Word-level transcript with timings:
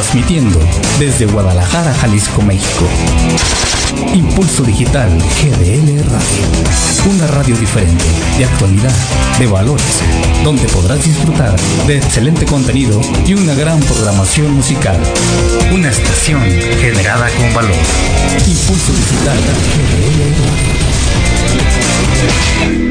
transmitiendo 0.00 0.58
desde 0.98 1.26
Guadalajara, 1.26 1.92
Jalisco, 1.92 2.40
México. 2.40 2.86
Impulso 4.14 4.62
Digital 4.62 5.10
GDL 5.10 6.02
Radio. 6.04 6.46
Una 7.14 7.26
radio 7.26 7.54
diferente, 7.54 8.06
de 8.38 8.46
actualidad, 8.46 8.94
de 9.38 9.46
valores, 9.46 9.84
donde 10.42 10.66
podrás 10.68 11.04
disfrutar 11.04 11.54
de 11.86 11.98
excelente 11.98 12.46
contenido 12.46 12.98
y 13.26 13.34
una 13.34 13.54
gran 13.54 13.78
programación 13.80 14.54
musical. 14.54 14.98
Una 15.70 15.90
estación 15.90 16.40
generada 16.80 17.28
con 17.36 17.52
valor. 17.52 17.76
Impulso 18.46 18.92
Digital 18.94 19.38
GDL 19.76 20.20
Radio. 22.70 22.89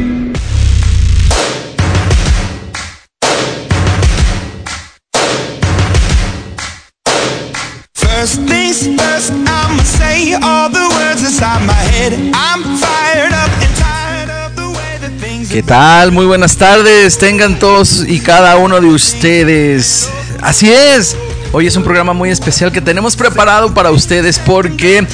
¿Qué 15.50 15.64
tal? 15.64 16.12
Muy 16.12 16.28
buenas 16.28 16.58
tardes, 16.58 17.18
tengan 17.18 17.58
todos 17.58 18.06
y 18.08 18.20
cada 18.20 18.56
uno 18.58 18.80
de 18.80 18.86
ustedes. 18.86 20.08
Así 20.42 20.72
es, 20.72 21.18
hoy 21.52 21.66
es 21.66 21.76
un 21.76 21.84
programa 21.84 22.14
muy 22.14 22.30
especial 22.30 22.72
que 22.72 22.82
tenemos 22.82 23.16
preparado 23.16 23.74
para 23.74 23.90
ustedes 23.90 24.38
porque 24.38 25.08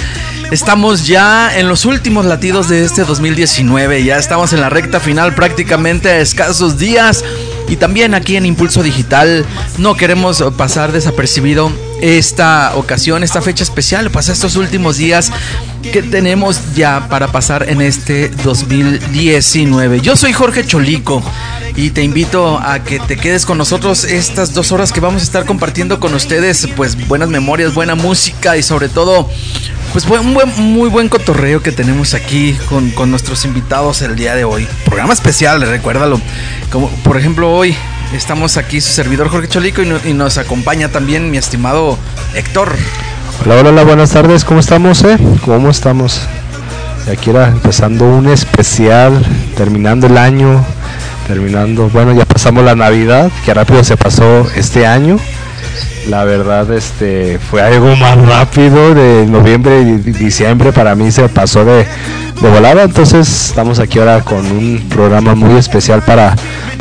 estamos 0.51 1.07
ya 1.07 1.57
en 1.57 1.69
los 1.69 1.85
últimos 1.85 2.25
latidos 2.25 2.67
de 2.67 2.83
este 2.83 3.05
2019, 3.05 4.03
ya 4.03 4.17
estamos 4.17 4.51
en 4.51 4.59
la 4.59 4.69
recta 4.69 4.99
final 4.99 5.33
prácticamente 5.35 6.09
a 6.09 6.19
escasos 6.19 6.77
días 6.77 7.23
y 7.69 7.77
también 7.77 8.13
aquí 8.13 8.35
en 8.35 8.45
Impulso 8.45 8.83
Digital 8.83 9.45
no 9.77 9.95
queremos 9.95 10.43
pasar 10.57 10.91
desapercibido 10.91 11.71
esta 12.01 12.75
ocasión, 12.75 13.23
esta 13.23 13.41
fecha 13.41 13.63
especial, 13.63 14.11
pues 14.11 14.29
estos 14.29 14.55
últimos 14.55 14.97
días 14.97 15.31
que 15.91 16.01
tenemos 16.01 16.73
ya 16.75 17.07
para 17.09 17.31
pasar 17.31 17.69
en 17.69 17.81
este 17.81 18.29
2019. 18.29 20.01
Yo 20.01 20.15
soy 20.15 20.33
Jorge 20.33 20.65
Cholico 20.65 21.23
y 21.75 21.91
te 21.91 22.03
invito 22.03 22.59
a 22.59 22.83
que 22.83 22.99
te 22.99 23.17
quedes 23.17 23.45
con 23.45 23.57
nosotros 23.57 24.03
estas 24.03 24.53
dos 24.53 24.71
horas 24.71 24.91
que 24.91 24.99
vamos 24.99 25.21
a 25.21 25.25
estar 25.25 25.45
compartiendo 25.45 25.99
con 25.99 26.13
ustedes, 26.13 26.67
pues 26.75 27.07
buenas 27.07 27.29
memorias, 27.29 27.73
buena 27.73 27.95
música 27.95 28.57
y 28.57 28.63
sobre 28.63 28.89
todo, 28.89 29.29
pues 29.93 30.05
un 30.05 30.73
muy 30.73 30.89
buen 30.89 31.09
cotorreo 31.09 31.61
que 31.61 31.71
tenemos 31.71 32.13
aquí 32.13 32.57
con, 32.69 32.91
con 32.91 33.11
nuestros 33.11 33.45
invitados 33.45 34.01
el 34.01 34.15
día 34.15 34.35
de 34.35 34.43
hoy. 34.43 34.67
Programa 34.85 35.13
especial, 35.13 35.61
recuérdalo. 35.61 36.19
Como 36.71 36.89
por 37.03 37.17
ejemplo 37.17 37.51
hoy 37.53 37.75
estamos 38.15 38.57
aquí 38.57 38.79
su 38.81 38.91
servidor 38.91 39.29
Jorge 39.29 39.47
Cholico 39.47 39.81
y, 39.81 39.85
no, 39.85 39.97
y 40.03 40.13
nos 40.13 40.37
acompaña 40.37 40.89
también 40.89 41.29
mi 41.29 41.37
estimado 41.37 41.97
Héctor. 42.33 42.75
Hola, 43.43 43.59
hola, 43.59 43.69
hola, 43.69 43.83
buenas 43.83 44.11
tardes, 44.11 44.45
¿cómo 44.45 44.59
estamos, 44.59 45.03
eh? 45.03 45.17
¿Cómo 45.43 45.69
estamos? 45.69 46.21
Aquí 47.11 47.29
era 47.29 47.47
empezando 47.47 48.05
un 48.05 48.29
especial, 48.29 49.23
terminando 49.57 50.07
el 50.07 50.17
año, 50.17 50.65
terminando, 51.27 51.89
bueno, 51.89 52.13
ya 52.13 52.25
pasamos 52.25 52.63
la 52.63 52.75
Navidad, 52.75 53.31
que 53.43 53.53
rápido 53.53 53.83
se 53.83 53.97
pasó 53.97 54.49
este 54.55 54.87
año. 54.87 55.19
La 56.09 56.23
verdad, 56.23 56.71
este, 56.71 57.39
fue 57.39 57.61
algo 57.61 57.95
más 57.95 58.17
rápido 58.25 58.93
de 58.93 59.25
noviembre 59.25 59.81
y 59.81 59.97
diciembre, 60.11 60.71
para 60.71 60.95
mí 60.95 61.11
se 61.11 61.27
pasó 61.29 61.65
de, 61.65 61.85
de 62.41 62.49
volada, 62.49 62.83
entonces 62.83 63.47
estamos 63.47 63.79
aquí 63.79 63.99
ahora 63.99 64.21
con 64.21 64.45
un 64.45 64.85
programa 64.89 65.35
muy 65.35 65.57
especial 65.57 66.01
para, 66.03 66.35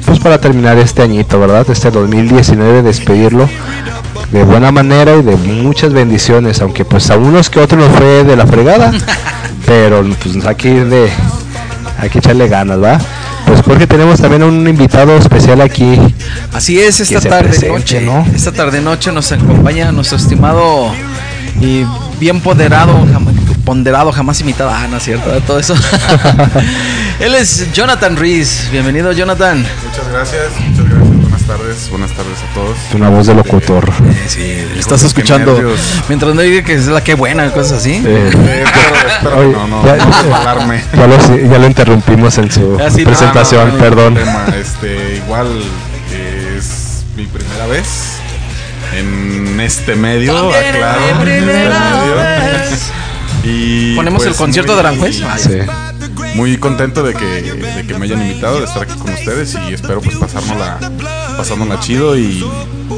pues 0.05 0.19
para 0.19 0.39
terminar 0.39 0.77
este 0.79 1.03
añito, 1.03 1.41
¿verdad? 1.41 1.67
Este 1.71 1.91
2019, 1.91 2.83
despedirlo 2.83 3.49
de 4.31 4.43
buena 4.43 4.73
manera 4.73 5.17
y 5.17 5.23
de 5.23 5.37
muchas 5.37 5.93
bendiciones, 5.93 6.61
aunque 6.61 6.85
pues 6.85 7.11
a 7.11 7.17
unos 7.17 7.51
que 7.51 7.61
otros 7.61 7.81
nos 7.81 7.97
fue 7.97 8.25
de 8.25 8.37
la 8.37 8.47
fregada, 8.47 8.93
pero 9.67 10.05
pues 10.23 10.45
aquí 10.45 10.71
de 10.71 11.09
hay 12.01 12.11
que 12.11 12.19
echarle 12.19 12.49
ganas, 12.49 12.83
¿va? 12.83 12.99
Pues 13.47 13.61
Jorge 13.63 13.87
tenemos 13.87 14.21
también 14.21 14.43
un 14.43 14.67
invitado 14.67 15.17
especial 15.17 15.61
aquí. 15.61 15.99
Así 16.53 16.81
es, 16.81 17.01
esta 17.01 17.21
tarde 17.21 17.49
presente, 17.49 17.69
noche, 17.79 18.01
¿no? 18.01 18.27
esta 18.35 18.53
tarde 18.53 18.81
noche 18.81 19.13
nos 19.13 19.31
acompaña 19.33 19.93
nuestro 19.93 20.17
estimado 20.17 20.91
y 21.61 21.85
bien 22.19 22.41
ponderado, 22.41 22.93
jam- 23.07 23.27
ponderado, 23.65 24.13
jamás 24.13 24.41
imitado, 24.41 24.71
ah, 24.71 24.87
no 24.89 24.97
es 24.97 25.03
cierto, 25.03 25.31
todo 25.47 25.59
eso. 25.59 25.75
Él 27.21 27.35
es 27.35 27.73
Jonathan 27.73 28.17
Rees, 28.17 28.69
bienvenido 28.73 29.13
Jonathan. 29.13 29.59
Muchas 29.59 30.09
gracias, 30.13 30.45
muchas 30.69 30.89
gracias. 30.91 31.14
Buenas 31.47 31.61
tardes, 31.61 31.91
buenas 31.91 32.11
tardes 32.13 32.39
a 32.43 32.55
todos. 32.55 32.77
Una 32.95 33.11
voz 33.11 33.27
de 33.27 33.35
locutor. 33.35 33.87
Eh, 34.09 34.25
sí, 34.29 34.65
estás 34.79 35.03
escuchando, 35.03 35.61
mientras 36.09 36.35
no 36.35 36.41
diga 36.41 36.63
que 36.65 36.73
es 36.75 36.87
la 36.87 37.05
que 37.05 37.15
buena, 37.15 37.51
cosas 37.51 37.81
así. 37.81 38.03
Eh, 38.05 38.31
Eh, 38.35 38.65
Oye, 39.37 39.53
no, 39.53 39.67
no, 39.67 39.85
ya- 39.85 39.97
no 39.97 40.11
ya, 40.97 41.07
lo, 41.07 41.51
ya 41.53 41.59
lo 41.59 41.67
interrumpimos 41.67 42.39
en 42.39 42.51
su 42.51 42.79
Ah, 42.81 42.89
presentación, 43.05 43.67
No, 43.69 43.73
no, 43.73 43.79
no, 43.79 43.85
perdón. 43.85 44.19
Este, 44.59 45.17
igual 45.17 45.49
eh, 46.13 46.57
es 46.59 47.05
mi 47.17 47.27
primera 47.27 47.67
vez 47.67 47.87
en 48.97 49.61
este 49.61 49.97
medio, 49.97 50.49
aclaro, 50.51 51.01
mi 51.25 51.31
en 51.31 51.49
este 51.49 51.53
medio. 51.53 52.17
vez. 52.17 52.91
Y 53.47 53.95
¿Ponemos 53.95 54.23
pues, 54.23 54.33
el 54.33 54.39
concierto 54.39 54.73
muy- 54.73 54.83
de 54.83 54.89
Aranjuez? 54.89 55.23
Ah, 55.23 55.37
Sí. 55.37 55.51
Muy 56.35 56.57
contento 56.59 57.03
de 57.03 57.15
que, 57.15 57.25
de 57.25 57.87
que 57.87 57.95
me 57.99 58.05
hayan 58.07 58.21
invitado, 58.23 58.59
de 58.59 58.65
estar 58.67 58.83
aquí 58.83 58.95
con 58.99 59.13
ustedes 59.13 59.57
y 59.69 59.75
espero 59.75 60.01
pues 60.01 60.17
pasárnosla, 60.17 60.79
pasárnosla 61.37 61.81
chido 61.81 62.17
y 62.19 62.45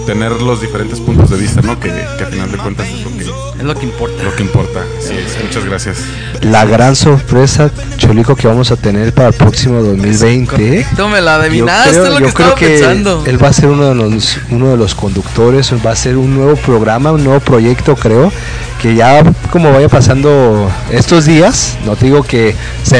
tener 0.06 0.40
los 0.40 0.60
diferentes 0.60 1.00
puntos 1.00 1.30
de 1.30 1.36
vista, 1.36 1.60
¿no? 1.62 1.78
Que, 1.80 1.88
que 1.88 2.24
a 2.24 2.26
final 2.28 2.50
de 2.50 2.58
cuentas 2.58 2.86
es 2.86 3.04
lo 3.04 3.10
que, 3.16 3.24
Es 3.58 3.64
lo 3.64 3.74
que 3.74 3.84
importa. 3.84 4.22
lo 4.22 4.34
que 4.36 4.42
importa. 4.42 4.80
Así 4.98 5.14
es, 5.16 5.42
muchas 5.44 5.64
gracias. 5.64 5.98
La 6.42 6.64
gran 6.64 6.94
sorpresa, 6.96 7.70
Cholico, 7.96 8.36
que 8.36 8.46
vamos 8.46 8.70
a 8.70 8.76
tener 8.76 9.12
para 9.12 9.28
el 9.28 9.34
próximo 9.34 9.82
2020. 9.82 10.80
¿eh? 10.80 10.86
Me 11.10 11.20
la 11.20 11.36
Yo 11.36 11.42
adivinaste, 11.42 11.90
creo, 11.90 12.04
es 12.06 12.10
lo 12.12 12.20
yo 12.20 12.26
que 12.26 12.32
creo 12.32 12.48
estaba 12.48 12.60
que 12.60 12.78
pensando. 12.78 13.24
él 13.26 13.42
va 13.42 13.48
a 13.48 13.52
ser 13.52 13.66
uno 13.68 13.84
de 13.88 13.94
los 13.94 14.38
uno 14.50 14.68
de 14.68 14.76
los 14.76 14.94
conductores, 14.94 15.72
va 15.84 15.90
a 15.92 15.96
ser 15.96 16.16
un 16.16 16.34
nuevo 16.34 16.56
programa, 16.56 17.12
un 17.12 17.24
nuevo 17.24 17.40
proyecto, 17.40 17.96
creo, 17.96 18.32
que 18.80 18.94
ya 18.94 19.22
como 19.50 19.72
vaya 19.72 19.88
pasando 19.88 20.70
estos 20.90 21.24
días, 21.24 21.76
no 21.84 21.96
te 21.96 22.06
digo 22.06 22.22
que 22.22 22.54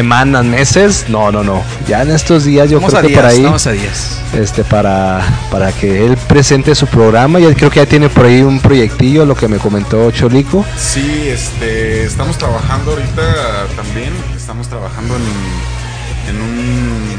semanas, 0.07 0.45
meses, 0.45 1.07
no, 1.09 1.33
no, 1.33 1.43
no, 1.43 1.65
ya 1.89 2.03
en 2.03 2.13
estos 2.13 2.45
días 2.45 2.71
yo 2.71 2.79
Vamos 2.79 2.93
creo 2.93 3.03
que 3.03 3.09
días, 3.09 3.21
por 3.21 3.29
ahí 3.29 3.43
vamos 3.43 3.67
a 3.67 3.73
días. 3.73 4.21
este 4.35 4.63
para 4.63 5.21
para 5.51 5.73
que 5.73 6.07
él 6.07 6.17
presente 6.29 6.77
su 6.77 6.87
programa, 6.87 7.41
ya 7.41 7.53
creo 7.55 7.71
que 7.71 7.81
ya 7.81 7.87
tiene 7.87 8.09
por 8.09 8.25
ahí 8.25 8.41
un 8.41 8.61
proyectillo, 8.61 9.27
lo 9.27 9.35
que 9.35 9.49
me 9.49 9.57
comentó 9.59 10.09
Cholico. 10.13 10.65
Sí, 10.79 11.27
este, 11.27 12.05
estamos 12.05 12.39
trabajando 12.39 12.93
ahorita 12.93 13.67
también, 13.75 14.13
estamos 14.37 14.69
trabajando 14.69 15.17
en, 15.17 16.37
en 16.37 16.41
un 16.41 17.19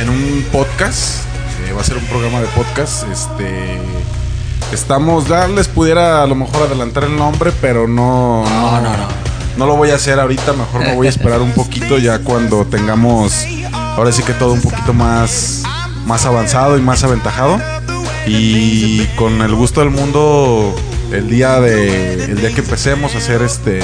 en 0.00 0.08
un 0.08 0.44
podcast, 0.50 1.20
eh, 1.68 1.72
va 1.74 1.80
a 1.80 1.84
ser 1.84 1.96
un 1.96 2.06
programa 2.06 2.40
de 2.40 2.48
podcast, 2.48 3.04
este 3.08 3.78
estamos, 4.72 5.28
ya 5.28 5.46
les 5.46 5.68
pudiera 5.68 6.24
a 6.24 6.26
lo 6.26 6.34
mejor 6.34 6.64
adelantar 6.64 7.04
el 7.04 7.14
nombre, 7.14 7.52
pero 7.60 7.86
no 7.86 8.42
No, 8.50 8.80
no, 8.80 8.80
no. 8.80 8.96
no 8.96 9.33
lo 9.58 9.76
voy 9.76 9.90
a 9.90 9.94
hacer 9.96 10.18
ahorita, 10.20 10.52
mejor 10.52 10.80
me 10.82 10.94
voy 10.94 11.06
a 11.06 11.10
esperar 11.10 11.40
un 11.40 11.52
poquito 11.52 11.98
ya 11.98 12.18
cuando 12.18 12.64
tengamos 12.66 13.44
ahora 13.72 14.10
sí 14.12 14.22
que 14.22 14.32
todo 14.32 14.52
un 14.52 14.60
poquito 14.62 14.92
más 14.92 15.62
más 16.06 16.26
avanzado 16.26 16.76
y 16.76 16.82
más 16.82 17.02
aventajado 17.04 17.58
y 18.26 19.04
con 19.16 19.40
el 19.42 19.54
gusto 19.54 19.80
del 19.80 19.90
mundo 19.90 20.74
el 21.12 21.28
día 21.28 21.60
de 21.60 22.24
el 22.24 22.40
día 22.40 22.50
que 22.52 22.60
empecemos 22.60 23.14
a 23.14 23.18
hacer 23.18 23.42
este 23.42 23.78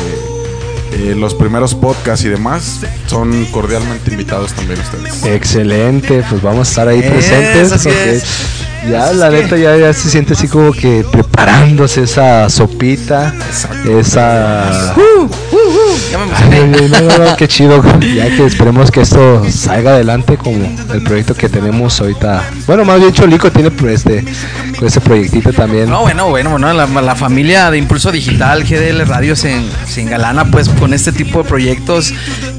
eh, 0.92 1.14
los 1.16 1.34
primeros 1.34 1.74
podcasts 1.76 2.24
y 2.24 2.28
demás 2.28 2.80
son 3.06 3.44
cordialmente 3.52 4.10
invitados 4.10 4.52
también 4.54 4.80
ustedes. 4.80 5.24
Excelente, 5.24 6.24
pues 6.28 6.42
vamos 6.42 6.66
a 6.66 6.70
estar 6.70 6.88
ahí 6.88 6.98
Es, 6.98 7.10
presentes 7.10 7.72
así 7.72 7.88
porque 7.88 8.16
es. 8.16 8.24
ya 8.90 9.10
es 9.10 9.16
la 9.16 9.30
que- 9.30 9.36
neta 9.42 9.56
ya, 9.56 9.76
ya 9.76 9.92
se 9.92 10.10
siente 10.10 10.32
así 10.32 10.48
como 10.48 10.72
que 10.72 11.04
preparándose 11.12 12.02
esa 12.02 12.50
sopita, 12.50 13.32
esa 14.00 14.92
Ya 16.10 16.18
me 16.18 16.32
Ay, 16.34 16.88
no, 16.88 17.00
no, 17.00 17.18
no, 17.18 17.36
qué 17.36 17.48
chido, 17.48 17.82
ya 18.14 18.28
que 18.28 18.46
esperemos 18.46 18.90
que 18.90 19.02
esto 19.02 19.42
salga 19.50 19.92
adelante 19.92 20.36
como 20.36 20.64
el 20.92 21.02
proyecto 21.02 21.34
que 21.34 21.48
tenemos 21.48 22.00
ahorita. 22.00 22.50
Bueno, 22.66 22.84
más 22.84 23.00
bien 23.00 23.12
Cholico 23.12 23.50
tiene 23.50 23.70
este 23.92 24.24
con 24.78 24.88
ese 24.88 25.00
proyectito 25.00 25.52
también. 25.52 25.88
No, 25.88 26.02
bueno, 26.02 26.28
bueno, 26.28 26.50
bueno, 26.50 26.72
la, 26.72 26.86
la 26.86 27.14
familia 27.14 27.70
de 27.70 27.78
Impulso 27.78 28.10
Digital, 28.12 28.64
GDL 28.64 29.06
Radio 29.06 29.36
se, 29.36 29.60
se 29.86 30.02
engalana 30.02 30.50
pues 30.50 30.68
con 30.68 30.94
este 30.94 31.12
tipo 31.12 31.42
de 31.42 31.48
proyectos 31.48 32.12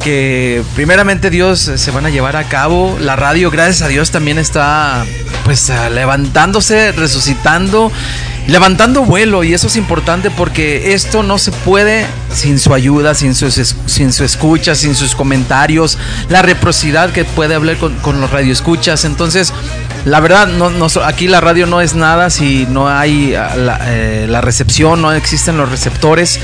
que 0.03 0.63
primeramente 0.75 1.29
Dios 1.29 1.67
eh, 1.67 1.77
se 1.77 1.91
van 1.91 2.05
a 2.05 2.09
llevar 2.09 2.35
a 2.35 2.45
cabo. 2.45 2.97
La 2.99 3.15
radio, 3.15 3.51
gracias 3.51 3.81
a 3.81 3.87
Dios, 3.87 4.11
también 4.11 4.37
está 4.37 5.05
pues 5.43 5.71
levantándose, 5.91 6.91
resucitando 6.91 7.91
levantando 8.47 9.03
vuelo 9.03 9.43
y 9.43 9.53
eso 9.53 9.67
es 9.67 9.75
importante 9.75 10.31
porque 10.31 10.93
esto 10.93 11.23
no 11.23 11.38
se 11.38 11.51
puede 11.51 12.05
sin 12.33 12.59
su 12.59 12.73
ayuda, 12.73 13.13
sin 13.13 13.35
su, 13.35 13.51
sin 13.51 14.13
su 14.13 14.23
escucha, 14.23 14.75
sin 14.75 14.95
sus 14.95 15.15
comentarios, 15.15 15.97
la 16.29 16.41
reciprocidad 16.41 17.11
que 17.11 17.25
puede 17.25 17.55
hablar 17.55 17.77
con, 17.77 17.95
con 17.97 18.19
los 18.21 18.31
radioescuchas. 18.31 19.05
Entonces, 19.05 19.53
la 20.05 20.19
verdad, 20.19 20.47
no, 20.47 20.69
no, 20.69 20.88
aquí 21.05 21.27
la 21.27 21.41
radio 21.41 21.67
no 21.67 21.81
es 21.81 21.93
nada 21.93 22.29
si 22.29 22.65
no 22.69 22.89
hay 22.89 23.35
ah, 23.35 23.79
eh, 23.85 24.25
la 24.27 24.41
recepción, 24.41 25.01
no 25.01 25.11
existen 25.13 25.57
los 25.57 25.69
receptores. 25.69 26.39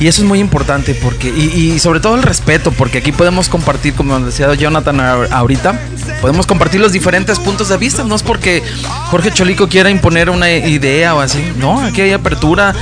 Y 0.00 0.08
eso 0.08 0.22
es 0.22 0.28
muy 0.28 0.40
importante 0.40 0.94
porque, 0.94 1.28
y, 1.28 1.78
sobre 1.78 2.00
todo 2.00 2.16
el 2.16 2.22
respeto, 2.22 2.72
porque 2.72 2.98
aquí 2.98 3.12
podemos 3.12 3.48
compartir, 3.48 3.94
como 3.94 4.18
decía 4.20 4.52
Jonathan 4.54 5.00
ahorita, 5.00 5.78
podemos 6.20 6.46
compartir 6.46 6.80
los 6.80 6.92
diferentes 6.92 7.38
puntos 7.38 7.68
de 7.68 7.76
vista. 7.76 8.04
No 8.04 8.14
es 8.14 8.22
porque 8.22 8.62
Jorge 9.10 9.30
Cholico 9.32 9.68
quiera 9.68 9.90
imponer 9.90 10.30
una 10.30 10.50
idea 10.50 11.14
o 11.14 11.20
así. 11.20 11.52
No, 11.56 11.80
aquí 11.80 12.00
hay 12.00 12.12
apertura. 12.12 12.74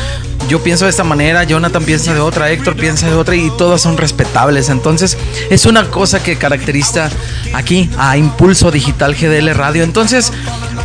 Yo 0.49 0.62
pienso 0.62 0.85
de 0.87 0.91
esta 0.91 1.05
manera, 1.05 1.45
Jonathan 1.45 1.85
piensa 1.85 2.12
de 2.12 2.21
otra, 2.21 2.51
Héctor 2.51 2.75
piensa 2.75 3.07
de 3.07 3.15
otra 3.15 3.37
y 3.37 3.51
todas 3.57 3.83
son 3.83 3.97
respetables. 3.97 4.69
Entonces, 4.69 5.17
es 5.49 5.65
una 5.67 5.85
cosa 5.91 6.23
que 6.23 6.37
caracteriza 6.37 7.09
aquí 7.53 7.89
a 7.99 8.17
Impulso 8.17 8.71
Digital 8.71 9.15
GDL 9.15 9.55
Radio. 9.55 9.85
Entonces, 9.85 10.33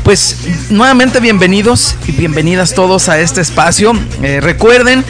pues 0.03 0.37
nuevamente 0.69 1.19
bienvenidos 1.19 1.95
y 2.05 2.11
bienvenidas 2.11 2.75
todos 2.75 3.09
a 3.09 3.19
este 3.19 3.41
espacio. 3.41 3.93
Eh, 4.21 4.39
recuerden 4.39 5.03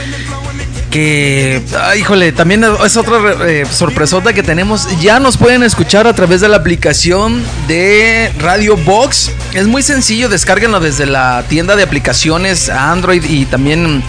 que, 0.95 1.61
ah, 1.77 1.93
híjole, 1.97 2.31
también 2.31 2.63
es 2.63 2.95
otra 2.95 3.17
eh, 3.45 3.65
sorpresota 3.69 4.31
que 4.31 4.43
tenemos. 4.43 4.87
Ya 5.01 5.19
nos 5.19 5.35
pueden 5.35 5.61
escuchar 5.61 6.07
a 6.07 6.13
través 6.13 6.39
de 6.39 6.47
la 6.47 6.55
aplicación 6.55 7.43
de 7.67 8.31
Radio 8.39 8.77
Box. 8.77 9.29
Es 9.53 9.67
muy 9.67 9.83
sencillo, 9.83 10.29
descárguenlo 10.29 10.79
desde 10.79 11.05
la 11.05 11.43
tienda 11.49 11.75
de 11.75 11.83
aplicaciones 11.83 12.69
Android 12.69 13.25
y 13.25 13.45
también 13.45 14.05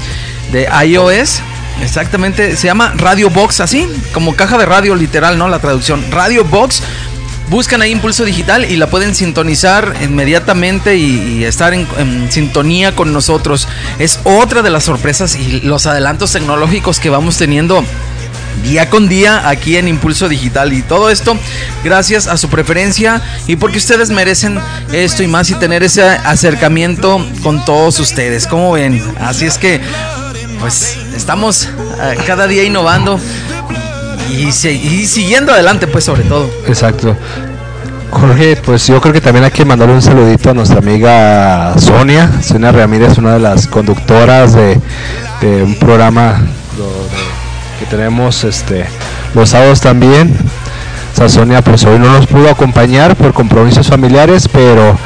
de 0.52 0.68
iOS. 0.86 1.40
Exactamente, 1.82 2.54
se 2.54 2.68
llama 2.68 2.94
Radio 2.96 3.30
Box, 3.30 3.58
así 3.58 3.88
como 4.14 4.36
caja 4.36 4.56
de 4.56 4.66
radio 4.66 4.94
literal, 4.94 5.38
¿no? 5.38 5.48
La 5.48 5.58
traducción. 5.58 6.04
Radio 6.12 6.44
Box 6.44 6.84
buscan 7.48 7.82
ahí 7.82 7.93
Impulso 7.93 8.25
Digital 8.25 8.64
y 8.70 8.76
la 8.76 8.88
pueden 8.88 9.14
sintonizar 9.14 9.94
inmediatamente 10.02 10.96
y, 10.96 11.44
estar 11.44 11.75
en, 11.75 11.87
en, 11.98 12.31
sintonía 12.31 12.94
con 12.94 13.12
nosotros. 13.12 13.69
Es 13.98 14.20
otra 14.25 14.62
de 14.62 14.70
las 14.70 14.84
sorpresas 14.84 15.37
y 15.37 15.60
los 15.60 15.87
adelantos 15.87 16.32
tecnológicos 16.32 17.00
que 17.00 17.10
vamos 17.10 17.37
teniendo 17.37 17.84
día 18.62 18.90
con 18.90 19.08
día 19.08 19.48
aquí 19.48 19.76
en 19.76 19.87
Impulso 19.87 20.28
Digital 20.28 20.72
y 20.72 20.82
todo 20.82 21.10
esto 21.10 21.37
gracias 21.84 22.26
a 22.26 22.37
su 22.37 22.48
preferencia 22.48 23.22
y 23.46 23.56
porque 23.56 23.78
ustedes 23.78 24.10
merecen 24.10 24.58
esto 24.93 25.22
y 25.22 25.28
más 25.28 25.50
y 25.50 25.54
tener 25.54 25.82
ese 25.82 26.02
acercamiento 26.02 27.25
con 27.43 27.64
todos 27.64 28.00
ustedes. 28.00 28.46
como 28.46 28.72
ven? 28.72 29.02
Así 29.20 29.44
es 29.44 29.58
que 29.58 29.81
pues 30.60 30.96
estamos 31.14 31.69
uh, 31.69 32.25
cada 32.26 32.46
día 32.46 32.64
innovando 32.64 33.20
y, 34.31 34.49
y, 34.49 35.06
siguiendo 35.06 35.52
adelante, 35.52 35.87
pues 35.87 36.05
sobre 36.05 36.23
todo. 36.23 36.49
Exacto. 36.67 37.17
Jorge, 38.11 38.56
pues 38.64 38.87
yo 38.87 39.00
creo 39.00 39.12
que 39.12 39.20
también 39.20 39.44
hay 39.44 39.50
que 39.50 39.64
mandarle 39.64 39.94
un 39.94 40.02
saludito 40.02 40.50
a 40.50 40.55
nuestra 40.55 40.78
amiga 40.78 41.75
Sonia, 41.78 42.31
Sonia 42.43 42.73
Ramírez, 42.73 43.19
una 43.19 43.34
de 43.34 43.40
las 43.40 43.67
conductoras 43.67 44.55
de, 44.55 44.81
de 45.40 45.62
un 45.62 45.75
programa 45.75 46.40
que 47.78 47.87
tenemos 47.87 48.44
este 48.44 48.87
los 49.34 49.50
sábados 49.50 49.81
también. 49.81 50.34
O 51.12 51.17
sea, 51.17 51.29
Sonia 51.29 51.62
pues 51.62 51.84
hoy 51.84 51.99
no 51.99 52.12
nos 52.12 52.26
pudo 52.26 52.50
acompañar 52.50 53.17
por 53.17 53.32
compromisos 53.32 53.87
familiares, 53.88 54.49
pero 54.49 54.99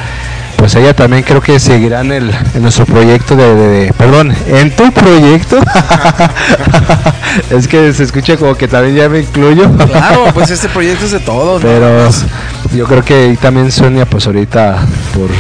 pues 0.61 0.75
ella 0.75 0.95
también 0.95 1.23
creo 1.23 1.41
que 1.41 1.59
seguirá 1.59 2.03
en, 2.03 2.13
el, 2.13 2.31
en 2.55 2.61
nuestro 2.61 2.85
proyecto 2.85 3.35
de, 3.35 3.55
de, 3.55 3.69
de, 3.69 3.93
perdón, 3.95 4.35
en 4.47 4.77
tu 4.77 4.93
proyecto. 4.93 5.59
es 7.51 7.67
que 7.67 7.95
se 7.95 8.05
escucha 8.05 8.37
como 8.37 8.55
que 8.55 8.69
también 8.69 8.95
ya 8.95 9.09
me 9.09 9.21
incluyo. 9.21 9.73
claro, 9.73 10.27
pues 10.35 10.51
este 10.51 10.69
proyecto 10.75 11.07
es 11.07 11.13
de 11.13 11.21
todos. 11.21 11.63
Pero 11.63 12.05
¿no? 12.11 12.77
yo 12.77 12.87
creo 12.87 13.03
que 13.03 13.39
también 13.41 13.73
Sonia, 13.73 14.05
pues 14.05 14.27
ahorita 14.27 14.85
por, 15.15 15.31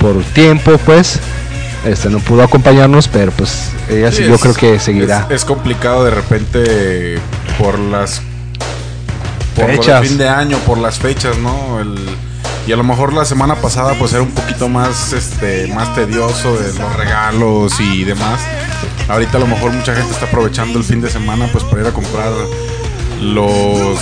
por 0.00 0.24
tiempo, 0.32 0.78
pues, 0.78 1.20
este 1.84 2.08
no 2.08 2.18
pudo 2.18 2.42
acompañarnos, 2.42 3.06
pero 3.06 3.32
pues 3.32 3.72
ella 3.90 4.10
sí, 4.10 4.24
yo 4.24 4.38
creo 4.38 4.54
que 4.54 4.78
seguirá. 4.78 5.26
Es, 5.28 5.42
es, 5.42 5.44
complicado 5.44 6.06
de 6.06 6.10
repente 6.12 7.18
por 7.58 7.78
las 7.78 8.22
por 9.54 9.66
fechas. 9.66 10.08
fin 10.08 10.16
de 10.16 10.26
año, 10.26 10.56
por 10.60 10.78
las 10.78 10.98
fechas, 10.98 11.36
¿no? 11.36 11.80
El 11.80 11.98
y 12.70 12.72
a 12.72 12.76
lo 12.76 12.84
mejor 12.84 13.12
la 13.12 13.24
semana 13.24 13.56
pasada 13.56 13.94
pues 13.98 14.12
era 14.12 14.22
un 14.22 14.30
poquito 14.30 14.68
más 14.68 15.12
este 15.12 15.66
más 15.74 15.92
tedioso 15.92 16.56
de 16.56 16.72
los 16.78 16.96
regalos 16.96 17.80
y 17.80 18.04
demás. 18.04 18.40
Ahorita 19.08 19.38
a 19.38 19.40
lo 19.40 19.48
mejor 19.48 19.72
mucha 19.72 19.92
gente 19.92 20.12
está 20.12 20.26
aprovechando 20.26 20.78
el 20.78 20.84
fin 20.84 21.00
de 21.00 21.10
semana 21.10 21.48
pues 21.50 21.64
para 21.64 21.82
ir 21.82 21.88
a 21.88 21.90
comprar 21.90 22.32
los 23.20 23.98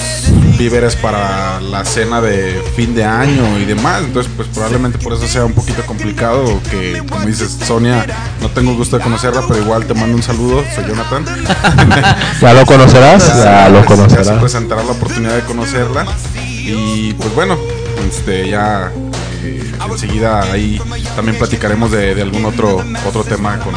víveres 0.59 0.97
para 0.97 1.63
la 1.63 1.83
cena 1.87 2.21
de 2.21 2.63
fin 2.77 2.95
de 2.95 3.05
año 3.05 3.59
y 3.59 3.65
demás. 3.65 4.03
Entonces, 4.05 4.31
pues 4.37 4.49
probablemente 4.49 4.99
por 4.99 5.15
eso 5.15 5.27
sea 5.27 5.47
un 5.47 5.55
poquito 5.55 5.85
complicado. 5.87 6.61
Que, 6.71 7.03
como 7.09 7.25
dices, 7.25 7.59
Sonia, 7.65 8.07
no 8.43 8.51
tengo 8.51 8.75
gusto 8.75 8.99
de 8.99 9.03
conocerla, 9.03 9.43
pero 9.49 9.61
igual 9.61 9.87
te 9.87 9.95
mando 9.95 10.15
un 10.15 10.23
saludo. 10.23 10.63
Soy 10.75 10.85
Jonathan. 10.85 11.25
ya 12.41 12.53
lo 12.53 12.67
conocerás, 12.67 13.35
ya 13.45 13.69
lo 13.71 13.85
conocerás. 13.87 14.27
Se 14.27 14.35
presentará 14.35 14.85
la 14.85 14.93
oportunidad 14.93 15.37
de 15.37 15.43
conocerla. 15.43 16.07
Y 16.37 17.15
pues 17.15 17.35
bueno, 17.35 17.57
este, 18.07 18.49
ya 18.49 18.93
eh, 19.43 19.73
enseguida 19.91 20.43
ahí 20.53 20.81
también 21.17 21.39
platicaremos 21.39 21.91
de, 21.91 22.15
de, 22.15 22.23
algún 22.23 22.45
otro 22.45 22.85
otro 23.07 23.25
tema 23.25 23.59
con, 23.59 23.75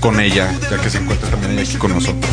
con 0.00 0.20
ella, 0.20 0.52
ya 0.70 0.78
que 0.78 0.90
se 0.90 0.98
encuentra 0.98 1.28
también 1.30 1.58
aquí 1.58 1.76
con 1.76 1.92
nosotros. 1.92 2.30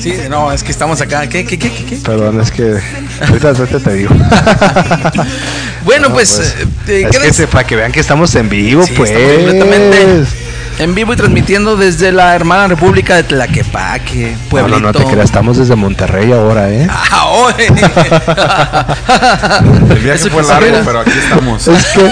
Sí, 0.00 0.14
no, 0.30 0.52
es 0.52 0.62
que 0.62 0.70
estamos 0.70 1.00
acá. 1.00 1.28
¿Qué, 1.28 1.44
qué, 1.44 1.58
qué, 1.58 1.70
qué? 1.70 1.96
Perdón, 1.96 2.40
es 2.40 2.52
que 2.52 2.78
ahorita, 3.26 3.50
ahorita 3.50 3.80
te 3.80 3.94
digo. 3.94 4.14
bueno, 5.84 6.08
no, 6.08 6.14
pues, 6.14 6.54
pues 6.84 7.04
es 7.04 7.18
que 7.18 7.32
se, 7.32 7.48
para 7.48 7.66
que 7.66 7.74
vean 7.74 7.90
que 7.90 8.00
estamos 8.00 8.32
en 8.36 8.48
vivo, 8.48 8.86
sí, 8.86 8.92
pues. 8.96 9.10
completamente 9.10 10.26
en 10.78 10.94
vivo 10.94 11.12
y 11.12 11.16
transmitiendo 11.16 11.76
desde 11.76 12.12
la 12.12 12.34
hermana 12.34 12.68
República 12.68 13.16
de 13.16 13.24
Tlaquepaque, 13.24 14.36
Pueblito. 14.50 14.80
No, 14.80 14.86
no, 14.86 14.92
no 14.92 14.98
te 14.98 15.04
creas, 15.04 15.26
estamos 15.26 15.56
desde 15.56 15.76
Monterrey 15.76 16.32
ahora, 16.32 16.70
¿eh? 16.70 16.86
Ah, 17.08 17.28
hoy. 17.28 17.54
El 19.90 19.98
viaje 19.98 20.30
fue 20.30 20.42
largo, 20.42 20.76
pero 20.84 21.00
aquí 21.00 21.10
estamos. 21.10 21.68
Es 21.68 21.86
que, 21.86 22.10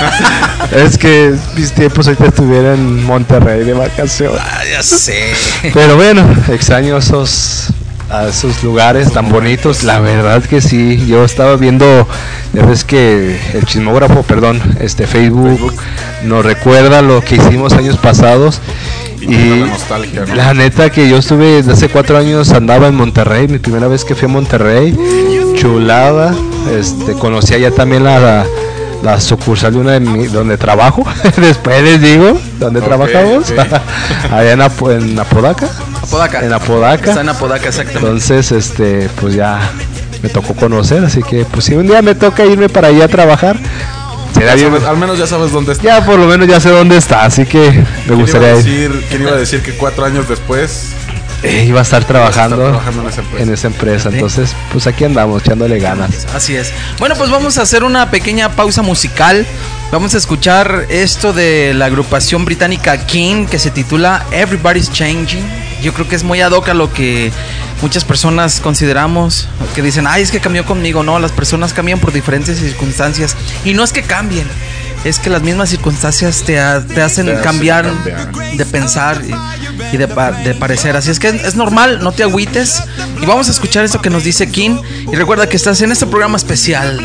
es 0.85 0.99
que 0.99 1.35
mis 1.57 1.73
tiempos 1.73 2.07
ahorita 2.07 2.27
estuviera 2.27 2.75
en 2.75 3.05
Monterrey 3.05 3.65
de 3.65 3.73
vacaciones. 3.73 4.41
Ah, 4.41 4.63
ya 4.71 4.83
sé. 4.83 5.35
Pero 5.73 5.97
bueno, 5.97 6.25
extraño 6.49 6.97
esos 6.97 7.71
a 8.11 8.29
esos 8.29 8.63
lugares 8.63 9.13
tan 9.13 9.31
bonitos. 9.31 9.83
La 9.83 10.01
verdad 10.01 10.43
que 10.43 10.61
sí, 10.61 11.05
yo 11.07 11.25
estaba 11.25 11.57
viendo, 11.57 12.07
ya 12.53 12.65
ves 12.65 12.85
que 12.85 13.39
el 13.55 13.65
chismógrafo, 13.65 14.23
perdón, 14.23 14.61
este 14.81 15.07
Facebook, 15.07 15.59
Facebook. 15.59 15.83
nos 16.25 16.45
recuerda 16.45 17.03
lo 17.03 17.21
que 17.23 17.37
hicimos 17.37 17.73
años 17.73 17.97
pasados. 17.97 18.61
Y, 19.21 19.35
y 19.35 19.61
la, 19.61 19.67
nostalgia, 19.67 20.25
¿no? 20.27 20.35
la 20.35 20.55
neta 20.55 20.91
que 20.91 21.09
yo 21.09 21.17
estuve 21.17 21.47
desde 21.47 21.73
hace 21.73 21.89
cuatro 21.89 22.19
años 22.19 22.51
andaba 22.53 22.89
en 22.89 22.95
Monterrey, 22.95 23.49
mi 23.49 23.59
primera 23.59 23.89
vez 23.89 24.05
que 24.05 24.15
fui 24.15 24.27
a 24.27 24.29
Monterrey, 24.29 24.95
chulada, 25.55 26.35
este 26.77 27.15
conocía 27.15 27.57
ya 27.57 27.71
también 27.71 28.05
la, 28.05 28.21
la 28.21 28.47
la 29.05 29.21
sucursal 29.21 29.75
de 29.75 29.79
una 29.79 29.93
de 29.93 30.01
mi, 30.01 30.27
donde 30.27 30.57
trabajo, 30.57 31.05
después 31.37 31.83
les 31.83 32.01
digo, 32.01 32.41
donde 32.59 32.81
okay, 32.81 32.89
trabajamos, 32.89 33.51
okay. 33.51 33.65
allá 34.33 34.53
en, 34.53 34.63
Ap 34.63 34.73
en 34.89 35.19
Apodaca. 35.19 35.69
Apodaca. 36.03 36.45
En 36.45 36.53
Apodaca. 36.53 37.11
Está 37.11 37.21
en 37.21 37.29
Apodaca, 37.29 37.69
exactamente. 37.69 38.07
Entonces, 38.07 38.51
este, 38.51 39.11
pues 39.21 39.35
ya 39.35 39.71
me 40.23 40.31
tocó 40.31 40.55
conocer, 40.55 41.05
así 41.05 41.23
que 41.23 41.45
pues 41.45 41.67
si 41.67 41.75
un 41.75 41.87
día 41.87 42.01
me 42.01 42.15
toca 42.15 42.47
irme 42.47 42.71
para 42.71 42.89
allá 42.89 43.05
a 43.05 43.09
trabajar, 43.09 43.59
será 44.33 44.55
bien. 44.55 44.71
Sabes, 44.71 44.85
al 44.85 44.97
menos 44.97 45.19
ya 45.19 45.27
sabes 45.27 45.53
dónde 45.53 45.73
está. 45.73 45.85
Ya 45.85 46.05
por 46.07 46.19
lo 46.19 46.27
menos 46.27 46.49
ya 46.49 46.59
sé 46.59 46.71
dónde 46.71 46.97
está, 46.97 47.27
así 47.27 47.45
que 47.45 47.85
me 48.09 48.15
gustaría 48.15 48.55
decir, 48.55 49.05
¿Quién 49.11 49.23
iba 49.23 49.33
a 49.33 49.37
decir 49.37 49.63
que 49.63 49.73
cuatro 49.73 50.07
años 50.07 50.27
después 50.31 50.95
iba 51.45 51.81
a 51.81 51.83
estar 51.83 52.05
trabajando, 52.05 52.57
a 52.57 52.69
estar 52.69 52.83
trabajando 52.83 53.03
en 53.03 53.09
esa 53.09 53.21
empresa. 53.21 53.43
En 53.43 53.53
esa 53.53 53.67
empresa. 53.67 54.09
Entonces, 54.11 54.55
pues 54.73 54.87
aquí 54.87 55.05
andamos, 55.05 55.43
echándole 55.43 55.79
ganas. 55.79 56.27
Así 56.35 56.57
es. 56.57 56.73
Bueno, 56.99 57.15
pues 57.17 57.31
vamos 57.31 57.59
a 57.59 57.63
hacer 57.63 57.85
una 57.85 58.11
pequeña 58.11 58.51
pausa 58.51 58.83
musical. 58.83 59.47
Vamos 59.93 60.15
a 60.15 60.19
escuchar 60.19 60.87
esto 60.89 61.33
de 61.33 61.73
la 61.75 61.87
agrupación 61.87 62.45
británica 62.45 63.07
King 63.07 63.47
que 63.47 63.59
se 63.59 63.71
titula 63.71 64.25
Everybody's 64.33 64.91
Changing. 64.91 65.45
Yo 65.83 65.93
creo 65.93 66.09
que 66.09 66.17
es 66.17 66.25
muy 66.25 66.41
ad 66.41 66.53
hoc 66.53 66.69
a 66.71 66.75
lo 66.75 66.93
que 66.93 67.31
muchas 67.83 68.05
personas 68.05 68.61
consideramos, 68.61 69.49
que 69.75 69.83
dicen, 69.83 70.07
ay, 70.07 70.23
es 70.23 70.31
que 70.31 70.41
cambió 70.41 70.65
conmigo. 70.65 71.03
No, 71.03 71.19
las 71.19 71.33
personas 71.33 71.75
cambian 71.75 72.01
por 72.01 72.13
diferentes 72.13 72.59
circunstancias. 72.59 73.37
Y 73.65 73.75
no 73.75 73.85
es 73.85 73.93
que 73.93 74.03
cambien, 74.03 74.47
es 75.05 75.19
que 75.19 75.31
las 75.31 75.43
mismas 75.43 75.69
circunstancias 75.69 76.43
te, 76.45 76.55
te 76.55 77.03
hacen 77.03 77.27
te 77.27 77.41
cambiar, 77.41 77.85
cambiar, 77.85 78.57
de 78.57 78.65
pensar 78.67 79.21
y, 79.23 79.95
y 79.95 79.99
de, 79.99 80.07
de, 80.07 80.55
parecer. 80.55 80.97
Así 80.97 81.11
es 81.11 81.19
que 81.19 81.29
es 81.29 81.55
normal, 81.55 82.01
no 82.03 82.13
te 82.13 82.23
agüites. 82.23 82.83
Y 83.21 83.27
vamos 83.27 83.49
a 83.49 83.51
escuchar 83.51 83.85
esto 83.85 84.01
que 84.01 84.11
nos 84.11 84.25
dice 84.25 84.51
King. 84.51 84.79
Y 85.13 85.15
recuerda 85.15 85.49
que 85.49 85.57
estás 85.57 85.81
en 85.83 85.93
este 85.93 86.07
programa 86.07 86.37
especial 86.37 86.99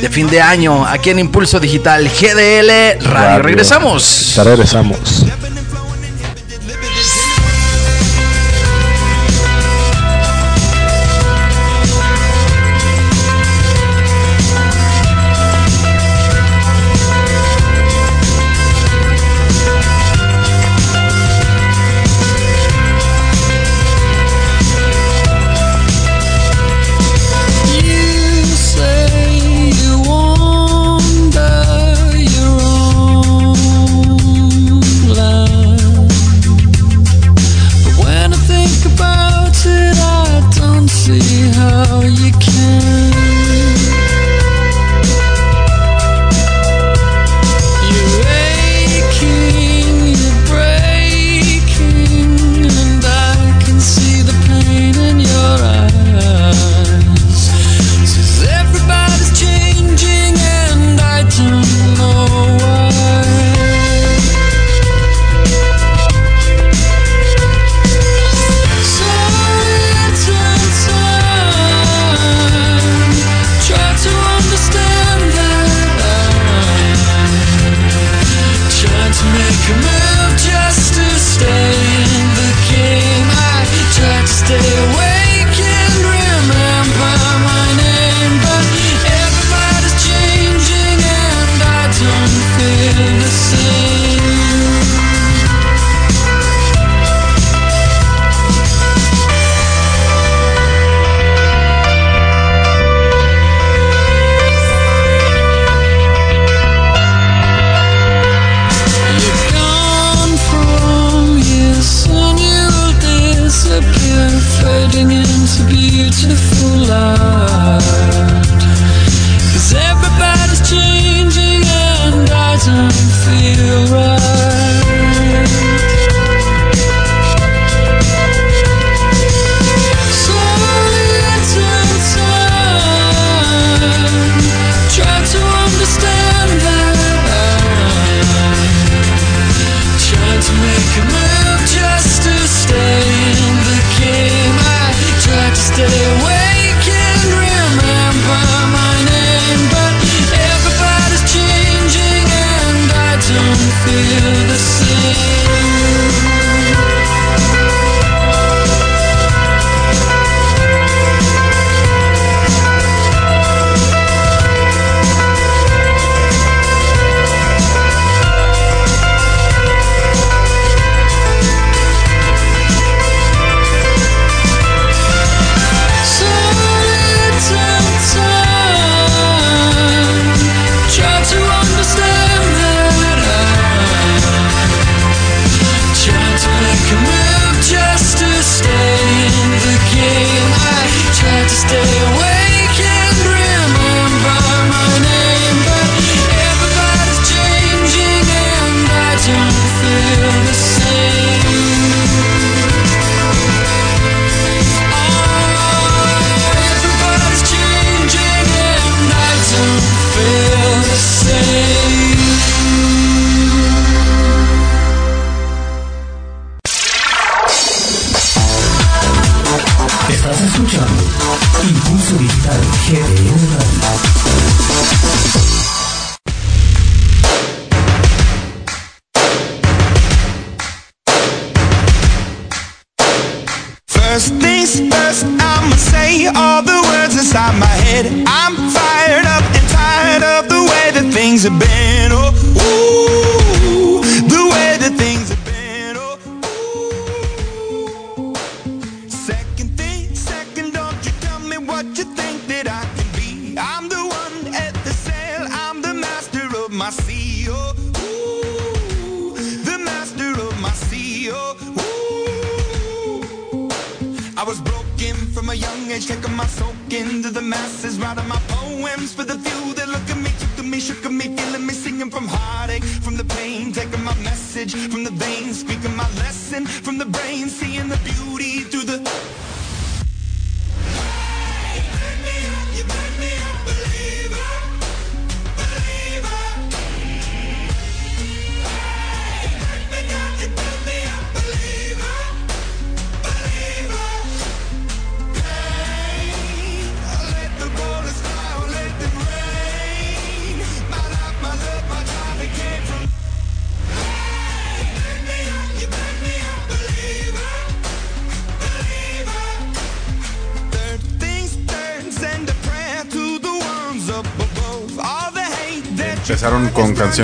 de 0.00 0.08
fin 0.10 0.28
de 0.28 0.40
año 0.40 0.84
aquí 0.84 1.10
en 1.10 1.20
Impulso 1.20 1.60
Digital 1.60 2.08
GDL 2.08 3.00
Radio. 3.00 3.10
Radio. 3.10 3.42
Regresamos. 3.42 4.34
Ya 4.34 4.44
regresamos. 4.44 5.24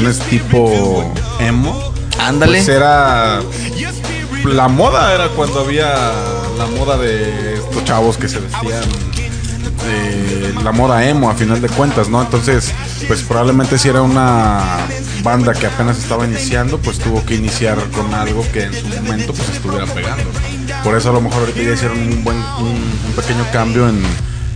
Canciones 0.01 0.19
tipo 0.31 1.13
emo. 1.41 1.93
Ándale. 2.19 2.59
Pues 2.59 2.69
era 2.69 3.41
la 4.45 4.69
moda 4.69 5.15
era 5.15 5.29
cuando 5.29 5.61
había 5.61 5.93
la 6.57 6.67
moda 6.79 6.97
de 6.97 7.55
estos 7.55 7.85
chavos 7.85 8.17
que 8.17 8.29
se 8.29 8.41
vestían 8.41 8.83
eh, 9.87 10.55
la 10.63 10.73
moda 10.73 11.07
emo 11.07 11.31
a 11.31 11.35
final 11.35 11.61
de 11.61 11.69
cuentas, 11.69 12.09
¿no? 12.09 12.23
Entonces, 12.23 12.73
pues 13.09 13.23
probablemente 13.23 13.79
si 13.79 13.89
era 13.89 14.03
una 14.03 14.61
banda 15.23 15.53
que 15.53 15.67
apenas 15.67 15.99
estaba 15.99 16.27
iniciando, 16.27 16.79
pues 16.79 16.99
tuvo 16.99 17.25
que 17.25 17.35
iniciar 17.35 17.79
con 17.91 18.13
algo 18.15 18.45
que 18.53 18.65
en 18.65 18.75
su 18.75 18.87
momento 18.89 19.33
pues 19.33 19.49
estuviera 19.51 19.87
pegando. 19.87 20.25
Por 20.85 20.97
eso 20.97 21.11
a 21.11 21.13
lo 21.13 21.21
mejor 21.21 21.41
ahorita 21.41 21.63
ya 21.63 21.73
hicieron 21.73 21.99
un 21.99 22.25
buen 22.25 22.37
un, 22.37 23.01
un 23.07 23.13
pequeño 23.17 23.45
cambio 23.53 23.89
en, 23.89 24.03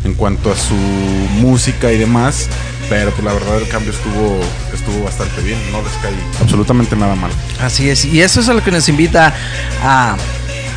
en 0.05 0.15
cuanto 0.15 0.53
a 0.53 0.57
su 0.57 0.75
música 0.75 1.93
y 1.93 1.99
demás. 1.99 2.49
Pero 2.89 3.11
pues 3.13 3.25
la 3.25 3.33
verdad 3.33 3.57
el 3.59 3.69
cambio 3.69 3.93
estuvo 3.93 4.41
estuvo 4.73 5.05
bastante 5.05 5.41
bien, 5.43 5.59
no 5.73 5.83
les 5.83 5.93
cae 6.03 6.13
absolutamente 6.41 6.95
nada 6.97 7.15
mal. 7.15 7.31
Así 7.61 7.89
es, 7.89 8.05
y 8.05 8.21
eso 8.21 8.41
es 8.41 8.49
a 8.49 8.55
lo 8.55 8.63
que 8.63 8.71
nos 8.71 8.89
invita 8.89 9.35
a 9.83 10.17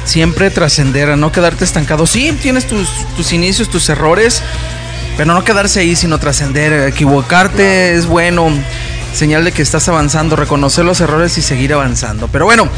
siempre 0.06 0.50
trascender, 0.50 1.10
a 1.10 1.16
no 1.18 1.32
quedarte 1.32 1.66
estancado. 1.66 2.08
Sí, 2.08 2.32
tienes 2.42 2.66
tus, 2.66 2.88
tus 3.18 3.34
inicios, 3.34 3.70
tus 3.70 3.90
errores, 3.90 4.42
pero 5.18 5.34
no 5.34 5.44
quedarse 5.44 5.82
ahí, 5.82 5.96
sino 5.98 6.18
trascender. 6.18 6.88
Equivocarte 6.88 7.94
es 7.96 8.06
bueno, 8.06 8.50
señal 9.14 9.44
de 9.44 9.52
que 9.52 9.62
estás 9.62 9.90
avanzando, 9.90 10.38
reconocer 10.38 10.86
los 10.86 11.02
errores 11.02 11.38
y 11.38 11.42
seguir 11.42 11.74
avanzando. 11.74 12.30
Pero 12.30 12.46
bueno, 12.46 12.70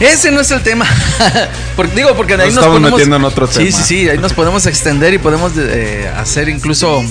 ese 0.00 0.30
no 0.30 0.40
es 0.40 0.50
el 0.50 0.62
tema. 0.62 0.84
porque, 1.76 1.94
digo, 1.94 2.14
porque 2.14 2.34
ahí 2.34 2.48
Nos 2.52 2.56
nos 2.56 2.64
estamos 2.64 2.80
podemos. 2.80 2.90
metiendo 2.90 3.16
en 3.16 3.24
otro 3.24 3.46
sí, 3.46 3.52
tema. 3.66 3.70
sí, 3.70 3.82
sí, 3.84 4.08
ahí 4.10 4.18
nos 4.18 4.34
podemos 4.34 4.66
extender 4.66 5.14
y 5.14 5.18
podemos 5.18 5.52
eh, 5.56 6.10
hacer 6.18 6.50
incluso 6.50 7.02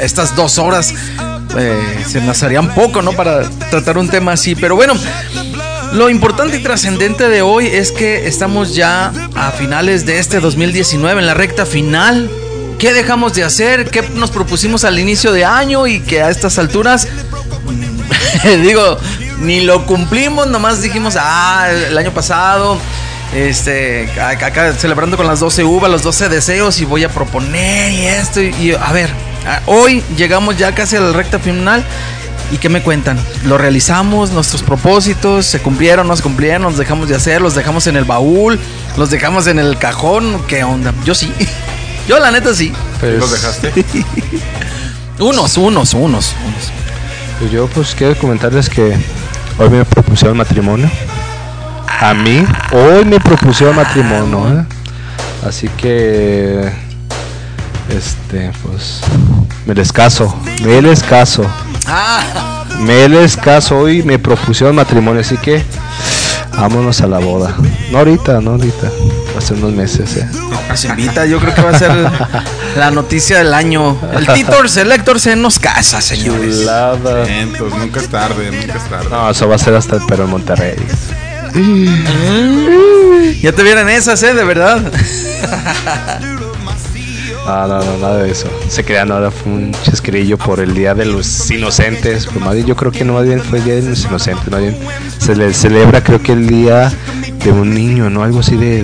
estas 0.00 0.34
dos 0.34 0.58
horas. 0.58 0.92
Eh, 1.58 2.04
se 2.06 2.20
nos 2.20 2.42
harían 2.42 2.74
poco, 2.74 3.02
¿no? 3.02 3.12
Para 3.12 3.48
tratar 3.70 3.98
un 3.98 4.08
tema 4.08 4.32
así. 4.32 4.54
Pero 4.54 4.76
bueno, 4.76 4.94
lo 5.92 6.08
importante 6.08 6.56
y 6.56 6.62
trascendente 6.62 7.28
de 7.28 7.42
hoy 7.42 7.66
es 7.66 7.92
que 7.92 8.26
estamos 8.26 8.74
ya 8.74 9.12
a 9.34 9.50
finales 9.50 10.06
de 10.06 10.18
este 10.18 10.40
2019, 10.40 11.20
en 11.20 11.26
la 11.26 11.34
recta 11.34 11.66
final. 11.66 12.30
¿Qué 12.78 12.92
dejamos 12.92 13.34
de 13.34 13.44
hacer? 13.44 13.90
¿Qué 13.90 14.02
nos 14.14 14.30
propusimos 14.30 14.84
al 14.84 14.98
inicio 14.98 15.32
de 15.32 15.44
año 15.44 15.86
y 15.86 16.00
que 16.00 16.22
a 16.22 16.30
estas 16.30 16.58
alturas, 16.58 17.08
digo, 18.62 18.96
ni 19.40 19.60
lo 19.60 19.84
cumplimos, 19.84 20.46
nomás 20.46 20.80
dijimos, 20.80 21.16
ah, 21.18 21.68
el 21.70 21.98
año 21.98 22.12
pasado, 22.12 22.78
este, 23.34 24.08
acá, 24.20 24.72
celebrando 24.74 25.16
con 25.16 25.26
las 25.26 25.40
12 25.40 25.64
uvas, 25.64 25.90
los 25.90 26.02
12 26.02 26.28
deseos 26.28 26.80
y 26.80 26.84
voy 26.84 27.04
a 27.04 27.08
proponer 27.08 27.92
y 27.92 28.06
esto 28.06 28.40
y, 28.40 28.72
a 28.72 28.92
ver, 28.92 29.10
hoy 29.66 30.02
llegamos 30.16 30.56
ya 30.56 30.74
casi 30.74 30.96
a 30.96 31.00
la 31.00 31.12
recta 31.12 31.38
final 31.38 31.84
¿Y 32.52 32.58
qué 32.58 32.68
me 32.68 32.82
cuentan? 32.82 33.16
¿Lo 33.44 33.58
realizamos? 33.58 34.32
¿Nuestros 34.32 34.62
propósitos 34.62 35.46
se 35.46 35.60
cumplieron? 35.60 36.08
¿No 36.08 36.16
se 36.16 36.22
cumplieron? 36.22 36.62
¿Nos 36.62 36.76
dejamos 36.76 37.08
de 37.08 37.14
hacer? 37.14 37.40
¿Los 37.40 37.54
dejamos 37.54 37.86
en 37.86 37.96
el 37.96 38.04
baúl? 38.04 38.58
¿Los 38.96 39.10
dejamos 39.10 39.46
en 39.46 39.60
el 39.60 39.78
cajón? 39.78 40.42
¿Qué 40.48 40.64
onda? 40.64 40.92
Yo 41.04 41.14
sí. 41.14 41.32
Yo 42.08 42.18
la 42.18 42.32
neta 42.32 42.52
sí. 42.52 42.72
Pues, 42.98 43.20
¿Los 43.20 43.30
dejaste? 43.30 43.72
Unos, 45.20 45.58
unos, 45.58 45.92
unos, 45.92 46.34
unos. 46.46 46.72
pues 47.38 47.50
yo 47.50 47.66
pues 47.66 47.94
quiero 47.94 48.16
comentarles 48.16 48.70
que 48.70 48.96
hoy 49.58 49.68
me 49.68 49.84
propusieron 49.84 50.38
matrimonio. 50.38 50.90
A 52.00 52.14
mí, 52.14 52.42
hoy 52.72 53.04
me 53.04 53.20
propusieron 53.20 53.76
matrimonio. 53.76 54.48
¿eh? 54.48 54.64
Así 55.46 55.68
que, 55.76 56.72
este, 57.90 58.50
pues, 58.62 59.02
me 59.66 59.74
les 59.74 59.92
caso, 59.92 60.34
me 60.62 60.80
les 60.82 61.02
caso. 61.02 61.44
Ah, 61.86 62.64
Me 62.80 63.08
les 63.08 63.36
caso 63.36 63.78
hoy 63.78 64.02
me 64.02 64.18
propusieron 64.18 64.76
matrimonio, 64.76 65.20
así 65.20 65.36
que 65.36 65.62
vámonos 66.56 67.00
a 67.00 67.06
la 67.06 67.18
boda. 67.18 67.54
No 67.90 67.98
ahorita, 67.98 68.40
no 68.40 68.52
ahorita. 68.52 68.90
Hace 69.36 69.54
unos 69.54 69.72
meses, 69.72 70.16
eh. 70.16 70.26
nos 70.68 70.84
invita. 70.84 71.26
Yo 71.26 71.38
creo 71.40 71.54
que 71.54 71.62
va 71.62 71.70
a 71.70 71.78
ser 71.78 71.90
la 72.76 72.90
noticia 72.90 73.38
del 73.38 73.54
año. 73.54 73.96
El 74.14 74.26
Titor 74.26 74.68
Selector 74.68 75.20
se 75.20 75.36
nos 75.36 75.58
casa, 75.58 76.00
señores. 76.00 76.60
Chulada. 76.60 77.26
Entonces, 77.28 77.78
nunca 77.78 78.00
es 78.00 78.08
tarde, 78.08 78.50
nunca 78.50 78.78
es 78.78 78.88
tarde. 78.88 79.08
No, 79.10 79.30
eso 79.30 79.48
va 79.48 79.56
a 79.56 79.58
ser 79.58 79.74
hasta 79.74 79.96
el 79.96 80.02
pero 80.08 80.24
en 80.24 80.30
Monterrey. 80.30 80.76
Ya 83.42 83.52
te 83.52 83.62
vieron 83.62 83.88
esas, 83.88 84.22
¿eh? 84.22 84.34
De 84.34 84.44
verdad. 84.44 84.80
No, 87.46 87.66
no, 87.66 87.82
no, 87.82 87.98
nada 87.98 88.22
de 88.22 88.30
eso. 88.30 88.48
Se 88.68 88.84
crean 88.84 89.10
ahora 89.10 89.30
fue 89.30 89.50
un 89.52 89.72
chasquerillo 89.82 90.38
por 90.38 90.60
el 90.60 90.74
Día 90.74 90.94
de 90.94 91.04
los 91.04 91.50
Inocentes. 91.50 92.26
Pues 92.26 92.44
más 92.44 92.54
bien, 92.54 92.66
yo 92.66 92.76
creo 92.76 92.92
que 92.92 93.04
no 93.04 93.14
más 93.14 93.24
bien 93.26 93.40
fue 93.42 93.58
el 93.58 93.64
Día 93.64 93.74
de 93.76 93.82
los 93.82 94.04
Inocentes. 94.04 94.48
Más 94.50 94.60
bien 94.60 94.76
se 95.18 95.34
le 95.34 95.52
celebra, 95.52 96.02
creo 96.04 96.22
que 96.22 96.32
el 96.32 96.46
día 96.46 96.92
de 97.44 97.50
un 97.52 97.74
niño, 97.74 98.08
¿no? 98.10 98.22
Algo 98.22 98.40
así 98.40 98.56
de, 98.56 98.82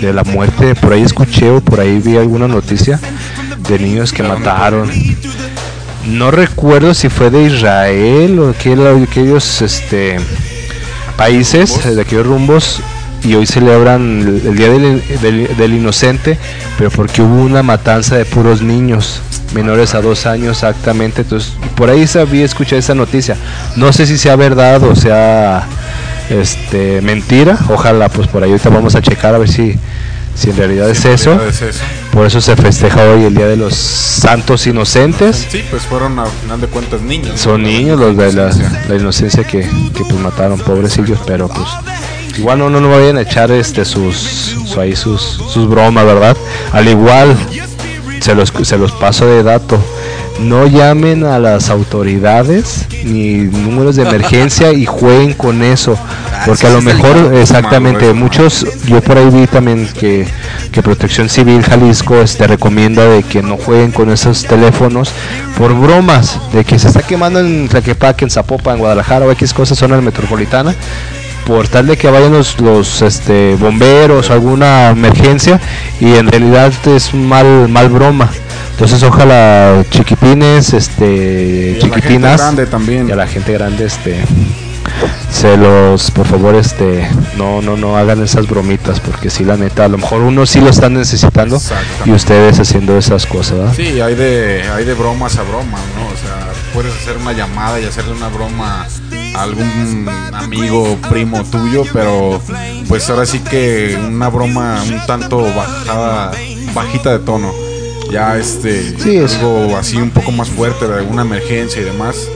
de, 0.00 0.12
la 0.12 0.22
muerte. 0.24 0.74
Por 0.74 0.92
ahí 0.92 1.02
escuché 1.02 1.50
o 1.50 1.60
por 1.60 1.80
ahí 1.80 1.98
vi 1.98 2.16
alguna 2.16 2.46
noticia 2.46 3.00
de 3.68 3.78
niños 3.78 4.12
que 4.12 4.22
mataron. 4.22 4.90
No 6.06 6.30
recuerdo 6.30 6.94
si 6.94 7.08
fue 7.08 7.30
de 7.30 7.44
Israel 7.44 8.38
o 8.38 8.50
aquel- 8.54 9.02
aquellos 9.02 9.60
este, 9.62 10.18
países, 11.16 11.84
de 11.94 12.00
aquellos 12.00 12.26
rumbos, 12.26 12.80
y 13.24 13.34
hoy 13.34 13.46
celebran 13.46 14.20
el, 14.20 14.46
el 14.48 14.56
Día 14.56 14.68
del, 14.70 15.02
del- 15.20 15.56
del 15.56 15.74
Inocente, 15.74 16.38
pero 16.76 16.90
porque 16.90 17.20
hubo 17.22 17.42
una 17.42 17.62
matanza 17.62 18.16
de 18.16 18.24
puros 18.24 18.62
niños, 18.62 19.20
menores 19.54 19.94
a 19.94 20.00
dos 20.00 20.26
años 20.26 20.58
exactamente. 20.58 21.22
Entonces, 21.22 21.52
por 21.74 21.90
ahí 21.90 22.06
sabía 22.06 22.44
escuchar 22.44 22.78
esa 22.78 22.94
noticia. 22.94 23.36
No 23.76 23.92
sé 23.92 24.06
si 24.06 24.16
sea 24.18 24.36
verdad 24.36 24.82
o 24.84 24.94
sea 24.94 25.66
este 26.30 27.00
mentira. 27.02 27.58
Ojalá, 27.68 28.08
pues 28.08 28.28
por 28.28 28.42
ahí 28.42 28.50
ahorita 28.50 28.68
vamos 28.70 28.94
a 28.94 29.02
checar 29.02 29.34
a 29.34 29.38
ver 29.38 29.48
si, 29.48 29.74
si 30.34 30.50
en 30.50 30.56
realidad 30.56 30.88
es 30.90 31.04
En 31.04 31.12
eso. 31.12 31.30
realidad 31.30 31.48
es 31.48 31.62
eso. 31.62 31.80
Por 32.12 32.26
eso 32.26 32.40
se 32.40 32.56
festeja 32.56 33.02
hoy 33.04 33.24
el 33.24 33.34
Día 33.34 33.46
de 33.46 33.56
los 33.56 33.74
Santos 33.74 34.66
Inocentes. 34.66 35.46
Sí, 35.50 35.62
pues 35.70 35.82
fueron 35.82 36.18
a 36.18 36.26
final 36.26 36.60
de 36.60 36.66
cuentas 36.66 37.00
niños. 37.00 37.40
Son 37.40 37.62
niños 37.62 37.98
los 37.98 38.16
de 38.16 38.32
la, 38.32 38.50
la 38.88 38.94
inocencia 38.96 39.44
que, 39.44 39.60
que, 39.60 40.04
pues 40.04 40.20
mataron, 40.20 40.58
pobrecillos, 40.60 41.18
pero 41.26 41.48
pues 41.48 41.66
igual 42.36 42.58
no, 42.58 42.70
no, 42.70 42.80
no 42.80 42.90
vayan 42.90 43.16
a 43.16 43.22
echar 43.22 43.50
este 43.50 43.84
sus, 43.84 44.16
su- 44.16 44.80
ahí 44.80 44.94
sus, 44.96 45.20
sus 45.22 45.68
bromas, 45.68 46.04
¿verdad? 46.04 46.36
Al 46.72 46.88
igual, 46.88 47.36
se 48.20 48.34
los, 48.34 48.52
se 48.62 48.76
los 48.78 48.92
paso 48.92 49.26
de 49.26 49.42
dato. 49.42 49.78
No 50.40 50.68
llamen 50.68 51.24
a 51.24 51.40
las 51.40 51.68
autoridades 51.68 52.86
ni 53.02 53.38
números 53.38 53.96
de 53.96 54.02
emergencia 54.02 54.72
y 54.72 54.86
jueguen 54.86 55.32
con 55.34 55.62
eso. 55.64 55.98
Porque 56.46 56.68
a 56.68 56.70
lo 56.70 56.80
mejor, 56.80 57.34
exactamente, 57.34 58.12
muchos, 58.12 58.64
yo 58.86 59.00
por 59.00 59.18
ahí 59.18 59.28
vi 59.30 59.48
también 59.48 59.88
que, 59.98 60.28
que 60.70 60.80
Protección 60.80 61.28
Civil 61.28 61.64
Jalisco 61.64 62.20
este, 62.20 62.46
recomienda 62.46 63.04
de 63.04 63.24
que 63.24 63.42
no 63.42 63.56
jueguen 63.56 63.90
con 63.90 64.10
esos 64.10 64.44
teléfonos 64.44 65.10
por 65.58 65.74
bromas, 65.74 66.38
de 66.52 66.64
que 66.64 66.78
se 66.78 66.86
está 66.86 67.02
quemando 67.02 67.40
en 67.40 67.68
Tlaquepaque, 67.68 68.24
en 68.24 68.30
Zapopan, 68.30 68.74
en 68.74 68.78
Guadalajara 68.78 69.26
o 69.26 69.32
X 69.32 69.52
cosas, 69.52 69.76
zona 69.76 70.00
metropolitana, 70.00 70.72
por 71.48 71.66
tal 71.66 71.86
de 71.86 71.96
que 71.96 72.10
vayan 72.10 72.30
los, 72.30 72.60
los 72.60 73.00
este, 73.00 73.56
bomberos 73.56 74.28
o 74.28 74.34
alguna 74.34 74.90
emergencia 74.90 75.58
y 75.98 76.14
en 76.14 76.28
realidad 76.28 76.70
es 76.86 77.14
mal, 77.14 77.68
mal 77.70 77.88
broma. 77.88 78.28
Entonces 78.72 79.02
ojalá 79.02 79.82
chiquitines, 79.88 80.74
este, 80.74 81.78
Y 81.80 81.80
a 81.80 81.86
la 81.88 81.94
gente 81.94 81.96
chiquitinas 81.96 82.40
grande 82.42 82.66
también. 82.66 83.08
y 83.08 83.12
a 83.12 83.16
la 83.16 83.26
gente 83.26 83.54
grande, 83.54 83.86
este, 83.86 84.22
se 85.32 85.56
los, 85.56 86.10
por 86.10 86.26
favor, 86.26 86.54
este, 86.54 87.08
no, 87.38 87.62
no, 87.62 87.78
no 87.78 87.96
hagan 87.96 88.22
esas 88.22 88.46
bromitas, 88.46 89.00
porque 89.00 89.30
si 89.30 89.42
la 89.42 89.56
neta, 89.56 89.86
a 89.86 89.88
lo 89.88 89.96
mejor 89.96 90.20
uno 90.20 90.44
sí 90.44 90.60
lo 90.60 90.68
están 90.68 90.92
necesitando 90.92 91.58
y 92.04 92.10
ustedes 92.10 92.60
haciendo 92.60 92.98
esas 92.98 93.24
cosas, 93.24 93.56
¿verdad? 93.58 93.74
Sí, 93.74 94.00
hay 94.02 94.14
de, 94.14 94.64
hay 94.70 94.84
de 94.84 94.92
bromas 94.92 95.38
a 95.38 95.44
bromas, 95.44 95.80
¿no? 95.96 96.06
O 96.08 96.16
sea, 96.16 96.46
puedes 96.72 96.94
hacer 96.94 97.16
una 97.16 97.32
llamada 97.32 97.80
y 97.80 97.84
hacerle 97.84 98.12
una 98.12 98.28
broma 98.28 98.86
a 99.34 99.42
algún 99.42 100.08
amigo, 100.32 100.96
primo 101.08 101.44
tuyo, 101.44 101.84
pero 101.92 102.40
pues 102.88 103.08
ahora 103.10 103.26
sí 103.26 103.40
que 103.40 103.98
una 104.08 104.28
broma 104.28 104.82
un 104.82 105.06
tanto 105.06 105.42
bajada, 105.54 106.32
bajita 106.74 107.12
de 107.12 107.24
tono. 107.24 107.52
Ya 108.10 108.38
este, 108.38 108.98
Sí, 108.98 109.18
algo 109.18 109.76
así 109.76 109.96
un 109.98 110.10
poco 110.10 110.32
más 110.32 110.48
fuerte 110.48 110.88
de 110.88 110.94
alguna 110.94 111.22
emergencia 111.22 111.82
y 111.82 111.84
demás, 111.84 112.28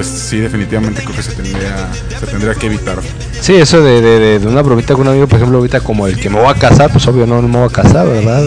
pues 0.00 0.08
sí, 0.08 0.38
definitivamente 0.38 1.02
creo 1.02 1.14
que 1.14 1.22
se 1.22 1.32
tendría, 1.32 1.76
se 2.18 2.26
tendría 2.26 2.54
que 2.54 2.68
evitar. 2.68 2.96
Sí, 3.38 3.56
eso 3.56 3.82
de, 3.82 4.00
de, 4.00 4.38
de- 4.38 4.46
una 4.46 4.62
bromita 4.62 4.94
con 4.94 5.02
un 5.02 5.08
amigo, 5.08 5.26
por 5.26 5.36
ejemplo, 5.36 5.58
ahorita 5.58 5.80
como 5.80 6.06
el 6.06 6.18
que 6.18 6.30
me 6.30 6.40
voy 6.40 6.48
a 6.48 6.54
casar, 6.54 6.90
pues 6.90 7.06
obvio 7.06 7.26
no, 7.26 7.42
no 7.42 7.48
me 7.48 7.58
voy 7.58 7.68
a 7.68 7.70
casar, 7.70 8.06
¿verdad? 8.06 8.42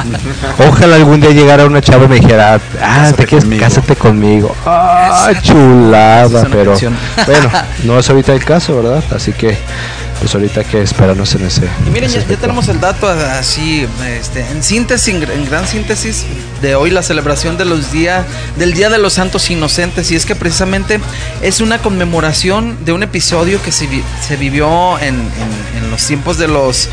Ojalá 0.70 0.96
algún 0.96 1.20
día 1.20 1.32
llegara 1.32 1.66
una 1.66 1.82
chava 1.82 2.06
y 2.06 2.08
me 2.08 2.14
dijera, 2.20 2.54
ah, 2.54 2.60
Cásate 2.80 3.16
te 3.18 3.26
quieres, 3.26 3.44
conmigo". 3.44 3.60
cásate 3.62 3.96
conmigo. 3.96 4.56
Ah, 4.64 5.32
chulada, 5.42 6.46
pero 6.50 6.70
canción. 6.70 6.96
bueno, 7.26 7.50
no 7.84 7.98
es 7.98 8.08
ahorita 8.08 8.32
el 8.32 8.42
caso, 8.42 8.82
¿verdad? 8.82 9.04
Así 9.14 9.32
que 9.34 9.58
pues 10.20 10.34
ahorita 10.34 10.60
hay 10.60 10.66
que 10.66 10.82
esperarnos 10.82 11.34
en 11.34 11.46
ese. 11.46 11.62
Y 11.86 11.90
miren, 11.90 12.10
ese 12.10 12.24
ya, 12.28 12.36
tenemos 12.36 12.68
el 12.68 12.78
dato 12.80 13.08
así, 13.08 13.86
este, 14.18 14.40
en 14.50 14.62
síntesis, 14.62 15.14
en, 15.14 15.22
gr- 15.22 15.32
en 15.32 15.44
gran 15.46 15.66
síntesis 15.66 16.24
de 16.62 16.74
hoy 16.74 16.90
la 16.90 17.02
celebración 17.02 17.56
de 17.56 17.64
los 17.64 17.90
días 17.90 18.24
del 18.56 18.72
Día 18.74 18.90
de 18.90 18.98
los 18.98 19.14
Santos 19.14 19.50
Inocentes 19.50 20.10
y 20.10 20.16
es 20.16 20.26
que 20.26 20.34
precisamente 20.36 21.00
es 21.42 21.60
una 21.60 21.78
conmemoración 21.78 22.76
de 22.84 22.92
un 22.92 23.02
episodio 23.02 23.62
que 23.62 23.72
se, 23.72 23.86
vi- 23.86 24.04
se 24.26 24.36
vivió 24.36 24.98
en, 24.98 25.14
en- 25.14 25.82
en 25.84 25.90
los 25.90 26.06
tiempos 26.06 26.36
de 26.38 26.48
los 26.48 26.88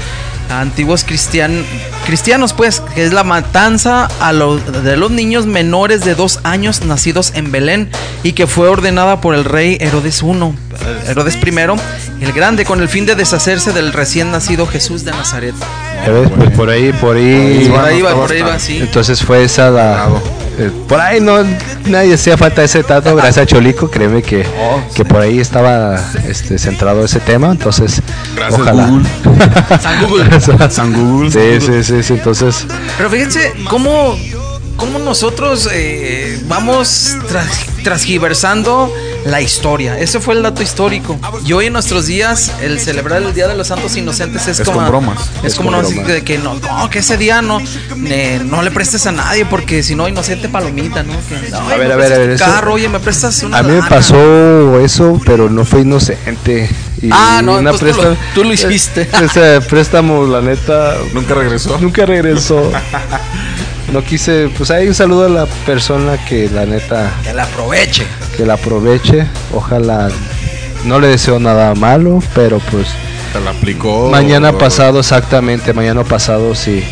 antiguos 0.49 1.03
cristian, 1.03 1.65
cristianos, 2.05 2.53
pues, 2.53 2.81
que 2.95 3.03
es 3.03 3.11
la 3.11 3.25
matanza 3.25 4.05
a 4.21 4.31
los, 4.31 4.83
de 4.83 4.95
los 4.95 5.11
niños 5.11 5.45
menores 5.45 6.05
de 6.05 6.15
dos 6.15 6.39
años 6.43 6.83
nacidos 6.85 7.33
en 7.35 7.51
Belén 7.51 7.89
y 8.23 8.31
que 8.31 8.47
fue 8.47 8.69
ordenada 8.69 9.19
por 9.19 9.35
el 9.35 9.43
rey 9.43 9.77
Herodes 9.81 10.23
I, 10.23 10.27
eh, 10.27 10.53
Herodes 11.09 11.35
I, 11.35 12.06
el 12.21 12.33
grande, 12.33 12.65
con 12.65 12.81
el 12.81 12.89
fin 12.89 13.05
de 13.05 13.15
deshacerse 13.15 13.71
del 13.71 13.93
recién 13.93 14.31
nacido 14.31 14.65
Jesús 14.65 15.03
de 15.03 15.11
Nazaret. 15.11 15.55
Ya 16.05 16.11
ves, 16.11 16.29
pues 16.35 16.51
por 16.51 16.69
ahí, 16.69 16.91
por 16.93 17.15
ahí. 17.15 17.67
Por 17.69 17.83
ahí 17.83 18.01
va, 18.01 18.13
por 18.15 18.31
ahí 18.31 18.41
va, 18.41 18.59
sí. 18.59 18.77
Entonces 18.77 19.21
fue 19.23 19.43
esa 19.43 19.69
la. 19.69 20.09
Eh, 20.59 20.71
por 20.87 20.99
ahí 20.99 21.19
no 21.19 21.37
nadie 21.85 22.15
hacía 22.15 22.35
falta 22.35 22.63
ese 22.63 22.81
dato, 22.81 23.15
gracias 23.15 23.37
a 23.37 23.45
Cholico, 23.45 23.91
créeme 23.91 24.23
que, 24.23 24.43
Oh, 24.59 24.81
que 24.95 25.05
por 25.05 25.21
ahí 25.21 25.39
estaba 25.39 26.01
este, 26.27 26.57
centrado 26.57 27.05
ese 27.05 27.19
tema, 27.19 27.51
entonces 27.51 28.01
Gracias, 28.35 28.59
ojalá. 28.59 28.87
Google. 28.87 29.07
San 29.79 30.07
Google. 30.07 30.41
San 30.71 30.93
Google. 30.93 31.31
Sí, 31.31 31.63
sí, 31.63 31.83
sí, 31.83 32.01
sí, 32.01 32.13
entonces 32.13 32.65
Pero 32.97 33.07
fíjense 33.11 33.53
cómo, 33.69 34.17
cómo 34.77 34.99
nosotros 34.99 35.67
eh, 35.71 36.39
vamos 36.47 37.15
transgiversando 37.83 38.93
la 39.25 39.41
historia. 39.41 39.99
Ese 39.99 40.19
fue 40.19 40.35
el 40.35 40.43
dato 40.43 40.61
histórico. 40.63 41.19
Y 41.45 41.51
hoy 41.53 41.65
en 41.65 41.73
nuestros 41.73 42.05
días, 42.05 42.51
el 42.61 42.79
celebrar 42.79 43.21
el 43.21 43.33
Día 43.33 43.47
de 43.47 43.55
los 43.55 43.67
Santos 43.67 43.95
Inocentes 43.97 44.47
es, 44.47 44.59
Es 44.59 44.65
como. 44.65 44.79
con 44.79 44.87
bromas. 44.87 45.19
Es, 45.39 45.45
Es 45.51 45.55
como 45.55 45.71
no, 45.71 45.81
de 45.81 46.23
que 46.23 46.37
no, 46.37 46.53
no, 46.55 46.89
que 46.89 46.99
ese 46.99 47.17
día 47.17 47.41
no, 47.41 47.59
eh, 48.05 48.39
no 48.45 48.61
le 48.61 48.71
prestes 48.71 49.05
a 49.07 49.11
nadie 49.11 49.45
porque 49.45 49.83
si 49.83 49.95
no, 49.95 50.07
inocente 50.07 50.47
palomita, 50.47 51.03
¿no? 51.03 51.13
Que, 51.27 51.35
"Ay, 51.35 51.51
A 51.73 51.77
ver, 51.77 51.91
a 51.91 51.95
ver, 51.97 52.13
a 52.13 52.17
ver, 52.19 52.29
eso- 52.31 52.45
carro, 52.45 52.73
oye, 52.73 52.87
me 52.87 52.99
prestas 52.99 53.41
una 53.43 53.57
a 53.59 53.63
mí 53.63 53.69
me 53.71 53.77
lana". 53.79 53.89
pasó 53.89 54.79
eso, 54.79 55.19
pero 55.25 55.49
no 55.49 55.65
fue 55.65 55.81
inocente. 55.81 56.69
Y 57.01 57.09
Ah, 57.11 57.41
no, 57.43 57.57
una 57.57 57.71
entonces 57.71 57.95
tú 57.95 58.01
lo- 58.03 58.17
tú 58.33 58.43
lo 58.45 58.53
hiciste. 58.53 59.07
Ese 59.23 59.59
préstamo, 59.61 60.25
la 60.25 60.41
neta, 60.41 60.95
Nunca 61.13 61.33
regresó. 61.35 61.77
nunca 61.79 62.05
regresó. 62.05 62.71
No 63.91 64.03
quise, 64.03 64.49
pues 64.57 64.69
ahí 64.69 64.87
un 64.87 64.93
saludo 64.93 65.25
a 65.25 65.29
la 65.29 65.45
persona 65.65 66.17
que 66.25 66.49
la 66.49 66.65
neta 66.65 67.11
Que 67.23 67.33
la 67.33 67.43
aproveche. 67.43 68.05
que 68.35 68.45
la 68.45 68.55
aproveche. 68.55 69.25
Ojalá 69.53 70.09
no 70.83 70.99
le 70.99 71.07
deseo 71.07 71.39
nada 71.39 71.73
malo, 71.73 72.21
pero 72.35 72.59
pues 72.59 72.87
Te 73.33 73.39
la 73.39 73.51
aplicó. 73.51 74.09
mañana 74.09 74.49
o- 74.51 74.57
pasado 74.57 74.99
exactamente, 74.99 75.73
mañana 75.73 76.03
pasado 76.03 76.53
si 76.55 76.83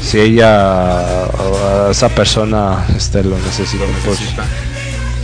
si 0.00 0.18
ella 0.20 1.26
o 1.38 1.90
esa 1.90 2.08
persona 2.08 2.84
este 2.96 3.22
lo 3.24 3.36
necesita, 3.38 3.84
pues 4.04 4.20
necesita. 4.20 4.44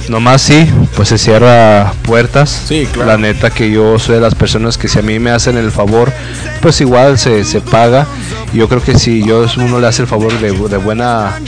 Nomás 0.08 0.42
sí, 0.42 0.70
pues 0.96 1.08
se 1.08 1.18
cierra 1.18 1.92
puertas. 2.02 2.64
Sí, 2.66 2.86
claro. 2.92 3.10
La 3.10 3.18
neta 3.18 3.50
que 3.50 3.70
yo 3.70 3.98
soy 3.98 4.16
de 4.16 4.20
las 4.20 4.34
personas 4.34 4.78
que 4.78 4.88
si 4.88 4.98
a 4.98 5.02
mí 5.02 5.18
me 5.18 5.30
hacen 5.30 5.56
el 5.56 5.70
favor, 5.70 6.12
pues 6.60 6.80
igual 6.80 7.18
se, 7.18 7.44
se 7.44 7.60
paga. 7.60 8.06
Yo 8.52 8.68
creo 8.68 8.82
que 8.82 8.98
si 8.98 9.24
yo 9.24 9.46
uno 9.56 9.80
le 9.80 9.86
hace 9.86 10.02
el 10.02 10.08
favor 10.08 10.32
de, 10.38 10.52
de 10.52 10.76
buena 10.76 11.38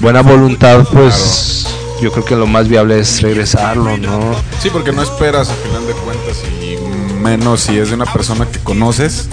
buena 0.00 0.22
voluntad, 0.22 0.84
pues 0.92 1.66
yo 2.00 2.10
creo 2.12 2.24
que 2.24 2.36
lo 2.36 2.46
más 2.46 2.68
viable 2.68 2.98
es 2.98 3.20
regresarlo, 3.20 3.96
¿no? 3.98 4.34
Sí, 4.62 4.70
porque 4.70 4.92
no 4.92 5.02
esperas 5.02 5.50
al 5.50 5.56
final 5.56 5.86
de 5.86 5.92
cuentas 5.92 6.42
y 6.62 6.76
menos 7.20 7.60
si 7.60 7.78
es 7.78 7.90
de 7.90 7.94
una 7.94 8.06
persona 8.06 8.46
que 8.46 8.58
conoces, 8.60 9.28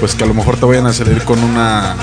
pues 0.00 0.14
que 0.14 0.24
a 0.24 0.26
lo 0.26 0.34
mejor 0.34 0.56
te 0.56 0.66
vayan 0.66 0.86
a 0.86 0.92
salir 0.92 1.22
con 1.24 1.42
una 1.42 1.96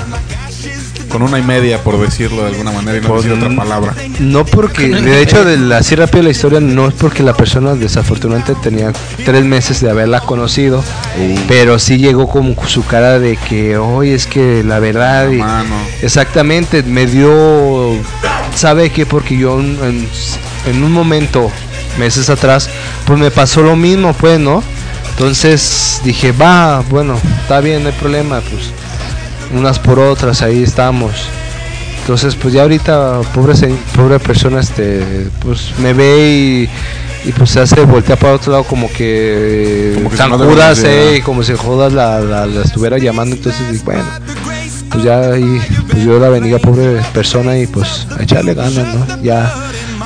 con 1.10 1.20
una 1.22 1.38
y 1.38 1.42
media 1.42 1.82
por 1.82 2.00
decirlo 2.00 2.42
de 2.42 2.48
alguna 2.48 2.70
manera 2.72 2.96
y 2.96 3.00
no 3.02 3.14
decir 3.16 3.32
otra 3.32 3.54
palabra. 3.54 3.94
No 4.18 4.46
porque, 4.46 4.88
de 4.88 5.20
hecho, 5.20 5.44
de 5.44 5.58
la, 5.58 5.78
así 5.78 5.94
rápido 5.94 6.22
la 6.22 6.30
historia, 6.30 6.60
no 6.60 6.88
es 6.88 6.94
porque 6.94 7.22
la 7.22 7.34
persona 7.34 7.74
desafortunadamente 7.74 8.54
tenía 8.62 8.92
tres 9.24 9.44
meses 9.44 9.80
de 9.80 9.90
haberla 9.90 10.20
conocido, 10.20 10.82
pero 11.48 11.78
sí 11.78 11.98
llegó 11.98 12.28
con 12.28 12.56
su 12.66 12.86
cara 12.86 13.18
de 13.18 13.36
que, 13.36 13.76
hoy 13.76 14.10
es 14.10 14.26
que 14.26 14.62
la 14.64 14.78
verdad, 14.78 15.30
y- 15.30 15.36
Mano. 15.36 15.74
exactamente, 16.00 16.82
me 16.82 17.06
dio, 17.06 17.92
sabe 18.54 18.90
que 18.90 19.04
porque 19.04 19.36
yo 19.36 19.60
en, 19.60 20.08
en 20.66 20.84
un 20.84 20.92
momento, 20.92 21.50
meses 21.98 22.30
atrás, 22.30 22.70
pues 23.04 23.18
me 23.18 23.30
pasó 23.30 23.62
lo 23.62 23.76
mismo, 23.76 24.12
pues, 24.14 24.38
¿no? 24.38 24.62
Entonces 25.10 26.00
dije, 26.04 26.32
va, 26.32 26.82
bueno, 26.88 27.18
está 27.42 27.60
bien, 27.60 27.82
no 27.82 27.90
hay 27.90 27.94
problema, 27.96 28.40
pues 28.40 28.70
unas 29.54 29.78
por 29.78 29.98
otras, 29.98 30.42
ahí 30.42 30.62
estamos. 30.62 31.12
Entonces, 32.00 32.34
pues 32.34 32.54
ya 32.54 32.62
ahorita, 32.62 33.20
pobre, 33.34 33.54
pobre 33.94 34.18
persona, 34.18 34.60
este, 34.60 35.28
pues 35.40 35.72
me 35.78 35.92
ve 35.92 36.66
y, 37.24 37.28
y 37.28 37.32
pues 37.32 37.50
se 37.50 37.60
hace 37.60 37.80
voltear 37.82 38.18
para 38.18 38.34
otro 38.34 38.52
lado 38.52 38.64
como 38.64 38.90
que, 38.92 39.92
Como 39.96 40.10
que 40.10 40.16
Judas, 40.54 40.78
eh, 41.18 41.22
como 41.24 41.42
si 41.42 41.52
Judas 41.54 41.92
la, 41.92 42.20
la- 42.20 42.46
la 42.46 42.62
estuviera 42.62 42.98
llamando. 42.98 43.36
Entonces, 43.36 43.84
bueno, 43.84 44.02
pues 44.90 45.04
ya 45.04 45.20
ahí, 45.32 45.60
pues 45.90 46.02
yo 46.04 46.18
la 46.18 46.28
bendiga, 46.28 46.58
pobre 46.58 47.00
persona, 47.12 47.56
y 47.58 47.66
pues 47.66 48.06
a 48.18 48.22
echarle 48.22 48.54
ganas, 48.54 48.94
¿no? 48.94 49.22
Ya, 49.22 49.52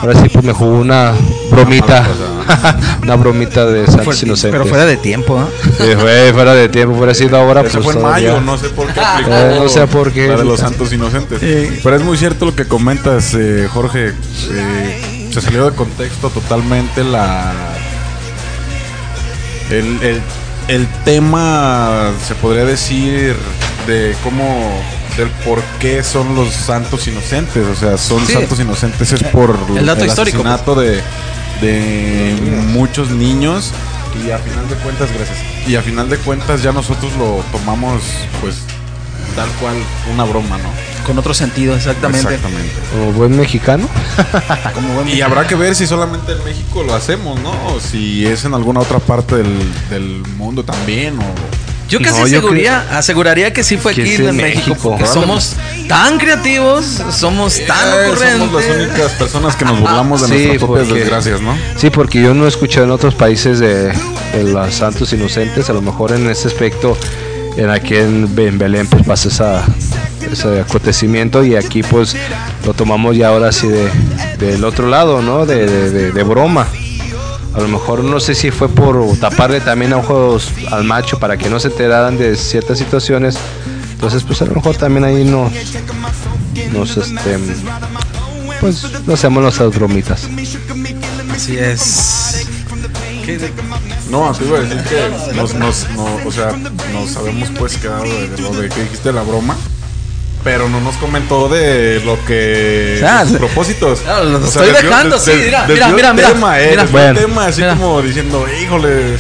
ahora 0.00 0.20
sí, 0.20 0.28
pues 0.28 0.44
me 0.44 0.52
jugó 0.52 0.78
una 0.78 1.12
bromita, 1.50 2.06
una 3.02 3.16
bromita 3.16 3.64
de 3.66 3.86
Santos 3.86 4.22
Inocentes. 4.22 4.50
Pero 4.60 4.66
fuera 4.66 4.84
de 4.84 4.96
tiempo, 4.96 5.38
¿no? 5.40 5.48
Sí, 5.78 5.92
fue 5.98 6.30
fuera 6.34 6.54
de 6.54 6.68
tiempo, 6.68 6.96
fuera 6.96 7.14
sido 7.14 7.36
ahora, 7.38 7.62
Eso 7.62 7.72
pues 7.72 7.84
fue 7.84 7.92
en 7.94 8.00
todavía. 8.00 8.28
mayo, 8.34 8.40
no 8.42 8.58
sé 8.58 8.68
por 8.68 8.92
qué 8.92 9.00
aplicó 9.00 9.30
Eh, 9.32 9.58
no 9.62 9.68
sé 9.68 9.86
por 9.86 10.12
qué. 10.12 10.28
de 10.28 10.44
los 10.44 10.60
santos 10.60 10.92
inocentes. 10.92 11.40
Pero 11.82 11.96
es 11.96 12.02
muy 12.02 12.16
cierto 12.18 12.44
lo 12.46 12.54
que 12.54 12.66
comentas, 12.66 13.34
eh, 13.34 13.66
Jorge. 13.72 14.12
eh, 14.52 15.28
se 15.32 15.40
salió 15.40 15.68
de 15.68 15.74
contexto 15.76 16.30
totalmente 16.30 17.02
la 17.02 17.52
el, 19.70 19.98
el, 20.02 20.20
el 20.68 20.86
tema, 21.04 22.10
se 22.26 22.34
podría 22.36 22.64
decir, 22.64 23.34
de 23.86 24.14
cómo 24.22 24.70
del 25.16 25.28
por 25.44 25.62
qué 25.78 26.02
son 26.02 26.34
los 26.34 26.50
santos 26.52 27.06
inocentes. 27.06 27.64
O 27.66 27.74
sea, 27.74 27.96
son 27.98 28.26
Sí. 28.26 28.32
santos 28.32 28.58
inocentes 28.60 29.12
es 29.12 29.22
por 29.24 29.56
El 29.76 29.86
dato 29.86 30.04
histórico, 30.04 30.42
pues. 30.42 30.52
asesinato 30.54 30.74
de, 30.80 31.00
de 31.60 32.36
muchos 32.68 33.10
niños. 33.10 33.72
Y 34.24 34.30
a 34.30 34.38
final 34.38 34.68
de 34.68 34.76
cuentas, 34.76 35.08
gracias. 35.12 35.38
Y 35.66 35.74
a 35.76 35.82
final 35.82 36.08
de 36.08 36.16
cuentas 36.18 36.62
ya 36.62 36.72
nosotros 36.72 37.12
lo 37.18 37.42
tomamos 37.50 38.00
pues 38.40 38.56
tal 39.34 39.48
cual 39.60 39.74
una 40.12 40.22
broma, 40.24 40.56
¿no? 40.58 40.68
Con 41.04 41.18
otro 41.18 41.34
sentido, 41.34 41.74
exactamente. 41.74 42.32
Exactamente. 42.34 42.72
Como 42.92 43.12
buen 43.12 43.36
mexicano. 43.36 43.88
Y 45.06 45.20
habrá 45.20 45.46
que 45.46 45.54
ver 45.56 45.74
si 45.74 45.86
solamente 45.86 46.32
en 46.32 46.44
México 46.44 46.82
lo 46.84 46.94
hacemos, 46.94 47.38
¿no? 47.40 47.50
O 47.74 47.80
si 47.80 48.24
es 48.26 48.44
en 48.44 48.54
alguna 48.54 48.80
otra 48.80 49.00
parte 49.00 49.36
del, 49.36 49.58
del 49.90 50.22
mundo 50.36 50.62
también. 50.64 51.18
O... 51.18 51.24
Yo 51.88 51.98
casi 52.00 52.12
No, 52.20 52.26
yo 52.26 52.38
aseguraría, 52.38 52.86
aseguraría 52.98 53.52
que 53.52 53.62
sí 53.62 53.76
fue 53.76 53.94
que 53.94 54.02
aquí 54.02 54.14
en 54.14 54.36
México, 54.36 54.70
México. 54.70 54.76
porque 54.90 55.06
somos 55.06 55.54
tan 55.86 56.18
creativos, 56.18 57.02
somos 57.10 57.60
tan 57.66 57.88
Eh, 57.88 58.06
ocurrentes. 58.08 58.38
somos 58.38 58.64
las 58.64 58.76
únicas 58.76 59.12
personas 59.12 59.56
que 59.56 59.64
nos 59.66 59.80
burlamos 59.80 60.22
de 60.22 60.26
Sí, 60.28 60.32
nuestras 60.34 60.58
propias 60.64 60.86
porque- 60.88 61.00
desgracias, 61.00 61.40
¿no? 61.42 61.56
Sí, 61.76 61.90
porque 61.90 62.22
yo 62.22 62.32
no 62.34 62.46
he 62.46 62.48
escuchado 62.48 62.86
en 62.86 62.90
otros 62.90 63.14
países 63.14 63.58
de, 63.58 63.88
de 63.92 64.44
los 64.44 64.74
santos 64.74 65.12
inocentes, 65.12 65.68
a 65.68 65.72
lo 65.74 65.82
mejor 65.82 66.12
en 66.12 66.28
ese 66.30 66.48
aspecto, 66.48 66.96
en 67.56 67.68
aquí 67.70 67.96
en, 67.96 68.34
Be- 68.34 68.48
en 68.48 68.58
Belén 68.58 68.86
pues 68.86 69.04
pasa 69.06 69.28
esa, 69.28 69.64
ese 70.32 70.60
acontecimiento 70.60 71.44
y 71.44 71.54
aquí 71.54 71.82
pues 71.82 72.16
lo 72.64 72.72
tomamos 72.72 73.14
ya 73.16 73.28
ahora 73.28 73.52
sí 73.52 73.68
de, 73.68 73.90
del 74.38 74.64
otro 74.64 74.88
lado, 74.88 75.20
¿no? 75.20 75.44
De, 75.44 75.66
de- 75.66 75.90
de- 75.90 76.12
de 76.12 76.22
broma. 76.22 76.66
A 77.54 77.60
lo 77.60 77.68
mejor 77.68 78.02
no 78.02 78.18
sé 78.20 78.34
si 78.34 78.50
fue 78.50 78.68
por 78.68 79.16
taparle 79.18 79.60
también 79.60 79.92
a 79.92 79.98
ojos 79.98 80.50
al 80.72 80.84
macho 80.84 81.18
para 81.20 81.36
que 81.36 81.48
no 81.48 81.60
se 81.60 81.68
enteraran 81.68 82.18
de 82.18 82.36
ciertas 82.36 82.78
situaciones. 82.78 83.36
Entonces 83.92 84.22
pues 84.24 84.42
a 84.42 84.46
lo 84.46 84.54
mejor 84.54 84.76
también 84.76 85.04
ahí 85.04 85.24
nos, 85.24 85.52
nos 86.72 86.96
este, 86.96 87.38
pues 88.60 88.84
no 89.06 89.14
hacemos 89.14 89.42
nuestras 89.42 89.74
bromitas. 89.74 90.28
Así 91.32 91.56
es. 91.56 92.46
¿Qué 93.24 93.38
de- 93.38 93.50
No, 94.10 94.32
te 94.32 94.44
iba 94.44 94.58
a 94.58 94.60
decir 94.62 94.82
que 94.84 95.34
nos, 95.34 95.54
nos, 95.54 95.88
no, 95.96 96.04
o 96.26 96.32
sea, 96.32 96.52
nos 96.92 97.16
habíamos 97.16 97.50
pues 97.58 97.76
quedado 97.78 98.02
de 98.04 98.36
lo 98.38 98.50
de 98.52 98.68
que 98.68 98.82
dijiste 98.82 99.12
la 99.12 99.22
broma. 99.22 99.56
Pero 100.44 100.68
no 100.68 100.78
nos 100.80 100.96
comentó 100.98 101.48
de 101.48 102.02
lo 102.04 102.22
que. 102.26 103.02
Ah, 103.02 103.22
sus 103.22 103.30
sí. 103.32 103.36
propósicos. 103.38 104.02
Ah, 104.06 104.20
los 104.20 104.42
O 104.42 104.46
estoy 104.46 104.66
desvió- 104.68 104.90
dejando, 104.90 105.18
sí, 105.18 105.30
mira, 105.42 105.64
mira, 105.66 105.88
el 105.88 105.94
mira, 106.14 106.28
tema, 106.28 106.60
eh, 106.60 106.68
mira. 106.72 106.84
Bueno. 106.92 107.18
tema 107.20 107.46
así 107.46 107.62
Mira. 107.62 107.74
como 107.76 108.02
diciendo, 108.02 108.44
híjole, 108.62 109.14
eh, 109.14 109.18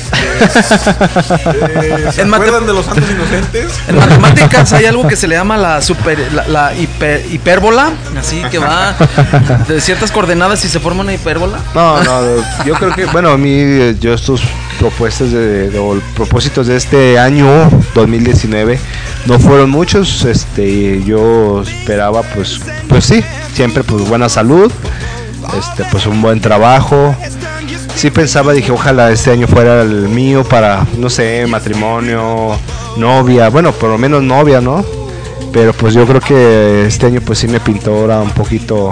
¿se 2.12 2.20
En 2.22 2.34
acuerdan 2.34 2.66
de 2.66 2.72
los 2.74 2.84
santos 2.86 3.04
inocentes? 3.10 3.72
En 3.88 3.96
matemáticas 3.96 4.72
hay 4.74 4.84
algo 4.86 5.06
que 5.08 5.16
se 5.16 5.26
le 5.28 5.36
llama 5.36 5.56
la 5.56 5.80
super 5.82 6.18
la, 6.32 6.46
la 6.48 6.74
hiper- 6.74 7.22
hipérbola, 7.32 7.92
así 8.18 8.42
que 8.50 8.58
va 8.58 8.94
de 9.68 9.80
ciertas 9.80 10.10
coordenadas 10.10 10.64
y 10.64 10.68
se 10.68 10.80
forma 10.80 11.02
una 11.02 11.12
hipérbola. 11.14 11.58
No, 11.74 12.02
no, 12.02 12.20
yo 12.64 12.74
creo 12.74 12.94
que, 12.94 13.04
bueno, 13.06 13.30
a 13.30 13.38
mí, 13.38 13.52
eh, 13.56 13.94
yo 14.00 14.12
estos 14.14 14.40
propuestas 14.78 15.30
de, 15.32 15.70
de- 15.70 16.00
propósitos 16.14 16.66
de 16.66 16.76
este 16.76 17.18
año 17.18 17.46
2019 17.94 18.78
no 19.26 19.38
fueron 19.38 19.70
muchos. 19.70 20.24
Este, 20.24 21.02
yo 21.04 21.62
esperaba, 21.62 22.22
pues, 22.22 22.60
pues 22.88 23.04
sí, 23.04 23.22
siempre 23.54 23.82
pues 23.84 24.08
buena 24.08 24.28
salud, 24.28 24.70
este, 25.58 25.84
pues 25.90 26.06
un 26.06 26.20
buen 26.22 26.40
trabajo. 26.40 27.14
Sí 27.94 28.10
pensaba, 28.10 28.52
dije, 28.52 28.72
ojalá 28.72 29.10
este 29.12 29.30
año 29.30 29.46
fuera 29.46 29.82
el 29.82 30.08
mío 30.08 30.42
para, 30.44 30.84
no 30.98 31.08
sé, 31.08 31.46
matrimonio, 31.46 32.58
novia, 32.96 33.48
bueno, 33.50 33.72
por 33.72 33.88
lo 33.90 33.98
menos 33.98 34.22
novia, 34.22 34.60
¿no? 34.60 34.84
Pero 35.52 35.72
pues 35.72 35.94
yo 35.94 36.04
creo 36.04 36.20
que 36.20 36.86
este 36.86 37.06
año 37.06 37.20
pues 37.24 37.38
sí 37.38 37.46
me 37.46 37.60
pintó 37.60 37.94
ahora 37.94 38.18
un 38.20 38.30
poquito 38.30 38.90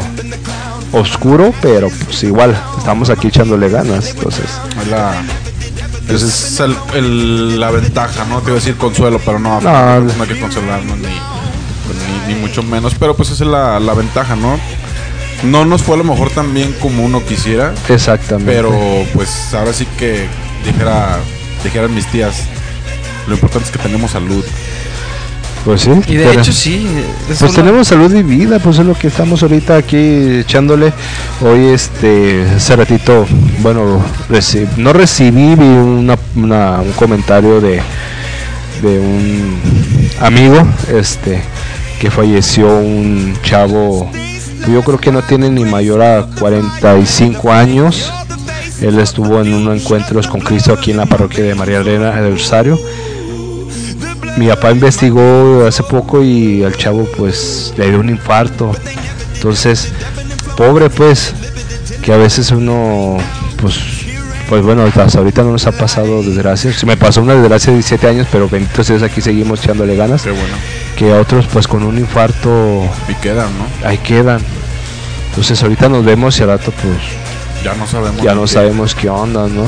oscuro, 0.92 1.52
pero 1.60 1.88
pues 2.04 2.22
igual 2.22 2.56
estamos 2.78 3.10
aquí 3.10 3.26
echándole 3.28 3.68
ganas, 3.68 4.10
entonces. 4.10 4.44
Es 4.80 4.88
la, 4.88 5.14
esa 6.08 6.26
es 6.26 6.60
el- 6.60 6.76
el- 6.94 7.60
la 7.60 7.70
ventaja, 7.70 8.24
¿no? 8.26 8.38
Te 8.40 8.46
iba 8.50 8.52
a 8.52 8.60
decir 8.60 8.76
consuelo, 8.76 9.20
pero 9.24 9.38
no, 9.38 9.60
No. 9.60 10.00
no, 10.00 10.22
hay 10.22 10.28
que 10.28 10.40
consolarnos 10.40 10.98
ni, 10.98 11.06
ni, 11.08 12.34
ni 12.34 12.40
mucho 12.40 12.62
menos. 12.62 12.94
Pero 12.98 13.16
pues 13.16 13.30
esa 13.30 13.44
es 13.44 13.50
la, 13.50 13.80
la 13.80 13.94
ventaja, 13.94 14.36
¿no? 14.36 14.58
No 15.44 15.64
nos 15.64 15.82
fue 15.82 15.94
a 15.96 15.98
lo 15.98 16.04
mejor 16.04 16.30
tan 16.30 16.54
bien 16.54 16.72
como 16.80 17.04
uno 17.04 17.24
quisiera, 17.24 17.74
Exactamente. 17.88 18.52
pero 18.52 18.72
pues 19.14 19.52
ahora 19.54 19.72
sí 19.72 19.86
que 19.98 20.26
dijera, 20.64 21.18
dijeran 21.64 21.92
mis 21.94 22.06
tías, 22.06 22.44
lo 23.26 23.34
importante 23.34 23.66
es 23.66 23.72
que 23.72 23.78
tenemos 23.82 24.12
salud. 24.12 24.44
Pues 25.64 25.82
sí. 25.82 25.90
Y 26.08 26.16
de 26.16 26.24
hecho 26.40 26.52
sí. 26.52 26.86
Pues 27.28 27.52
tenemos 27.54 27.88
salud 27.88 28.12
y 28.14 28.22
vida, 28.22 28.58
pues 28.58 28.78
es 28.78 28.86
lo 28.86 28.94
que 28.94 29.06
estamos 29.08 29.42
ahorita 29.42 29.76
aquí 29.76 29.96
echándole. 30.40 30.92
Hoy 31.40 31.66
este 31.66 32.44
hace 32.56 32.76
ratito, 32.76 33.26
bueno, 33.60 34.02
reci- 34.28 34.66
no 34.76 34.92
recibí 34.92 35.54
vi 35.54 35.64
una, 35.64 36.16
una- 36.36 36.80
un 36.80 36.92
comentario 36.92 37.60
de, 37.60 37.80
de 38.82 38.98
un 38.98 39.58
amigo, 40.20 40.66
este, 40.92 41.42
que 42.00 42.10
falleció 42.10 42.66
un 42.78 43.36
chavo, 43.42 44.10
yo 44.68 44.82
creo 44.82 44.98
que 44.98 45.12
no 45.12 45.22
tiene 45.22 45.48
ni 45.50 45.64
mayor 45.64 46.02
a 46.02 46.26
45 46.38 47.52
años. 47.52 48.12
Él 48.80 48.98
estuvo 48.98 49.40
en 49.40 49.54
unos 49.54 49.80
encuentros 49.80 50.26
con 50.26 50.40
Cristo 50.40 50.72
aquí 50.72 50.90
en 50.90 50.96
la 50.96 51.06
parroquia 51.06 51.44
de 51.44 51.54
María 51.54 51.78
Elena 51.78 52.20
del 52.20 52.32
Rosario 52.32 52.80
mi 54.36 54.48
papá 54.48 54.72
investigó 54.72 55.66
hace 55.66 55.82
poco 55.82 56.22
y 56.22 56.62
al 56.64 56.76
chavo 56.76 57.06
pues 57.16 57.74
le 57.76 57.90
dio 57.90 58.00
un 58.00 58.08
infarto. 58.08 58.74
Entonces, 59.34 59.88
pobre 60.56 60.88
pues, 60.90 61.34
que 62.02 62.12
a 62.12 62.16
veces 62.16 62.50
uno 62.50 63.18
pues 63.60 63.78
pues 64.48 64.62
bueno, 64.62 64.82
hasta 64.84 65.18
ahorita 65.18 65.42
no 65.44 65.52
nos 65.52 65.66
ha 65.66 65.72
pasado 65.72 66.22
desgracias. 66.22 66.74
Se 66.76 66.84
me 66.84 66.96
pasó 66.98 67.22
una 67.22 67.34
desgracia 67.34 67.70
de 67.70 67.78
17 67.78 68.06
años, 68.06 68.26
pero 68.30 68.50
bendito 68.50 68.84
sea 68.84 68.96
Dios, 68.96 69.10
aquí 69.10 69.22
seguimos 69.22 69.64
echándole 69.64 69.96
ganas. 69.96 70.22
Qué 70.22 70.30
bueno. 70.30 70.54
Que 70.96 71.10
a 71.10 71.20
otros 71.20 71.46
pues 71.50 71.66
con 71.66 71.82
un 71.82 71.96
infarto 71.98 72.86
Y 73.08 73.14
quedan, 73.14 73.48
¿no? 73.56 73.88
ahí 73.88 73.96
quedan. 73.98 74.42
Entonces 75.30 75.62
ahorita 75.62 75.88
nos 75.88 76.04
vemos 76.04 76.38
y 76.38 76.42
al 76.42 76.48
rato 76.50 76.70
pues 76.70 77.64
Ya 77.64 77.74
no 77.74 77.86
sabemos. 77.86 78.22
ya 78.22 78.34
no 78.34 78.42
qué. 78.42 78.48
sabemos 78.48 78.94
qué 78.94 79.08
onda, 79.08 79.48
¿no? 79.48 79.64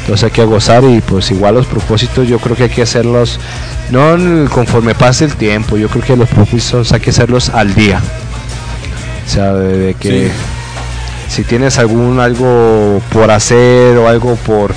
Entonces 0.00 0.24
hay 0.24 0.30
que 0.32 0.44
gozar 0.44 0.82
y 0.82 1.00
pues 1.02 1.30
igual 1.30 1.54
los 1.54 1.66
propósitos 1.66 2.26
yo 2.26 2.38
creo 2.40 2.56
que 2.56 2.64
hay 2.64 2.70
que 2.70 2.82
hacerlos 2.82 3.38
no 3.90 4.50
conforme 4.50 4.94
pase 4.94 5.24
el 5.24 5.34
tiempo, 5.36 5.76
yo 5.76 5.88
creo 5.88 6.04
que 6.04 6.16
los 6.16 6.28
propósitos 6.28 6.92
hay 6.92 7.00
que 7.00 7.10
hacerlos 7.10 7.50
al 7.50 7.74
día. 7.74 8.00
O 9.26 9.28
sea, 9.28 9.52
de, 9.54 9.78
de 9.78 9.94
que 9.94 10.30
Sí. 11.28 11.36
si 11.36 11.42
tienes 11.44 11.78
algún 11.78 12.20
algo 12.20 13.00
por 13.12 13.30
hacer 13.30 13.96
o 13.98 14.08
algo 14.08 14.36
por 14.36 14.74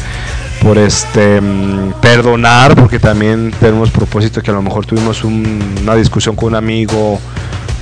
por 0.62 0.78
este 0.78 1.39
mm, 1.39 1.93
perdonar, 2.02 2.76
porque 2.76 3.00
también 3.00 3.54
tenemos 3.62 3.91
propósito 3.91 4.41
que 4.43 4.52
a 4.52 4.54
lo 4.54 4.62
mejor 4.62 4.86
tuvimos 4.86 5.24
un- 5.24 5.76
una 5.82 5.95
discusión 5.95 6.36
con 6.36 6.50
un 6.50 6.56
amigo, 6.56 7.17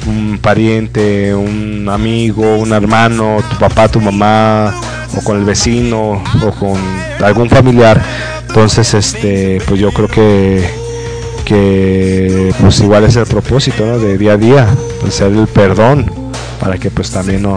un 0.06 0.38
pariente, 0.40 1.34
un 1.34 1.90
amigo, 1.92 2.58
un 2.58 2.72
hermano, 2.74 3.38
tu 3.50 3.58
papá, 3.58 3.88
tu 3.88 4.00
mamá, 4.00 4.76
o 5.18 5.24
con 5.24 5.38
el 5.40 5.44
vecino, 5.44 6.22
o 6.44 6.52
con 6.52 6.80
algún 7.26 7.50
familiar. 7.50 8.00
Entonces, 8.48 8.94
este, 8.94 9.60
pues 9.68 9.80
yo 9.80 9.92
creo 9.92 10.08
que, 10.08 10.70
que 11.48 12.54
pues 12.60 12.82
igual 12.82 13.06
es 13.06 13.16
el 13.16 13.26
propósito, 13.26 13.86
¿no? 13.86 14.00
De 14.00 14.18
día 14.18 14.34
a 14.34 14.38
día, 14.38 14.68
hacer 15.08 15.32
el 15.32 15.48
perdón, 15.48 16.12
para 16.60 16.78
que 16.78 16.92
pues 16.92 17.10
también 17.10 17.44
no, 17.44 17.56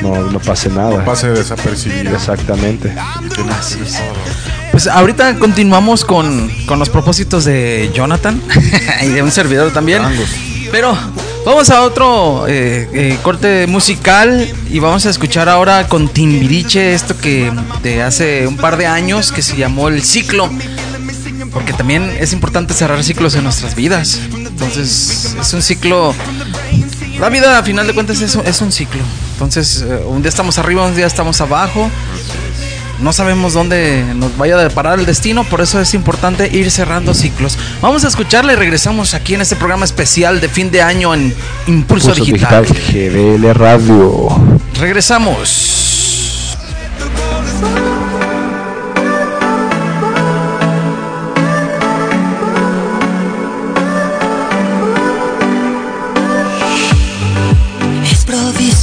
no, 0.00 0.22
no 0.22 0.40
pase 0.40 0.70
nada. 0.70 1.04
Pase 1.04 1.28
desapercibido. 1.28 2.14
Exactamente. 2.14 2.94
Así 3.50 3.78
es. 3.84 3.98
Pues 4.72 4.86
ahorita 4.86 5.38
continuamos 5.38 6.02
con, 6.06 6.50
con 6.64 6.78
los 6.78 6.88
propósitos 6.88 7.44
de 7.44 7.90
Jonathan 7.92 8.40
y 9.02 9.08
de 9.08 9.22
un 9.22 9.30
servidor 9.30 9.70
también. 9.70 10.00
Pero 10.72 10.96
vamos 11.44 11.68
a 11.68 11.82
otro 11.82 12.46
eh, 12.48 12.88
eh, 12.94 13.18
corte 13.22 13.66
musical 13.66 14.50
y 14.70 14.78
vamos 14.78 15.04
a 15.04 15.10
escuchar 15.10 15.50
ahora 15.50 15.88
con 15.88 16.08
Timbiriche 16.08 16.94
esto 16.94 17.14
que 17.18 17.52
de 17.82 18.02
hace 18.02 18.46
un 18.46 18.56
par 18.56 18.78
de 18.78 18.86
años 18.86 19.30
que 19.30 19.42
se 19.42 19.58
llamó 19.58 19.88
El 19.88 20.02
Ciclo. 20.02 20.48
Porque 21.52 21.72
también 21.72 22.10
es 22.20 22.32
importante 22.32 22.74
cerrar 22.74 23.02
ciclos 23.02 23.34
en 23.34 23.44
nuestras 23.44 23.74
vidas. 23.74 24.20
Entonces 24.34 25.36
es 25.40 25.52
un 25.52 25.62
ciclo... 25.62 26.14
La 27.18 27.30
vida 27.30 27.58
a 27.58 27.62
final 27.64 27.86
de 27.86 27.94
cuentas 27.94 28.20
es, 28.20 28.34
un- 28.36 28.46
es 28.46 28.60
un 28.60 28.70
ciclo. 28.70 29.00
Entonces 29.32 29.84
eh, 29.86 30.02
un 30.06 30.22
día 30.22 30.28
estamos 30.28 30.58
arriba, 30.58 30.84
un 30.86 30.94
día 30.94 31.06
estamos 31.06 31.40
abajo. 31.40 31.90
No 33.00 33.12
sabemos 33.12 33.52
dónde 33.54 34.04
nos 34.16 34.36
vaya 34.36 34.56
a 34.56 34.62
deparar 34.62 34.98
el 34.98 35.06
destino, 35.06 35.44
por 35.44 35.60
eso 35.60 35.80
es 35.80 35.94
importante 35.94 36.48
ir 36.52 36.68
cerrando 36.70 37.14
ciclos. 37.14 37.56
Vamos 37.80 38.04
a 38.04 38.08
escucharla 38.08 38.52
y 38.52 38.56
regresamos 38.56 39.14
aquí 39.14 39.34
en 39.34 39.40
este 39.40 39.54
programa 39.56 39.84
especial 39.84 40.40
de 40.40 40.48
fin 40.48 40.70
de 40.72 40.82
año 40.82 41.14
en 41.14 41.32
Impulso, 41.68 42.08
Pulso 42.08 42.24
Digital. 42.24 42.64
Digital 42.66 42.92
GDL 42.92 43.54
Radio. 43.54 44.28
Regresamos. 44.80 45.87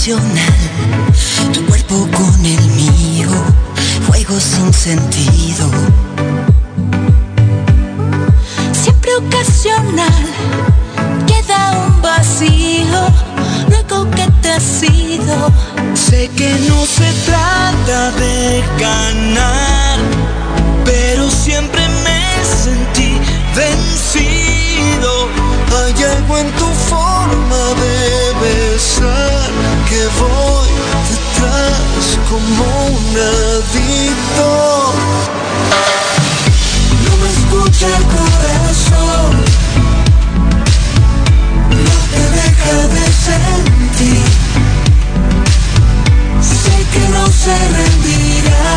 Provisional, 0.05 0.53
tu 1.51 1.65
cuerpo 1.65 2.07
con 2.11 2.45
el 2.45 2.61
mío, 2.71 3.29
fuego 4.05 4.39
sin 4.39 4.71
sentido. 4.71 5.69
Siempre 8.71 9.15
ocasional, 9.15 10.25
queda 11.25 11.87
un 11.87 12.01
vacío, 12.01 13.07
luego 13.69 14.09
que 14.11 14.27
te 14.41 14.51
has 14.51 14.83
ido. 14.83 15.51
Sé 15.95 16.29
que 16.35 16.53
no 16.69 16.85
se 16.85 17.11
trata 17.25 18.11
de 18.11 18.63
ganar, 18.79 19.97
pero 20.83 21.31
siempre 21.31 21.81
me 22.03 22.23
sentí 22.63 23.19
vencido. 23.55 25.29
Hay 25.75 26.03
algo 26.03 26.37
en 26.37 26.51
tu 26.51 26.65
forma 26.89 27.24
como 32.29 32.63
un 32.87 33.17
adicto. 33.17 34.47
No 37.05 37.11
me 37.21 37.29
escucha 37.29 37.87
el 37.87 38.03
corazón, 38.15 39.31
no 41.85 41.95
te 42.11 42.21
deja 42.39 42.75
de 42.95 43.05
sentir. 43.27 44.25
Sé 46.41 46.75
que 46.93 47.03
no 47.09 47.23
se 47.27 47.55
rendirá, 47.77 48.73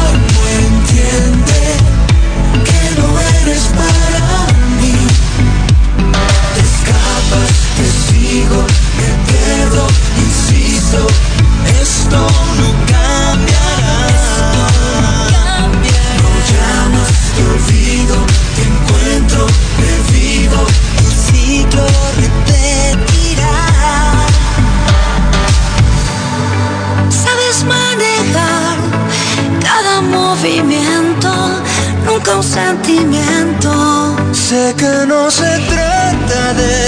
sentimiento. 32.48 34.16
Sé 34.32 34.74
que 34.76 35.06
no 35.06 35.30
se 35.30 35.50
trata 35.70 36.54
de 36.54 36.87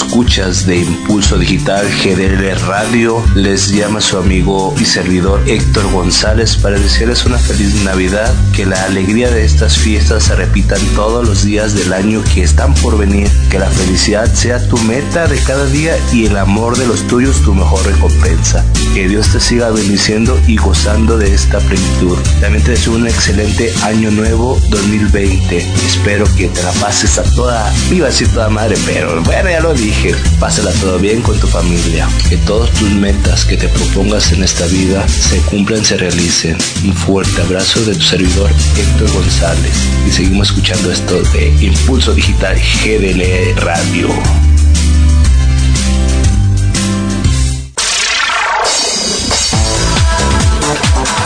radioescuchas 0.11 0.65
de 0.65 0.77
Impulso 0.77 1.37
Digital 1.37 1.87
GDL 2.03 2.59
Radio. 2.67 3.23
Les 3.33 3.69
llama 3.69 4.01
su 4.01 4.17
amigo 4.17 4.75
y 4.77 4.83
servidor 4.83 5.41
Héctor 5.47 5.89
González 5.91 6.57
para 6.57 6.77
desearles 6.77 7.25
una 7.25 7.37
feliz 7.37 7.73
Navidad, 7.85 8.33
que 8.53 8.65
la 8.65 8.83
alegría 8.83 9.31
de 9.31 9.45
estas 9.45 9.77
fiestas 9.77 10.23
se 10.23 10.35
repitan 10.35 10.81
todos 10.95 11.25
los 11.27 11.45
días 11.45 11.75
del 11.75 11.93
año 11.93 12.21
que 12.33 12.43
están 12.43 12.73
por 12.75 12.97
venir, 12.97 13.29
que 13.49 13.59
la 13.59 13.69
felicidad 13.69 14.31
sea 14.33 14.65
tu 14.67 14.77
meta 14.79 15.27
de 15.27 15.37
cada 15.43 15.65
día 15.67 15.95
y 16.11 16.25
el 16.25 16.35
amor 16.35 16.77
de 16.77 16.87
los 16.87 17.07
tuyos 17.07 17.41
tu 17.43 17.53
mejor 17.53 17.85
recompensa. 17.85 18.65
Que 18.93 19.07
Dios 19.07 19.29
te 19.29 19.39
siga 19.39 19.69
bendiciendo 19.69 20.37
y 20.45 20.57
gozando 20.57 21.17
de 21.17 21.33
esta 21.33 21.59
plenitud. 21.59 22.17
También 22.41 22.63
te 22.63 22.71
deseo 22.71 22.93
un 22.93 23.07
excelente 23.07 23.73
año 23.83 24.11
nuevo 24.11 24.59
2020. 24.69 25.57
Espero 25.57 26.25
que 26.35 26.49
te 26.49 26.61
la 26.63 26.71
pases 26.73 27.17
a 27.17 27.23
toda, 27.23 27.73
iba 27.91 28.09
a 28.09 28.11
toda 28.33 28.49
madre, 28.49 28.75
pero 28.85 29.21
bueno, 29.23 29.49
ya 29.49 29.61
lo 29.61 29.73
dije. 29.73 30.00
Pásala 30.39 30.71
todo 30.81 30.97
bien 30.97 31.21
con 31.21 31.39
tu 31.39 31.45
familia. 31.45 32.09
Que 32.27 32.37
todas 32.37 32.71
tus 32.71 32.89
metas 32.89 33.45
que 33.45 33.55
te 33.55 33.67
propongas 33.67 34.31
en 34.31 34.43
esta 34.43 34.65
vida 34.65 35.07
se 35.07 35.37
cumplan, 35.41 35.85
se 35.85 35.95
realicen. 35.95 36.57
Un 36.83 36.93
fuerte 36.93 37.39
abrazo 37.41 37.85
de 37.85 37.93
tu 37.93 38.01
servidor 38.01 38.49
Héctor 38.75 39.11
González. 39.11 39.73
Y 40.07 40.11
seguimos 40.11 40.49
escuchando 40.49 40.91
esto 40.91 41.21
de 41.33 41.49
Impulso 41.63 42.15
Digital 42.15 42.57
GDL 42.57 43.55
Radio. 43.57 44.09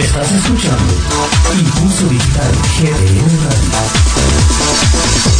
Estás 0.01 0.31
escuchando 0.33 0.93
Impulso 1.57 2.09
Digital 2.09 2.51
GDL 2.77 3.71
Radio. 3.71 5.34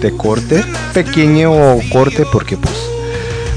Este 0.00 0.08
excelente 0.08 0.16
corte, 0.16 0.64
pequeño 0.94 1.52
corte 1.92 2.24
porque 2.32 2.56
pues 2.56 2.74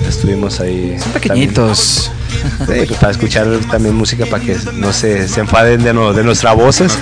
estuvimos 0.07 0.59
ahí. 0.59 0.97
Son 1.01 1.11
pequeñitos. 1.13 2.11
también- 2.59 2.81
sí, 2.81 2.85
pues, 2.87 2.99
para 2.99 3.11
escuchar 3.11 3.47
también 3.71 3.95
música 3.95 4.25
para 4.25 4.43
que 4.43 4.57
no 4.73 4.91
se, 4.91 5.27
se 5.27 5.39
enfaden 5.39 5.83
de, 5.83 5.93
no- 5.93 6.13
de 6.13 6.23
nuestra 6.23 6.51
voces. 6.53 6.97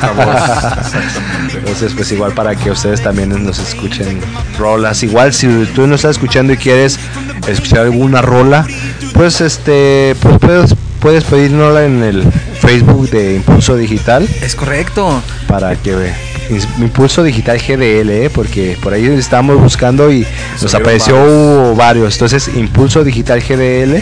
Entonces 1.55 1.93
pues 1.95 2.11
igual 2.11 2.33
para 2.33 2.55
que 2.55 2.69
ustedes 2.71 3.01
también 3.01 3.29
nos 3.43 3.59
escuchen 3.59 4.19
rolas. 4.59 5.01
Igual 5.03 5.33
si 5.33 5.47
tú 5.75 5.87
nos 5.87 6.01
estás 6.01 6.11
escuchando 6.11 6.53
y 6.53 6.57
quieres 6.57 6.99
escuchar 7.47 7.79
alguna 7.85 8.21
rola, 8.21 8.65
pues 9.13 9.41
este 9.41 10.15
pues 10.21 10.37
puedes, 10.39 10.75
puedes 10.99 11.23
pedirnosla 11.23 11.85
en 11.85 12.03
el 12.03 12.23
Facebook 12.61 13.09
de 13.09 13.35
Impulso 13.37 13.75
Digital 13.75 14.27
Es 14.43 14.55
correcto. 14.55 15.21
para 15.47 15.75
que 15.75 15.95
Impulso 16.79 17.23
Digital 17.23 17.57
GDL, 17.59 18.09
¿eh? 18.09 18.29
porque 18.33 18.77
por 18.81 18.93
ahí 18.93 19.05
estábamos 19.05 19.59
buscando 19.61 20.11
y 20.11 20.25
nos 20.61 20.73
apareció 20.75 21.75
varios. 21.75 22.13
Entonces, 22.13 22.49
Impulso 22.55 23.03
Digital 23.03 23.41
GDL. 23.41 24.01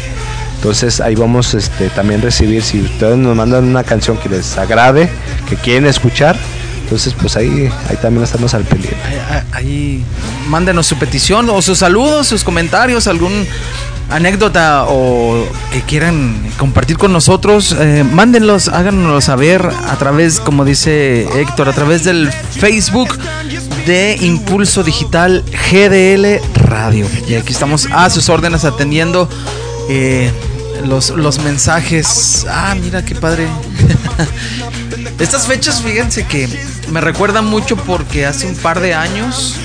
Entonces 0.55 0.99
ahí 0.99 1.15
vamos 1.15 1.53
este, 1.53 1.87
también 1.89 2.21
recibir, 2.21 2.61
si 2.61 2.81
ustedes 2.81 3.17
nos 3.17 3.33
mandan 3.33 3.63
una 3.63 3.83
canción 3.85 4.17
que 4.17 4.27
les 4.27 4.57
agrade, 4.57 5.09
que 5.47 5.55
quieren 5.55 5.85
escuchar, 5.85 6.35
entonces 6.83 7.13
pues 7.17 7.37
ahí, 7.37 7.69
ahí 7.89 7.95
también 8.01 8.25
estamos 8.25 8.53
al 8.53 8.63
pendiente. 8.63 8.97
Ahí- 9.05 9.43
Ahí 9.53 10.03
mándenos 10.49 10.85
su 10.87 10.97
petición 10.97 11.49
o 11.49 11.61
sus 11.61 11.77
saludos, 11.77 12.27
sus 12.27 12.43
comentarios, 12.43 13.07
algún 13.07 13.45
anécdota 14.09 14.85
o 14.87 15.45
que 15.71 15.81
quieran 15.81 16.35
compartir 16.57 16.97
con 16.97 17.13
nosotros, 17.13 17.75
eh, 17.79 18.03
mándenlos, 18.03 18.67
háganoslo 18.67 19.21
saber 19.21 19.65
a 19.65 19.95
través, 19.97 20.39
como 20.39 20.65
dice 20.65 21.27
Héctor, 21.39 21.69
a 21.69 21.73
través 21.73 22.03
del 22.03 22.31
Facebook 22.31 23.17
de 23.85 24.17
Impulso 24.21 24.83
Digital 24.83 25.43
GDL 25.71 26.41
Radio. 26.55 27.07
Y 27.27 27.35
aquí 27.35 27.53
estamos 27.53 27.87
a 27.91 28.09
sus 28.09 28.29
órdenes 28.29 28.65
atendiendo 28.65 29.29
eh, 29.89 30.31
los, 30.85 31.11
los 31.11 31.39
mensajes. 31.39 32.45
Ah, 32.49 32.75
mira 32.79 33.03
qué 33.03 33.15
padre. 33.15 33.47
Estas 35.19 35.47
fechas, 35.47 35.81
fíjense 35.81 36.25
que 36.25 36.47
me 36.91 37.01
recuerdan 37.01 37.45
mucho 37.45 37.75
porque 37.75 38.25
hace 38.25 38.47
un 38.47 38.55
par 38.55 38.79
de 38.79 38.93
años 38.93 39.55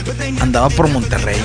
andaba 0.41 0.69
por 0.69 0.89
Monterrey. 0.89 1.37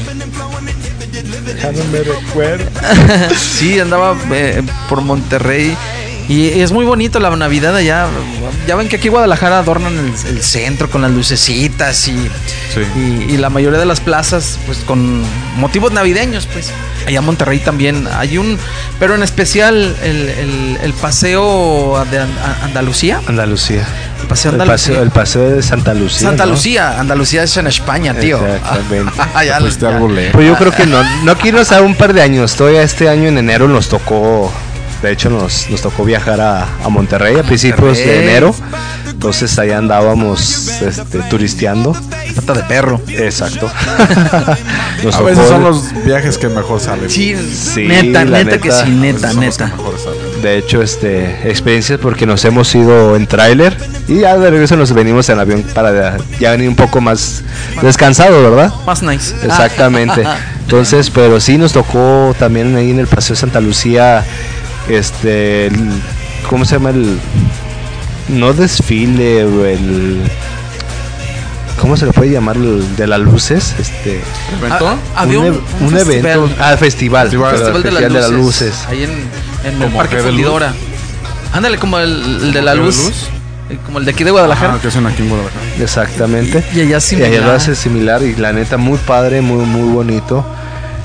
Sí, 3.36 3.80
andaba 3.80 4.18
eh, 4.32 4.62
por 4.88 5.02
Monterrey. 5.02 5.76
Y 6.30 6.62
es 6.62 6.72
muy 6.72 6.86
bonito 6.86 7.20
la 7.20 7.36
Navidad 7.36 7.76
allá. 7.76 8.06
Ya 8.68 8.76
ven 8.76 8.88
que 8.88 8.98
aquí 8.98 9.08
en 9.08 9.14
Guadalajara 9.14 9.58
adornan 9.60 9.98
el, 9.98 10.14
el 10.28 10.44
centro 10.44 10.88
con 10.90 11.02
las 11.02 11.10
lucecitas 11.12 12.08
y, 12.08 12.30
Sí. 12.74 12.82
y, 12.96 13.34
y 13.34 13.38
la 13.38 13.50
mayoría 13.50 13.80
de 13.80 13.86
las 13.88 14.00
plazas 14.00 14.60
pues 14.68 14.78
con 14.80 15.24
motivos 15.58 15.92
navideños 15.92 16.46
pues. 16.46 16.72
Allá 17.08 17.20
en 17.20 17.26
Monterrey 17.26 17.58
también 17.60 18.08
hay 18.16 18.38
un, 18.38 18.60
pero 19.00 19.16
en 19.16 19.24
especial 19.24 19.96
el, 20.04 20.30
el- 20.30 20.78
el 20.84 20.94
paseo 20.94 22.06
de 22.12 22.20
Andalucía. 22.64 23.22
Andalucía. 23.28 23.88
El 24.22 24.28
paseo 24.28 24.52
El 24.52 24.58
paseo, 24.68 25.02
el 25.02 25.10
paseo 25.12 25.50
de 25.50 25.64
Santa 25.64 25.94
Lucía. 25.96 26.28
Santa 26.28 26.46
¿no? 26.46 26.52
Lucía, 26.52 27.00
Andalucía 27.00 27.42
es 27.44 27.58
en 27.58 27.66
España, 27.68 28.14
tío. 28.14 28.38
Exactamente. 28.46 29.12
Ya- 29.46 29.60
Fuiste 29.60 29.82
ya- 29.86 29.96
algo 29.96 30.10
lejos. 30.10 30.34
Pues 30.34 30.46
yo 30.48 30.56
creo 30.58 30.72
que 30.74 30.86
no, 30.86 31.02
no 31.24 31.36
quiero 31.38 31.60
a 31.68 31.82
un 31.82 31.96
par 31.96 32.14
de 32.14 32.22
años. 32.22 32.56
Todavía 32.56 32.84
este 32.84 33.10
año 33.10 33.30
en 33.30 33.38
enero 33.40 33.68
nos 33.68 33.90
tocó, 33.90 34.52
de 35.02 35.12
hecho 35.12 35.30
nos, 35.30 35.70
nos 35.70 35.82
tocó 35.82 36.04
viajar 36.06 36.42
a, 36.42 36.68
a 36.84 36.90
Monterrey 36.90 37.38
a 37.38 37.44
principios 37.44 37.98
de 37.98 38.24
enero. 38.24 38.54
Entonces 39.10 39.60
ahí 39.60 39.72
andábamos 39.72 40.82
este, 40.82 41.20
turisteando. 41.30 41.94
Pata 42.36 42.54
de 42.54 42.64
perro. 42.64 43.02
Exacto. 43.10 43.70
Nos 45.04 45.16
A 45.16 45.22
veces 45.22 45.48
son 45.48 45.64
los 45.64 45.92
viajes 46.06 46.38
que 46.38 46.48
mejor 46.48 46.80
salen. 46.80 47.10
Sí, 47.10 47.36
Sí, 47.36 47.86
neta, 47.86 48.24
la 48.24 48.44
neta, 48.44 48.60
que 48.60 48.70
neta. 48.70 48.86
sí, 48.86 48.92
neta, 48.92 49.34
neta. 49.34 49.74
De 50.42 50.58
hecho, 50.58 50.82
este 50.82 51.50
experiencias 51.50 52.00
porque 52.00 52.26
nos 52.26 52.46
hemos 52.46 52.74
ido 52.76 53.16
en 53.18 53.28
tráiler 53.28 53.76
y 54.08 54.20
ya 54.20 54.38
de 54.38 54.50
regreso 54.50 54.78
nos 54.78 54.94
venimos 54.94 55.28
en 55.30 55.40
avión 55.40 55.64
para 55.74 56.18
ya 56.40 56.52
venir 56.52 56.70
un 56.70 56.76
poco 56.78 57.02
más 57.02 57.44
descansado, 57.82 58.42
¿verdad? 58.42 58.74
Más 58.86 59.04
nice. 59.04 59.36
Exactamente. 59.44 60.24
Entonces, 60.62 61.10
pero 61.10 61.40
sí 61.42 61.58
nos 61.58 61.74
tocó 61.74 62.34
también 62.40 62.76
ahí 62.76 62.92
en 62.92 63.00
el 63.00 63.08
Paseo 63.08 63.36
Santa 63.36 63.60
Lucía, 63.60 64.24
este, 64.90 65.68
el- 65.68 66.02
¿cómo 66.50 66.66
se 66.66 66.74
llama 66.76 66.90
el? 66.92 67.18
No 68.30 68.54
desfile, 68.54 69.44
o 69.46 69.66
el, 69.66 70.22
¿cómo 71.82 71.98
se 71.98 72.06
le 72.06 72.12
puede 72.14 72.32
llamar 72.32 72.58
el 72.58 72.96
de 72.96 73.08
las 73.08 73.20
luces? 73.20 73.74
Este, 73.80 74.22
¿Evento? 74.60 74.88
Ah, 74.88 74.96
había 75.16 75.40
un, 75.40 75.62
un 75.82 75.98
evento, 75.98 76.06
festival, 76.48 76.56
ah, 76.60 76.78
festival, 76.78 77.24
Festival. 77.28 77.52
festival 77.52 77.84
de, 77.84 77.90
festival 77.92 78.14
las 78.14 78.30
luces, 78.32 78.68
luces. 78.68 78.86
ahí 78.88 79.04
en, 79.04 79.12
en 79.76 79.82
el 79.82 79.92
Parque 79.92 80.18
de 80.18 80.22
Luz. 80.24 80.32
Fundidora. 80.32 80.74
Ándale, 81.54 81.78
como 81.80 81.98
el, 81.98 82.12
el 82.44 82.54
de 82.54 82.62
la 82.62 82.74
G 82.74 82.78
de 82.78 82.86
luz, 82.86 82.98
Luz. 82.98 83.14
eh, 83.72 83.78
como 83.86 83.98
el 84.00 84.06
de 84.06 84.12
aquí 84.12 84.24
de 84.24 84.30
Guadalajara. 84.32 84.76
Ah, 84.76 84.80
que 84.80 84.90
hacen 84.90 85.08
aquí 85.08 85.24
en 85.24 85.30
Guadalajara. 85.30 85.66
Exactamente. 85.82 86.64
Y 86.76 86.82
allá 86.82 86.98
Y 86.98 87.02
similar. 87.02 87.32
allá 87.32 87.42
lo 87.48 87.52
hace 87.54 87.76
similar 87.76 88.22
y 88.22 88.36
la 88.36 88.54
neta 88.54 88.78
muy 88.78 89.00
padre, 89.00 89.42
muy 89.42 89.66
muy 89.66 89.92
bonito. 89.92 90.46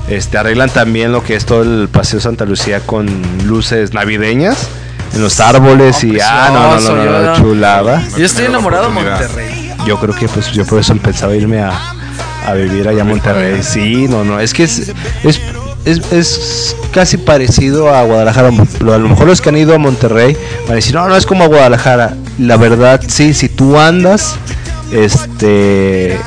Este 0.07 0.37
arreglan 0.37 0.69
también 0.69 1.11
lo 1.11 1.23
que 1.23 1.35
es 1.35 1.45
todo 1.45 1.63
el 1.63 1.89
paseo 1.89 2.19
Santa 2.19 2.45
Lucía 2.45 2.79
con 2.81 3.07
luces 3.47 3.93
navideñas 3.93 4.67
en 5.15 5.21
los 5.21 5.39
árboles 5.39 6.03
y 6.03 6.17
ah 6.21 6.49
no 6.53 6.79
no 6.79 6.95
no, 7.05 7.21
no, 7.21 7.35
chulada. 7.37 8.03
Yo 8.17 8.25
estoy 8.25 8.45
enamorado 8.45 8.87
de. 8.87 8.93
Monterrey. 8.93 9.71
Yo 9.87 9.99
creo 9.99 10.13
que 10.15 10.27
pues 10.27 10.51
yo 10.51 10.65
por 10.65 10.79
eso 10.79 10.95
pensaba 10.97 11.35
irme 11.35 11.59
a, 11.61 11.71
a 12.45 12.53
vivir 12.53 12.87
allá 12.87 13.01
a 13.01 13.05
Monterrey. 13.05 13.61
Sí, 13.63 14.07
no 14.07 14.23
no, 14.23 14.39
es 14.39 14.53
que 14.53 14.63
es 14.65 14.91
es, 15.23 15.41
es, 15.85 16.11
es 16.11 16.75
casi 16.91 17.17
parecido 17.17 17.93
a 17.93 18.03
Guadalajara. 18.03 18.51
Lo- 18.81 18.93
A 18.93 18.97
lo 18.99 19.09
mejor 19.09 19.25
los 19.27 19.41
que 19.41 19.49
han 19.49 19.57
ido 19.57 19.73
a 19.73 19.79
Monterrey 19.79 20.37
van 20.63 20.73
a 20.73 20.75
decir, 20.75 20.93
no, 20.95 21.07
no 21.07 21.15
es 21.15 21.25
como 21.25 21.43
a 21.45 21.47
Guadalajara. 21.47 22.15
La 22.37 22.57
verdad, 22.57 23.01
sí, 23.07 23.33
si 23.33 23.47
tú 23.49 23.77
andas, 23.79 24.35
este, 24.91 26.19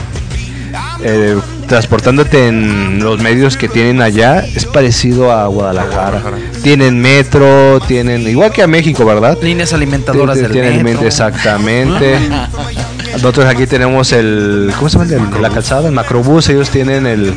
eh, 1.03 1.37
transportándote 1.68 2.48
en 2.48 2.98
los 3.02 3.20
medios 3.20 3.56
que 3.56 3.68
tienen 3.68 4.00
allá, 4.02 4.40
es 4.40 4.64
parecido 4.64 5.30
a 5.30 5.46
Guadalajara. 5.46 6.22
Tienen 6.62 7.00
metro, 7.00 7.78
tienen, 7.86 8.22
igual 8.26 8.50
que 8.50 8.62
a 8.62 8.66
México, 8.66 9.04
¿verdad? 9.04 9.38
Líneas 9.42 9.72
alimentadoras 9.72 10.36
Tienen- 10.36 10.42
del 10.42 10.52
tienen 10.52 10.72
metro. 10.82 10.90
mente, 10.90 11.06
exactamente. 11.06 12.18
Nosotros 13.12 13.46
aquí 13.46 13.66
tenemos 13.66 14.12
el, 14.12 14.72
¿cómo 14.76 14.88
se 14.88 14.98
llama? 14.98 15.36
El- 15.36 15.42
la 15.42 15.50
calzada, 15.50 15.88
el 15.88 15.94
macrobús, 15.94 16.48
ellos 16.48 16.70
tienen 16.70 17.06
el 17.06 17.34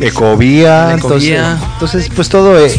ecovía, 0.00 0.92
entonces, 0.92 1.28
Ecovía. 1.30 1.58
entonces 1.74 2.08
pues 2.14 2.28
todo, 2.28 2.58
eh, 2.58 2.72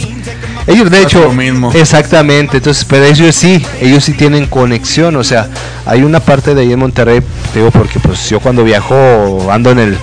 ellos 0.67 0.89
de 0.89 0.99
Es 0.99 1.05
hecho, 1.05 1.21
lo 1.21 1.33
mismo. 1.33 1.71
exactamente, 1.73 2.57
entonces, 2.57 2.83
pero 2.85 3.05
ellos 3.05 3.35
sí, 3.35 3.63
ellos 3.79 4.03
sí 4.03 4.13
tienen 4.13 4.47
conexión, 4.47 5.15
o 5.15 5.23
sea, 5.23 5.47
hay 5.85 6.01
una 6.03 6.19
parte 6.19 6.55
de 6.55 6.61
ahí 6.61 6.73
en 6.73 6.79
Monterrey, 6.79 7.21
te 7.53 7.59
digo 7.59 7.71
porque 7.71 7.99
pues 7.99 8.27
yo 8.29 8.39
cuando 8.39 8.63
viajo 8.63 9.47
ando 9.51 9.71
en 9.71 9.79
el, 9.79 9.97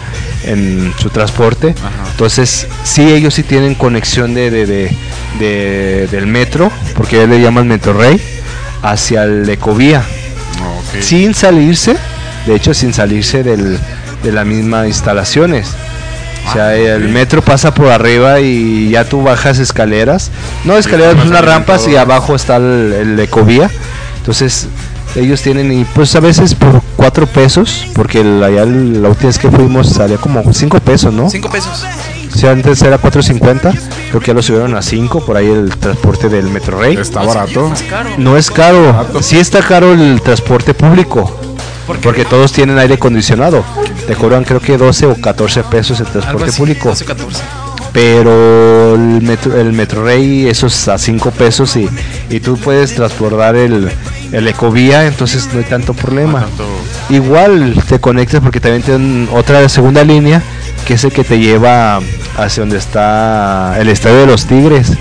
en 0.48 0.92
su 0.98 1.10
transporte, 1.10 1.74
entonces 2.10 2.66
sí 2.84 3.12
ellos 3.12 3.34
sí 3.34 3.42
tienen 3.42 3.74
conexión 3.74 4.34
de, 4.34 4.50
de, 4.50 4.66
de- 4.66 4.96
de- 5.38 6.06
del 6.10 6.26
metro, 6.26 6.70
porque 6.96 7.26
le 7.26 7.40
llaman 7.40 7.68
Metro 7.68 7.92
Rey, 7.92 8.20
hacia 8.82 9.24
el 9.24 9.48
ecovía 9.48 10.00
Ok. 10.00 11.00
sin 11.02 11.34
salirse, 11.34 11.96
de 12.46 12.54
hecho 12.54 12.72
sin 12.74 12.92
salirse 12.94 13.42
del, 13.42 13.78
de 14.22 14.32
las 14.32 14.46
mismas 14.46 14.86
instalaciones. 14.86 15.68
O 16.48 16.52
sea, 16.54 16.74
el 16.74 17.08
metro 17.08 17.42
pasa 17.42 17.74
por 17.74 17.88
arriba 17.88 18.40
y 18.40 18.88
ya 18.90 19.04
tú 19.04 19.22
bajas 19.22 19.58
escaleras. 19.58 20.30
No 20.64 20.78
escaleras, 20.78 21.10
tomas 21.12 21.26
unas 21.26 21.40
el 21.40 21.46
rampas 21.46 21.86
y 21.88 21.96
abajo 21.96 22.34
está 22.34 22.56
el, 22.56 22.94
el 22.98 23.20
ecovía. 23.20 23.68
Entonces, 24.16 24.66
ellos 25.16 25.42
tienen, 25.42 25.72
y 25.72 25.84
pues 25.84 26.14
a 26.16 26.20
veces 26.20 26.54
por 26.54 26.80
cuatro 26.96 27.26
pesos, 27.26 27.86
porque 27.94 28.20
el- 28.20 28.42
allá 28.42 28.62
el- 28.62 29.02
la 29.02 29.08
última 29.08 29.28
vez 29.28 29.38
que 29.38 29.50
fuimos 29.50 29.88
salía 29.90 30.16
como 30.18 30.42
cinco 30.52 30.78
pesos, 30.80 31.12
¿no? 31.12 31.28
Cinco 31.30 31.48
pesos. 31.50 31.84
Si 32.34 32.46
antes 32.46 32.80
era 32.82 32.98
4.50, 32.98 33.72
creo 34.10 34.20
que 34.20 34.26
ya 34.28 34.34
lo 34.34 34.42
subieron 34.42 34.74
a 34.76 34.82
5 34.82 35.24
por 35.24 35.36
ahí 35.36 35.46
el 35.48 35.70
transporte 35.76 36.28
del 36.28 36.48
Metro 36.50 36.78
Rey. 36.78 36.94
Está 36.96 37.22
barato. 37.22 37.72
No 38.18 38.36
es 38.36 38.50
caro, 38.50 39.06
sí 39.22 39.38
está 39.38 39.60
caro 39.60 39.92
el 39.94 40.20
transporte 40.22 40.74
público. 40.74 41.34
Porque 42.02 42.26
todos 42.26 42.52
tienen 42.52 42.78
aire 42.78 42.94
acondicionado. 42.94 43.64
Te 44.06 44.14
cobran 44.14 44.44
creo 44.44 44.60
que 44.60 44.76
12 44.76 45.06
o 45.06 45.14
14 45.20 45.64
pesos 45.64 45.98
el 46.00 46.06
transporte 46.06 46.50
así, 46.50 46.58
público. 46.58 46.90
12, 46.90 47.04
14. 47.06 47.42
Pero 47.92 48.94
el 48.94 49.22
metro, 49.22 49.58
el 49.58 49.72
metro 49.72 50.04
Rey, 50.04 50.46
eso 50.48 50.66
es 50.66 50.86
a 50.88 50.98
5 50.98 51.30
pesos 51.30 51.74
y, 51.76 51.88
y 52.28 52.40
tú 52.40 52.56
puedes 52.58 52.94
transportar 52.94 53.56
el, 53.56 53.90
el 54.32 54.46
ecovía, 54.48 55.06
entonces 55.06 55.48
no 55.52 55.58
hay 55.58 55.64
tanto 55.64 55.94
problema. 55.94 56.40
tanto- 56.40 56.66
Igual 57.10 57.82
te 57.88 57.98
conectas 58.00 58.40
porque 58.40 58.60
también 58.60 58.82
tienen 58.82 59.28
otra 59.32 59.66
segunda 59.68 60.04
línea 60.04 60.42
que 60.86 60.94
es 60.94 61.04
el 61.04 61.12
que 61.12 61.24
te 61.24 61.38
lleva 61.38 62.00
hacia 62.36 62.62
donde 62.62 62.78
está 62.78 63.76
el 63.78 63.88
estadio 63.88 64.18
de 64.20 64.26
los 64.26 64.46
Tigres. 64.46 64.92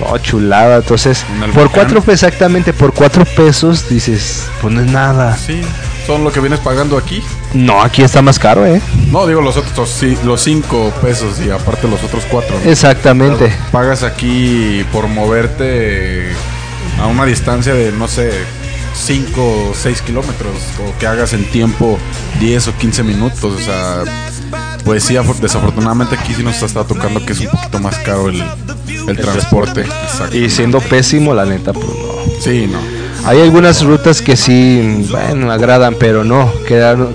Oh, 0.00 0.16
chulada. 0.18 0.76
Entonces, 0.76 1.24
por 1.52 1.70
cuatro 1.72 2.02
exactamente, 2.06 2.72
por 2.72 2.92
cuatro 2.94 3.24
pesos 3.24 3.88
dices, 3.88 4.46
pues 4.62 4.72
no 4.72 4.80
es 4.80 4.86
nada. 4.86 5.36
Sí, 5.36 5.60
son 6.06 6.22
lo 6.22 6.32
que 6.32 6.38
vienes 6.38 6.60
pagando 6.60 6.96
aquí. 6.96 7.20
No, 7.52 7.82
aquí 7.82 8.02
está 8.02 8.22
más 8.22 8.38
caro, 8.38 8.64
¿eh? 8.64 8.80
No, 9.10 9.26
digo 9.26 9.40
los 9.40 9.56
otros, 9.56 9.90
sí, 9.90 10.16
los 10.24 10.40
cinco 10.40 10.92
pesos 11.02 11.40
y 11.44 11.50
aparte 11.50 11.88
los 11.88 12.00
otros 12.04 12.22
cuatro. 12.30 12.56
¿no? 12.64 12.70
Exactamente. 12.70 13.52
Pagas 13.72 14.04
aquí 14.04 14.84
por 14.92 15.08
moverte 15.08 16.28
a 17.02 17.06
una 17.08 17.24
distancia 17.24 17.74
de, 17.74 17.90
no 17.90 18.06
sé, 18.06 18.30
5 19.06 19.40
o 19.70 19.74
6 19.74 20.02
kilómetros. 20.02 20.54
O 20.86 20.98
que 20.98 21.06
hagas 21.06 21.32
en 21.32 21.44
tiempo 21.50 21.98
10 22.40 22.68
o 22.68 22.76
15 22.76 23.02
minutos. 23.02 23.44
O 23.54 23.58
sea, 23.58 24.02
pues 24.84 25.04
sí, 25.04 25.14
afor- 25.14 25.38
desafortunadamente 25.40 26.14
aquí 26.16 26.34
sí 26.34 26.42
nos 26.42 26.62
está 26.62 26.84
tocando 26.84 27.24
que 27.24 27.32
es 27.32 27.40
un 27.40 27.48
poquito 27.48 27.78
más 27.80 27.96
caro 27.98 28.28
el, 28.28 28.42
el 29.08 29.16
transporte. 29.16 29.82
Exacto. 29.82 30.36
Y 30.36 30.48
siendo 30.50 30.80
pésimo, 30.80 31.34
la 31.34 31.44
neta, 31.44 31.72
pues 31.72 31.86
no. 31.86 32.42
Sí, 32.42 32.66
no. 32.70 32.78
Hay 33.24 33.40
algunas 33.42 33.82
rutas 33.84 34.22
que 34.22 34.36
sí, 34.36 35.06
bueno, 35.10 35.50
agradan, 35.50 35.96
pero 35.98 36.22
no. 36.24 36.50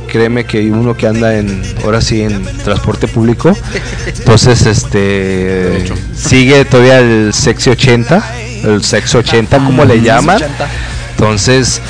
créeme 0.07 0.43
que 0.45 0.69
uno 0.69 0.95
que 0.97 1.07
anda 1.07 1.37
en, 1.37 1.63
ahora 1.83 2.01
sí, 2.01 2.21
en 2.21 2.43
transporte 2.63 3.07
público, 3.07 3.57
entonces, 4.05 4.65
este, 4.65 5.85
sigue 6.13 6.65
todavía 6.65 6.99
el 6.99 7.33
sexy 7.33 7.69
80, 7.71 8.33
el 8.65 8.83
sexo 8.83 9.19
80, 9.19 9.57
como 9.59 9.85
le 9.85 10.01
llaman. 10.01 10.41
80. 11.23 11.33
Entonces, 11.33 11.81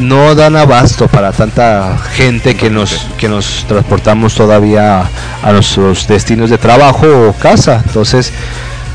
no 0.00 0.34
dan 0.36 0.54
abasto 0.56 1.08
para 1.08 1.32
tanta 1.32 1.98
gente 2.14 2.56
que 2.56 2.70
nos, 2.70 3.06
que 3.18 3.28
nos 3.28 3.64
transportamos 3.66 4.34
todavía 4.34 5.04
a 5.42 5.52
nuestros 5.52 6.06
destinos 6.06 6.50
de 6.50 6.58
trabajo 6.58 7.06
o 7.28 7.32
casa. 7.32 7.82
Entonces, 7.84 8.32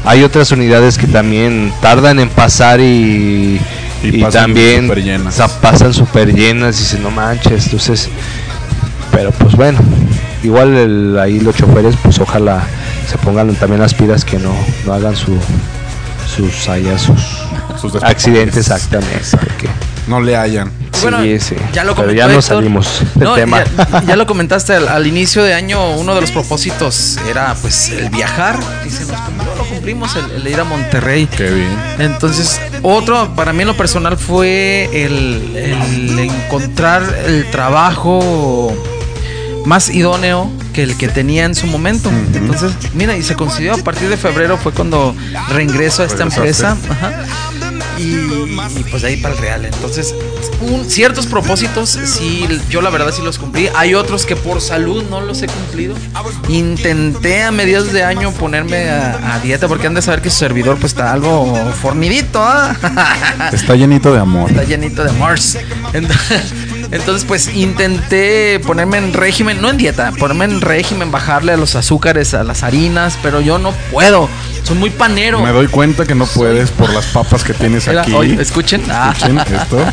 hay 0.06 0.24
otras 0.24 0.52
unidades 0.52 0.98
que 0.98 1.08
también 1.08 1.74
tardan 1.82 2.20
en 2.20 2.30
pasar 2.30 2.80
y, 2.80 3.60
Y 4.04 4.18
y 4.18 4.22
pasan 4.22 4.44
también 4.44 4.84
súper 4.88 5.04
llenas. 5.04 5.42
pasan 5.62 5.94
súper 5.94 6.34
llenas 6.34 6.78
y 6.78 6.80
dicen, 6.84 7.04
no 7.04 7.12
manches. 7.12 7.66
Entonces, 7.66 8.10
pero 9.12 9.32
pues 9.32 9.56
bueno, 9.56 9.80
igual 10.44 10.76
el- 10.76 11.20
ahí 11.20 11.40
los 11.40 11.56
choferes, 11.56 11.96
pues 12.02 12.20
ojalá 12.20 12.64
se 13.10 13.18
pongan 13.18 13.54
también 13.56 13.82
las 13.82 13.94
pilas 13.94 14.24
que 14.26 14.38
no, 14.40 14.54
no 14.86 14.94
hagan 14.94 15.16
su, 15.16 15.38
sus, 16.36 16.68
allá 16.70 16.98
sus 16.98 17.20
Sus 17.80 17.96
accidentes 18.04 18.58
exactamente. 18.58 19.20
porque- 19.38 19.70
No 20.08 20.20
le 20.20 20.36
hayan. 20.36 20.70
Bueno, 21.02 21.22
Sí, 21.22 21.40
sí. 21.40 21.56
ya 21.74 21.84
lo 21.86 21.96
Pero 21.96 22.12
ya 22.12 22.26
no 22.28 22.34
Héctor. 22.34 22.44
salimos 22.58 23.02
del 23.16 23.24
No, 23.24 23.36
tema. 23.36 23.64
Ya, 23.64 24.04
ya 24.04 24.16
lo 24.18 24.26
comentaste 24.26 24.74
al, 24.74 24.88
al 24.90 25.08
inicio 25.08 25.44
de 25.44 25.54
año, 25.54 25.92
uno 25.96 26.14
de 26.16 26.22
los 26.22 26.32
propósitos 26.32 27.18
era 27.30 27.56
pues 27.62 27.90
el 27.90 28.10
viajar 28.10 28.58
y 28.86 28.90
se 28.90 29.06
nos 29.06 29.20
cumplió, 29.22 29.56
lo 29.56 29.64
cumplimos, 29.66 30.16
el, 30.16 30.32
el 30.32 30.48
ir 30.48 30.60
a 30.60 30.64
Monterrey. 30.66 31.28
Qué 31.28 31.50
bien. 31.52 31.78
Entonces, 32.00 32.60
otro, 32.84 33.34
para 33.36 33.54
mí 33.54 33.62
en 33.62 33.68
lo 33.70 33.78
personal 33.78 34.18
fue 34.18 34.90
el, 34.94 35.56
el 35.56 36.20
encontrar 36.20 37.04
el 37.26 37.50
trabajo 37.52 38.74
más 39.66 39.90
idóneo 39.90 40.50
que 40.74 40.84
el 40.84 40.98
que 40.98 41.08
tenía 41.08 41.46
en 41.46 41.56
su 41.56 41.68
momento. 41.68 42.10
Entonces, 42.34 42.74
mira, 42.94 43.16
y 43.16 43.24
se 43.24 43.36
consiguió 43.36 43.74
a 43.74 43.78
partir 43.78 44.10
de 44.10 44.18
febrero 44.18 44.58
fue 44.58 44.72
cuando 44.74 45.16
reingreso 45.50 46.04
a 46.04 46.06
esta 46.06 46.24
empresa. 46.24 46.76
Ajá. 46.90 47.24
Y, 47.98 48.04
y, 48.06 48.84
pues 48.90 49.04
de 49.04 49.10
ahí 49.10 49.18
para 49.18 49.36
el 49.36 49.40
real. 49.40 49.66
Entonces, 49.66 50.16
un- 50.62 50.90
ciertos 50.90 51.28
propósitos, 51.28 51.90
sí, 52.06 52.48
yo 52.70 52.82
la 52.82 52.90
verdad 52.90 53.14
sí 53.16 53.22
los 53.22 53.38
cumplí. 53.38 53.70
Hay 53.76 53.94
otros 53.94 54.26
que 54.26 54.36
por 54.36 54.62
salud 54.62 55.04
no 55.12 55.22
los 55.22 55.44
he 55.44 55.48
cumplido. 55.48 55.94
Intenté 56.50 57.44
a 57.44 57.52
mediados 57.52 57.94
de 57.94 58.04
año 58.04 58.32
ponerme 58.32 58.90
a, 58.90 59.36
a 59.36 59.40
dieta 59.40 59.68
porque 59.68 59.86
han 59.88 59.94
de 59.94 60.02
saber 60.02 60.22
que 60.24 60.32
su 60.32 60.38
servidor 60.38 60.78
pues 60.80 60.94
está 60.94 61.14
algo 61.14 61.54
fornidito. 61.82 62.42
¿ah? 62.44 62.76
Está 63.54 63.76
llenito 63.76 64.12
de 64.12 64.20
amor. 64.20 64.50
está 64.50 64.64
llenito 64.64 65.04
de 65.04 65.12
Mars. 65.14 65.58
Entonces, 65.94 66.52
entonces, 66.94 67.26
pues 67.26 67.54
intenté 67.56 68.60
ponerme 68.60 68.98
en 68.98 69.14
régimen, 69.14 69.60
no 69.62 69.70
en 69.70 69.78
dieta, 69.78 70.12
ponerme 70.12 70.46
en 70.46 70.62
régimen, 70.62 71.12
bajarle 71.12 71.54
a 71.54 71.58
los 71.58 71.76
azúcares, 71.76 72.36
a 72.36 72.44
las 72.44 72.62
harinas, 72.62 73.18
pero 73.24 73.42
yo 73.42 73.58
no 73.58 73.72
puedo. 73.92 74.30
Soy 74.64 74.78
muy 74.78 74.92
panero. 74.92 75.42
Me 75.42 75.52
doy 75.52 75.68
cuenta 75.68 76.06
que 76.06 76.14
no 76.14 76.26
puedes 76.28 76.70
por 76.70 76.94
las 76.94 77.06
papas 77.08 77.44
que 77.44 77.54
tienes 77.54 77.88
Mira, 77.88 78.02
aquí. 78.02 78.14
oye, 78.14 78.40
escuchen. 78.40 78.84
Ah. 78.90 79.12
Escuchen 79.12 79.40
esto. 79.40 79.84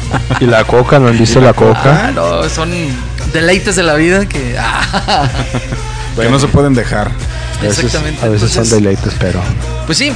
Y 0.41 0.45
la 0.45 0.65
coca, 0.65 0.99
¿no 0.99 1.09
han 1.09 1.19
visto 1.19 1.41
la 1.41 1.55
coca? 1.55 2.09
Ah, 2.09 2.11
no, 2.13 2.49
son 2.51 2.71
deleites 3.33 3.77
de 3.77 3.83
la 3.83 3.95
vida 3.95 4.27
que. 4.27 4.57
ah. 4.59 5.29
Que 6.21 6.29
no 6.29 6.39
se 6.39 6.49
pueden 6.49 6.75
dejar. 6.75 7.11
A 7.61 7.69
veces- 7.69 7.85
Exactamente. 7.85 8.25
A 8.25 8.29
veces 8.29 8.51
son 8.51 8.69
deleites, 8.71 9.15
pero. 9.19 9.41
Pues 9.87 9.99
sí, 9.99 10.13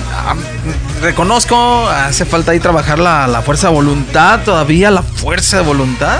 reconozco, 1.00 1.88
hace 1.88 2.24
falta 2.24 2.52
ahí 2.52 2.60
trabajar 2.60 2.98
la, 2.98 3.26
la 3.26 3.42
fuerza 3.42 3.68
de 3.68 3.74
voluntad, 3.74 4.40
todavía 4.44 4.90
la 4.90 5.02
fuerza 5.02 5.58
de 5.58 5.62
voluntad. 5.64 6.18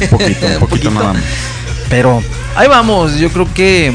Un 0.00 0.08
poquito, 0.08 0.46
un 0.46 0.58
poquito 0.58 0.90
nada 0.92 1.12
más. 1.14 1.22
Pero 1.88 2.22
ahí 2.56 2.68
vamos, 2.68 3.16
yo 3.16 3.30
creo 3.30 3.52
que. 3.52 3.92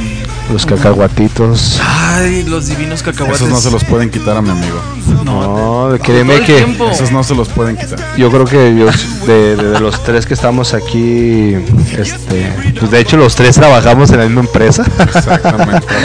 Los 0.51 0.65
cacahuatitos. 0.65 1.79
Ay, 1.85 2.43
los 2.47 2.67
divinos 2.67 3.03
cacahuates. 3.03 3.41
Esos 3.41 3.49
no 3.49 3.57
se 3.59 3.69
los 3.69 3.83
pueden 3.83 4.09
quitar 4.09 4.37
a 4.37 4.41
mi 4.41 4.49
amigo. 4.49 4.79
No, 5.25 5.89
créeme 6.01 6.39
que 6.41 6.55
tiempo. 6.63 6.89
Esos 6.89 7.11
no 7.11 7.21
se 7.23 7.35
los 7.35 7.49
pueden 7.49 7.75
quitar. 7.75 7.99
yo 8.17 8.31
creo 8.31 8.45
que 8.45 8.73
yo, 8.77 8.85
de, 9.27 9.55
de- 9.57 9.69
de 9.71 9.79
los 9.81 10.01
tres 10.03 10.25
que 10.25 10.33
estamos 10.33 10.73
aquí, 10.73 11.55
este, 11.97 12.51
pues 12.79 12.91
de 12.91 12.99
hecho 13.01 13.17
los 13.17 13.35
tres 13.35 13.55
trabajamos 13.55 14.09
en 14.11 14.19
la 14.19 14.25
misma 14.25 14.41
empresa. 14.41 14.83
Exactamente. 14.99 15.85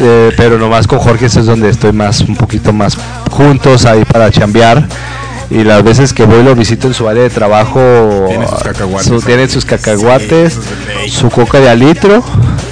Eh, 0.00 0.32
pero 0.36 0.58
nomás 0.58 0.86
con 0.86 0.98
Jorge 0.98 1.26
eso 1.26 1.40
es 1.40 1.46
donde 1.46 1.70
estoy 1.70 1.92
más, 1.92 2.20
un 2.20 2.36
poquito 2.36 2.72
más 2.72 2.96
juntos 3.30 3.84
ahí 3.86 4.04
para 4.04 4.30
chambear. 4.30 4.86
Y 5.50 5.64
las 5.64 5.82
veces 5.82 6.12
que 6.12 6.24
voy 6.26 6.42
lo 6.42 6.54
visito 6.54 6.86
en 6.88 6.94
su 6.94 7.08
área 7.08 7.22
de 7.22 7.30
trabajo, 7.30 7.80
Tiene 8.28 8.46
sus 8.46 8.58
cacahuates. 8.62 9.08
su- 9.08 9.20
tiene 9.22 9.48
sus 9.48 9.64
cacahuates, 9.64 10.58
Sí, 11.04 11.10
su 11.10 11.30
coca 11.30 11.58
de 11.58 11.70
alitro 11.70 12.22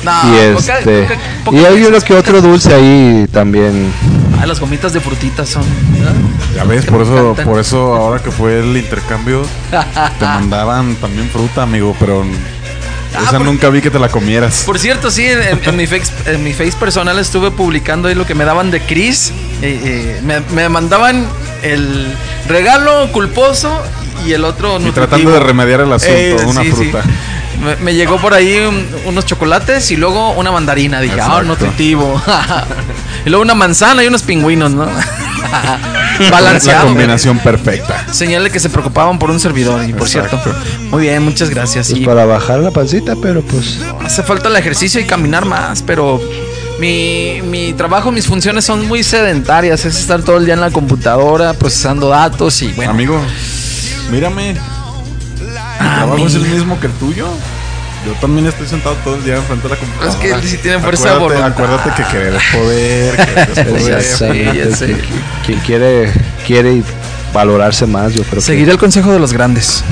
No, 0.04 0.12
y 0.30 0.36
este 0.58 1.08
coca- 1.44 1.56
y 1.56 1.64
hay 1.64 1.82
uno 1.84 1.98
que 2.00 2.14
otro 2.14 2.42
dulce 2.42 2.74
ahí 2.74 3.26
también. 3.32 3.90
Ah, 4.38 4.44
las 4.44 4.60
gomitas 4.60 4.92
de 4.92 5.00
frutitas 5.00 5.48
son. 5.48 5.64
¿verdad? 5.92 6.12
Ya 6.54 6.64
ves, 6.64 6.84
por 6.84 7.00
eso, 7.02 7.34
por 7.44 7.58
eso 7.60 7.94
ahora 7.94 8.22
que 8.22 8.30
fue 8.30 8.60
el 8.60 8.76
intercambio, 8.76 9.42
te 10.18 10.24
mandaban 10.26 10.96
también 10.96 11.30
fruta, 11.30 11.62
amigo, 11.62 11.96
pero 11.98 12.22
esa 12.24 13.20
Ah, 13.30 13.30
por- 13.38 13.46
nunca 13.46 13.70
vi 13.70 13.80
que 13.80 13.90
te 13.90 13.98
la 13.98 14.10
comieras. 14.10 14.64
Por 14.66 14.78
cierto, 14.78 15.10
sí, 15.10 15.24
en, 15.24 15.58
en 15.64 15.76
mi 15.76 15.86
face, 15.86 16.12
en 16.26 16.44
mi 16.44 16.52
face 16.52 16.74
personal 16.78 17.18
estuve 17.18 17.50
publicando 17.50 18.08
ahí 18.08 18.14
lo 18.14 18.26
que 18.26 18.34
me 18.34 18.44
daban 18.44 18.70
de 18.70 18.80
Chris. 18.82 19.32
Eh, 19.62 19.80
eh, 19.82 20.20
me, 20.22 20.40
me 20.54 20.68
mandaban 20.68 21.26
el 21.62 22.06
regalo 22.48 23.10
culposo 23.12 23.82
y 24.26 24.32
el 24.32 24.44
otro 24.44 24.78
Y 24.80 24.90
tratando 24.90 25.30
de 25.30 25.40
remediar 25.40 25.80
el 25.80 25.92
asunto, 25.92 26.14
Eh, 26.16 26.36
una 26.46 26.62
sí, 26.62 26.68
sí. 26.68 26.72
fruta. 26.90 27.02
Me, 27.62 27.76
me 27.76 27.94
llegó 27.94 28.18
por 28.18 28.34
ahí 28.34 28.58
un- 28.58 28.86
unos 29.06 29.24
chocolates 29.24 29.90
y 29.90 29.96
luego 29.96 30.32
una 30.32 30.50
mandarina. 30.52 31.00
Dije, 31.00 31.14
ah, 31.20 31.24
Exacto. 31.24 31.44
nutritivo. 31.44 32.22
y 33.26 33.30
luego 33.30 33.42
una 33.42 33.54
manzana 33.54 34.04
y 34.04 34.06
unos 34.08 34.22
pingüinos, 34.22 34.72
¿no? 34.72 34.86
La 36.18 36.30
Balanceado. 36.30 36.86
combinación 36.86 37.38
perfecta. 37.38 38.06
Señal 38.12 38.44
de 38.44 38.50
que 38.50 38.58
se 38.60 38.68
preocupaban 38.70 39.18
por 39.18 39.30
un 39.30 39.38
servidor. 39.40 39.88
Y 39.88 39.92
por 39.92 40.06
Exacto. 40.06 40.38
cierto, 40.42 40.60
muy 40.90 41.02
bien, 41.02 41.22
muchas 41.22 41.50
gracias. 41.50 41.88
Pues 41.90 42.00
Y 42.00 42.04
para 42.04 42.24
bajar 42.24 42.58
la 42.60 42.70
pancita, 42.70 43.14
pero 43.20 43.42
pues 43.42 43.78
hace 44.04 44.22
falta 44.22 44.48
el 44.48 44.56
ejercicio 44.56 45.00
y 45.00 45.04
caminar 45.04 45.44
más, 45.44 45.82
pero 45.82 46.20
mi, 46.78 47.40
mi 47.42 47.72
trabajo, 47.72 48.10
mis 48.12 48.26
funciones 48.26 48.64
son 48.64 48.86
muy 48.86 49.02
sedentarias. 49.02 49.84
Es 49.84 49.98
estar 49.98 50.22
todo 50.22 50.36
el 50.38 50.44
día 50.44 50.54
en 50.54 50.60
la 50.60 50.70
computadora 50.70 51.54
procesando 51.54 52.08
datos 52.08 52.60
y 52.62 52.68
bueno. 52.72 52.90
Amigo, 52.92 53.20
mírame. 54.10 54.52
Mi 54.52 54.58
Ah, 55.78 55.96
trabajo 55.98 56.26
es 56.26 56.34
el 56.34 56.42
mira. 56.42 56.54
mismo 56.54 56.80
que 56.80 56.86
el 56.86 56.92
tuyo. 56.94 57.28
Yo 58.06 58.12
también 58.20 58.46
estoy 58.46 58.66
sentado 58.68 58.94
todo 59.02 59.16
el 59.16 59.24
día 59.24 59.36
enfrente 59.36 59.64
de 59.68 59.74
la 59.74 59.80
computadora. 59.80 60.10
Es 60.12 60.16
que 60.16 60.30
él 60.30 60.40
sí 60.44 60.58
tiene 60.58 60.78
fuerza 60.78 61.08
de 61.10 61.14
acuérdate, 61.16 61.40
voluntad. 61.42 61.64
acuérdate 61.64 62.02
que 62.02 62.08
querer 62.10 62.34
es 62.34 62.42
poder. 62.56 63.16
querer 63.16 63.50
es 63.50 63.58
poder. 63.80 63.90
Ya 63.90 64.00
sé, 64.00 64.44
ya 64.70 64.76
sé. 64.76 64.96
quien, 65.44 65.58
quiere 65.60 66.12
quiere 66.46 66.82
valorarse 67.34 67.84
más, 67.86 68.14
yo 68.14 68.22
creo 68.22 68.40
Seguiré 68.40 68.72
el 68.72 68.78
consejo 68.78 69.12
de 69.12 69.18
los 69.18 69.32
grandes. 69.32 69.82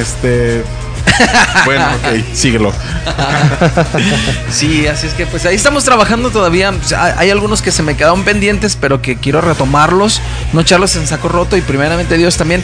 Este. 0.00 0.62
Bueno, 1.64 1.84
ok, 1.96 2.24
síguelo. 2.32 2.72
Sí, 4.50 4.86
así 4.86 5.06
es 5.06 5.14
que 5.14 5.26
pues 5.26 5.46
ahí 5.46 5.54
estamos 5.54 5.84
trabajando 5.84 6.30
todavía. 6.30 6.72
Sea, 6.84 7.18
hay 7.18 7.30
algunos 7.30 7.62
que 7.62 7.70
se 7.70 7.82
me 7.82 7.96
quedaron 7.96 8.24
pendientes, 8.24 8.76
pero 8.76 9.00
que 9.00 9.16
quiero 9.16 9.40
retomarlos, 9.40 10.20
no 10.52 10.60
echarlos 10.60 10.96
en 10.96 11.06
saco 11.06 11.28
roto 11.28 11.56
y 11.56 11.60
primeramente 11.60 12.16
Dios 12.16 12.36
también 12.36 12.62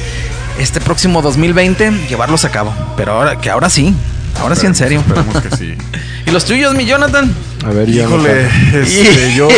este 0.59 0.81
próximo 0.81 1.23
2020 1.23 2.07
llevarlos 2.09 2.45
a 2.45 2.51
cabo. 2.51 2.73
Pero 2.97 3.13
ahora 3.13 3.37
que 3.39 3.51
ahora 3.51 3.71
sí, 3.71 3.95
ahora 4.41 4.57
sí 4.57 4.67
en 4.67 4.75
serio. 4.75 5.01
Esperemos 5.01 5.41
que 5.43 5.57
sí. 5.57 5.75
¿Y 6.27 6.31
los 6.33 6.45
tuyos, 6.45 6.75
mi 6.75 6.85
Jonathan? 6.87 7.33
A 7.65 7.71
ver, 7.71 7.89
ya 7.89 8.05
Híjole, 8.05 8.49
este, 8.75 9.35
yo. 9.35 9.49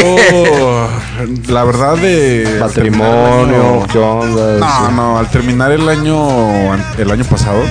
La 1.49 1.65
verdad 1.65 1.97
de. 1.97 2.47
al 2.47 2.61
matrimonio, 2.61 3.87
No, 3.95 4.91
no, 4.91 5.19
al 5.19 5.31
terminar 5.31 5.73
el 5.73 5.89
año. 5.89 6.75
El 6.99 7.11
año 7.11 7.25
pasado, 7.25 7.63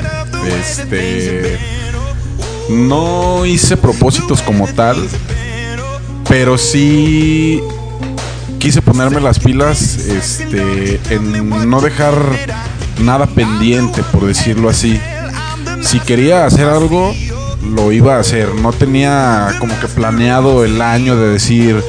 este. 0.48 1.58
No 2.70 3.46
hice 3.46 3.78
propósitos 3.78 4.42
como 4.42 4.68
tal. 4.68 4.98
Pero 6.28 6.58
sí. 6.58 7.62
Quise 8.60 8.82
ponerme 8.82 9.22
las 9.22 9.40
pilas. 9.40 9.98
Este. 9.98 11.00
En 11.10 11.70
no 11.70 11.82
dejar 11.82 12.16
nada 13.00 13.28
pendiente, 13.28 14.04
por 14.12 14.26
decirlo 14.26 14.70
así. 14.70 15.00
Si 15.82 16.00
quería 16.00 16.46
hacer 16.46 16.68
algo, 16.68 17.14
lo 17.64 17.92
iba 17.92 18.16
a 18.16 18.20
hacer. 18.20 18.54
No 18.56 18.74
tenía 18.74 19.56
como 19.60 19.80
que 19.80 19.88
planeado 19.88 20.66
el 20.66 20.82
año 20.82 21.16
de 21.16 21.30
decir, 21.30 21.84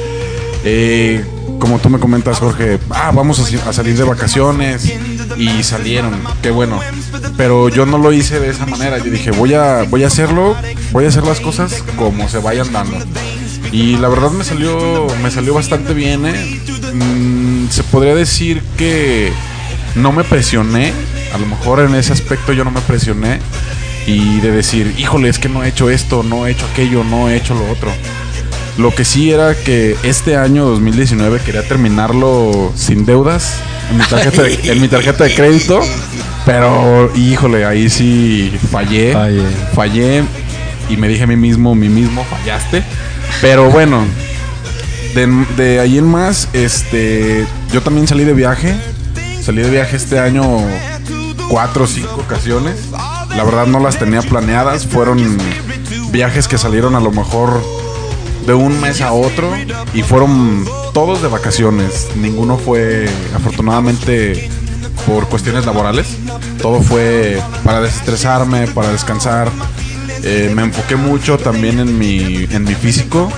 eh, 0.63 1.23
como 1.59 1.79
tú 1.79 1.89
me 1.89 1.99
comentas, 1.99 2.39
Jorge, 2.39 2.79
ah, 2.89 3.11
vamos 3.13 3.39
a, 3.39 3.73
salir 3.73 3.97
de 3.97 4.03
vacaciones 4.03 4.93
y 5.39 5.63
salieron, 5.63 6.21
qué 6.41 6.51
bueno. 6.51 6.81
Pero 7.37 7.69
yo 7.69 7.85
no 7.85 7.97
lo 7.97 8.11
hice 8.11 8.41
de 8.41 8.49
esa 8.49 8.65
manera. 8.65 8.97
Yo 8.97 9.09
dije, 9.09 9.31
voy 9.31 9.53
a, 9.53 9.83
voy 9.83 10.03
a 10.03 10.07
hacerlo, 10.07 10.55
voy 10.91 11.05
a 11.05 11.07
hacer 11.07 11.23
las 11.23 11.39
cosas 11.39 11.81
como 11.95 12.27
se 12.27 12.39
vayan 12.39 12.71
dando. 12.73 12.97
Y 13.71 13.95
la 13.97 14.09
verdad 14.09 14.31
me 14.31 14.43
salió, 14.43 15.07
me 15.23 15.31
salió 15.31 15.53
bastante 15.53 15.93
bien. 15.93 16.25
¿eh? 16.25 16.59
Mm, 16.93 17.69
se 17.69 17.83
podría 17.83 18.15
decir 18.15 18.61
que 18.77 19.31
no 19.95 20.11
me 20.11 20.25
presioné. 20.25 20.91
A 21.33 21.37
lo 21.37 21.45
mejor 21.45 21.79
en 21.79 21.95
ese 21.95 22.11
aspecto 22.11 22.51
yo 22.51 22.65
no 22.65 22.71
me 22.71 22.81
presioné. 22.81 23.39
Y 24.07 24.41
de 24.41 24.51
decir, 24.51 24.93
híjole, 24.97 25.29
es 25.29 25.39
que 25.39 25.47
no 25.47 25.63
he 25.63 25.69
hecho 25.69 25.89
esto, 25.89 26.21
no 26.21 26.47
he 26.47 26.51
hecho 26.51 26.65
aquello, 26.73 27.05
no 27.05 27.29
he 27.29 27.37
hecho 27.37 27.53
lo 27.53 27.69
otro. 27.71 27.91
Lo 28.77 28.93
que 28.93 29.05
sí 29.05 29.31
era 29.31 29.55
que 29.55 29.95
este 30.03 30.35
año 30.35 30.65
2019 30.65 31.39
quería 31.41 31.65
terminarlo 31.65 32.73
sin 32.75 33.05
deudas 33.05 33.61
en 33.89 33.97
mi 33.97 34.03
tarjeta 34.03 34.43
de, 34.43 34.59
en 34.63 34.81
mi 34.81 34.87
tarjeta 34.87 35.23
de 35.23 35.35
crédito. 35.35 35.81
Pero, 36.45 37.11
híjole, 37.15 37.65
ahí 37.65 37.89
sí 37.89 38.57
fallé. 38.71 39.13
Fallé. 39.13 39.43
Fallé 39.73 40.23
y 40.89 40.97
me 40.97 41.07
dije 41.07 41.23
a 41.23 41.27
mí 41.27 41.35
mismo, 41.35 41.75
mí 41.75 41.89
mismo, 41.89 42.23
fallaste. 42.25 42.83
Pero 43.41 43.69
bueno, 43.69 44.03
de, 45.13 45.27
de 45.55 45.79
ahí 45.79 45.97
en 45.97 46.05
más, 46.05 46.49
este, 46.53 47.45
yo 47.71 47.81
también 47.81 48.07
salí 48.07 48.23
de 48.23 48.33
viaje. 48.33 48.75
Salí 49.41 49.61
de 49.61 49.69
viaje 49.69 49.95
este 49.95 50.19
año 50.19 50.43
cuatro 51.49 51.83
o 51.83 51.87
cinco 51.87 52.15
ocasiones. 52.25 52.75
La 53.35 53.43
verdad 53.43 53.67
no 53.67 53.79
las 53.79 53.97
tenía 53.97 54.21
planeadas. 54.21 54.85
Fueron 54.85 55.37
viajes 56.11 56.47
que 56.47 56.57
salieron 56.57 56.95
a 56.95 56.99
lo 56.99 57.11
mejor 57.11 57.61
de 58.49 58.55
un 58.55 58.81
mes 58.81 58.99
a 59.01 59.13
otro 59.13 59.51
y 59.93 60.01
fueron 60.01 60.65
todos 60.91 61.21
de 61.21 61.27
vacaciones. 61.27 62.07
Ninguno 62.15 62.57
fue, 62.57 63.07
afortunadamente, 63.35 64.49
por 65.05 65.27
cuestiones 65.29 65.67
laborales. 65.67 66.17
Todo 66.59 66.81
fue 66.81 67.39
para 67.63 67.79
desestresarme, 67.81 68.65
para 68.65 68.91
descansar. 68.91 69.51
Eh, 70.23 70.51
me 70.55 70.63
enfoqué 70.63 70.95
mucho 70.95 71.37
también 71.37 71.79
en 71.79 71.99
mi, 71.99 72.47
en 72.49 72.63
mi 72.63 72.73
físico. 72.73 73.31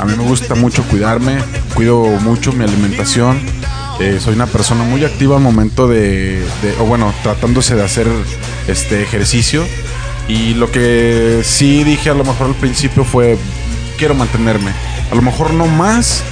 A 0.00 0.04
mí 0.04 0.14
me 0.16 0.24
gusta 0.24 0.56
mucho 0.56 0.82
cuidarme, 0.82 1.36
cuido 1.74 2.04
mucho 2.20 2.52
mi 2.52 2.64
alimentación. 2.64 3.38
Eh, 4.00 4.18
soy 4.20 4.34
una 4.34 4.46
persona 4.46 4.82
muy 4.82 5.04
activa 5.04 5.36
al 5.36 5.42
momento 5.42 5.86
de, 5.86 6.40
de- 6.40 6.74
o 6.80 6.86
bueno, 6.86 7.14
tratándose 7.22 7.76
de 7.76 7.84
hacer 7.84 8.08
este 8.66 9.00
ejercicio. 9.00 9.62
Y 10.28 10.54
lo 10.54 10.72
que 10.72 11.42
sí 11.44 11.84
dije 11.84 12.10
a 12.10 12.14
lo 12.14 12.24
mejor 12.24 12.48
al 12.48 12.54
principio 12.56 13.04
fue, 13.04 13.38
quiero 13.96 14.14
mantenerme. 14.14 14.72
A 15.10 15.14
lo 15.14 15.22
mejor 15.22 15.52
no 15.52 15.66
más, 15.66 16.22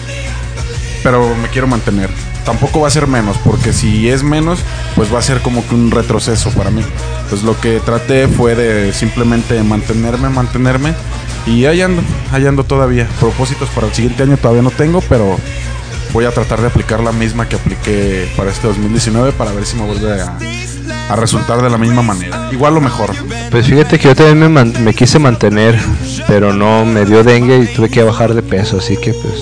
pero 1.02 1.34
me 1.36 1.48
quiero 1.48 1.66
mantener. 1.66 2.10
Tampoco 2.44 2.80
va 2.80 2.88
a 2.88 2.90
ser 2.90 3.06
menos, 3.06 3.38
porque 3.38 3.72
si 3.72 4.08
es 4.08 4.22
menos, 4.22 4.60
pues 4.94 5.12
va 5.12 5.18
a 5.18 5.22
ser 5.22 5.40
como 5.40 5.66
que 5.66 5.74
un 5.74 5.90
retroceso 5.90 6.50
para 6.50 6.70
mí. 6.70 6.82
Pues 7.30 7.42
lo 7.42 7.58
que 7.58 7.80
traté 7.80 8.28
fue 8.28 8.54
de 8.54 8.92
simplemente 8.92 9.62
mantenerme, 9.62 10.28
mantenerme. 10.28 10.94
Y 11.46 11.64
ahí 11.64 11.80
ando, 11.80 12.02
ahí 12.32 12.46
ando 12.46 12.64
todavía. 12.64 13.08
Propósitos 13.18 13.68
para 13.70 13.86
el 13.86 13.94
siguiente 13.94 14.22
año 14.22 14.36
todavía 14.36 14.62
no 14.62 14.70
tengo, 14.70 15.00
pero 15.02 15.38
voy 16.12 16.26
a 16.26 16.30
tratar 16.30 16.60
de 16.60 16.68
aplicar 16.68 17.00
la 17.00 17.12
misma 17.12 17.48
que 17.48 17.56
apliqué 17.56 18.30
para 18.36 18.50
este 18.50 18.68
2019 18.68 19.32
para 19.32 19.52
ver 19.52 19.66
si 19.66 19.76
me 19.76 19.84
vuelve 19.84 20.20
a, 20.20 20.38
a 21.08 21.16
resultar 21.16 21.60
de 21.62 21.70
la 21.70 21.78
misma 21.78 22.02
manera. 22.02 22.48
Igual 22.52 22.76
o 22.76 22.80
mejor. 22.80 23.10
Pues 23.50 23.66
fíjate 23.66 23.98
que 23.98 24.08
yo 24.08 24.14
también 24.14 24.38
me, 24.38 24.48
man- 24.48 24.74
me 24.84 24.94
quise 24.94 25.18
mantener, 25.18 25.78
pero 26.26 26.52
no 26.52 26.84
me 26.84 27.04
dio 27.04 27.22
dengue 27.22 27.58
y 27.58 27.66
tuve 27.74 27.88
que 27.90 28.02
bajar 28.02 28.34
de 28.34 28.42
peso, 28.42 28.78
así 28.78 28.96
que 28.96 29.12
pues. 29.14 29.34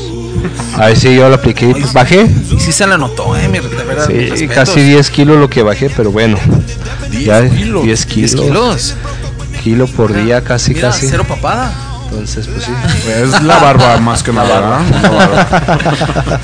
A 0.77 0.87
ver 0.87 0.97
si 0.99 1.15
yo 1.15 1.29
lo 1.29 1.37
apliqué 1.37 1.67
y 1.71 1.75
pues 1.75 1.93
bajé. 1.93 2.29
Y 2.51 2.59
sí 2.59 2.73
se 2.73 2.87
la 2.87 2.99
notó, 2.99 3.37
eh, 3.37 3.49
mi 3.49 3.59
de 3.61 3.69
verdad, 3.85 4.09
Sí, 4.35 4.49
casi 4.49 4.81
10 4.83 5.11
kilos 5.11 5.37
lo 5.39 5.49
que 5.49 5.63
bajé, 5.63 5.89
pero 5.91 6.11
bueno. 6.11 6.37
10 7.11 7.25
ya 7.25 7.49
kilos. 7.49 7.85
10 7.85 8.07
kilos. 8.07 8.33
10 8.33 8.47
kilos. 8.47 8.95
Kilo 9.63 9.87
por 9.87 10.13
día, 10.13 10.43
casi, 10.43 10.75
Mira, 10.75 10.89
casi. 10.89 11.07
cero 11.09 11.25
papada. 11.29 11.73
Entonces, 12.11 12.49
pues 12.49 12.65
sí. 12.65 12.73
Es 13.09 13.41
la 13.43 13.59
barba 13.61 13.97
más 13.99 14.23
que 14.25 14.33
nada. 14.33 14.61
¿verdad? 14.61 14.81
La 15.03 15.09
barba. 15.11 16.41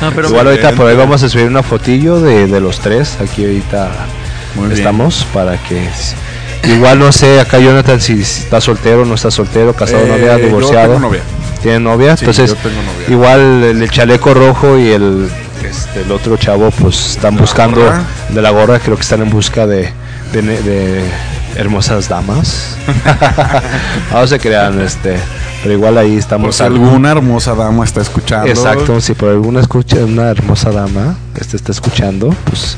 No, 0.00 0.10
pero 0.12 0.28
Igual 0.28 0.46
ahorita 0.48 0.72
por 0.72 0.86
ahí 0.88 0.96
vamos 0.96 1.22
a 1.22 1.28
subir 1.28 1.46
una 1.46 1.62
fotillo 1.62 2.20
de, 2.20 2.46
de 2.46 2.60
los 2.60 2.80
tres. 2.80 3.18
Aquí 3.20 3.44
ahorita 3.44 3.90
Muy 4.56 4.66
bien. 4.68 4.78
estamos 4.78 5.26
para 5.32 5.56
que. 5.58 5.88
Igual 6.64 6.98
no 6.98 7.12
sé, 7.12 7.40
acá 7.40 7.58
Jonathan 7.58 8.00
si 8.00 8.20
está 8.22 8.60
soltero, 8.60 9.04
no 9.04 9.14
está 9.14 9.30
soltero, 9.30 9.74
casado, 9.74 10.04
Eh, 10.04 10.08
novia, 10.08 10.38
yo 10.38 10.44
divorciado. 10.46 10.94
tengo 10.94 11.00
novia. 11.00 11.20
¿Tiene 11.62 11.80
novia? 11.80 12.16
Sí, 12.16 12.24
Entonces, 12.24 12.50
yo 12.50 12.70
novia. 12.70 13.06
igual 13.10 13.40
el, 13.64 13.82
el 13.82 13.90
chaleco 13.90 14.32
rojo 14.32 14.78
y 14.78 14.90
el, 14.90 15.28
este, 15.68 16.02
el 16.02 16.10
otro 16.12 16.36
chavo, 16.38 16.70
pues 16.70 17.10
están 17.16 17.34
¿La 17.34 17.40
buscando 17.42 17.80
de 18.30 18.42
la 18.42 18.50
gorra, 18.50 18.78
creo 18.78 18.96
que 18.96 19.02
están 19.02 19.20
en 19.22 19.28
busca 19.30 19.66
de, 19.66 19.92
de, 20.32 20.40
de 20.42 21.04
hermosas 21.56 22.08
damas. 22.08 22.76
no 24.12 24.26
se 24.26 24.38
crean, 24.38 24.80
este, 24.80 25.16
pero 25.62 25.74
igual 25.74 25.98
ahí 25.98 26.10
Por 26.12 26.18
estamos. 26.18 26.56
si 26.56 26.62
alguna 26.62 27.10
hermosa 27.10 27.54
dama 27.54 27.84
está 27.84 28.00
escuchando. 28.00 28.46
Exacto, 28.48 29.00
si 29.00 29.14
por 29.14 29.28
alguna 29.30 29.60
escucha 29.60 29.96
una 29.98 30.30
hermosa 30.30 30.70
dama 30.70 31.16
este 31.38 31.56
está 31.56 31.72
escuchando, 31.72 32.34
pues 32.44 32.76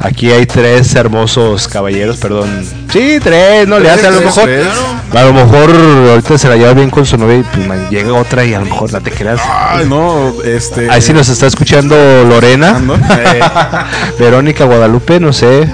aquí 0.00 0.30
hay 0.30 0.46
tres 0.46 0.94
hermosos 0.94 1.68
caballeros, 1.68 2.16
perdón. 2.18 2.48
Sí, 2.92 3.18
tres, 3.22 3.66
no 3.68 3.78
le 3.78 3.90
hace 3.90 4.06
a 4.06 4.10
lo 4.10 4.20
mejor. 4.22 4.44
tres. 4.44 4.66
A 5.14 5.22
lo 5.22 5.32
mejor 5.32 5.70
ahorita 6.10 6.36
se 6.36 6.48
la 6.48 6.56
lleva 6.56 6.74
bien 6.74 6.90
con 6.90 7.06
su 7.06 7.16
novia 7.16 7.38
y 7.38 7.42
pues, 7.42 7.90
llega 7.90 8.12
otra 8.12 8.44
y 8.44 8.52
a 8.54 8.58
lo 8.60 8.66
mejor 8.66 8.92
no 8.92 9.00
te 9.00 9.10
creas. 9.10 9.40
Ay, 9.48 9.86
no, 9.88 10.34
este. 10.44 10.90
Ahí 10.90 11.00
sí 11.00 11.12
nos 11.14 11.28
está 11.30 11.46
escuchando 11.46 11.96
Lorena, 12.28 12.78
eh, 13.18 13.40
Verónica 14.18 14.64
Guadalupe, 14.64 15.18
no 15.20 15.32
sé. 15.32 15.68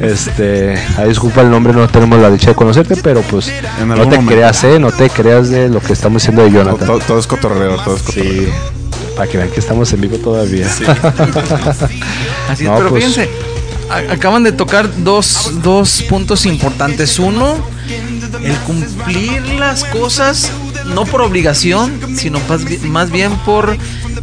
Este, 0.00 0.78
ahí 0.96 1.08
disculpa 1.08 1.42
el 1.42 1.50
nombre, 1.50 1.72
no 1.72 1.86
tenemos 1.88 2.18
la 2.20 2.30
dicha 2.30 2.48
de 2.50 2.54
conocerte, 2.54 2.96
pero 2.96 3.20
pues 3.22 3.52
no 3.86 3.94
te 3.94 4.04
momento. 4.16 4.26
creas, 4.32 4.64
eh, 4.64 4.78
no 4.78 4.90
te 4.90 5.10
creas 5.10 5.50
de 5.50 5.68
lo 5.68 5.80
que 5.80 5.92
estamos 5.92 6.22
diciendo 6.22 6.42
de 6.42 6.50
Todo, 6.50 6.58
Jonathan. 6.64 6.86
todo- 6.86 6.98
todo 7.00 7.18
es 7.18 7.26
cotorreo, 7.26 7.76
todo 7.76 7.96
es 7.96 8.02
cotorreo. 8.02 8.32
Sí, 8.34 8.48
para 9.16 9.28
que 9.30 9.38
vean 9.38 9.50
que 9.50 9.60
estamos 9.60 9.92
en 9.92 10.00
vivo 10.02 10.18
todavía. 10.18 10.66
Así 12.48 12.62
es, 12.64 12.68
No, 12.70 12.76
pero 12.76 12.90
pues, 12.90 13.04
fíjense, 13.04 13.30
acaban 14.10 14.42
de 14.42 14.52
tocar 14.52 14.88
dos, 15.02 15.52
dos 15.62 16.02
puntos 16.08 16.46
importantes. 16.46 17.18
Uno, 17.18 17.56
el 18.44 18.56
cumplir 18.58 19.42
las 19.58 19.84
cosas 19.84 20.50
no 20.94 21.04
por 21.04 21.22
obligación, 21.22 22.16
sino 22.16 22.38
más, 22.48 22.64
bi- 22.64 22.78
más 22.78 23.10
bien 23.10 23.32
por 23.38 23.76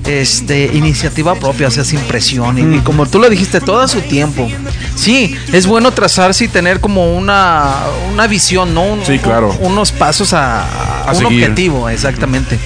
este 0.05 0.65
iniciativa 0.73 1.35
propia, 1.35 1.67
o 1.67 1.71
sea, 1.71 1.83
sin 1.83 1.99
presión. 2.01 2.57
Y, 2.73 2.77
y 2.77 2.79
como 2.79 3.05
tú 3.05 3.19
lo 3.19 3.29
dijiste, 3.29 3.59
todo 3.61 3.79
a 3.81 3.87
su 3.87 4.01
tiempo. 4.01 4.49
Sí, 4.95 5.35
es 5.51 5.65
bueno 5.65 5.91
trazarse 5.91 6.45
y 6.45 6.47
tener 6.47 6.79
como 6.79 7.15
una, 7.17 7.73
una 8.13 8.27
visión, 8.27 8.73
¿no? 8.73 8.83
Un- 8.83 9.05
Sí, 9.05 9.17
claro. 9.19 9.55
unos 9.59 9.91
pasos 9.91 10.33
a, 10.33 10.61
a 10.63 11.03
A 11.09 11.11
un 11.11 11.15
seguir. 11.17 11.43
objetivo, 11.43 11.89
exactamente. 11.89 12.59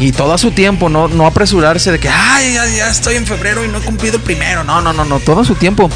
Y 0.00 0.12
todo 0.12 0.32
a 0.32 0.38
su 0.38 0.50
tiempo, 0.50 0.88
no, 0.88 1.08
no 1.08 1.26
apresurarse 1.26 1.92
de 1.92 2.00
que, 2.00 2.08
ay, 2.08 2.54
ya, 2.54 2.66
ya 2.66 2.88
estoy 2.88 3.16
en 3.16 3.26
febrero 3.26 3.64
y 3.66 3.68
no 3.68 3.78
he 3.78 3.80
cumplido 3.82 4.16
el 4.16 4.22
primero. 4.22 4.64
No, 4.64 4.80
no, 4.80 4.94
no, 4.94 5.04
no, 5.04 5.20
todo 5.20 5.40
a 5.40 5.44
su 5.44 5.54
tiempo. 5.54 5.90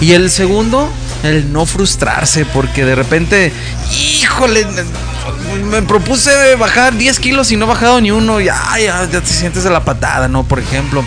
Y 0.00 0.12
el 0.12 0.30
segundo, 0.30 0.90
el 1.22 1.52
no 1.52 1.66
frustrarse, 1.66 2.46
porque 2.46 2.86
de 2.86 2.94
repente, 2.94 3.52
híjole, 3.92 4.66
me 5.70 5.82
propuse 5.82 6.54
bajar 6.54 6.96
10 6.96 7.18
kilos 7.20 7.52
y 7.52 7.56
no 7.56 7.66
he 7.66 7.68
bajado 7.68 8.00
ni 8.00 8.10
uno, 8.10 8.40
y 8.40 8.48
ay, 8.48 8.84
ya, 8.84 9.06
ya 9.10 9.20
te 9.20 9.26
sientes 9.26 9.62
de 9.62 9.70
la 9.70 9.84
patada, 9.84 10.28
¿no? 10.28 10.44
Por 10.44 10.58
ejemplo. 10.58 11.04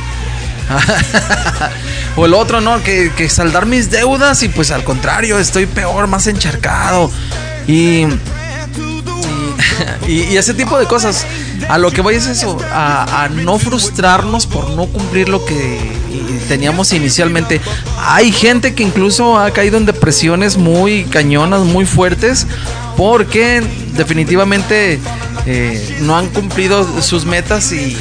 o 2.15 2.25
el 2.27 2.35
otro, 2.35 2.61
¿no? 2.61 2.83
Que, 2.83 3.11
que 3.17 3.29
saldar 3.29 3.65
mis 3.65 3.89
deudas 3.89 4.43
y 4.43 4.49
pues 4.49 4.69
al 4.69 4.83
contrario, 4.83 5.39
estoy 5.39 5.65
peor, 5.65 6.05
más 6.05 6.27
encharcado. 6.27 7.11
Y 7.67 8.05
y, 10.07 10.35
ese 10.37 10.53
tipo 10.53 10.77
de 10.77 10.85
cosas. 10.85 11.25
A 11.69 11.77
lo 11.77 11.91
que 11.91 12.01
voy 12.01 12.15
es 12.15 12.27
eso, 12.27 12.57
a 12.71 13.29
no 13.31 13.59
frustrarnos 13.59 14.47
por 14.47 14.69
no 14.71 14.87
cumplir 14.87 15.29
lo 15.29 15.43
que 15.45 16.01
teníamos 16.47 16.91
inicialmente. 16.93 17.61
Hay 17.97 18.31
gente 18.31 18.73
que 18.73 18.83
incluso 18.83 19.37
ha 19.39 19.51
caído 19.51 19.77
en 19.77 19.85
depresiones 19.85 20.57
muy 20.57 21.05
cañonas, 21.05 21.61
muy 21.61 21.85
fuertes, 21.85 22.45
porque 22.97 23.63
definitivamente 23.97 24.99
eh, 25.45 25.97
no 26.01 26.17
han 26.17 26.27
cumplido 26.29 27.01
sus 27.01 27.25
metas 27.25 27.71
y, 27.71 27.97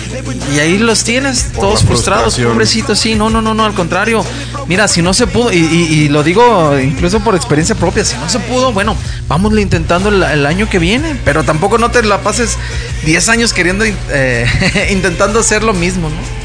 y 0.55 0.59
ahí 0.59 0.78
los 0.78 1.05
tienes, 1.05 1.45
Por 1.55 1.61
todos 1.66 1.82
frustrados, 1.84 2.38
pobrecitos. 2.38 2.99
Sí, 2.99 3.14
no, 3.14 3.30
no, 3.30 3.41
no, 3.43 3.55
no, 3.55 3.64
al 3.64 3.74
contrario. 3.74 4.24
Mira, 4.66 4.88
si 4.88 5.03
no 5.03 5.14
se 5.14 5.26
pudo, 5.26 5.53
y, 5.53 5.57
y- 5.59 5.93
y 6.05 6.09
lo 6.09 6.22
digo 6.22 6.78
incluso 6.78 7.20
por 7.20 7.34
experiencia 7.34 7.74
propia, 7.74 8.05
si 8.05 8.16
no 8.16 8.28
se 8.28 8.38
pudo, 8.41 8.72
bueno, 8.72 8.97
vámosle 9.28 9.62
intentando 9.62 10.11
el, 10.11 10.22
el 10.22 10.47
año 10.47 10.68
que 10.68 10.78
viene, 10.78 11.16
pero 11.24 11.43
tampoco 11.45 11.78
no 11.78 11.91
te 11.91 12.03
la 12.03 12.18
pases 12.22 12.57
10 13.05 13.28
años 13.28 13.53
queriendo, 13.53 13.84
eh, 13.84 14.88
intentando 14.93 15.41
hacer 15.41 15.62
lo 15.64 15.72
mismo, 15.72 16.09
¿no? 16.09 16.41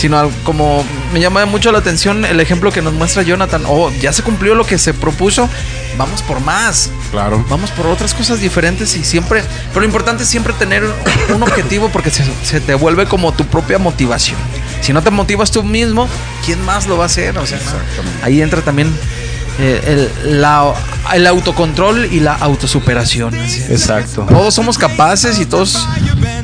Sino 0.00 0.30
como 0.44 0.82
me 1.12 1.20
llama 1.20 1.44
mucho 1.44 1.70
la 1.72 1.78
atención 1.78 2.24
el 2.24 2.40
ejemplo 2.40 2.72
que 2.72 2.80
nos 2.80 2.94
muestra 2.94 3.22
Jonathan, 3.22 3.64
oh, 3.66 3.90
ya 4.00 4.14
se 4.14 4.22
cumplió 4.22 4.54
lo 4.54 4.64
que 4.64 4.78
se 4.78 4.94
propuso, 4.94 5.46
vamos 5.98 6.22
por 6.22 6.40
más. 6.40 6.90
Claro. 7.10 7.44
Vamos 7.50 7.70
por 7.72 7.86
otras 7.86 8.14
cosas 8.14 8.40
diferentes 8.40 8.96
y 8.96 9.04
siempre, 9.04 9.42
pero 9.68 9.80
lo 9.80 9.86
importante 9.86 10.22
es 10.22 10.28
siempre 10.30 10.54
tener 10.54 10.84
un, 10.84 11.34
un 11.34 11.42
objetivo 11.42 11.90
porque 11.90 12.10
se, 12.10 12.24
se 12.42 12.62
te 12.62 12.72
vuelve 12.72 13.04
como 13.04 13.32
tu 13.34 13.44
propia 13.44 13.78
motivación. 13.78 14.38
Si 14.80 14.94
no 14.94 15.02
te 15.02 15.10
motivas 15.10 15.50
tú 15.50 15.62
mismo, 15.62 16.08
¿quién 16.46 16.64
más 16.64 16.86
lo 16.86 16.96
va 16.96 17.02
a 17.02 17.06
hacer? 17.06 17.36
O 17.36 17.46
sea, 17.46 17.58
¿no? 17.58 18.24
ahí 18.24 18.40
entra 18.40 18.62
también 18.62 18.90
eh, 19.60 20.08
el, 20.24 20.40
la- 20.40 20.72
el 21.14 21.26
autocontrol 21.26 22.06
y 22.12 22.20
la 22.20 22.34
autosuperación. 22.34 23.34
Exacto. 23.34 24.26
Todos 24.28 24.54
somos 24.54 24.78
capaces 24.78 25.38
y 25.40 25.46
todos 25.46 25.86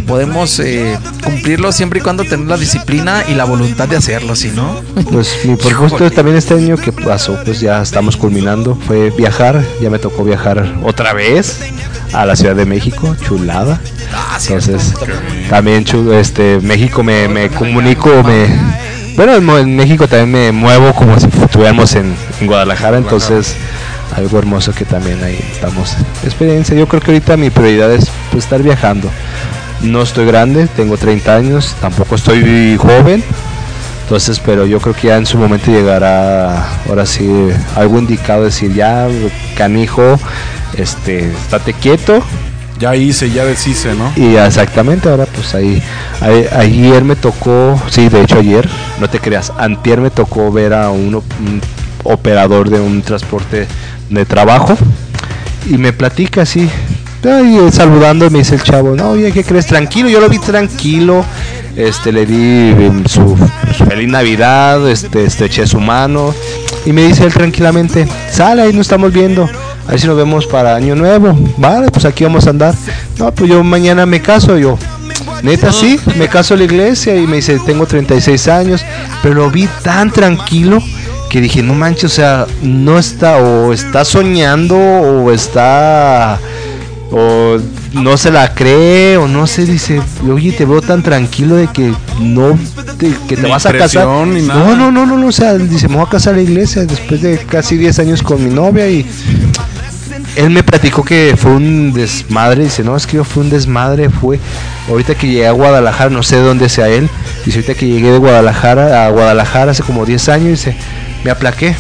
podemos 0.06 0.58
eh, 0.60 0.98
cumplirlo 1.24 1.72
siempre 1.72 2.00
y 2.00 2.02
cuando 2.02 2.24
tener 2.24 2.46
la 2.46 2.56
disciplina 2.56 3.24
y 3.28 3.34
la 3.34 3.44
voluntad 3.44 3.88
de 3.88 3.96
hacerlo, 3.96 4.34
si 4.36 4.48
no. 4.48 4.80
Pues 5.12 5.38
mi 5.44 5.56
propósito 5.56 6.10
también 6.10 6.36
este 6.36 6.54
año 6.54 6.76
que 6.76 6.92
pasó, 6.92 7.38
pues 7.44 7.60
ya 7.60 7.80
estamos 7.82 8.16
culminando, 8.16 8.76
fue 8.86 9.10
viajar, 9.10 9.62
ya 9.80 9.90
me 9.90 9.98
tocó 9.98 10.24
viajar 10.24 10.74
otra 10.84 11.12
vez 11.12 11.60
a 12.12 12.24
la 12.26 12.34
Ciudad 12.36 12.54
de 12.56 12.66
México, 12.66 13.16
chulada. 13.26 13.80
Ah. 14.14 14.38
Entonces, 14.40 14.94
también 15.50 15.84
chu- 15.84 16.12
este 16.12 16.60
México 16.60 17.02
me, 17.02 17.28
me 17.28 17.48
comunico, 17.50 18.22
me 18.24 18.46
bueno, 19.16 19.58
en 19.58 19.76
México 19.76 20.06
también 20.06 20.30
me 20.30 20.52
muevo 20.52 20.92
como 20.92 21.18
si 21.18 21.26
estuviéramos 21.26 21.94
en, 21.94 22.14
en 22.40 22.46
Guadalajara, 22.46 22.98
entonces 22.98 23.56
algo 24.14 24.38
hermoso 24.38 24.72
que 24.72 24.84
también 24.84 25.22
ahí 25.22 25.38
estamos. 25.52 25.94
Experiencia, 26.24 26.76
yo 26.76 26.86
creo 26.86 27.00
que 27.00 27.12
ahorita 27.12 27.36
mi 27.36 27.50
prioridad 27.50 27.92
es 27.92 28.10
pues, 28.30 28.44
estar 28.44 28.62
viajando. 28.62 29.10
No 29.82 30.02
estoy 30.02 30.26
grande, 30.26 30.68
tengo 30.68 30.96
30 30.96 31.34
años, 31.34 31.74
tampoco 31.80 32.14
estoy 32.14 32.76
joven. 32.76 33.22
Entonces, 34.02 34.38
pero 34.38 34.66
yo 34.66 34.80
creo 34.80 34.94
que 34.94 35.08
ya 35.08 35.16
en 35.16 35.26
su 35.26 35.36
momento 35.36 35.70
llegará, 35.70 36.64
ahora 36.88 37.04
sí, 37.06 37.28
algo 37.74 37.98
indicado, 37.98 38.44
decir, 38.44 38.72
ya, 38.72 39.08
canijo, 39.56 40.20
este, 40.76 41.28
estate 41.32 41.72
quieto, 41.72 42.22
Ya 42.78 42.94
hice, 42.94 43.30
ya 43.30 43.44
deshice, 43.44 43.94
¿no? 43.94 44.12
y 44.16 44.36
exactamente, 44.36 45.08
ahora 45.08 45.24
pues 45.26 45.54
ahí, 45.54 45.82
ahí- 46.20 46.46
ayer 46.52 47.04
me 47.04 47.16
tocó, 47.16 47.80
sí, 47.88 48.08
de 48.10 48.20
hecho 48.22 48.38
ayer, 48.38 48.68
no 49.00 49.08
te 49.08 49.18
creas, 49.18 49.50
antier 49.56 50.00
me 50.00 50.10
tocó 50.10 50.52
ver 50.52 50.74
a 50.74 50.90
un, 50.90 51.14
un 51.14 51.62
operador 52.04 52.68
de 52.68 52.78
un 52.80 53.00
transporte 53.00 53.66
de 54.10 54.24
trabajo 54.26 54.76
y 55.70 55.78
me 55.78 55.94
platica 55.94 56.42
así, 56.42 56.68
ay, 57.24 57.56
eh, 57.56 57.72
saludando, 57.72 58.28
me 58.30 58.40
dice 58.40 58.56
el 58.56 58.62
chavo, 58.62 58.94
no, 58.94 59.10
oye, 59.12 59.32
¿qué 59.32 59.42
crees? 59.42 59.66
Tranquilo, 59.66 60.10
yo 60.10 60.20
lo 60.20 60.28
vi 60.28 60.38
tranquilo, 60.38 61.24
este, 61.76 62.12
le 62.12 62.26
di 62.26 62.36
em, 62.84 63.04
su, 63.06 63.36
su 63.76 63.84
feliz 63.86 64.08
Navidad, 64.10 64.86
este, 64.90 65.24
estreché 65.24 65.66
su 65.66 65.80
mano 65.80 66.34
y 66.84 66.92
me 66.92 67.06
dice 67.06 67.24
él 67.24 67.32
tranquilamente, 67.32 68.06
sale, 68.30 68.60
ahí 68.62 68.72
nos 68.74 68.82
estamos 68.82 69.12
viendo. 69.12 69.48
A 69.86 69.90
ver 69.92 70.00
si 70.00 70.06
nos 70.06 70.16
vemos 70.16 70.46
para 70.46 70.74
año 70.74 70.94
nuevo. 70.96 71.36
Vale, 71.58 71.90
pues 71.90 72.04
aquí 72.04 72.24
vamos 72.24 72.46
a 72.46 72.50
andar. 72.50 72.74
No, 73.18 73.32
pues 73.32 73.50
yo 73.50 73.62
mañana 73.62 74.04
me 74.06 74.20
caso. 74.20 74.58
Yo, 74.58 74.76
neta, 75.42 75.72
sí, 75.72 75.98
me 76.16 76.28
caso 76.28 76.54
en 76.54 76.60
la 76.60 76.64
iglesia 76.66 77.16
y 77.16 77.26
me 77.26 77.36
dice, 77.36 77.58
tengo 77.64 77.86
36 77.86 78.48
años. 78.48 78.84
Pero 79.22 79.34
lo 79.36 79.50
vi 79.50 79.68
tan 79.82 80.10
tranquilo 80.10 80.82
que 81.30 81.40
dije, 81.40 81.62
no 81.62 81.74
manches, 81.74 82.04
o 82.12 82.14
sea, 82.14 82.46
no 82.62 82.98
está, 82.98 83.36
o 83.38 83.72
está 83.72 84.04
soñando, 84.04 84.76
o 84.76 85.30
está, 85.32 86.38
o 87.12 87.58
no 87.92 88.16
se 88.16 88.30
la 88.30 88.54
cree, 88.54 89.16
o 89.16 89.26
no 89.28 89.46
sé, 89.46 89.64
dice, 89.66 90.00
oye, 90.32 90.52
te 90.52 90.64
veo 90.64 90.80
tan 90.82 91.02
tranquilo 91.02 91.56
de 91.56 91.66
que 91.68 91.92
no, 92.20 92.58
te- 92.98 93.12
que 93.28 93.36
te 93.36 93.42
Ni 93.42 93.50
vas 93.50 93.66
a 93.66 93.72
casar. 93.72 94.06
presión, 94.06 94.34
ni 94.34 94.42
nada. 94.42 94.60
No, 94.64 94.76
no, 94.76 94.90
no, 94.92 95.06
no, 95.06 95.16
no, 95.16 95.26
o 95.28 95.32
sea, 95.32 95.54
dice, 95.54 95.88
me 95.88 95.96
voy 95.96 96.06
a 96.06 96.10
casar 96.10 96.34
a 96.34 96.36
la 96.36 96.42
iglesia 96.42 96.84
después 96.84 97.20
de 97.22 97.38
casi 97.38 97.76
10 97.76 97.98
años 98.00 98.22
con 98.22 98.42
mi 98.46 98.52
novia 98.54 98.88
y 98.88 99.04
él 100.36 100.50
me 100.50 100.62
platicó 100.62 101.02
que 101.04 101.34
fue 101.36 101.52
un 101.52 101.92
desmadre, 101.92 102.64
dice, 102.64 102.82
no, 102.84 102.96
es 102.96 103.06
que 103.06 103.16
yo 103.16 103.24
fue 103.24 103.42
un 103.42 103.50
desmadre, 103.50 104.10
fue 104.10 104.38
ahorita 104.88 105.14
que 105.14 105.26
llegué 105.28 105.46
a 105.46 105.52
Guadalajara, 105.52 106.10
no 106.10 106.22
sé 106.22 106.36
de 106.36 106.42
dónde 106.42 106.68
sea 106.68 106.88
él, 106.88 107.08
dice, 107.44 107.58
ahorita 107.58 107.74
que 107.74 107.86
llegué 107.86 108.12
de 108.12 108.18
Guadalajara 108.18 109.06
a 109.06 109.10
Guadalajara 109.10 109.72
hace 109.72 109.82
como 109.82 110.04
10 110.04 110.28
años, 110.28 110.48
dice, 110.50 110.76
me 111.24 111.30
aplaqué. 111.30 111.74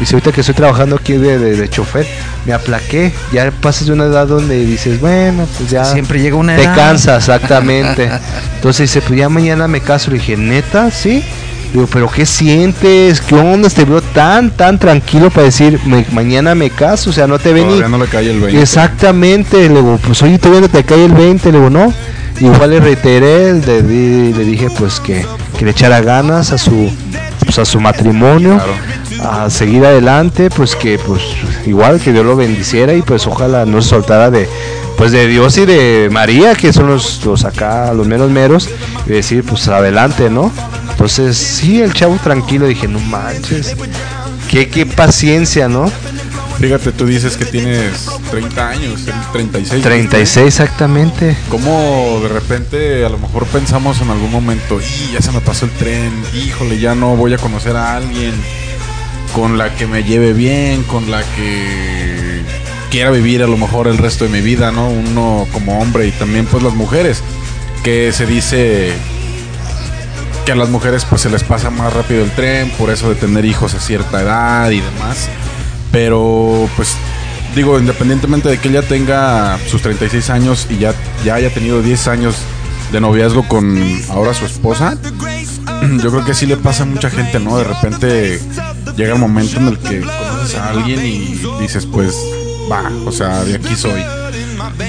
Dice, 0.00 0.14
ahorita 0.14 0.32
que 0.32 0.40
estoy 0.40 0.54
trabajando 0.54 0.96
aquí 0.96 1.12
de, 1.18 1.38
de, 1.38 1.54
de 1.54 1.68
chofer, 1.68 2.06
me 2.46 2.54
aplaqué, 2.54 3.12
ya 3.30 3.50
pasas 3.50 3.86
de 3.88 3.92
una 3.92 4.04
edad 4.04 4.26
donde 4.26 4.64
dices, 4.64 4.98
bueno, 5.00 5.46
pues 5.58 5.70
ya 5.70 5.84
Siempre 5.84 6.18
llega 6.22 6.34
una 6.36 6.56
te 6.56 6.62
edad. 6.62 6.74
cansa, 6.74 7.16
exactamente. 7.18 8.08
Entonces 8.56 8.90
dice, 8.90 9.06
pues 9.06 9.18
ya 9.20 9.28
mañana 9.28 9.68
me 9.68 9.82
caso. 9.82 10.10
Le 10.10 10.16
dije, 10.16 10.38
neta, 10.38 10.90
sí. 10.90 11.22
Digo, 11.72 11.86
pero 11.90 12.10
¿qué 12.10 12.26
sientes? 12.26 13.20
¿Qué 13.20 13.34
onda? 13.34 13.70
Te 13.70 13.84
veo 13.86 14.02
tan, 14.02 14.50
tan 14.50 14.78
tranquilo 14.78 15.30
para 15.30 15.44
decir, 15.44 15.80
"Me- 15.86 16.04
mañana 16.12 16.54
me 16.54 16.68
caso. 16.68 17.10
O 17.10 17.12
sea, 17.12 17.26
no 17.26 17.38
te 17.38 17.52
ven 17.54 17.64
Todavía 17.64 17.88
no 17.88 17.98
le 17.98 18.06
cae 18.06 18.30
el 18.30 18.40
20. 18.40 18.60
Exactamente. 18.60 19.56
Le 19.68 19.76
digo, 19.76 19.98
pues 20.06 20.22
oye, 20.22 20.38
todavía 20.38 20.60
no 20.62 20.68
te 20.68 20.84
cae 20.84 21.04
el 21.06 21.12
20. 21.12 21.50
Le 21.50 21.58
digo, 21.58 21.70
no. 21.70 21.92
Igual 22.40 22.70
le 22.70 22.80
reiteré, 22.80 23.52
le, 23.54 23.82
di- 23.82 24.32
le 24.32 24.44
dije 24.44 24.68
pues 24.78 25.00
que, 25.00 25.24
que 25.58 25.64
le 25.64 25.70
echara 25.70 26.00
ganas 26.00 26.50
a 26.50 26.58
su, 26.58 26.90
pues, 27.44 27.58
a 27.58 27.64
su 27.64 27.78
matrimonio, 27.80 28.58
a 29.22 29.48
seguir 29.50 29.84
adelante, 29.86 30.48
pues 30.50 30.74
que 30.74 30.98
pues 30.98 31.20
igual 31.66 32.00
que 32.00 32.10
Dios 32.12 32.24
lo 32.24 32.34
bendiciera 32.34 32.94
y 32.94 33.02
pues 33.02 33.26
ojalá 33.26 33.64
no 33.66 33.80
se 33.82 33.90
soltara 33.90 34.30
de 34.30 34.48
pues 34.96 35.12
de 35.12 35.26
Dios 35.28 35.56
y 35.58 35.66
de 35.66 36.08
María, 36.10 36.54
que 36.54 36.72
son 36.72 36.86
los, 36.88 37.24
los 37.24 37.44
acá, 37.44 37.92
los 37.92 38.06
menos 38.06 38.30
meros, 38.30 38.68
y 39.06 39.10
decir 39.10 39.44
pues 39.44 39.68
adelante, 39.68 40.28
¿no? 40.30 40.50
Entonces 41.02 41.36
sí, 41.36 41.82
el 41.82 41.92
chavo 41.92 42.16
tranquilo, 42.22 42.68
dije, 42.68 42.86
no 42.86 43.00
manches, 43.00 43.74
qué, 44.48 44.68
qué 44.68 44.86
paciencia, 44.86 45.68
¿no? 45.68 45.90
Fíjate, 46.60 46.92
tú 46.92 47.06
dices 47.06 47.36
que 47.36 47.44
tienes 47.44 48.06
30 48.30 48.68
años, 48.68 49.08
el 49.08 49.32
36. 49.32 49.82
36 49.82 50.46
exactamente. 50.46 51.36
¿Cómo 51.48 52.20
de 52.22 52.28
repente 52.28 53.04
a 53.04 53.08
lo 53.08 53.18
mejor 53.18 53.46
pensamos 53.46 54.00
en 54.00 54.10
algún 54.10 54.30
momento, 54.30 54.78
y 54.80 55.14
ya 55.14 55.20
se 55.20 55.32
me 55.32 55.40
pasó 55.40 55.64
el 55.64 55.72
tren, 55.72 56.12
híjole, 56.36 56.78
ya 56.78 56.94
no 56.94 57.16
voy 57.16 57.34
a 57.34 57.38
conocer 57.38 57.74
a 57.74 57.96
alguien 57.96 58.32
con 59.34 59.58
la 59.58 59.74
que 59.74 59.88
me 59.88 60.04
lleve 60.04 60.32
bien, 60.34 60.84
con 60.84 61.10
la 61.10 61.24
que 61.34 62.42
quiera 62.92 63.10
vivir 63.10 63.42
a 63.42 63.48
lo 63.48 63.56
mejor 63.56 63.88
el 63.88 63.98
resto 63.98 64.22
de 64.22 64.30
mi 64.30 64.40
vida, 64.40 64.70
¿no? 64.70 64.88
Uno 64.88 65.48
como 65.52 65.80
hombre 65.80 66.06
y 66.06 66.12
también 66.12 66.46
pues 66.46 66.62
las 66.62 66.74
mujeres, 66.74 67.24
que 67.82 68.12
se 68.12 68.24
dice 68.24 68.94
que 70.44 70.52
a 70.52 70.56
las 70.56 70.68
mujeres 70.68 71.04
pues 71.04 71.22
se 71.22 71.30
les 71.30 71.44
pasa 71.44 71.70
más 71.70 71.92
rápido 71.92 72.24
el 72.24 72.30
tren, 72.32 72.70
por 72.78 72.90
eso 72.90 73.08
de 73.08 73.14
tener 73.14 73.44
hijos 73.44 73.74
a 73.74 73.80
cierta 73.80 74.22
edad 74.22 74.70
y 74.70 74.80
demás. 74.80 75.28
Pero 75.90 76.68
pues 76.76 76.96
digo, 77.54 77.78
independientemente 77.78 78.48
de 78.48 78.58
que 78.58 78.68
ella 78.68 78.82
tenga 78.82 79.58
sus 79.68 79.82
36 79.82 80.30
años 80.30 80.66
y 80.70 80.78
ya, 80.78 80.94
ya 81.24 81.34
haya 81.34 81.52
tenido 81.52 81.82
10 81.82 82.08
años 82.08 82.36
de 82.90 83.00
noviazgo 83.00 83.46
con 83.48 83.82
ahora 84.10 84.34
su 84.34 84.44
esposa, 84.44 84.96
yo 86.02 86.10
creo 86.10 86.24
que 86.24 86.34
sí 86.34 86.46
le 86.46 86.56
pasa 86.56 86.82
a 86.82 86.86
mucha 86.86 87.10
gente, 87.10 87.38
¿no? 87.38 87.58
De 87.58 87.64
repente 87.64 88.40
llega 88.96 89.14
el 89.14 89.20
momento 89.20 89.58
en 89.58 89.68
el 89.68 89.78
que 89.78 90.00
conoces 90.00 90.56
a 90.56 90.70
alguien 90.70 91.04
y 91.04 91.40
dices, 91.60 91.86
pues, 91.86 92.16
va, 92.70 92.90
o 93.06 93.12
sea, 93.12 93.44
de 93.44 93.56
aquí 93.56 93.74
soy. 93.76 94.02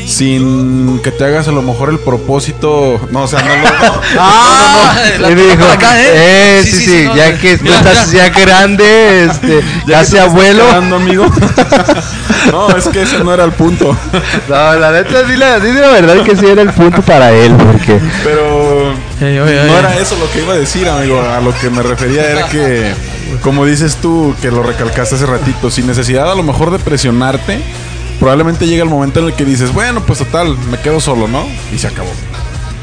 Sin 0.05 0.99
que 1.01 1.11
te 1.11 1.25
hagas 1.25 1.47
a 1.47 1.51
lo 1.51 1.61
mejor 1.61 1.89
el 1.89 1.99
propósito. 1.99 2.99
No, 3.11 3.23
o 3.23 3.27
sea, 3.27 3.41
no 3.41 3.55
lo. 3.55 3.63
Ah, 4.19 4.95
Y 5.29 5.35
dijo, 5.35 5.65
acá, 5.65 5.99
¿eh? 6.01 6.59
eh, 6.59 6.63
sí, 6.63 6.71
sí, 6.85 7.03
no, 7.05 7.15
ya 7.15 7.31
no. 7.31 7.39
que 7.39 7.57
tú 7.57 7.63
Mira, 7.65 7.77
estás 7.77 8.07
mira. 8.11 8.27
ya 8.27 8.39
grande, 8.41 9.25
este, 9.25 9.61
ya 9.87 10.03
sea 10.05 10.23
abuelo. 10.23 10.65
quedando, 10.67 10.95
amigo. 10.97 11.25
no, 12.51 12.69
es 12.75 12.87
que 12.89 13.01
ese 13.03 13.23
no 13.23 13.33
era 13.33 13.43
el 13.45 13.51
punto. 13.53 13.95
No, 14.49 14.73
la 14.75 14.91
neta, 14.91 15.27
sí, 15.27 15.35
la, 15.37 15.59
sí, 15.61 15.71
la 15.73 15.89
verdad 15.89 16.23
que 16.23 16.35
sí 16.35 16.45
era 16.45 16.61
el 16.61 16.71
punto 16.71 17.01
para 17.01 17.31
él, 17.31 17.53
porque 17.55 17.99
Pero 18.23 18.91
Ey, 19.21 19.39
oye, 19.39 19.59
oye. 19.59 19.63
no 19.71 19.77
era 19.79 19.97
eso 19.97 20.15
lo 20.19 20.29
que 20.31 20.41
iba 20.41 20.53
a 20.53 20.57
decir, 20.57 20.87
amigo. 20.87 21.21
A 21.21 21.39
lo 21.41 21.53
que 21.57 21.69
me 21.69 21.81
refería 21.83 22.29
era 22.29 22.47
que, 22.47 22.93
como 23.41 23.65
dices 23.65 23.97
tú, 24.01 24.35
que 24.41 24.51
lo 24.51 24.63
recalcaste 24.63 25.15
hace 25.15 25.25
ratito, 25.25 25.71
sin 25.71 25.87
necesidad 25.87 26.31
a 26.31 26.35
lo 26.35 26.43
mejor 26.43 26.71
de 26.71 26.79
presionarte, 26.79 27.61
probablemente 28.19 28.67
llega 28.67 28.83
el 28.83 28.89
momento 28.89 29.19
en 29.19 29.27
el 29.27 29.33
que 29.33 29.45
dices, 29.45 29.73
bueno, 29.73 30.01
pues 30.05 30.19
total, 30.19 30.57
me 30.69 30.79
quedo 30.79 30.99
solo, 30.99 31.27
¿no? 31.27 31.45
Y 31.73 31.77
se 31.77 31.87
acabó. 31.87 32.11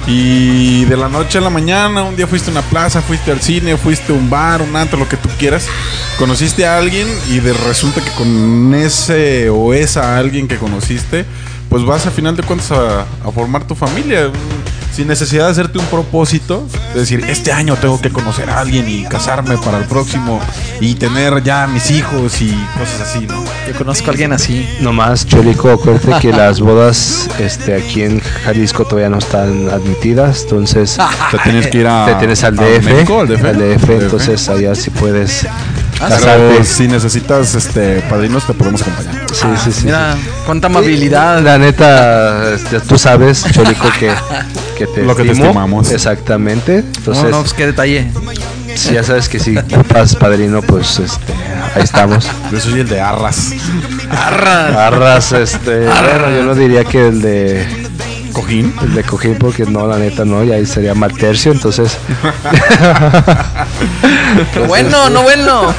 Y 0.06 0.84
de 0.86 0.96
la 0.96 1.08
noche 1.08 1.38
a 1.38 1.40
la 1.40 1.50
mañana, 1.50 2.02
un 2.02 2.16
día 2.16 2.26
fuiste 2.26 2.50
a 2.50 2.52
una 2.52 2.62
plaza, 2.62 3.02
fuiste 3.02 3.30
al 3.30 3.40
cine, 3.40 3.76
fuiste 3.76 4.12
a 4.12 4.16
un 4.16 4.28
bar, 4.28 4.62
un 4.62 4.74
antro, 4.74 4.98
lo 4.98 5.08
que 5.08 5.16
tú 5.16 5.28
quieras. 5.38 5.66
Conociste 6.18 6.66
a 6.66 6.78
alguien 6.78 7.06
y 7.28 7.38
de 7.40 7.52
resulta 7.52 8.00
que 8.00 8.10
con 8.12 8.74
ese 8.74 9.50
o 9.50 9.72
esa 9.74 10.18
alguien 10.18 10.48
que 10.48 10.56
conociste, 10.56 11.24
pues 11.68 11.84
vas 11.84 12.06
a 12.06 12.10
final 12.10 12.34
de 12.34 12.42
cuentas 12.42 12.72
a, 12.72 13.02
a 13.02 13.30
formar 13.32 13.64
tu 13.64 13.74
familia. 13.74 14.30
Sin 15.00 15.08
necesidad 15.08 15.46
de 15.46 15.52
hacerte 15.52 15.78
un 15.78 15.86
propósito, 15.86 16.68
de 16.92 17.00
decir, 17.00 17.24
este 17.26 17.52
año 17.52 17.74
tengo 17.76 17.98
que 18.02 18.10
conocer 18.10 18.50
a 18.50 18.60
alguien 18.60 18.86
y 18.86 19.04
casarme 19.04 19.56
para 19.56 19.78
el 19.78 19.86
próximo 19.86 20.38
y 20.78 20.94
tener 20.94 21.42
ya 21.42 21.66
mis 21.66 21.90
hijos 21.90 22.42
y 22.42 22.50
cosas 22.78 23.08
así, 23.08 23.26
¿no? 23.26 23.42
Yo 23.66 23.78
conozco 23.78 24.08
a 24.08 24.10
alguien 24.10 24.34
así. 24.34 24.68
nomás, 24.82 25.26
Cholico, 25.26 25.70
acuérdate 25.70 26.20
que 26.20 26.36
las 26.36 26.60
bodas 26.60 27.30
este, 27.38 27.76
aquí 27.76 28.02
en 28.02 28.20
Jalisco 28.20 28.84
todavía 28.84 29.08
no 29.08 29.16
están 29.16 29.70
admitidas, 29.70 30.42
entonces 30.42 30.98
Te 31.30 31.38
tienes 31.38 31.68
que 31.68 31.78
ir 31.78 31.86
a. 31.86 32.04
te 32.04 32.14
tienes 32.16 32.44
al 32.44 32.58
a 32.58 32.62
DF, 32.62 32.84
México, 32.84 33.20
al 33.20 33.28
DF, 33.28 33.44
al 33.46 33.56
DF, 33.56 33.82
DF. 33.82 34.02
entonces 34.02 34.48
allá 34.50 34.74
sí 34.74 34.90
puedes 34.90 35.46
Pero 36.00 36.16
casarte. 36.16 36.64
si 36.64 36.88
necesitas 36.88 37.54
este 37.54 38.00
padrinos, 38.08 38.46
te 38.46 38.54
podemos 38.54 38.80
acompañar. 38.82 39.26
Sí, 39.32 39.46
sí, 39.62 39.72
sí. 39.72 39.84
Mira, 39.84 40.14
sí. 40.14 40.28
cuánta 40.46 40.68
amabilidad. 40.68 41.42
La 41.42 41.58
neta, 41.58 42.54
este, 42.54 42.80
tú 42.80 42.98
sabes, 42.98 43.44
Cholico, 43.52 43.88
que, 43.98 44.10
que 44.78 44.86
te 44.86 45.02
Lo 45.02 45.14
que 45.14 45.24
te 45.24 45.32
estimamos. 45.32 45.90
Exactamente. 45.90 46.78
Entonces, 46.78 47.24
no, 47.24 47.30
no, 47.30 47.40
pues 47.40 47.52
qué 47.52 47.66
detalle. 47.66 48.10
si 48.74 48.94
ya 48.94 49.04
sabes 49.04 49.28
que 49.28 49.38
si 49.38 49.56
ocupas 49.56 50.16
padrino, 50.16 50.62
pues 50.62 50.98
este, 50.98 51.34
ahí 51.74 51.82
estamos. 51.82 52.26
Yo 52.50 52.60
soy 52.60 52.80
el 52.80 52.88
de 52.88 53.00
Arras. 53.00 53.52
Arra. 54.10 54.86
Arras, 54.86 55.32
este, 55.32 55.80
bueno, 55.80 56.30
yo 56.34 56.44
no 56.44 56.54
diría 56.54 56.84
que 56.84 57.08
el 57.08 57.20
de 57.20 57.89
Cojín. 58.32 58.74
el 58.82 58.94
de 58.94 59.02
cojín 59.04 59.36
porque 59.36 59.64
no, 59.64 59.86
la 59.86 59.98
neta 59.98 60.24
no, 60.24 60.42
y 60.44 60.52
ahí 60.52 60.66
sería 60.66 60.94
mal 60.94 61.12
tercio, 61.12 61.52
entonces. 61.52 61.96
Bueno, 64.68 65.10
no 65.10 65.22
bueno. 65.22 65.74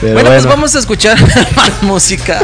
pero 0.00 0.14
Bueno, 0.14 0.30
pues 0.30 0.46
vamos 0.46 0.74
a 0.74 0.78
escuchar 0.80 1.16
más 1.56 1.82
música. 1.82 2.40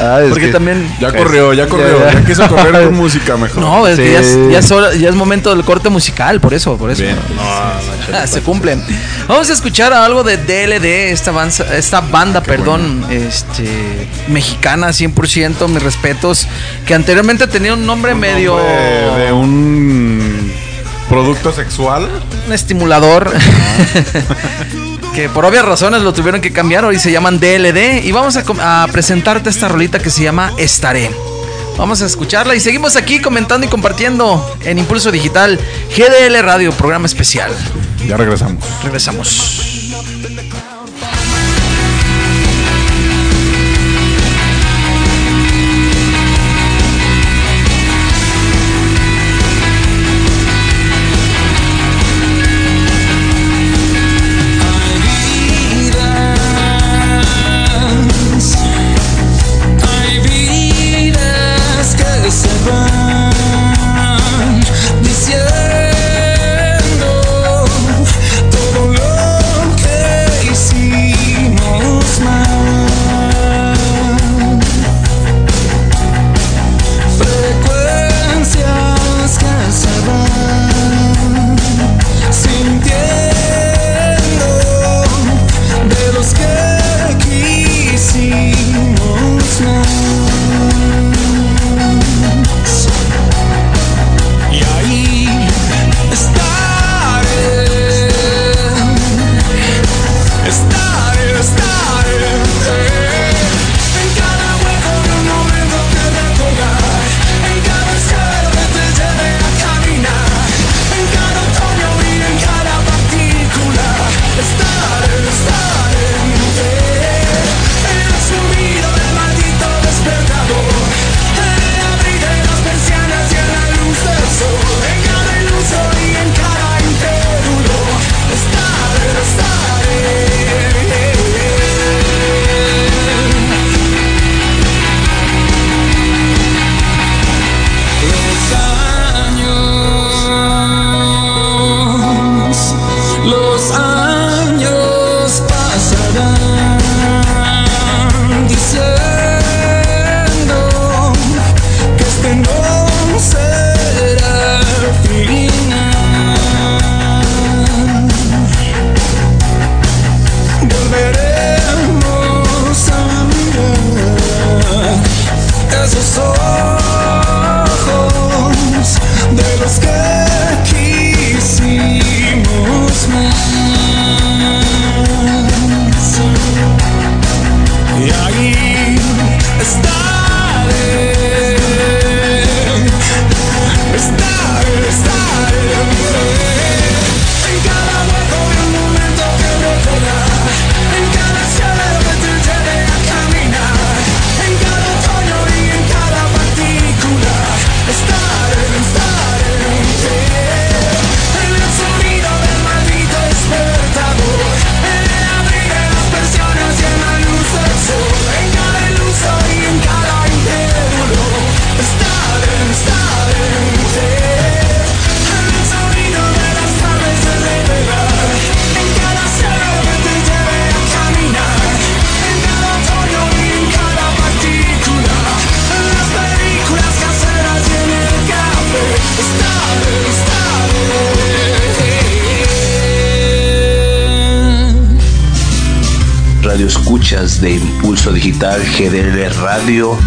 Ah, 0.00 0.20
es 0.22 0.30
Porque 0.30 0.46
que- 0.46 0.52
también. 0.52 0.88
Ya 1.00 1.12
corrió, 1.12 1.52
ya 1.52 1.66
corrió. 1.66 1.98
ya. 2.06 2.12
Ya 2.14 2.24
quiso 2.24 2.48
correr 2.48 2.84
con 2.84 2.94
música 2.96 3.36
mejor. 3.36 3.58
No, 3.60 3.86
es 3.86 3.98
que 3.98 4.12
ya, 4.12 4.20
es, 4.20 4.38
ya 4.50 4.58
es 4.60 4.70
hora- 4.70 4.94
ya 4.94 5.08
es 5.08 5.14
momento 5.14 5.54
del 5.54 5.64
corte 5.64 5.88
musical, 5.88 6.40
por 6.40 6.54
eso, 6.54 6.76
por 6.76 6.90
eso. 6.90 7.02
Bien. 7.02 7.16
Se 8.26 8.42
cumplen. 8.42 8.82
Vamos 9.28 9.50
a 9.50 9.52
escuchar 9.52 9.92
algo 9.92 10.22
de 10.24 10.36
DLD, 10.36 11.12
esta 11.12 11.30
banda, 11.30 11.54
esta 11.76 12.00
banda 12.00 12.42
perdón, 12.42 13.04
este 13.10 14.08
mexicana 14.28 14.88
100%, 14.88 15.68
mis 15.68 15.82
respetos, 15.82 16.46
que 16.86 16.94
anteriormente 17.00 17.46
tenía 17.46 17.72
un 17.72 17.86
nombre 17.86 18.14
medio 18.14 18.56
De, 18.58 19.24
de 19.24 19.32
un 19.32 20.52
producto 21.08 21.50
sexual. 21.52 22.08
un 22.46 22.52
estimulador. 22.52 23.32
que 25.14 25.28
por 25.30 25.44
obvias 25.46 25.64
razones 25.64 26.02
lo 26.02 26.12
tuvieron 26.12 26.40
que 26.40 26.52
cambiar, 26.52 26.84
hoy 26.84 26.98
se 26.98 27.10
llaman 27.10 27.40
DLD 27.40 28.04
y 28.04 28.12
vamos 28.12 28.36
a, 28.36 28.82
a 28.82 28.86
presentarte 28.88 29.48
esta 29.50 29.68
rolita 29.68 29.98
que 29.98 30.10
se 30.10 30.22
llama 30.22 30.52
Estaré. 30.58 31.10
Vamos 31.78 32.02
a 32.02 32.06
escucharla 32.06 32.54
y 32.54 32.60
seguimos 32.60 32.96
aquí 32.96 33.20
comentando 33.20 33.66
y 33.66 33.70
compartiendo 33.70 34.56
en 34.64 34.78
Impulso 34.78 35.10
Digital 35.10 35.58
GDL 35.96 36.42
Radio, 36.42 36.70
programa 36.72 37.06
especial. 37.06 37.50
Ya 38.06 38.18
regresamos. 38.18 38.62
Regresamos. 38.84 39.90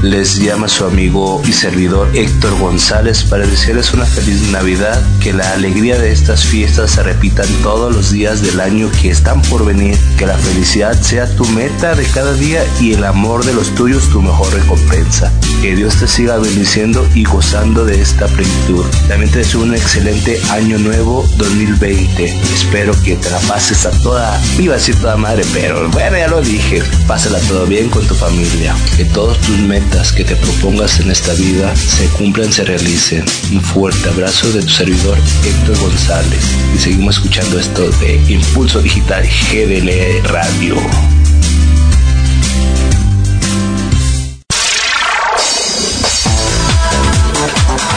Les 0.01 0.39
llama 0.39 0.67
su 0.67 0.83
amigo 0.83 1.41
y 1.47 1.53
servidor 1.53 2.09
Héctor 2.13 2.59
González 2.59 3.23
para 3.23 3.47
desearles 3.47 3.93
una 3.93 4.03
feliz 4.03 4.41
Navidad, 4.51 5.01
que 5.21 5.31
la 5.31 5.53
alegría 5.53 5.97
de 5.97 6.11
estas 6.11 6.43
fiestas 6.43 6.91
se 6.91 7.03
repitan 7.03 7.47
todos 7.61 7.95
los 7.95 8.11
días 8.11 8.41
del 8.41 8.59
año 8.59 8.91
que 9.01 9.09
están 9.09 9.41
por 9.43 9.65
venir, 9.65 9.97
que 10.17 10.25
la 10.25 10.37
felicidad 10.37 10.99
sea 11.01 11.33
tu 11.37 11.45
meta 11.45 11.95
de 11.95 12.03
cada 12.07 12.33
día 12.33 12.61
y 12.81 12.91
el 12.91 13.05
amor 13.05 13.45
de 13.45 13.53
los 13.53 13.73
tuyos 13.73 14.09
tu 14.09 14.21
mejor 14.21 14.53
recompensa. 14.53 15.31
Que 15.61 15.77
Dios 15.77 15.95
te 15.95 16.09
siga 16.09 16.37
bendiciendo 16.39 17.07
y 17.15 17.23
gozando 17.23 17.85
de 17.85 18.01
esta 18.01 18.27
plenitud. 18.27 18.83
También 19.07 19.31
te 19.31 19.39
deseo 19.39 19.61
un 19.61 19.73
excelente 19.73 20.41
año 20.49 20.77
nuevo 20.77 21.25
2020. 21.37 22.25
Espero 22.53 22.93
que 23.01 23.15
te 23.15 23.29
la 23.29 23.39
pases 23.39 23.85
a 23.85 23.91
toda, 24.01 24.41
iba 24.59 24.73
a 24.73 24.77
decir 24.77 24.97
toda 24.97 25.15
madre, 25.15 25.45
pero 25.53 25.89
bueno, 25.91 26.17
ya 26.17 26.27
lo 26.27 26.41
dije. 26.41 26.83
Pásala 27.07 27.39
todo 27.47 27.65
bien 27.65 27.87
con 27.89 28.05
tu 28.05 28.13
familia. 28.13 28.75
Que 28.97 29.05
todas 29.05 29.37
tus 29.37 29.52
metas 29.61 30.11
que 30.11 30.23
te 30.23 30.35
propongas 30.35 30.99
en 30.99 31.11
esta 31.11 31.33
vida 31.33 31.75
se 31.75 32.07
cumplan, 32.09 32.51
se 32.51 32.63
realicen. 32.63 33.23
Un 33.51 33.61
fuerte 33.61 34.09
abrazo 34.09 34.51
de 34.51 34.61
tu 34.61 34.69
servidor 34.69 35.17
Héctor 35.45 35.77
González. 35.79 36.43
Y 36.75 36.79
seguimos 36.79 37.17
escuchando 37.17 37.59
esto 37.59 37.89
de 37.99 38.15
Impulso 38.27 38.81
Digital 38.81 39.23
GDL 39.23 40.23
Radio. 40.27 40.75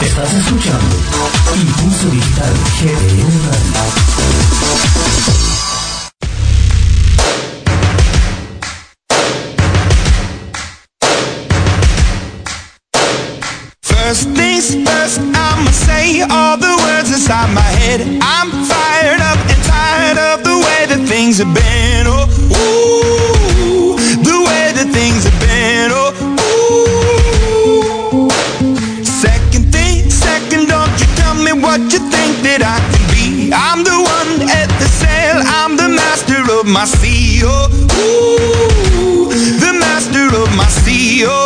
Estás 0.03 0.35
escuchando 0.35 0.97
Impulso 1.55 2.11
Digital 2.11 2.53
GDL 2.81 3.51
Radio. 3.51 5.56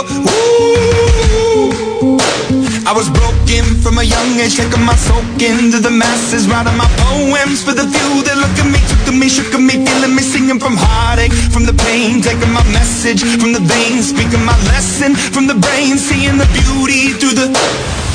Ooh. 0.09 1.01
I 2.87 2.93
was 2.93 3.09
broken 3.09 3.79
from 3.83 3.99
a 3.99 4.03
young 4.03 4.41
age, 4.41 4.57
taking 4.57 4.83
my 4.83 4.97
soak 4.97 5.23
into 5.39 5.79
the 5.79 5.91
masses, 5.91 6.49
writing 6.49 6.77
my 6.77 6.89
poems 7.07 7.63
for 7.63 7.73
the 7.73 7.87
few 7.87 8.23
that 8.27 8.35
look 8.35 8.51
at 8.59 8.67
me, 8.67 8.81
took 8.91 8.99
to 9.07 9.13
me, 9.13 9.29
shook 9.29 9.55
at 9.55 9.63
me, 9.63 9.79
feeling 9.85 10.15
me, 10.17 10.23
singing 10.23 10.59
from 10.59 10.75
heartache, 10.77 11.33
from 11.55 11.67
the 11.67 11.75
pain, 11.87 12.21
taking 12.21 12.51
my 12.51 12.65
message 12.73 13.23
from 13.39 13.53
the 13.53 13.61
veins, 13.61 14.11
speaking 14.11 14.43
my 14.45 14.57
lesson 14.75 15.15
from 15.15 15.47
the 15.47 15.55
brain, 15.55 15.99
seeing 15.99 16.37
the 16.37 16.49
beauty 16.51 17.15
through 17.15 17.39
the. 17.39 18.10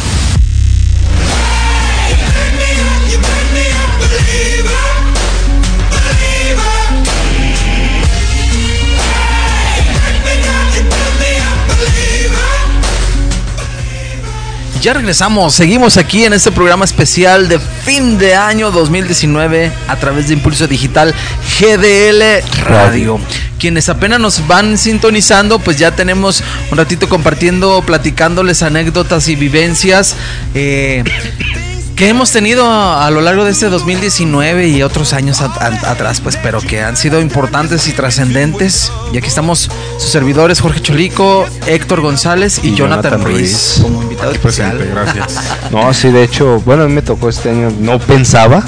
Ya 14.86 14.94
regresamos, 14.94 15.56
seguimos 15.56 15.98
aquí 15.98 16.26
en 16.26 16.34
este 16.34 16.52
programa 16.52 16.86
especial 16.86 17.48
de 17.48 17.58
fin 17.58 18.20
de 18.20 18.36
año 18.36 18.70
2019 18.70 19.72
a 19.88 19.96
través 19.96 20.28
de 20.28 20.36
Impulso 20.36 20.68
Digital 20.68 21.12
GDL 21.60 22.48
Radio. 22.66 23.20
Quienes 23.58 23.90
apenas 23.90 24.20
nos 24.20 24.46
van 24.46 24.78
sintonizando, 24.78 25.58
pues 25.58 25.80
ya 25.80 25.96
tenemos 25.96 26.44
un 26.70 26.78
ratito 26.78 27.10
compartiendo, 27.10 27.82
platicándoles 27.84 28.62
anécdotas 28.62 29.28
y 29.28 29.36
vivencias 29.36 30.16
eh, 30.54 31.04
que 31.96 32.10
hemos 32.10 32.32
tenido 32.32 32.70
a 32.70 33.10
lo 33.10 33.22
largo 33.22 33.46
de 33.46 33.52
este 33.52 33.70
2019 33.70 34.68
y 34.68 34.84
otros 34.84 35.14
años 35.14 35.40
a- 35.42 35.46
a- 35.46 35.92
atrás, 35.92 36.20
pues, 36.20 36.36
pero 36.44 36.60
que 36.60 36.82
han 36.82 36.98
sido 36.98 37.22
importantes 37.22 37.88
y 37.88 37.94
trascendentes. 37.94 38.92
Y 39.14 39.18
aquí 39.18 39.28
estamos 39.28 39.70
sus 39.98 40.10
servidores 40.12 40.60
Jorge 40.60 40.82
Cholico, 40.82 41.46
Héctor 41.66 42.02
González 42.02 42.60
y, 42.64 42.70
Y 42.70 42.76
Jonathan, 42.76 43.12
Jonathan 43.14 43.24
Ruiz 43.24 43.38
Ruiz. 43.52 43.80
como 43.82 44.04
invitado 44.04 44.30
Aquí 44.32 44.38
especial. 44.40 44.78
presente, 44.78 44.94
gracias. 44.94 45.40
No, 45.72 45.94
sí, 45.94 46.12
de 46.12 46.24
hecho, 46.24 46.60
bueno, 46.66 46.84
a 46.84 46.88
mí 46.88 46.94
me 46.94 47.02
tocó 47.02 47.30
este 47.30 47.50
año, 47.52 47.72
no 47.80 47.98
pensaba. 48.00 48.62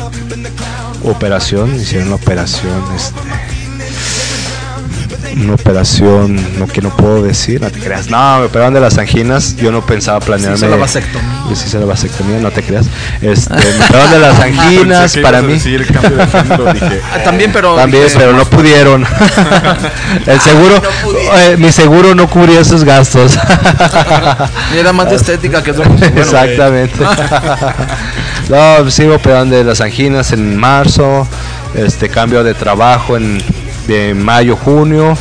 Operación, 1.04 1.76
hicieron 1.76 2.08
una 2.08 2.16
operación, 2.16 2.82
este. 2.96 3.20
Una 5.36 5.54
operación, 5.54 6.36
no 6.58 6.68
que 6.68 6.82
no 6.82 6.90
puedo 6.96 7.22
decir, 7.24 7.62
no 7.62 7.70
te 7.70 7.80
creas. 7.80 8.10
No, 8.10 8.40
me 8.40 8.46
operaron 8.46 8.74
de 8.74 8.80
las 8.80 8.98
anginas, 8.98 9.56
yo 9.58 9.72
no 9.72 9.86
pensaba 9.86 10.20
planearme. 10.20 10.58
hizo 10.58 10.68
la 10.70 10.76
vasectomía. 10.78 11.30
Yo 11.50 11.56
sí 11.56 11.66
hice 11.68 11.80
la 11.80 11.86
vasectomía, 11.86 12.40
no 12.40 12.52
te 12.52 12.64
creas. 12.64 12.88
Este, 13.22 13.54
me 13.54 13.86
operaron 13.86 14.12
de 14.12 14.20
las 14.20 14.40
anginas, 14.40 15.14
que 15.14 15.22
para 15.22 15.42
mí. 15.42 15.54
decir 15.54 15.86
cambio 15.92 16.18
de 16.18 16.28
género, 16.28 16.74
dije, 16.74 17.02
Ah, 17.14 17.24
También, 17.24 17.52
pero. 17.52 17.76
También, 17.76 18.04
dije, 18.06 18.16
pero 18.18 18.34
no 18.34 18.46
pudieron. 18.46 19.06
El 20.26 20.42
seguro, 20.42 20.82
eh, 21.36 21.56
mi 21.58 21.72
seguro 21.72 22.16
no 22.16 22.30
cubría 22.30 22.62
esos 22.62 22.84
gastos. 22.84 23.38
Era 24.76 24.94
más 24.94 25.10
de 25.10 25.16
estética 25.18 25.62
que. 25.64 25.72
Bueno, 25.74 25.96
Exactamente. 26.16 27.04
no, 28.50 28.90
sigo 28.92 29.16
operando 29.16 29.56
de 29.56 29.64
las 29.64 29.82
anginas 29.82 30.32
en 30.32 30.58
marzo, 30.58 31.28
este 31.76 32.10
cambio 32.10 32.44
de 32.44 32.54
trabajo 32.54 33.18
en 33.18 33.42
de 33.88 34.14
mayo, 34.14 34.56
junio 34.56 35.18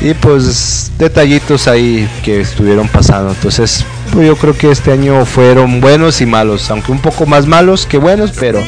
y 0.00 0.14
pues 0.14 0.92
detallitos 0.98 1.68
ahí 1.68 2.08
que 2.22 2.40
estuvieron 2.40 2.88
pasando. 2.88 3.30
Entonces, 3.30 3.84
pues 4.12 4.26
yo 4.26 4.36
creo 4.36 4.56
que 4.56 4.70
este 4.70 4.92
año 4.92 5.24
fueron 5.24 5.80
buenos 5.80 6.20
y 6.20 6.26
malos, 6.26 6.70
aunque 6.70 6.92
un 6.92 7.00
poco 7.00 7.26
más 7.26 7.46
malos 7.46 7.86
que 7.86 7.98
buenos, 7.98 8.32
pero 8.38 8.60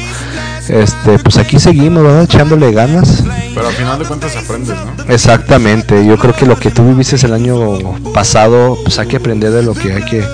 este 0.68 1.18
pues 1.18 1.38
aquí 1.38 1.58
seguimos, 1.58 2.02
¿verdad? 2.02 2.24
Echándole 2.24 2.72
ganas. 2.72 3.24
pero 3.54 3.68
al 3.68 3.74
final 3.74 3.98
de 3.98 4.04
cuentas 4.04 4.36
aprendes, 4.36 4.76
¿no? 4.76 5.12
Exactamente, 5.12 6.04
yo 6.06 6.18
creo 6.18 6.34
que 6.34 6.46
lo 6.46 6.56
que 6.56 6.70
tú 6.70 6.84
viviste 6.84 7.16
el 7.24 7.32
año 7.32 7.78
pasado, 8.12 8.78
pues 8.82 8.98
hay 8.98 9.06
que 9.06 9.16
aprender 9.16 9.50
de 9.50 9.62
lo 9.62 9.74
que 9.74 9.92
hay 9.92 10.02
que 10.02 10.24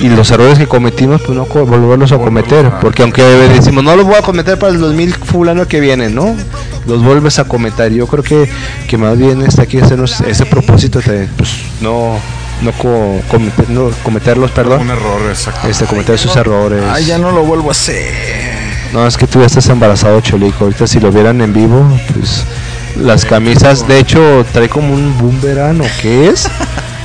y 0.00 0.08
los 0.08 0.30
errores 0.30 0.58
que 0.58 0.66
cometimos, 0.66 1.20
pues 1.22 1.36
no 1.36 1.46
volverlos 1.46 2.12
a 2.12 2.18
cometer. 2.18 2.70
Porque 2.80 3.02
aunque 3.02 3.22
decimos, 3.22 3.82
no 3.82 3.96
los 3.96 4.06
voy 4.06 4.16
a 4.16 4.22
cometer 4.22 4.58
para 4.58 4.72
el 4.72 4.80
2000 4.80 5.14
fulano 5.14 5.66
que 5.66 5.80
viene, 5.80 6.08
¿no? 6.08 6.36
Los 6.88 7.02
vuelves 7.04 7.38
a 7.38 7.44
cometer. 7.44 7.92
Yo 7.92 8.06
creo 8.06 8.24
que, 8.24 8.48
que 8.88 8.96
más 8.98 9.16
bien 9.16 9.42
está 9.42 9.62
aquí 9.62 9.78
hacernos 9.78 10.20
ese 10.22 10.46
propósito 10.46 11.00
de, 11.00 11.28
pues, 11.36 11.50
no, 11.80 12.18
no, 12.62 12.72
co- 12.72 13.20
cometer, 13.28 13.68
no 13.70 13.90
cometerlos, 14.02 14.50
Un 14.50 14.54
perdón. 14.56 14.90
error, 14.90 15.20
exacto. 15.28 15.68
Este, 15.68 15.84
cometer 15.84 16.14
esos 16.14 16.34
errores. 16.36 16.82
Ay, 16.90 17.04
ya 17.04 17.18
no 17.18 17.30
lo 17.30 17.42
vuelvo 17.44 17.68
a 17.68 17.72
hacer. 17.72 18.10
No, 18.92 19.06
es 19.06 19.16
que 19.18 19.26
tú 19.26 19.40
ya 19.40 19.46
estás 19.46 19.68
embarazado, 19.68 20.18
Cholico. 20.22 20.64
Ahorita 20.64 20.86
si 20.86 20.98
lo 20.98 21.12
vieran 21.12 21.40
en 21.42 21.52
vivo, 21.52 21.84
pues 22.14 22.42
las 22.96 23.24
camisas, 23.26 23.86
de 23.86 23.98
hecho, 24.00 24.46
trae 24.52 24.68
como 24.70 24.94
un 24.94 25.16
boomerang, 25.18 25.80
¿o 25.82 25.86
qué 26.00 26.30
es? 26.30 26.48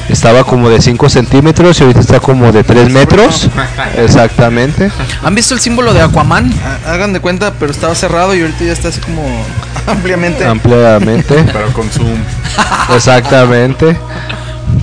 Estaba 0.10 0.43
como 0.43 0.70
de 0.70 0.82
5 0.82 1.10
centímetros 1.10 1.80
y 1.80 1.84
ahorita 1.84 1.99
está 2.01 2.20
como 2.20 2.51
de 2.51 2.64
3 2.64 2.89
metros. 2.91 3.49
Exactamente. 3.97 4.91
¿Han 5.24 5.34
visto 5.36 5.54
el 5.54 5.60
símbolo 5.60 5.93
de 5.93 6.01
Aquaman? 6.01 6.54
Há- 6.86 6.91
Hagan 6.93 7.14
de 7.14 7.20
cuenta, 7.20 7.54
pero 7.60 7.72
estaba 7.72 7.95
cerrado 7.95 8.36
y 8.36 8.41
ahorita 8.41 8.66
ya 8.66 8.74
está 8.74 8.89
así 8.89 8.99
como 8.99 9.24
ampliamente. 9.88 10.45
Ampliamente. 10.45 11.43
Pero 11.51 11.72
con 11.74 11.89
Zoom. 11.89 12.18
Exactamente. 12.95 13.97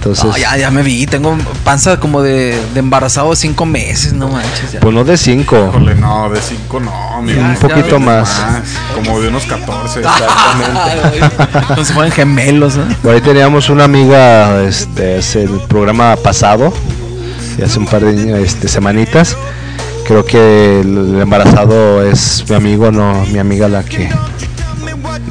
Entonces, 0.00 0.24
No, 0.24 0.36
ya, 0.38 0.56
ya 0.56 0.70
me 0.70 0.82
vi, 0.82 1.06
tengo 1.06 1.36
panza 1.62 2.00
como 2.00 2.22
de, 2.22 2.58
de 2.72 2.80
embarazado 2.80 3.28
de 3.30 3.36
cinco 3.36 3.66
meses, 3.66 4.14
no 4.14 4.28
manches. 4.28 4.72
Ya. 4.72 4.80
pues 4.80 4.94
no 4.94 5.04
de 5.04 5.18
5. 5.18 5.68
Híjole, 5.68 5.94
no, 5.94 6.30
de 6.30 6.40
5 6.40 6.80
no, 6.80 6.90
amigo. 7.16 7.38
Un 7.42 7.56
poquito 7.56 8.00
más. 8.00 8.30
Como 8.94 9.20
de 9.20 9.28
unos 9.28 9.44
14. 9.44 10.00
Como 11.68 11.84
si 11.84 11.92
fueran 11.92 12.12
gemelos, 12.12 12.76
¿no? 12.76 12.84
Por 13.02 13.14
ahí 13.14 13.20
teníamos 13.20 13.68
una 13.68 13.84
amiga, 13.84 14.62
este, 14.62 15.18
es 15.18 15.36
el 15.36 15.50
programa 15.68 16.16
pasado, 16.16 16.72
y 17.58 17.62
hace 17.62 17.78
un 17.78 17.84
par 17.84 18.02
de 18.02 18.42
este, 18.42 18.68
semanitas. 18.68 19.36
Creo 20.06 20.24
que 20.24 20.80
el 20.80 21.20
embarazado 21.20 22.02
es 22.02 22.46
mi 22.48 22.56
amigo, 22.56 22.90
no 22.90 23.26
mi 23.26 23.38
amiga 23.38 23.68
la 23.68 23.82
que 23.82 24.08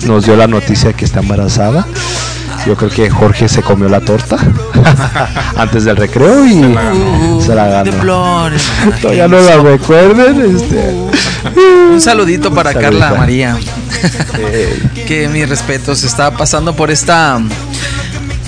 nos 0.06 0.26
dio 0.26 0.36
la 0.36 0.46
noticia 0.46 0.94
que 0.94 1.06
está 1.06 1.22
embarazada. 1.22 1.88
Yo 2.66 2.76
creo 2.76 2.90
que 2.90 3.10
Jorge 3.10 3.48
se 3.48 3.62
comió 3.62 3.88
la 3.90 4.02
torta 4.02 4.38
antes 5.56 5.86
del 5.86 5.96
recreo 5.96 6.46
y 6.46 6.62
se 7.42 7.56
la 7.56 7.68
ganó. 7.68 7.92
flores. 7.94 8.64
Todavía 9.02 9.28
no 9.28 9.40
la 9.40 9.58
recuerden. 9.58 10.56
Este. 10.56 10.94
Un 11.92 12.02
saludito 12.02 12.54
para. 12.54 12.74
Carla 12.74 13.14
María. 13.16 13.58
Que 15.08 15.28
mi 15.28 15.44
respeto 15.46 15.96
se 15.96 16.08
está 16.08 16.32
pasando 16.32 16.76
por 16.76 16.92
esta 16.92 17.40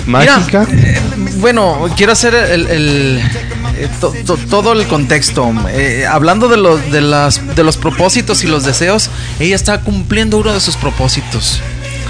mágica. 0.06 0.66
Mira, 0.70 0.82
eh, 0.90 1.00
bueno, 1.38 1.88
quiero 1.96 2.12
hacer 2.12 2.34
el, 2.34 2.66
el- 2.68 3.22
eh, 3.76 3.88
to- 4.00 4.14
to- 4.26 4.36
todo 4.48 4.72
el 4.72 4.86
contexto. 4.86 5.52
Eh, 5.70 6.06
hablando 6.08 6.48
de 6.48 6.56
los, 6.56 6.90
de, 6.90 7.00
las, 7.00 7.54
de 7.56 7.64
los 7.64 7.76
propósitos 7.76 8.44
y 8.44 8.46
los 8.46 8.64
deseos, 8.64 9.10
ella 9.40 9.56
está 9.56 9.80
cumpliendo 9.80 10.38
uno 10.38 10.52
de 10.52 10.60
sus 10.60 10.76
propósitos. 10.76 11.60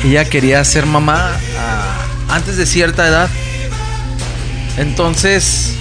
Ella 0.05 0.25
quería 0.25 0.65
ser 0.65 0.87
mamá 0.87 1.31
ah, 1.59 2.35
antes 2.35 2.57
de 2.57 2.67
cierta 2.67 3.07
edad. 3.07 3.29
Entonces, 4.79 5.75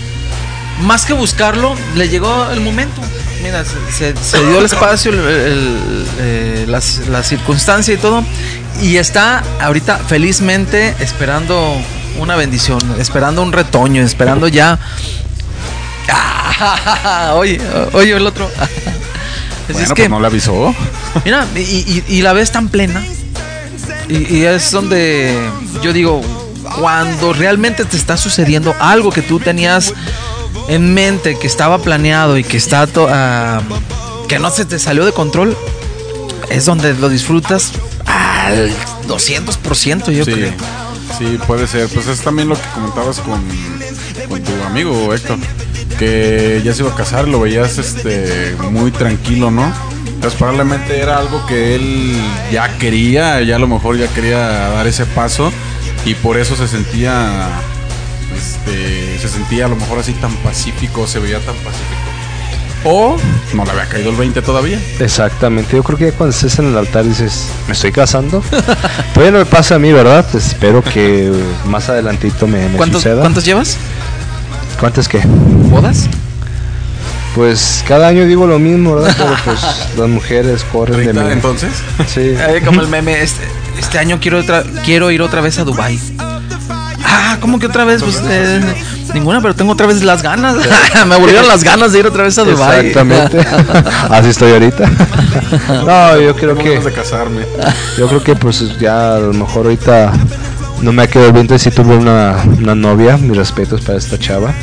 más 0.81 1.05
que 1.05 1.13
buscarlo, 1.13 1.75
le 1.95 2.09
llegó 2.09 2.49
el 2.51 2.59
momento. 2.61 3.01
Mira, 3.41 3.63
se, 3.65 4.13
se- 4.13 4.23
se 4.23 4.45
dio 4.45 4.59
el 4.59 4.65
espacio, 4.65 5.11
el- 5.11 5.19
el- 5.19 6.05
eh, 6.19 6.65
las- 6.67 7.07
la 7.07 7.23
circunstancia 7.23 7.93
y 7.93 7.97
todo. 7.97 8.23
Y 8.81 8.97
está 8.97 9.43
ahorita 9.59 9.97
felizmente 9.97 10.93
esperando 10.99 11.75
una 12.19 12.35
bendición, 12.35 12.79
esperando 12.99 13.41
un 13.41 13.51
retoño, 13.51 14.03
esperando 14.03 14.47
ya. 14.47 14.77
Ah, 16.63 17.33
oye, 17.37 17.59
oye, 17.93 18.15
el 18.15 18.27
otro. 18.27 18.45
Así 18.59 18.69
Bueno, 19.73 19.79
es 19.79 19.87
pues 19.87 19.93
que, 19.93 20.09
no 20.09 20.19
le 20.19 20.27
avisó. 20.27 20.75
mira, 21.25 21.47
y, 21.55 21.59
y- 21.59 22.03
y 22.07 22.21
la 22.21 22.33
ves 22.33 22.51
tan 22.51 22.67
plena. 22.69 23.01
Y, 24.11 24.35
y 24.39 24.45
es 24.45 24.71
donde 24.71 25.33
yo 25.81 25.93
digo, 25.93 26.21
cuando 26.79 27.33
realmente 27.33 27.85
te 27.85 27.95
está 27.97 28.17
sucediendo 28.17 28.75
algo 28.79 29.09
que 29.11 29.21
tú 29.21 29.39
tenías 29.39 29.93
en 30.67 30.93
mente, 30.93 31.37
que 31.39 31.47
estaba 31.47 31.77
planeado 31.79 32.37
y 32.37 32.43
que 32.43 32.57
está 32.57 32.85
to- 32.87 33.07
ah, 33.09 33.61
que 34.27 34.37
no 34.39 34.49
se 34.51 34.65
te 34.65 34.79
salió 34.79 35.05
de 35.05 35.11
control, 35.13 35.55
es 36.49 36.65
donde 36.65 36.93
lo 36.93 37.09
disfrutas 37.09 37.71
al 38.05 38.69
200%, 39.07 40.11
yo 40.11 40.25
sí, 40.25 40.31
creo. 40.31 40.53
sí, 41.17 41.39
puede 41.47 41.67
ser. 41.67 41.87
Pues 41.89 42.07
es 42.07 42.19
también 42.21 42.49
lo 42.49 42.55
que 42.55 42.67
comentabas 42.73 43.19
con, 43.19 43.41
con 44.27 44.41
tu 44.43 44.51
amigo 44.65 45.13
Héctor, 45.13 45.37
que 45.97 46.61
ya 46.65 46.73
se 46.73 46.83
iba 46.83 46.91
a 46.91 46.95
casar, 46.95 47.27
lo 47.27 47.39
veías 47.41 47.77
este 47.77 48.55
muy 48.71 48.91
tranquilo, 48.91 49.51
¿no? 49.51 49.71
Entonces 50.21 50.37
probablemente 50.37 50.99
era 50.99 51.17
algo 51.17 51.43
que 51.47 51.73
él 51.73 52.15
ya 52.51 52.77
quería, 52.77 53.41
ya 53.41 53.55
a 53.55 53.59
lo 53.59 53.67
mejor 53.67 53.97
ya 53.97 54.07
quería 54.07 54.37
dar 54.37 54.85
ese 54.85 55.07
paso 55.07 55.51
y 56.05 56.13
por 56.13 56.37
eso 56.37 56.55
se 56.55 56.67
sentía, 56.67 57.49
este, 58.37 59.17
se 59.17 59.27
sentía 59.27 59.65
a 59.65 59.67
lo 59.67 59.77
mejor 59.77 59.97
así 59.97 60.13
tan 60.13 60.31
pacífico, 60.35 61.07
se 61.07 61.17
veía 61.17 61.39
tan 61.39 61.55
pacífico. 61.55 62.01
O 62.83 63.17
no 63.55 63.65
le 63.65 63.71
había 63.71 63.87
caído 63.87 64.11
el 64.11 64.15
20 64.15 64.43
todavía. 64.43 64.79
Exactamente, 64.99 65.75
yo 65.75 65.81
creo 65.81 65.97
que 65.97 66.11
ya 66.11 66.11
cuando 66.11 66.35
estés 66.35 66.59
en 66.59 66.67
el 66.67 66.77
altar 66.77 67.03
dices, 67.03 67.47
¿me 67.65 67.73
estoy 67.73 67.91
casando? 67.91 68.43
Todavía 69.15 69.31
no 69.31 69.39
me 69.39 69.45
pasa 69.47 69.73
a 69.73 69.79
mí, 69.79 69.91
¿verdad? 69.91 70.23
Pues 70.31 70.45
espero 70.45 70.83
que 70.83 71.31
más 71.65 71.89
adelantito 71.89 72.45
me, 72.45 72.69
me 72.69 72.77
¿Cuántos, 72.77 73.01
suceda. 73.01 73.21
¿Cuántos 73.21 73.43
llevas? 73.43 73.75
¿Cuántos 74.79 75.07
qué? 75.07 75.23
¿Bodas? 75.25 76.07
Pues 77.35 77.83
cada 77.87 78.07
año 78.07 78.25
digo 78.25 78.45
lo 78.45 78.59
mismo, 78.59 78.95
¿verdad? 78.95 79.15
Pero 79.17 79.33
pues 79.45 79.61
las 79.97 80.09
mujeres 80.09 80.65
corren 80.71 81.05
de 81.05 81.13
¿30 81.13 81.25
mí. 81.25 81.31
entonces? 81.31 81.71
Sí. 82.07 82.21
Eh, 82.35 82.61
como 82.65 82.81
el 82.81 82.87
meme, 82.87 83.21
este, 83.21 83.43
este 83.79 83.99
año 83.99 84.19
quiero 84.21 84.39
otra, 84.39 84.63
quiero 84.83 85.11
ir 85.11 85.21
otra 85.21 85.39
vez 85.41 85.57
a 85.59 85.63
Dubai. 85.63 85.97
Ah, 87.03 87.37
¿cómo 87.39 87.59
que 87.59 87.67
otra 87.67 87.85
vez? 87.85 88.03
Pues 88.03 88.21
eh, 88.25 88.61
ninguna, 89.13 89.41
pero 89.41 89.55
tengo 89.55 89.71
otra 89.71 89.87
vez 89.87 90.03
las 90.03 90.21
ganas. 90.21 90.55
Me 91.07 91.15
volvieron 91.17 91.47
las 91.47 91.63
ganas 91.63 91.93
de 91.93 91.99
ir 91.99 92.07
otra 92.07 92.23
vez 92.23 92.37
a 92.37 92.43
Dubai. 92.43 92.87
Exactamente. 92.87 93.39
Así 94.09 94.29
estoy 94.29 94.51
ahorita. 94.51 94.89
No, 95.85 96.19
yo 96.19 96.35
creo 96.35 96.55
Tengo 96.55 96.63
que 96.63 96.79
de 96.79 96.91
casarme. 96.93 97.43
yo 97.97 98.07
creo 98.07 98.23
que 98.23 98.35
pues 98.35 98.77
ya 98.79 99.15
a 99.15 99.19
lo 99.19 99.33
mejor 99.33 99.65
ahorita 99.65 100.11
no 100.81 100.91
me 100.91 101.03
ha 101.03 101.07
quedado 101.07 101.31
bien 101.31 101.47
si 101.59 101.71
tuve 101.71 101.95
una, 101.95 102.35
una 102.57 102.75
novia, 102.75 103.17
mis 103.17 103.37
respetos 103.37 103.81
para 103.81 103.97
esta 103.97 104.17
chava. 104.17 104.53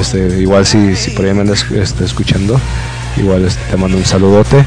Este, 0.00 0.40
igual 0.40 0.66
si, 0.66 0.96
si 0.96 1.10
por 1.12 1.24
ahí 1.24 1.32
me 1.34 1.42
andas 1.42 1.64
este, 1.70 2.04
escuchando, 2.04 2.60
igual 3.16 3.44
este, 3.44 3.62
te 3.70 3.76
mando 3.76 3.96
un 3.96 4.04
saludote. 4.04 4.64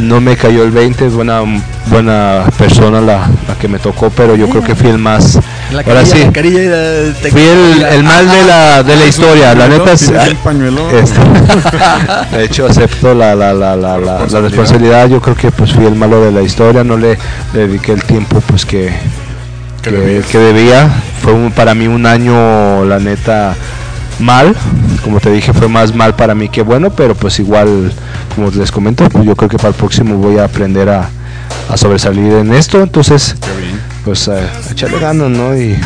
No 0.00 0.20
me 0.20 0.36
cayó 0.36 0.64
el 0.64 0.72
20, 0.72 1.06
es 1.06 1.12
buena 1.14 1.40
buena 1.88 2.42
persona 2.58 3.00
la, 3.00 3.28
la 3.46 3.54
que 3.60 3.68
me 3.68 3.78
tocó, 3.78 4.10
pero 4.10 4.34
yo 4.34 4.48
creo 4.48 4.64
que 4.64 4.74
fui 4.74 4.90
el 4.90 4.98
más 4.98 5.38
La 5.70 5.78
ahora 5.82 6.02
carilla, 6.02 6.16
sí. 6.16 6.24
la 6.24 6.32
carilla 6.32 6.62
y 6.62 6.66
la- 6.66 7.20
te- 7.22 7.30
Fui 7.30 7.42
el, 7.42 7.82
el 7.84 8.02
mal 8.02 8.28
de 8.28 8.44
la, 8.44 8.82
de 8.82 8.96
la 8.96 9.06
historia, 9.06 9.54
la 9.54 9.68
neta 9.68 9.92
es, 9.92 10.00
¿Tienes 10.06 10.26
el 10.26 10.36
pañuelo? 10.36 10.90
este, 10.90 11.20
de 12.36 12.44
hecho 12.44 12.66
acepto 12.66 13.14
la, 13.14 13.36
la, 13.36 13.52
la, 13.54 13.76
la, 13.76 13.96
la- 13.98 14.26
la 14.26 14.40
Responsabilidad. 14.40 15.08
yo 15.08 15.20
creo 15.20 15.36
que 15.36 15.52
pues 15.52 15.72
fui 15.72 15.86
el 15.86 15.94
malo 15.94 16.20
de 16.24 16.32
la 16.32 16.42
historia, 16.42 16.82
no 16.82 16.96
le, 16.96 17.16
le 17.54 17.68
dediqué 17.68 17.92
el 17.92 18.02
tiempo 18.02 18.40
pues 18.40 18.66
que, 18.66 18.92
Que 19.82 20.22
que 20.28 20.38
debía, 20.38 20.90
fue 21.22 21.32
un- 21.34 21.52
para 21.52 21.72
mí 21.74 21.86
un 21.86 22.04
año 22.04 22.84
la 22.84 22.98
neta 22.98 23.54
mal, 24.18 24.54
como 25.04 25.20
te 25.20 25.30
dije 25.30 25.52
fue 25.52 25.68
más 25.68 25.94
mal 25.94 26.14
para 26.14 26.34
mí 26.34 26.48
que 26.48 26.62
bueno, 26.62 26.90
pero 26.90 27.14
pues 27.14 27.38
igual 27.38 27.92
como 28.34 28.50
les 28.50 28.70
comento, 28.70 29.08
pues 29.08 29.24
yo 29.24 29.36
creo 29.36 29.48
que 29.48 29.56
para 29.56 29.68
el 29.68 29.74
próximo 29.74 30.16
voy 30.16 30.38
a 30.38 30.44
aprender 30.44 30.88
a, 30.88 31.08
a 31.68 31.76
sobresalir 31.76 32.32
en 32.32 32.52
esto, 32.52 32.82
entonces 32.82 33.36
pues 34.04 34.28
eh, 34.28 34.46
echarle 34.70 34.98
ganas, 34.98 35.30
¿no? 35.30 35.56
Y, 35.56 35.72
y, 35.72 35.80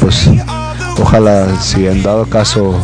pues 0.00 0.28
ojalá 0.98 1.60
si 1.60 1.86
han 1.86 2.02
dado 2.02 2.24
caso 2.26 2.80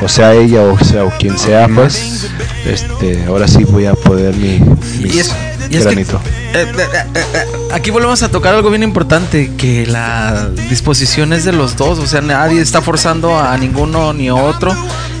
o 0.00 0.08
sea 0.08 0.34
ella 0.34 0.62
o 0.62 0.78
sea 0.82 1.04
o 1.04 1.10
quien 1.10 1.38
sea, 1.38 1.68
pues 1.68 2.28
este 2.66 3.24
ahora 3.26 3.46
sí 3.46 3.64
voy 3.64 3.86
a 3.86 3.94
poder 3.94 4.34
mi, 4.34 4.60
mis 5.00 5.32
Y 5.72 5.76
es, 5.78 5.86
que, 5.86 5.94
eh, 6.00 6.06
eh, 6.54 7.04
eh, 7.14 7.46
aquí 7.72 7.90
volvemos 7.90 8.22
a 8.22 8.30
tocar 8.30 8.54
algo 8.54 8.68
bien 8.70 8.82
importante, 8.82 9.52
que 9.56 9.86
la 9.86 10.48
disposición 10.68 11.32
es 11.32 11.44
de 11.44 11.52
los 11.52 11.76
dos, 11.76 11.98
o 11.98 12.06
sea, 12.06 12.20
nadie 12.20 12.60
está 12.60 12.82
forzando 12.82 13.38
a 13.38 13.56
ninguno 13.56 14.12
ni 14.12 14.28
a 14.28 14.34
otro, 14.34 14.74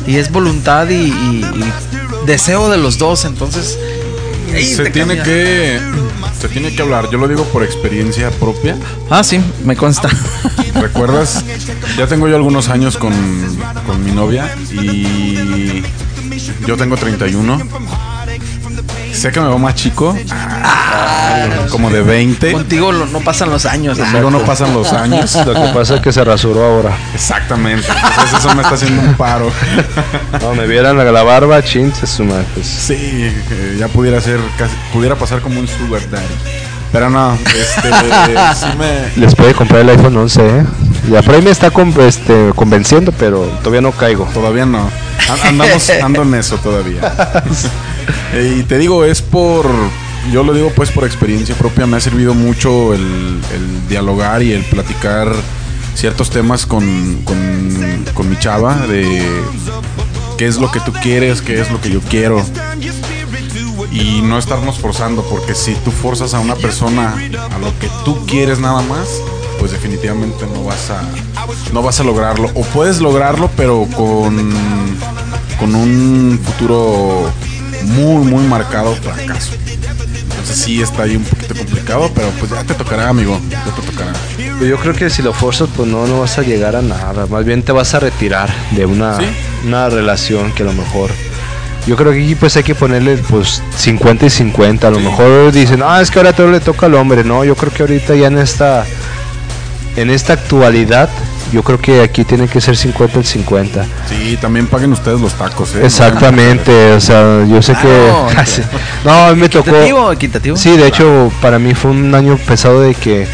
y 0.06 0.16
es 0.16 0.30
voluntad 0.30 0.88
y, 0.90 0.94
y- 0.94 1.44
y 1.54 1.72
deseo 2.26 2.70
de 2.70 2.76
los 2.78 2.98
dos, 2.98 3.24
entonces... 3.24 3.78
Se 4.52 4.90
tiene 4.90 5.16
cambia. 5.16 5.22
que 5.22 5.80
se 6.38 6.46
tiene 6.48 6.74
que 6.74 6.82
hablar. 6.82 7.08
Yo 7.10 7.16
lo 7.16 7.26
digo 7.26 7.42
por 7.44 7.62
experiencia 7.62 8.30
propia. 8.32 8.76
Ah, 9.08 9.24
sí, 9.24 9.40
me 9.64 9.76
consta. 9.76 10.10
¿Recuerdas? 10.74 11.42
Ya 11.96 12.06
tengo 12.06 12.28
yo 12.28 12.36
algunos 12.36 12.68
años 12.68 12.98
con, 12.98 13.14
con 13.86 14.04
mi 14.04 14.10
novia 14.10 14.54
y 14.70 15.82
yo 16.66 16.76
tengo 16.76 16.96
31. 16.98 17.62
Sé 19.12 19.30
que 19.30 19.40
me 19.40 19.48
va 19.48 19.58
más 19.58 19.74
chico, 19.74 20.16
como 21.70 21.90
de 21.90 22.02
20. 22.02 22.52
Contigo 22.52 22.92
lo- 22.92 23.06
no 23.06 23.20
pasan 23.20 23.50
los 23.50 23.66
años. 23.66 23.98
Conmigo 23.98 24.30
no 24.30 24.40
pasan 24.40 24.72
los 24.74 24.92
años. 24.92 25.34
Lo 25.46 25.54
que 25.54 25.68
pasa 25.74 25.96
es 25.96 26.00
que 26.00 26.12
se 26.12 26.24
rasuró 26.24 26.64
ahora. 26.64 26.96
Exactamente. 27.14 27.86
Entonces 27.88 28.38
eso 28.38 28.54
me 28.54 28.62
está 28.62 28.74
haciendo 28.74 29.02
un 29.02 29.14
paro. 29.14 29.50
No, 30.42 30.54
me 30.54 30.66
vieran 30.66 30.96
la, 30.96 31.04
la 31.04 31.22
barba, 31.22 31.62
chin, 31.62 31.94
se 31.94 32.06
suma, 32.06 32.42
pues. 32.54 32.66
Sí, 32.66 32.94
eh, 32.98 33.76
ya 33.78 33.86
pudiera 33.88 34.20
ser, 34.20 34.40
casi, 34.58 34.74
pudiera 34.92 35.14
pasar 35.14 35.40
como 35.40 35.60
un 35.60 35.68
sugar 35.68 36.08
daddy. 36.10 36.24
Pero 36.90 37.08
no, 37.10 37.34
este, 37.34 37.90
sí 38.54 38.66
me, 38.78 39.20
Les 39.20 39.34
puede 39.34 39.54
comprar 39.54 39.80
el 39.82 39.90
iPhone 39.90 40.16
11, 40.16 40.40
¿eh? 40.60 40.64
Ya 41.10 41.22
por 41.22 41.34
ahí 41.34 41.42
me 41.42 41.50
está 41.50 41.70
con- 41.70 41.94
este, 42.00 42.50
convenciendo, 42.56 43.12
pero 43.12 43.42
todavía 43.60 43.82
no 43.82 43.92
caigo. 43.92 44.24
Todavía 44.34 44.66
no. 44.66 44.90
An- 45.28 45.40
Andamos, 45.48 45.90
ando 45.90 46.22
en 46.22 46.34
eso 46.34 46.56
todavía. 46.58 47.00
Eh, 48.34 48.56
y 48.60 48.62
te 48.62 48.78
digo, 48.78 49.04
es 49.04 49.20
por. 49.22 49.66
Yo 50.32 50.42
lo 50.42 50.54
digo 50.54 50.72
pues 50.74 50.90
por 50.90 51.04
experiencia 51.04 51.54
propia. 51.54 51.86
Me 51.86 51.98
ha 51.98 52.00
servido 52.00 52.32
mucho 52.34 52.94
el, 52.94 53.00
el 53.00 53.88
dialogar 53.88 54.42
y 54.42 54.52
el 54.52 54.62
platicar 54.64 55.30
ciertos 55.94 56.30
temas 56.30 56.64
con, 56.64 57.20
con, 57.24 58.04
con 58.14 58.28
mi 58.30 58.36
chava. 58.38 58.86
De 58.86 59.22
qué 60.38 60.46
es 60.46 60.56
lo 60.56 60.72
que 60.72 60.80
tú 60.80 60.92
quieres, 61.02 61.42
qué 61.42 61.60
es 61.60 61.70
lo 61.70 61.78
que 61.80 61.90
yo 61.90 62.00
quiero. 62.00 62.42
Y 63.90 64.20
no 64.22 64.38
estarnos 64.38 64.78
forzando, 64.78 65.22
porque 65.22 65.54
si 65.54 65.74
tú 65.76 65.90
forzas 65.90 66.34
a 66.34 66.40
una 66.40 66.54
persona 66.56 67.14
a 67.14 67.58
lo 67.58 67.76
que 67.78 67.88
tú 68.04 68.24
quieres 68.26 68.58
nada 68.58 68.82
más, 68.82 69.08
pues 69.58 69.70
definitivamente 69.72 70.46
no 70.52 70.64
vas 70.64 70.90
a 70.90 71.02
no 71.72 71.82
vas 71.82 72.00
a 72.00 72.04
lograrlo. 72.04 72.50
O 72.54 72.62
puedes 72.62 73.00
lograrlo, 73.00 73.50
pero 73.56 73.86
con, 73.96 74.52
con 75.58 75.74
un 75.74 76.40
futuro 76.44 77.30
muy, 77.84 78.24
muy 78.24 78.44
marcado 78.44 78.94
fracaso. 78.96 79.52
Entonces 80.30 80.56
sí 80.56 80.80
está 80.82 81.02
ahí 81.04 81.16
un 81.16 81.24
poquito 81.24 81.54
complicado, 81.54 82.10
pero 82.14 82.28
pues 82.38 82.50
ya 82.50 82.64
te 82.64 82.74
tocará, 82.74 83.08
amigo. 83.08 83.40
Ya 83.48 83.62
te 83.64 83.70
tocará. 83.82 84.12
Yo 84.66 84.76
creo 84.78 84.94
que 84.94 85.10
si 85.10 85.22
lo 85.22 85.32
forzas, 85.32 85.68
pues 85.76 85.88
no, 85.88 86.06
no 86.06 86.20
vas 86.20 86.38
a 86.38 86.42
llegar 86.42 86.74
a 86.76 86.82
nada. 86.82 87.26
Más 87.26 87.44
bien 87.44 87.62
te 87.62 87.72
vas 87.72 87.94
a 87.94 88.00
retirar 88.00 88.52
de 88.72 88.86
una, 88.86 89.18
Sí. 89.18 89.24
una 89.66 89.88
relación 89.88 90.52
que 90.52 90.62
a 90.62 90.66
lo 90.66 90.72
mejor. 90.72 91.10
Yo 91.86 91.96
creo 91.96 92.12
que 92.12 92.22
aquí 92.22 92.34
pues 92.36 92.56
hay 92.56 92.62
que 92.62 92.74
ponerle 92.74 93.16
pues 93.16 93.62
50 93.76 94.26
y 94.26 94.30
50. 94.30 94.86
A 94.86 94.90
lo 94.90 94.98
Sí. 94.98 95.04
mejor 95.04 95.50
dicen, 95.52 95.82
ah, 95.84 96.00
es 96.00 96.10
que 96.10 96.18
ahora 96.20 96.32
todo 96.32 96.50
le 96.50 96.60
toca 96.60 96.86
al 96.86 96.94
hombre. 96.94 97.24
No, 97.24 97.44
yo 97.44 97.56
creo 97.56 97.72
que 97.72 97.82
ahorita 97.82 98.14
ya 98.14 98.28
en 98.28 98.38
esta 98.38 98.84
en 99.96 100.08
esta 100.10 100.32
actualidad 100.34 101.10
yo 101.52 101.62
creo 101.62 101.78
que 101.78 102.00
aquí 102.00 102.24
tiene 102.24 102.48
que 102.48 102.62
ser 102.62 102.76
50 102.78 103.18
el 103.18 103.26
50. 103.26 103.84
Sí, 104.08 104.38
también 104.40 104.66
paguen 104.66 104.90
ustedes 104.92 105.20
los 105.20 105.34
tacos, 105.34 105.74
¿eh? 105.74 105.84
Exactamente, 105.84 106.92
o 106.94 107.00
sea, 107.00 107.44
yo 107.46 107.60
sé 107.60 107.74
que... 107.74 108.12
Sí. 108.46 108.62
No, 109.04 109.12
a 109.26 109.34
mí 109.34 109.40
me 109.40 109.48
tocó... 109.50 109.68
¿Equitativo? 109.68 110.12
¿Equitativo? 110.12 110.56
Sí, 110.56 110.76
de 110.78 110.86
hecho, 110.86 111.30
para 111.42 111.58
mí 111.58 111.74
fue 111.74 111.90
un 111.90 112.14
año 112.14 112.38
pesado 112.38 112.80
de 112.80 112.94
que 112.94 113.26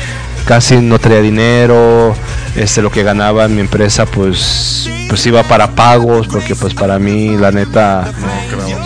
casi 0.47 0.79
no 0.79 0.99
traía 0.99 1.21
dinero, 1.21 2.17
este, 2.57 2.83
lo 2.83 2.91
que 2.91 3.05
ganaba 3.05 3.45
en 3.45 3.55
mi 3.55 3.61
empresa, 3.61 4.05
pues, 4.07 4.91
pues 5.09 5.27
iba 5.27 5.43
para 5.43 5.75
pagos, 5.75 6.29
porque 6.29 6.55
pues 6.55 6.75
para 6.75 6.99
mí, 6.99 7.37
la 7.37 7.51
neta, 7.51 8.13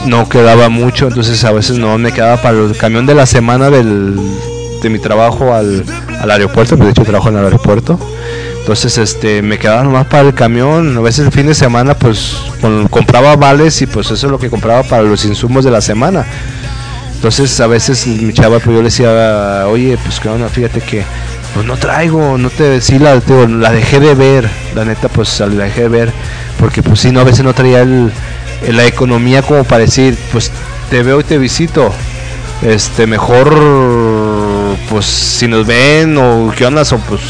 no 0.07 0.29
quedaba 0.29 0.68
mucho, 0.68 1.09
entonces 1.09 1.43
a 1.45 1.53
veces 1.53 1.79
no 1.79 1.99
me 1.99 2.12
quedaba 2.12 2.41
para 2.41 2.59
el 2.59 2.77
camión 2.77 3.07
de 3.07 3.14
la 3.14 3.27
semana 3.27 3.70
del, 3.70 4.16
de 4.83 4.91
mi 4.91 4.99
trabajo 4.99 5.53
al, 5.53 5.85
al 6.20 6.31
aeropuerto, 6.31 6.77
pues 6.77 6.87
de 6.87 6.91
hecho 6.93 7.05
trabajo 7.05 7.29
en 7.29 7.39
el 7.39 7.45
aeropuerto. 7.45 7.99
Entonces, 8.62 8.97
este, 8.97 9.43
me 9.43 9.59
quedaba 9.59 9.83
nomás 9.83 10.07
para 10.07 10.29
el 10.29 10.35
camión. 10.35 10.97
A 10.97 11.01
veces 11.01 11.27
el 11.27 11.33
fin 11.33 11.49
de 11.49 11.55
semana, 11.55 11.95
pues, 11.95 12.37
compraba 12.91 13.35
vales 13.35 13.83
y 13.83 13.87
pues 13.89 14.07
eso 14.12 14.27
es 14.27 14.31
lo 14.31 14.39
que 14.39 14.51
compraba 14.51 14.85
para 14.85 15.03
los 15.03 15.25
insumos 15.25 15.64
de 15.64 15.73
la 15.73 15.81
semana. 15.81 16.25
Entonces, 17.16 17.59
a 17.59 17.66
veces 17.66 18.07
mi 18.07 18.33
chava, 18.33 18.61
pues 18.61 18.66
yo 18.66 18.77
le 18.77 18.85
decía, 18.85 19.66
oye, 19.66 19.99
pues 20.05 20.20
que 20.20 20.29
onda, 20.29 20.49
fíjate 20.49 20.81
que 20.81 21.03
pues 21.55 21.66
no 21.66 21.76
traigo, 21.76 22.38
no 22.38 22.50
te 22.50 22.80
sí 22.80 22.98
la, 22.98 23.20
te 23.20 23.48
la 23.48 23.72
dejé 23.72 24.00
de 24.00 24.14
ver, 24.14 24.48
la 24.74 24.84
neta, 24.84 25.09
pues 25.09 25.40
la 25.40 25.64
dejé 25.64 25.82
de 25.82 25.88
ver, 25.88 26.12
porque 26.59 26.82
pues 26.82 27.00
sí, 27.00 27.11
no, 27.11 27.20
a 27.20 27.24
veces 27.24 27.44
no 27.44 27.55
traía 27.55 27.82
el, 27.82 28.12
la 28.68 28.86
economía 28.86 29.42
como 29.42 29.64
para 29.64 29.84
decir, 29.84 30.16
pues 30.32 30.50
te 30.90 31.03
veo 31.03 31.20
y 31.20 31.24
te 31.24 31.38
visito. 31.38 31.92
Este, 32.62 33.09
mejor, 33.09 33.53
pues 34.88 35.05
si 35.05 35.48
nos 35.48 35.66
ven 35.66 36.16
o 36.16 36.53
qué 36.57 36.64
onda, 36.64 36.82
o 36.82 36.98
pues 36.98 37.20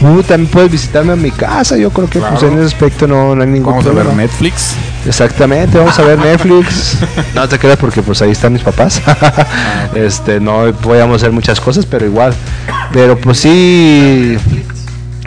tú 0.00 0.22
también 0.22 0.50
puedes 0.50 0.70
visitarme 0.70 1.12
a 1.12 1.16
mi 1.16 1.30
casa. 1.30 1.76
Yo 1.76 1.90
creo 1.90 2.08
que 2.08 2.20
pues, 2.20 2.42
en 2.42 2.54
ese 2.54 2.66
aspecto 2.66 3.06
no, 3.06 3.34
no 3.34 3.42
hay 3.42 3.48
ningún 3.48 3.72
Vamos 3.72 3.86
a 3.86 3.88
ver 3.88 4.04
problema. 4.04 4.22
Netflix. 4.22 4.74
Exactamente, 5.06 5.78
vamos 5.78 5.98
a 5.98 6.02
ver 6.02 6.18
Netflix. 6.18 6.98
No 7.34 7.48
te 7.48 7.58
creas 7.58 7.76
porque 7.76 8.02
pues 8.02 8.22
ahí 8.22 8.30
están 8.30 8.52
mis 8.52 8.62
papás. 8.62 9.02
este, 9.94 10.40
no 10.40 10.72
podíamos 10.72 11.16
hacer 11.16 11.32
muchas 11.32 11.60
cosas, 11.60 11.84
pero 11.84 12.06
igual. 12.06 12.32
Pero 12.92 13.18
pues 13.18 13.38
sí, 13.38 14.36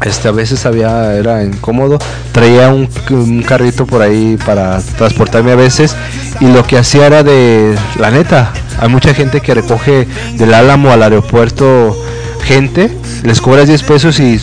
este 0.04 0.28
a 0.28 0.32
veces 0.32 0.66
había 0.66 1.14
era 1.14 1.44
incómodo. 1.44 2.00
Traía 2.32 2.70
un, 2.70 2.90
un 3.10 3.44
carrito 3.44 3.86
por 3.86 4.02
ahí 4.02 4.38
para 4.46 4.82
transportarme 4.98 5.52
a 5.52 5.56
veces 5.56 5.96
y 6.40 6.48
lo 6.48 6.66
que 6.66 6.78
hacía 6.78 7.06
era 7.06 7.24
de 7.24 7.78
la 8.00 8.10
neta. 8.10 8.52
Hay 8.80 8.90
mucha 8.90 9.14
gente 9.14 9.42
que 9.42 9.54
recoge 9.54 10.08
del 10.38 10.54
Álamo 10.54 10.92
al 10.92 11.04
aeropuerto 11.04 11.96
gente, 12.44 12.90
les 13.24 13.42
cobras 13.42 13.68
10 13.68 13.84
pesos 13.84 14.20
y 14.20 14.40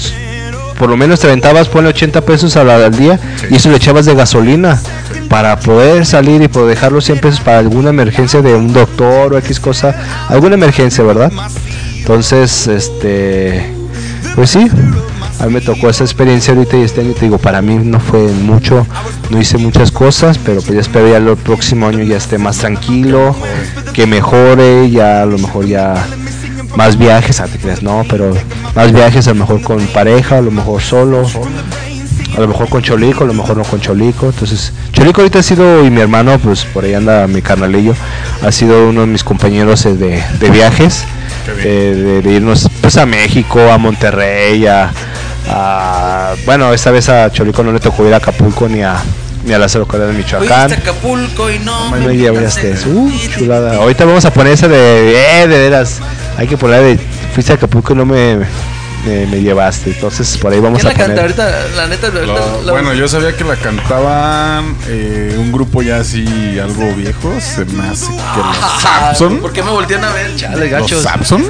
por 0.79 0.91
lo 0.91 0.97
menos 0.97 1.21
te 1.21 1.27
aventabas, 1.27 1.69
ponle 1.69 1.89
80 1.89 2.21
pesos 2.23 2.57
al, 2.57 2.69
al 2.69 2.95
día 2.95 3.19
y 3.49 3.55
eso 3.57 3.71
le 3.71 3.77
echabas 3.77 4.05
de 4.05 4.15
gasolina 4.15 4.79
para 5.29 5.59
poder 5.59 6.07
salir 6.07 6.43
y 6.43 6.49
poder 6.49 6.69
dejar 6.71 6.93
los 6.93 7.05
100 7.05 7.21
pesos 7.21 7.41
para 7.41 7.59
alguna 7.59 7.91
emergencia 7.91 8.43
de 8.43 8.55
un 8.55 8.73
doctor 8.73 9.35
o 9.35 9.39
X 9.39 9.61
cosa, 9.61 9.95
alguna 10.29 10.55
emergencia, 10.55 11.05
¿verdad? 11.05 11.33
Entonces, 11.99 12.67
este, 12.67 13.75
pues 14.35 14.51
sí, 14.51 14.69
a 15.41 15.47
mí 15.47 15.53
me 15.53 15.61
tocó 15.61 15.89
esa 15.89 16.05
experiencia 16.05 16.55
ahorita 16.55 16.77
y 16.77 16.83
este 16.83 17.01
año 17.01 17.13
te 17.13 17.27
digo, 17.27 17.39
para 17.39 17.61
mí 17.63 17.77
no 17.77 18.01
fue 18.01 18.21
mucho, 18.21 18.87
no 19.31 19.41
hice 19.41 19.59
muchas 19.59 19.91
cosas, 19.91 20.39
pero 20.39 20.61
pues 20.61 20.75
ya 20.75 20.81
espero 20.81 21.09
ya 21.09 21.17
el 21.17 21.37
próximo 21.37 21.87
año 21.87 22.03
ya 22.03 22.17
esté 22.17 22.39
más 22.39 22.59
tranquilo, 22.59 23.35
que 23.93 24.07
mejore, 24.07 24.91
ya 24.91 25.23
a 25.23 25.27
lo 25.27 25.39
mejor 25.39 25.67
ya 25.67 25.95
más 26.77 26.99
viajes, 26.99 27.41
ah, 27.41 27.47
te 27.47 27.59
creas, 27.59 27.83
no, 27.83 28.05
pero 28.09 28.33
más 28.75 28.93
viajes 28.93 29.27
a 29.29 29.31
lo 29.31 29.41
mejor 29.41 29.63
con 29.63 29.85
pareja, 29.89 30.39
a 30.39 30.43
lo 30.43 30.51
mejor 30.51 30.83
solo, 30.83 31.29
a 32.37 32.41
lo 32.41 32.49
mejor 32.49 32.69
con 32.69 32.83
Cholico, 32.83 33.25
a 33.25 33.27
lo 33.27 33.35
mejor 33.35 33.57
no 33.57 33.63
con 33.65 33.81
Cholico. 33.81 34.27
Entonces, 34.27 34.73
Cholico 34.93 35.21
ahorita 35.21 35.39
ha 35.39 35.43
sido, 35.43 35.85
y 35.85 35.91
mi 35.91 36.01
hermano, 36.01 36.39
pues 36.39 36.65
por 36.65 36.85
ahí 36.85 36.95
anda 36.95 37.27
mi 37.27 37.43
carnalillo, 37.43 37.95
ha 38.43 38.51
sido 38.53 38.89
uno 38.89 39.03
de 39.03 39.07
mis 39.07 39.23
compañeros 39.25 39.85
eh, 39.87 39.95
de, 39.95 40.23
de 40.41 40.51
viajes, 40.51 41.05
eh, 41.59 41.95
de, 41.97 42.23
de 42.23 42.31
irnos 42.33 42.69
pues 42.81 42.97
a 42.97 43.07
México, 43.07 43.61
a 43.71 43.79
Monterrey, 43.79 44.67
a, 44.67 44.91
a- 45.49 46.35
bueno, 46.47 46.73
esta 46.73 46.91
vez 46.91 47.09
a 47.09 47.31
Cholico 47.31 47.63
no 47.63 47.73
le 47.73 47.81
tocó 47.81 48.07
ir 48.07 48.15
a 48.15 48.19
Acapulco 48.19 48.69
ni 48.69 48.83
a 48.83 48.97
ni 49.45 49.53
a 49.53 49.59
Cárdenas 49.59 50.09
de 50.09 50.13
Michoacán. 50.15 50.71
Fuiste 50.71 50.89
a 50.89 50.93
Acapulco 50.93 51.51
y 51.51 51.59
no. 51.59 51.91
No 51.91 51.97
me. 52.07 52.15
Uh, 52.87 53.11
chulada. 53.39 53.77
Ahorita 53.77 54.07
vamos 54.07 54.25
a 54.25 54.33
poner 54.33 54.55
esa 54.55 54.69
de, 54.69 55.43
eh, 55.43 55.47
de 55.47 55.59
veras. 55.59 56.01
Hay 56.39 56.47
que 56.47 56.57
poner 56.57 56.83
de, 56.83 56.99
fuiste 57.35 57.53
a 57.53 57.57
Acapulco 57.57 57.93
y 57.93 57.97
no 57.97 58.07
me, 58.07 58.39
me, 59.07 59.27
me 59.27 59.41
llevaste. 59.43 59.91
Entonces 59.91 60.37
por 60.39 60.53
ahí 60.53 60.61
vamos 60.61 60.81
¿Quién 60.81 60.91
a 60.91 60.93
la 60.93 60.99
canta 60.99 61.23
poner. 61.23 61.41
ahorita? 61.41 61.77
La 61.77 61.87
neta, 61.87 62.07
ahorita 62.09 62.27
Lo- 62.27 62.63
la- 62.63 62.73
bueno, 62.73 62.93
yo 62.95 63.09
sabía 63.09 63.37
que 63.37 63.45
la 63.45 63.57
cantaban 63.57 64.77
eh, 64.89 65.37
un 65.39 65.53
grupo 65.53 65.83
ya 65.83 65.99
así, 65.99 66.59
algo 66.59 66.93
viejo. 66.95 67.33
Se 67.41 67.65
me 67.67 67.89
hace 67.89 68.07
que 68.07 68.39
los 68.41 68.83
Samson. 68.83 69.39
¿Por 69.39 69.53
qué 69.53 69.63
me 69.63 69.71
voltean 69.71 70.05
a 70.05 70.11
ver? 70.13 70.35
Chale, 70.37 70.57
¿Los 70.61 70.71
gachos. 70.71 71.03
Samson? 71.03 71.45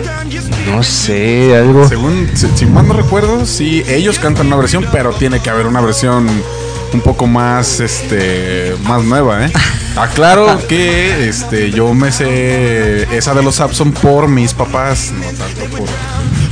No 0.66 0.82
sé, 0.82 1.56
algo. 1.56 1.89
Según, 1.89 2.28
si, 2.35 2.48
si 2.55 2.66
mal 2.66 2.86
no 2.89 2.94
recuerdo, 2.94 3.44
sí, 3.47 3.82
ellos 3.89 4.18
cantan 4.18 4.47
una 4.48 4.56
versión, 4.56 4.86
pero 4.93 5.12
tiene 5.12 5.40
que 5.40 5.51
haber 5.51 5.66
una 5.66 5.81
versión 5.81 6.28
un 6.93 7.01
poco 7.01 7.26
más, 7.26 7.81
este, 7.81 8.74
más 8.85 9.02
nueva, 9.02 9.47
¿eh? 9.47 9.52
Aclaro 9.97 10.59
que, 10.68 11.28
este, 11.28 11.70
yo 11.70 11.93
me 11.94 12.10
sé 12.12 13.02
esa 13.16 13.35
de 13.35 13.43
los 13.43 13.56
Samson 13.56 13.93
por 13.93 14.28
mis 14.28 14.52
papás, 14.55 15.12
no 15.12 15.24
tanto 15.36 15.76
por, 15.76 15.89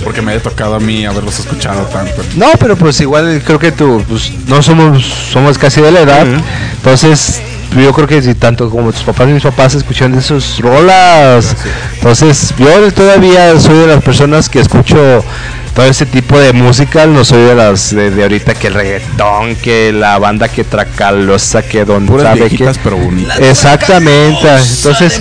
porque 0.02 0.22
me 0.22 0.32
haya 0.32 0.42
tocado 0.42 0.74
a 0.74 0.80
mí 0.80 1.04
haberlos 1.04 1.38
escuchado 1.38 1.82
tanto. 1.86 2.22
No, 2.36 2.46
pero 2.58 2.76
pues 2.76 3.00
igual 3.00 3.42
creo 3.44 3.58
que 3.58 3.72
tú, 3.72 4.02
pues 4.08 4.32
no 4.46 4.62
somos, 4.62 5.04
somos 5.04 5.58
casi 5.58 5.80
de 5.80 5.90
la 5.90 6.00
edad. 6.00 6.26
Entonces, 6.76 7.40
yo 7.80 7.92
creo 7.92 8.06
que 8.06 8.20
si 8.20 8.34
tanto 8.34 8.68
como 8.68 8.92
tus 8.92 9.02
papás 9.02 9.28
y 9.28 9.32
mis 9.32 9.42
papás 9.42 9.74
escuchan 9.74 10.12
de 10.12 10.20
sus 10.20 10.58
rolas. 10.58 11.56
Entonces, 11.94 12.54
yo 12.58 12.92
todavía 12.92 13.58
soy 13.58 13.78
de 13.78 13.86
las 13.86 14.02
personas 14.02 14.48
que 14.48 14.60
escucho 14.60 15.24
todo 15.74 15.86
ese 15.86 16.04
tipo 16.04 16.38
de 16.38 16.52
música. 16.52 17.06
No 17.06 17.24
soy 17.24 17.42
de 17.42 17.54
las 17.54 17.94
de, 17.94 18.10
de 18.10 18.22
ahorita 18.22 18.54
que 18.54 18.66
el 18.66 18.74
reggaetón, 18.74 19.56
que 19.56 19.92
la 19.92 20.18
banda 20.18 20.48
que 20.48 20.64
tracalosa, 20.64 21.62
que 21.62 21.84
don 21.84 22.06
Puras 22.06 22.24
sabe 22.24 22.40
viejitas, 22.40 22.76
que. 22.76 22.84
pero 22.84 22.96
bonitas. 22.96 23.38
Exactamente. 23.40 24.48
Entonces, 24.48 25.20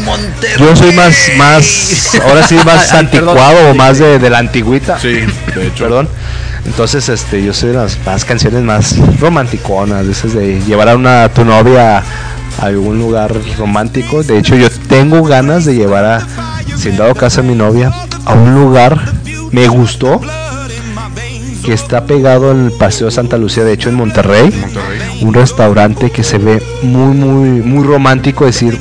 yo 0.60 0.76
soy 0.76 0.91
más, 0.94 1.15
más, 1.38 2.19
ahora 2.28 2.45
sí 2.45 2.56
más 2.65 2.91
anticuado 2.94 3.72
o 3.72 3.73
más 3.73 3.99
de, 3.99 4.19
de 4.19 4.30
la 4.30 4.40
antigüita. 4.40 4.99
Sí, 4.99 5.22
de 5.56 5.68
hecho. 5.68 5.86
Perdón. 5.86 6.10
Entonces, 6.65 7.10
este, 7.10 7.44
yo 7.44 7.53
soy 7.53 7.69
de 7.69 7.76
las 7.76 7.98
más 8.06 8.23
canciones 8.23 8.61
más 8.61 8.95
romanticonas, 9.19 10.06
de 10.06 10.11
esas 10.11 10.34
de 10.34 10.61
llevar 10.61 10.90
a 10.90 10.95
una 10.95 11.23
a 11.23 11.30
tu 11.30 11.44
novia 11.44 12.03
algún 12.62 13.00
lugar 13.00 13.36
romántico. 13.58 14.24
De 14.24 14.38
hecho, 14.38 14.56
yo 14.56 14.70
tengo 14.88 15.24
ganas 15.24 15.66
de 15.66 15.76
llevar 15.76 16.06
a, 16.06 16.28
si 16.78 16.90
en 16.90 16.98
dado 16.98 17.16
caso 17.16 17.42
a 17.42 17.44
mi 17.44 17.56
novia, 17.56 17.92
a 18.26 18.34
un 18.34 18.54
lugar. 18.56 19.00
Me 19.52 19.68
gustó 19.68 20.22
que 21.66 21.74
está 21.74 22.06
pegado 22.06 22.52
al 22.52 22.72
Paseo 22.72 23.12
Santa 23.12 23.38
Lucía, 23.38 23.64
de 23.64 23.74
hecho 23.74 23.90
en 23.90 23.96
Monterrey, 23.96 24.50
Monterrey. 24.50 25.20
un 25.22 25.34
restaurante 25.34 26.10
que 26.10 26.24
se 26.24 26.38
ve 26.38 26.64
muy, 26.82 27.14
muy, 27.16 27.62
muy 27.62 27.86
romántico. 27.86 28.46
Decir, 28.46 28.78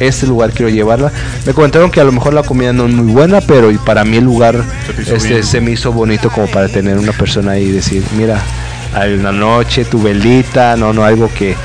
este 0.00 0.26
lugar 0.26 0.52
quiero 0.52 0.70
llevarla. 0.70 1.12
Me 1.46 1.52
comentaron 1.52 1.90
que 1.90 2.00
a 2.00 2.04
lo 2.04 2.12
mejor 2.12 2.34
la 2.34 2.42
comida 2.42 2.72
no 2.72 2.86
es 2.86 2.94
muy 2.94 3.12
buena, 3.12 3.40
pero 3.40 3.70
y 3.70 3.78
para 3.78 4.04
mí 4.04 4.16
el 4.16 4.24
lugar 4.24 4.62
Se 5.04 5.16
este, 5.16 5.42
se 5.42 5.60
me 5.60 5.72
hizo 5.72 5.92
bonito 5.92 6.30
como 6.30 6.46
para 6.46 6.68
tener 6.68 6.98
una 6.98 7.12
persona 7.12 7.52
ahí 7.52 7.64
y 7.64 7.72
decir, 7.72 8.02
mira, 8.16 8.40
hay 8.94 9.14
una 9.14 9.32
noche, 9.32 9.84
tu 9.84 10.00
velita, 10.00 10.76
no, 10.76 10.92
no, 10.92 11.04
algo 11.04 11.30
que... 11.32 11.56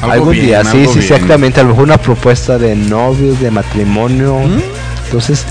Algo 0.00 0.12
algún 0.12 0.30
bien, 0.32 0.46
día, 0.46 0.62
sí, 0.62 0.68
algo 0.78 0.92
sí, 0.92 0.98
bien. 1.00 1.12
exactamente, 1.12 1.60
a 1.60 1.62
lo 1.64 1.70
mejor 1.70 1.84
una 1.84 1.98
propuesta 1.98 2.58
de 2.58 2.74
novios, 2.76 3.40
de 3.40 3.50
matrimonio. 3.50 4.38
¿Mm? 4.38 4.60
Entonces, 5.06 5.44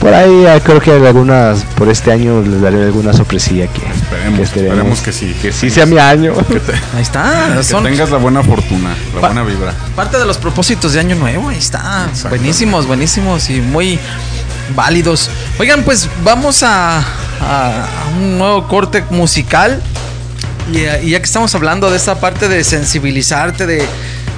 por 0.00 0.12
ahí 0.14 0.46
ah, 0.46 0.60
creo 0.62 0.80
que 0.80 0.92
algunas, 0.92 1.64
por 1.76 1.88
este 1.88 2.12
año 2.12 2.40
les 2.42 2.60
daré 2.60 2.84
alguna 2.84 3.12
sorpresilla 3.12 3.66
que, 3.66 3.80
Esperemos, 3.80 4.36
que 4.38 4.42
esperemos 4.44 4.76
esperemos 4.78 5.00
que 5.00 5.12
sí. 5.12 5.36
Que 5.40 5.52
sí 5.52 5.70
sea 5.70 5.86
mi 5.86 5.98
año. 5.98 6.34
Que, 6.48 6.60
te- 6.60 6.72
Ahí 6.72 7.02
está. 7.02 7.54
que 7.56 7.64
Son 7.64 7.82
tengas 7.84 8.10
la 8.10 8.18
buena 8.18 8.42
fortuna, 8.42 8.90
la 9.14 9.20
Pa- 9.20 9.28
buena 9.28 9.42
vibra. 9.42 9.72
parte 9.96 10.18
de 10.18 10.26
los 10.26 10.36
propósitos 10.38 10.92
de 10.92 11.00
Año 11.00 11.16
Nuevo. 11.16 11.48
Ahí 11.48 11.58
está. 11.58 12.08
Buenísimos, 12.28 12.86
buenísimos 12.86 13.48
y 13.50 13.60
muy 13.60 13.98
válidos. 14.76 15.30
Oigan, 15.58 15.82
pues 15.82 16.08
vamos 16.22 16.62
a, 16.62 16.98
a- 16.98 17.02
a 17.40 18.16
un 18.18 18.38
nuevo 18.38 18.68
corte 18.68 19.02
musical. 19.10 19.82
Y, 20.72 20.78
eh, 20.78 21.00
y 21.04 21.10
ya 21.10 21.18
que 21.18 21.24
estamos 21.24 21.54
hablando 21.54 21.90
de 21.90 21.96
esta 21.96 22.20
parte 22.20 22.48
de 22.48 22.62
sensibilizarte, 22.64 23.66
de, 23.66 23.86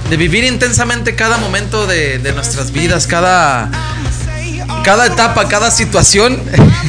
de 0.09 0.16
vivir 0.16 0.44
intensamente 0.44 1.15
cada 1.15 1.39
momento 1.39 1.86
de, 1.86 2.19
de 2.19 2.32
nuestras 2.32 2.70
vidas, 2.73 3.07
cada, 3.07 3.70
cada 4.85 5.07
etapa, 5.07 5.48
cada 5.48 5.70
situación. 5.70 6.40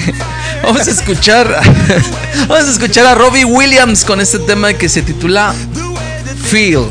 vamos 0.64 0.88
a 0.88 0.92
escuchar. 0.92 1.48
vamos 2.48 2.68
a 2.68 2.72
escuchar 2.72 3.06
a 3.08 3.16
Robbie 3.16 3.46
Williams 3.46 4.06
con 4.06 4.22
este 4.22 4.40
tema 4.40 4.74
que 4.74 4.88
se 4.90 5.02
titula 5.02 5.54
Feel. 6.50 6.78
O- 6.78 6.88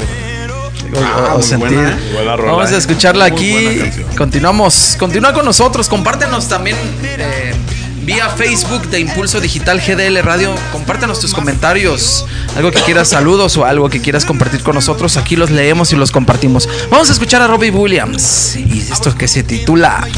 Ah, 0.93 1.35
o 1.35 1.39
muy 1.39 1.43
sentir. 1.45 1.69
buena, 1.79 1.99
buena 2.13 2.37
rola, 2.37 2.51
Vamos 2.53 2.71
a 2.73 2.75
eh. 2.75 2.79
escucharla 2.79 3.25
aquí. 3.27 3.81
Continuamos. 4.19 4.97
Continúa 4.99 5.33
con 5.33 5.45
nosotros. 5.45 5.89
Compártenos 5.89 6.49
también 6.49 6.77
eh, 7.05 7.55
vía 8.13 8.29
Facebook 8.29 8.89
de 8.89 8.99
Impulso 8.99 9.41
Digital 9.41 9.81
GDL 9.81 10.21
Radio. 10.25 10.53
Compártanos 10.73 11.21
tus 11.21 11.33
comentarios, 11.33 12.27
algo 12.57 12.73
que 12.73 12.81
quieras, 12.81 13.09
saludos 13.09 13.57
o 13.57 13.65
algo 13.65 13.89
que 13.89 14.01
quieras 14.01 14.25
compartir 14.25 14.65
con 14.65 14.75
nosotros. 14.75 15.17
Aquí 15.17 15.37
los 15.37 15.53
leemos 15.53 15.93
y 15.93 15.97
los 15.97 16.11
compartimos. 16.11 16.69
Vamos 16.91 17.09
a 17.09 17.13
escuchar 17.13 17.41
a 17.41 17.47
Robbie 17.47 17.71
Williams 17.71 18.57
y 18.57 18.81
esto 18.81 19.15
que 19.15 19.29
se 19.29 19.45
titula 19.45 20.09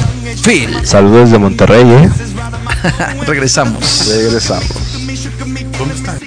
Phil. 0.43 0.75
Saludos 0.85 1.33
de 1.33 1.39
Monterrey, 1.39 1.85
¿eh? 1.85 2.11
Regresamos. 3.27 4.07
Regresamos. 4.09 4.71
¿Dónde 5.79 5.95
está? 5.95 6.19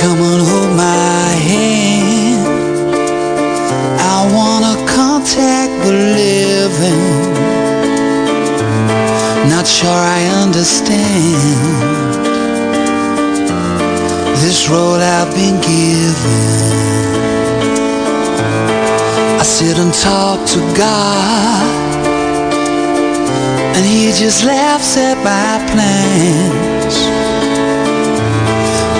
Come 0.00 0.22
on, 0.22 0.40
hold 0.40 0.76
my 0.78 1.19
contact 5.40 5.72
the 5.84 5.92
living. 5.92 7.32
Not 9.48 9.66
sure 9.66 10.02
I 10.18 10.20
understand 10.42 11.36
this 14.42 14.68
role 14.68 15.00
I've 15.00 15.32
been 15.34 15.58
given. 15.60 16.46
I 19.40 19.42
sit 19.42 19.78
and 19.78 19.92
talk 19.94 20.46
to 20.54 20.60
God, 20.76 21.64
and 23.76 23.84
He 23.86 24.12
just 24.12 24.44
laughs 24.44 24.96
at 24.96 25.16
my 25.30 25.52
plans. 25.72 26.96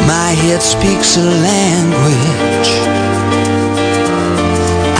My 0.07 0.31
head 0.43 0.63
speaks 0.63 1.17
a 1.17 1.23
language 1.23 2.80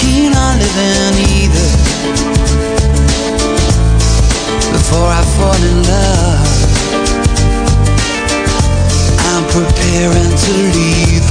keen 0.00 0.32
on 0.34 0.58
living 0.58 1.16
either. 1.36 1.70
Before 4.76 5.10
I 5.20 5.22
fall 5.36 5.60
in 5.70 5.78
love, 5.94 6.48
I'm 9.30 9.44
preparing 9.56 10.32
to 10.44 10.52
leave. 10.76 11.26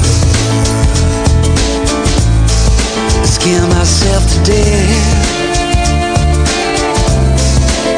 Scare 3.35 3.67
myself 3.77 4.23
to 4.33 4.37
death. 4.51 5.35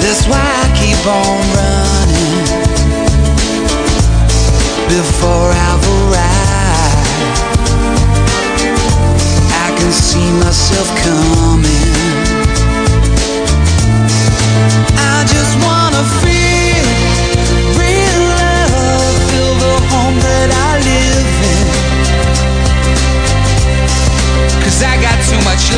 That's 0.04 0.24
why 0.32 0.46
I 0.64 0.68
keep 0.80 1.02
on 1.22 1.40
running 1.58 2.68
before 4.90 5.50
I've 5.68 5.86
arrived. 5.88 6.27
See 9.90 10.32
myself 10.44 10.88
coming. 11.04 11.94
I 14.98 15.24
just 15.34 15.54
wanna 15.64 16.04
feel 16.22 16.88
real 17.80 18.20
love, 18.36 19.16
feel 19.30 19.54
the 19.64 19.76
home 19.92 20.18
that 20.20 20.50
I 20.52 20.72
live 20.90 21.32
in. 21.56 21.68
Cause 24.64 24.80
I 24.84 24.96
got 25.02 25.18
too 25.30 25.42
much 25.44 25.72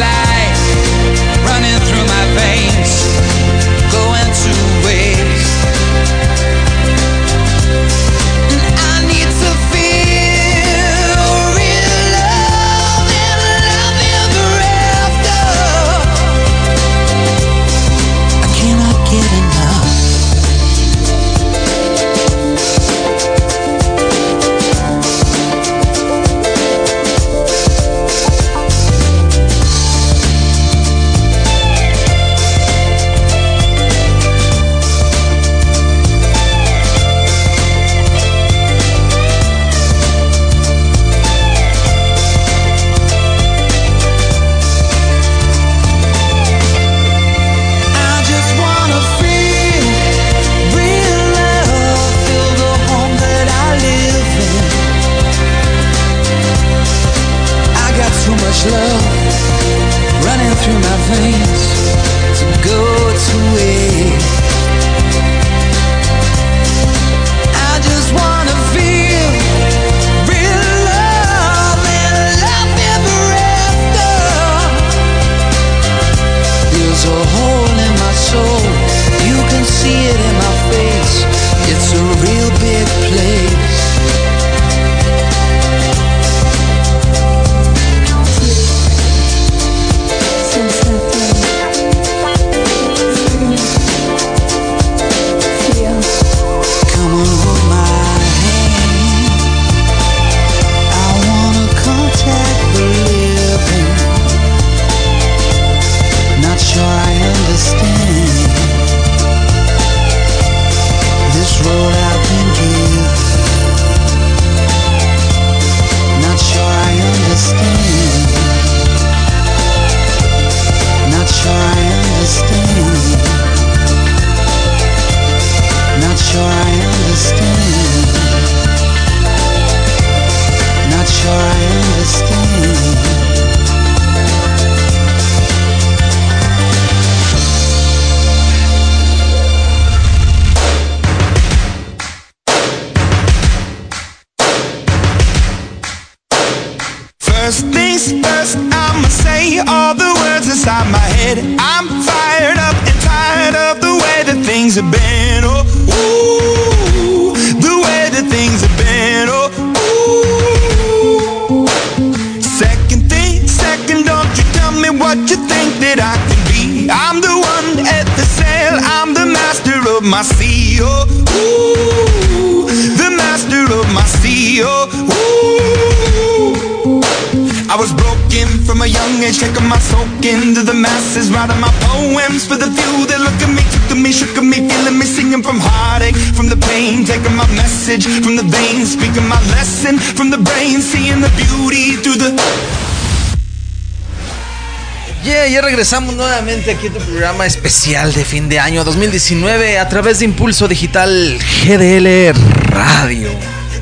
regresamos 195.80 196.14
nuevamente 196.16 196.72
aquí 196.72 196.88
a 196.88 196.92
tu 196.92 197.00
programa 197.00 197.46
especial 197.46 198.14
de 198.14 198.26
fin 198.26 198.50
de 198.50 198.60
año 198.60 198.84
2019 198.84 199.80
a 199.80 199.88
través 199.88 200.20
de 200.20 200.26
Impulso 200.26 200.68
Digital 200.68 201.40
GDL 201.64 202.34
Radio. 202.68 203.30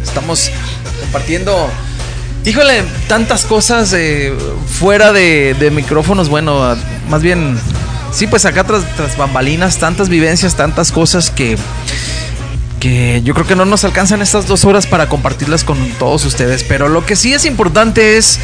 Estamos 0.04 0.52
compartiendo, 1.02 1.68
híjole, 2.46 2.84
tantas 3.08 3.46
cosas 3.46 3.94
eh, 3.94 4.32
fuera 4.68 5.12
de, 5.12 5.56
de 5.60 5.72
micrófonos, 5.72 6.30
bueno, 6.30 6.78
más 7.10 7.24
bien, 7.24 7.58
sí, 8.14 8.28
pues 8.28 8.46
acá 8.46 8.64
tras, 8.64 8.84
tras 8.96 9.18
bambalinas, 9.18 9.80
tantas 9.80 10.08
vivencias, 10.08 10.56
tantas 10.56 10.92
cosas 10.92 11.32
que, 11.32 11.58
que 12.80 13.24
yo 13.24 13.34
creo 13.34 13.48
que 13.48 13.56
no 13.56 13.66
nos 13.66 13.84
alcanzan 13.86 14.22
estas 14.22 14.46
dos 14.46 14.66
horas 14.66 14.86
para 14.86 15.10
compartirlas 15.10 15.64
con 15.64 15.80
todos 15.94 16.26
ustedes, 16.26 16.62
pero 16.62 16.90
lo 16.90 17.08
que 17.08 17.16
sí 17.16 17.34
es 17.34 17.46
importante 17.46 18.18
es 18.18 18.38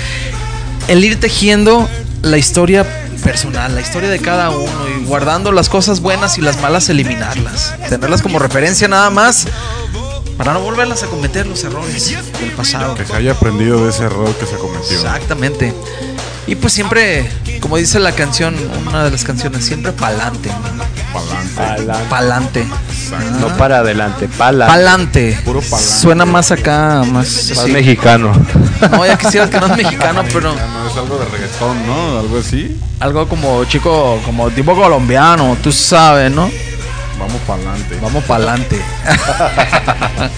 el 0.87 1.05
ir 1.05 1.19
tejiendo 1.19 1.87
la 2.23 2.39
historia 2.39 3.02
personal, 3.23 3.73
la 3.73 3.81
historia 3.81 4.09
de 4.09 4.19
cada 4.19 4.49
uno 4.49 4.89
y 4.89 5.05
guardando 5.05 5.51
las 5.51 5.69
cosas 5.69 6.01
buenas 6.01 6.37
y 6.37 6.41
las 6.41 6.61
malas 6.61 6.89
eliminarlas, 6.89 7.73
tenerlas 7.89 8.21
como 8.21 8.39
referencia 8.39 8.87
nada 8.87 9.09
más 9.09 9.47
para 10.37 10.53
no 10.53 10.61
volverlas 10.61 11.03
a 11.03 11.07
cometer 11.07 11.45
los 11.45 11.63
errores 11.63 12.09
del 12.39 12.51
pasado. 12.51 12.95
Que 12.95 13.05
se 13.05 13.15
haya 13.15 13.31
aprendido 13.33 13.83
de 13.83 13.91
ese 13.91 14.03
error 14.03 14.33
que 14.35 14.45
se 14.45 14.55
cometió. 14.57 14.95
Exactamente. 14.95 15.73
Y 16.45 16.55
pues 16.55 16.73
siempre, 16.73 17.29
como 17.61 17.77
dice 17.77 17.99
la 17.99 18.11
canción, 18.11 18.55
una 18.87 19.05
de 19.05 19.11
las 19.11 19.23
canciones, 19.23 19.63
siempre 19.63 19.93
pa'lante. 19.93 20.51
Pa'lante. 21.55 22.03
Pa'lante. 22.09 22.67
No 23.39 23.47
para 23.57 23.79
adelante, 23.79 24.27
pala. 24.27 24.67
Pa'lante. 24.67 25.39
Puro 25.45 25.61
pa'lante. 25.61 26.01
Suena 26.01 26.25
más 26.25 26.51
acá, 26.51 27.03
más. 27.05 27.51
Más 27.55 27.65
sí. 27.65 27.71
mexicano. 27.71 28.33
No, 28.91 29.05
ya 29.05 29.17
quisieras 29.17 29.49
que 29.49 29.59
no 29.59 29.67
es 29.67 29.77
mexicano, 29.77 30.23
pero 30.33 30.53
es 30.93 30.99
algo 30.99 31.17
de 31.17 31.25
reggaetón, 31.25 31.87
¿no? 31.87 32.19
Algo 32.19 32.37
así. 32.37 32.77
algo 32.99 33.27
como 33.27 33.65
chico, 33.65 34.19
como 34.25 34.49
tipo 34.51 34.75
colombiano, 34.75 35.57
tú 35.61 35.71
sabes, 35.71 36.31
¿no? 36.31 36.49
Vamos 37.19 37.41
para 37.47 37.61
adelante. 37.61 37.97
Vamos 38.01 38.23
para 38.25 38.43
adelante. 38.43 38.81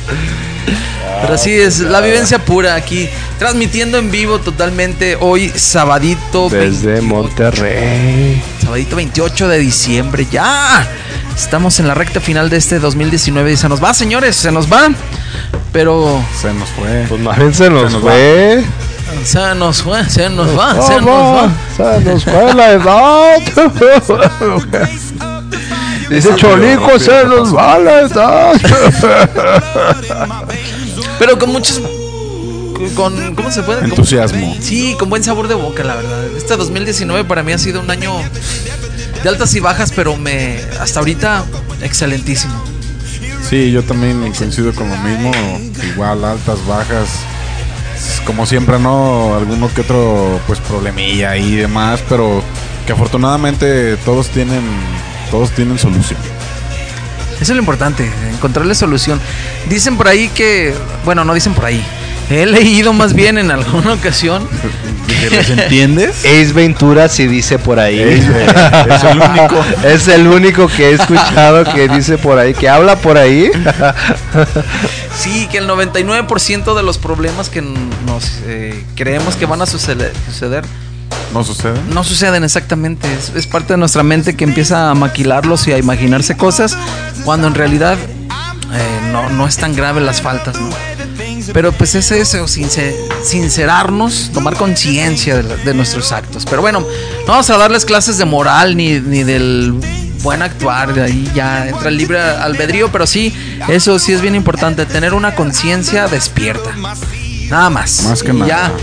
Pero 1.22 1.34
así 1.34 1.52
es, 1.54 1.80
la 1.80 2.02
vivencia 2.02 2.40
pura 2.40 2.76
aquí, 2.76 3.08
transmitiendo 3.40 3.98
en 3.98 4.12
vivo 4.12 4.40
totalmente 4.40 5.18
hoy, 5.20 5.50
sabadito, 5.56 6.50
Desde 6.50 7.00
28 7.00 7.04
Monterrey. 7.04 8.44
sabadito 8.62 8.96
28 8.96 9.48
de 9.48 9.60
diciembre, 9.60 10.28
ya. 10.30 10.88
Estamos 11.36 11.80
en 11.80 11.88
la 11.88 11.94
recta 11.96 12.20
final 12.20 12.50
de 12.50 12.58
este 12.58 12.80
2019 12.80 13.54
y 13.54 13.58
se 13.58 13.68
nos 13.70 13.84
va, 13.84 13.94
señores, 13.94 14.36
se 14.36 14.52
nos 14.52 14.72
va. 14.72 14.90
Pero 15.72 16.24
Se 16.40 16.54
nos 16.54 16.70
fue. 16.70 17.06
Pues 17.10 17.22
más 17.22 17.38
bien 17.38 17.54
se 17.54 17.70
nos, 17.70 17.88
Se 17.88 17.94
nos 17.94 18.02
fue. 18.02 18.64
Se 19.24 19.56
nos 19.56 19.82
fue, 19.82 20.08
se 20.10 20.30
nos 20.30 20.58
va, 20.58 20.82
se 20.82 21.00
nos 21.02 21.08
va. 21.08 21.50
Se 21.78 22.00
nos 22.02 22.24
fue 22.24 22.54
la 22.54 22.72
edad. 22.72 23.38
Dice 26.10 26.36
Cholico, 26.36 27.00
se 27.00 27.26
nos 27.26 27.56
va 27.56 27.80
la 27.80 28.02
edad. 28.02 28.54
Pero 31.20 31.40
con 31.40 31.52
muchos 31.52 31.82
con 32.96 33.36
¿cómo 33.36 33.50
se 33.52 33.64
puede? 33.64 33.80
Con- 33.82 33.90
Entusiasmo. 33.90 34.56
Sí, 34.60 34.96
con 35.00 35.10
buen 35.10 35.24
sabor 35.24 35.48
de 35.48 35.56
boca, 35.56 35.84
la 35.84 35.96
verdad. 35.96 36.26
Este 36.38 36.56
2019 36.58 37.24
para 37.24 37.42
mí 37.42 37.52
ha 37.54 37.58
sido 37.58 37.80
un 37.82 37.90
año 37.90 38.14
de 39.24 39.30
altas 39.30 39.56
y 39.56 39.60
bajas, 39.60 39.92
pero 39.96 40.16
me 40.18 40.60
hasta 40.80 41.00
ahorita 41.00 41.44
excelentísimo. 41.82 42.54
Sí, 43.50 43.72
yo 43.72 43.84
también 43.84 44.32
coincido 44.34 44.74
con 44.74 44.90
lo 44.90 44.98
mismo. 44.98 45.32
Igual, 45.94 46.24
altas, 46.26 46.66
bajas. 46.68 47.08
Como 48.26 48.46
siempre, 48.46 48.80
¿no? 48.80 49.36
Alguno 49.36 49.74
que 49.74 49.82
otro, 49.82 50.40
pues, 50.48 50.60
problemilla 50.60 51.38
y 51.38 51.56
demás. 51.56 52.04
Pero 52.10 52.44
que 52.86 52.94
afortunadamente 52.94 53.98
todos 53.98 54.30
tienen, 54.30 54.62
todos 55.32 55.52
tienen 55.52 55.78
solución. 55.78 56.20
Eso 57.36 57.52
es 57.52 57.58
lo 57.58 57.60
importante, 57.60 58.10
encontrarle 58.34 58.74
solución. 58.76 59.20
Dicen 59.70 59.98
por 59.98 60.08
ahí 60.08 60.30
que, 60.30 60.74
bueno, 61.04 61.26
no 61.26 61.34
dicen 61.34 61.54
por 61.54 61.66
ahí. 61.66 61.84
He 62.30 62.46
leído 62.46 62.94
más 62.94 63.14
bien 63.16 63.38
en 63.38 63.52
alguna 63.52 63.94
ocasión. 63.94 64.48
¿Les 65.32 65.50
entiendes? 65.50 66.20
Ace 66.26 66.54
Ventura 66.54 67.10
sí 67.10 67.28
dice 67.28 67.60
por 67.60 67.80
ahí. 67.80 68.00
es 68.00 69.04
el 69.04 69.20
único. 69.20 69.66
Es 69.84 70.08
el 70.08 70.28
único 70.28 70.68
que 70.68 70.90
he 70.90 70.94
escuchado 70.94 71.64
que 71.74 71.88
dice 71.88 72.18
por 72.18 72.38
ahí, 72.38 72.54
que 72.54 72.70
habla 72.70 72.96
por 72.96 73.18
ahí. 73.18 73.52
Sí, 75.18 75.48
que 75.52 75.58
el 75.58 75.68
99% 75.70 76.76
de 76.76 76.84
los 76.84 76.98
problemas 76.98 77.50
que 77.50 77.62
nos 77.62 78.40
eh, 78.46 78.84
creemos 78.96 79.36
que 79.36 79.46
van 79.46 79.62
a 79.62 79.66
suceder, 79.66 80.14
suceder 80.28 80.66
¿No 81.34 81.44
sucede? 81.44 81.80
no 81.90 82.04
suceden 82.04 82.44
exactamente. 82.44 83.12
Es, 83.14 83.32
es 83.36 83.48
parte 83.48 83.74
de 83.74 83.78
nuestra 83.78 84.04
mente 84.04 84.36
que 84.36 84.44
empieza 84.44 84.92
a 84.92 84.96
maquilarlos 84.96 85.68
y 85.68 85.74
a 85.74 85.78
imaginarse 85.78 86.38
cosas 86.38 86.78
cuando 87.24 87.48
en 87.48 87.56
realidad 87.56 87.98
eh, 88.74 89.00
no, 89.12 89.30
no 89.30 89.48
es 89.48 89.58
tan 89.58 89.76
grave 89.76 90.02
las 90.02 90.22
faltas, 90.22 90.60
¿no? 90.60 90.70
Pero 91.54 91.72
pues 91.72 91.96
es 91.96 92.12
eso, 92.12 92.46
sincer- 92.48 92.96
sincerarnos, 93.24 94.32
tomar 94.34 94.56
conciencia 94.56 95.42
de, 95.42 95.74
nuestros 95.74 96.12
actos. 96.12 96.46
Pero 96.46 96.62
bueno, 96.62 96.80
no 96.80 97.28
vamos 97.28 97.50
a 97.50 97.58
darles 97.58 97.86
clases 97.86 98.18
de 98.18 98.26
moral 98.26 98.76
ni, 98.76 99.00
ni 99.00 99.24
del 99.24 99.74
buen 100.22 100.42
actuar, 100.42 100.94
de 100.94 101.04
ahí 101.04 101.32
ya 101.36 101.68
entra 101.68 101.90
el 101.90 101.98
libre 101.98 102.20
albedrío, 102.20 102.92
pero 102.92 103.06
sí, 103.06 103.34
eso 103.68 104.00
sí 104.00 104.12
es 104.12 104.22
bien 104.22 104.34
importante, 104.36 104.86
tener 104.86 105.14
una 105.14 105.36
conciencia 105.36 106.08
despierta. 106.08 106.76
Nada 107.50 107.70
más. 107.70 108.04
Más 108.04 108.24
que 108.24 108.32
Y 108.32 108.34
nada. 108.34 108.48
Ya, 108.48 108.74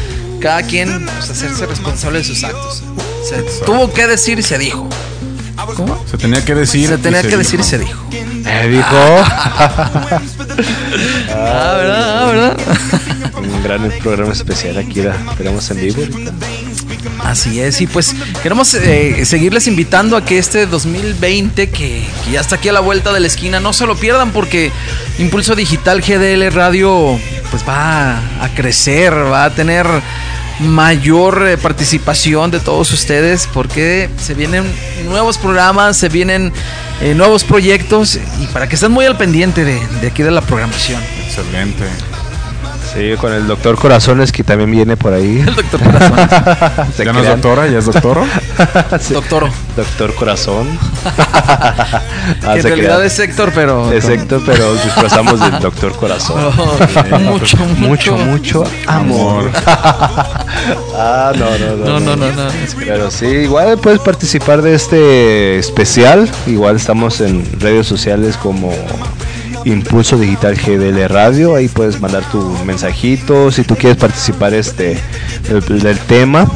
cada 0.41 0.63
quien 0.63 1.05
pues, 1.05 1.31
hacerse 1.31 1.67
responsable 1.67 2.19
de 2.19 2.25
sus 2.25 2.45
actos. 2.45 2.85
Se 3.29 3.43
tuvo 3.65 3.93
que 3.93 4.07
decir 4.07 4.39
y 4.39 4.43
se 4.43 4.59
dijo. 4.59 4.89
¿Cómo? 5.77 6.05
Se 6.11 6.19
tenía 6.19 6.45
que 6.45 6.55
decir. 6.55 6.89
Se 6.89 6.99
tenía 6.99 7.23
que 7.23 7.37
decir 7.37 7.61
y 7.61 7.63
se 7.63 7.79
dijo. 7.79 8.03
Eh, 8.13 8.69
dijo. 8.69 9.25
Ah, 11.35 11.75
¿verdad? 11.79 12.23
Ah, 12.23 12.27
¿verdad? 12.27 12.57
Un 13.39 13.63
gran 13.63 13.91
programa 14.03 14.33
especial 14.33 14.77
aquí, 14.79 15.03
la 15.03 15.17
tenemos 15.37 15.69
en 15.71 15.81
vivo. 15.81 16.03
ahorita. 16.03 16.33
Así 17.25 17.61
es, 17.61 17.81
y 17.81 17.87
pues 17.87 18.15
queremos 18.43 18.75
eh, 18.75 19.25
seguirles 19.25 19.67
invitando 19.67 20.17
a 20.17 20.25
que 20.25 20.39
este 20.39 20.67
2020, 20.67 21.71
que, 21.71 22.05
que 22.25 22.31
ya 22.31 22.41
está 22.41 22.57
aquí 22.57 22.69
a 22.69 22.73
la 22.73 22.81
vuelta 22.81 23.13
de 23.13 23.21
la 23.21 23.27
esquina, 23.27 23.61
no 23.61 23.73
se 23.73 23.87
lo 23.87 23.97
pierdan 23.97 24.31
porque 24.33 24.71
Impulso 25.19 25.55
Digital 25.55 26.03
GDL 26.03 26.53
Radio 26.53 27.19
pues 27.51 27.67
va 27.67 28.19
a 28.19 28.49
crecer, 28.55 29.13
va 29.15 29.45
a 29.45 29.51
tener 29.51 29.87
mayor 30.61 31.47
eh, 31.49 31.57
participación 31.57 32.51
de 32.51 32.61
todos 32.61 32.93
ustedes 32.93 33.49
porque 33.53 34.09
se 34.19 34.35
vienen 34.35 34.65
nuevos 35.05 35.39
programas, 35.39 35.97
se 35.97 36.09
vienen 36.09 36.53
eh, 37.01 37.15
nuevos 37.15 37.45
proyectos 37.45 38.19
y 38.41 38.47
para 38.47 38.69
que 38.69 38.75
estén 38.75 38.93
muy 38.93 39.07
al 39.07 39.17
pendiente 39.17 39.65
de, 39.65 39.85
de 40.01 40.07
aquí 40.07 40.23
de 40.23 40.31
la 40.31 40.41
programación. 40.41 41.03
Excelente. 41.25 42.12
Sí, 42.95 43.15
con 43.19 43.33
el 43.33 43.47
doctor 43.47 43.77
Corazones 43.77 44.33
que 44.33 44.45
también 44.45 44.71
viene 44.71 44.97
por 44.99 45.15
ahí. 45.15 45.39
El 45.47 45.55
doctor 45.55 45.81
Corazón, 45.83 46.89
Se 46.97 47.05
¿Ya 47.05 47.13
no 47.13 47.21
es 47.21 47.29
doctora? 47.29 47.67
¿Ya 47.69 47.79
es 47.79 47.87
doctoro? 47.87 48.25
Sí. 49.01 49.15
doctoro, 49.15 49.49
Doctor 49.77 50.15
Corazón. 50.15 50.67
que 51.03 52.47
Ah, 52.47 52.57
en 52.57 52.63
realidad 52.63 52.97
crean. 52.97 53.03
es 53.07 53.19
Héctor, 53.19 53.53
pero... 53.55 53.91
Es 53.91 54.05
Héctor, 54.09 54.43
pero 54.45 54.75
disfrazamos 54.75 55.41
del 55.41 55.59
Doctor 55.61 55.93
Corazón. 55.97 56.53
Oh, 56.57 57.19
mucho, 57.19 57.57
mucho, 57.79 58.17
mucho 58.17 58.65
amor. 58.87 59.51
ah, 60.95 61.33
no, 61.35 61.47
no, 61.59 61.77
no. 61.77 61.85
No, 61.85 62.01
no, 62.01 62.17
no, 62.17 62.33
no. 62.33 62.51
Pero 62.79 63.11
sí, 63.11 63.27
igual 63.27 63.79
puedes 63.79 64.01
participar 64.01 64.61
de 64.63 64.75
este 64.75 65.59
especial. 65.59 66.31
Igual 66.47 66.77
estamos 66.77 67.21
en 67.21 67.45
redes 67.59 67.87
sociales 67.87 68.37
como 68.37 68.71
Impulso 69.65 70.19
Digital 70.19 70.57
GDL 70.57 71.09
Radio. 71.09 71.55
Ahí 71.55 71.69
puedes 71.69 72.01
mandar 72.01 72.25
tu 72.31 72.41
mensajito. 72.65 73.51
Si 73.51 73.65
tú 73.65 73.77
quieres 73.77 73.99
participar 73.99 74.55
este 74.55 74.99
del, 75.49 75.81
del 75.81 75.99
tema. 75.99 76.47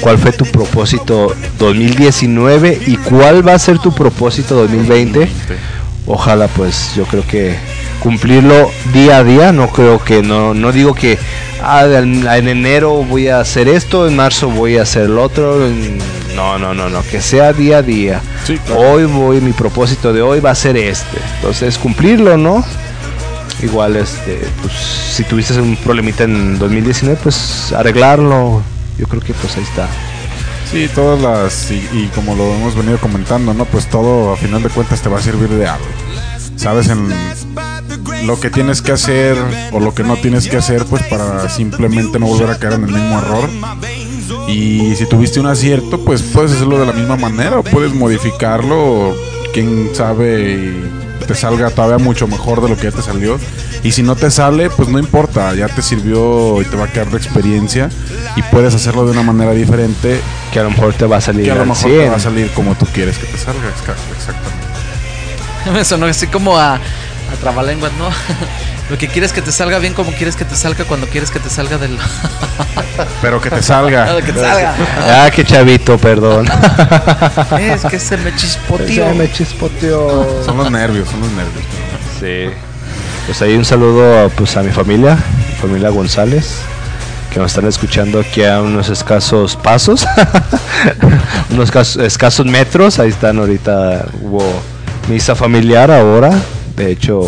¿Cuál 0.00 0.18
fue 0.18 0.32
tu 0.32 0.44
propósito 0.46 1.32
2019 1.60 2.80
y 2.88 2.96
cuál 2.96 3.46
va 3.46 3.54
a 3.54 3.58
ser 3.58 3.78
tu 3.78 3.94
propósito 3.94 4.56
2020? 4.56 5.28
Ojalá 6.06 6.48
pues 6.48 6.92
yo 6.96 7.04
creo 7.04 7.24
que 7.24 7.54
cumplirlo 8.02 8.70
día 8.92 9.18
a 9.18 9.24
día. 9.24 9.52
No 9.52 9.68
creo 9.68 10.02
que, 10.02 10.22
no, 10.22 10.54
no 10.54 10.72
digo 10.72 10.94
que 10.94 11.18
ah, 11.62 11.84
en, 11.86 12.26
en 12.26 12.48
enero 12.48 13.04
voy 13.04 13.28
a 13.28 13.40
hacer 13.40 13.68
esto, 13.68 14.06
en 14.08 14.16
marzo 14.16 14.50
voy 14.50 14.78
a 14.78 14.82
hacer 14.82 15.08
lo 15.08 15.22
otro. 15.22 15.68
No, 16.34 16.58
no, 16.58 16.74
no, 16.74 16.88
no, 16.88 17.02
que 17.02 17.20
sea 17.20 17.52
día 17.52 17.78
a 17.78 17.82
día. 17.82 18.20
Sí, 18.44 18.58
claro. 18.58 18.80
Hoy 18.80 19.04
voy, 19.04 19.40
mi 19.40 19.52
propósito 19.52 20.12
de 20.12 20.22
hoy 20.22 20.40
va 20.40 20.50
a 20.50 20.54
ser 20.54 20.76
este. 20.76 21.18
Entonces, 21.36 21.78
cumplirlo, 21.78 22.36
¿no? 22.36 22.64
Igual, 23.62 23.96
este, 23.96 24.40
pues, 24.60 24.72
si 24.74 25.22
tuviste 25.24 25.54
un 25.60 25.76
problemita 25.76 26.24
en 26.24 26.58
2019, 26.58 27.18
pues 27.22 27.72
arreglarlo. 27.72 28.62
Yo 28.98 29.06
creo 29.06 29.22
que 29.22 29.32
pues 29.34 29.56
ahí 29.56 29.62
está. 29.62 29.88
Sí, 30.70 30.88
todas 30.94 31.20
las. 31.20 31.70
Y, 31.70 31.76
y 31.92 32.10
como 32.14 32.34
lo 32.34 32.54
hemos 32.54 32.74
venido 32.74 32.98
comentando, 32.98 33.54
¿no? 33.54 33.64
Pues 33.66 33.86
todo 33.86 34.32
a 34.32 34.36
final 34.36 34.62
de 34.62 34.70
cuentas 34.70 35.00
te 35.00 35.08
va 35.08 35.18
a 35.18 35.22
servir 35.22 35.48
de 35.48 35.66
algo. 35.66 35.84
Sabes 36.56 36.88
en 36.88 37.08
lo 38.24 38.38
que 38.40 38.50
tienes 38.50 38.82
que 38.82 38.92
hacer 38.92 39.36
o 39.72 39.80
lo 39.80 39.94
que 39.94 40.02
no 40.04 40.16
tienes 40.16 40.48
que 40.48 40.56
hacer, 40.56 40.84
pues 40.86 41.02
para 41.04 41.48
simplemente 41.48 42.18
no 42.18 42.26
volver 42.26 42.50
a 42.50 42.58
caer 42.58 42.74
en 42.74 42.84
el 42.84 42.92
mismo 42.92 43.18
error. 43.18 43.48
Y 44.48 44.94
si 44.96 45.06
tuviste 45.06 45.40
un 45.40 45.46
acierto, 45.46 46.04
pues 46.04 46.22
puedes 46.22 46.52
hacerlo 46.52 46.78
de 46.78 46.86
la 46.86 46.92
misma 46.92 47.16
manera 47.16 47.58
o 47.58 47.62
puedes 47.62 47.94
modificarlo. 47.94 49.10
O 49.10 49.14
quién 49.52 49.90
sabe 49.94 50.52
y 50.52 50.90
te 51.26 51.34
salga 51.34 51.70
todavía 51.70 51.98
mucho 51.98 52.26
mejor 52.26 52.62
de 52.62 52.68
lo 52.70 52.76
que 52.76 52.84
ya 52.84 52.90
te 52.90 53.02
salió. 53.02 53.38
Y 53.84 53.92
si 53.92 54.02
no 54.02 54.16
te 54.16 54.30
sale, 54.30 54.70
pues 54.70 54.88
no 54.88 54.98
importa, 54.98 55.54
ya 55.54 55.68
te 55.68 55.82
sirvió 55.82 56.60
y 56.62 56.64
te 56.64 56.76
va 56.76 56.84
a 56.84 56.88
quedar 56.92 57.10
de 57.10 57.16
experiencia 57.18 57.88
y 58.36 58.42
puedes 58.44 58.74
hacerlo 58.74 59.04
de 59.04 59.10
una 59.12 59.22
manera 59.24 59.52
diferente 59.52 60.20
Que 60.52 60.60
a 60.60 60.62
lo 60.62 60.70
mejor 60.70 60.94
te 60.94 61.04
va 61.04 61.16
a 61.16 61.20
salir 61.20 61.44
que 61.44 61.50
a 61.50 61.56
lo 61.56 61.66
mejor 61.66 61.90
100. 61.90 61.98
te 62.04 62.08
va 62.08 62.16
a 62.16 62.20
salir 62.20 62.50
como 62.52 62.74
tú 62.76 62.86
quieres 62.92 63.18
que 63.18 63.26
te 63.26 63.36
salga. 63.38 63.60
exa- 63.60 63.94
Exactamente. 64.16 65.72
Me 65.72 65.84
sonó 65.84 66.06
así 66.06 66.26
como 66.28 66.56
a, 66.58 66.80
a 67.32 67.36
trabalenguas, 67.36 67.92
¿no? 67.94 68.08
Lo 68.90 68.98
que 68.98 69.08
quieres 69.08 69.32
que 69.32 69.40
te 69.42 69.52
salga 69.52 69.78
bien, 69.78 69.94
como 69.94 70.12
quieres 70.12 70.36
que 70.36 70.44
te 70.44 70.54
salga 70.54 70.84
cuando 70.84 71.06
quieres 71.06 71.30
que 71.30 71.40
te 71.40 71.48
salga 71.48 71.78
del. 71.78 71.96
Pero 73.22 73.40
que 73.40 73.50
te 73.50 73.62
salga. 73.62 74.16
que 74.24 74.32
te 74.32 74.40
salga. 74.40 74.74
Ah, 75.08 75.30
qué 75.34 75.44
chavito, 75.44 75.96
perdón. 75.98 76.46
Es 77.58 77.82
que 77.84 77.98
se 77.98 78.16
me 78.18 78.34
chispoteó. 78.36 79.08
Se 79.08 79.14
me 79.14 79.32
chispoteó. 79.32 80.42
Son 80.44 80.56
los 80.58 80.70
nervios, 80.70 81.08
son 81.08 81.20
los 81.20 81.30
nervios. 81.30 81.64
Sí. 82.20 82.54
Pues 83.26 83.40
ahí 83.40 83.54
un 83.56 83.64
saludo 83.64 84.28
pues, 84.36 84.56
a 84.56 84.62
mi 84.62 84.72
familia, 84.72 85.16
mi 85.48 85.54
familia 85.54 85.88
González, 85.90 86.56
que 87.32 87.38
nos 87.38 87.52
están 87.52 87.66
escuchando 87.68 88.20
aquí 88.20 88.44
a 88.44 88.60
unos 88.60 88.88
escasos 88.90 89.56
pasos, 89.56 90.04
unos 91.50 91.70
cas- 91.70 91.96
escasos 91.96 92.44
metros. 92.46 92.98
Ahí 92.98 93.10
están 93.10 93.38
ahorita, 93.38 94.06
hubo 94.20 94.44
misa 95.08 95.34
familiar 95.34 95.90
ahora. 95.90 96.32
De 96.76 96.90
hecho, 96.90 97.22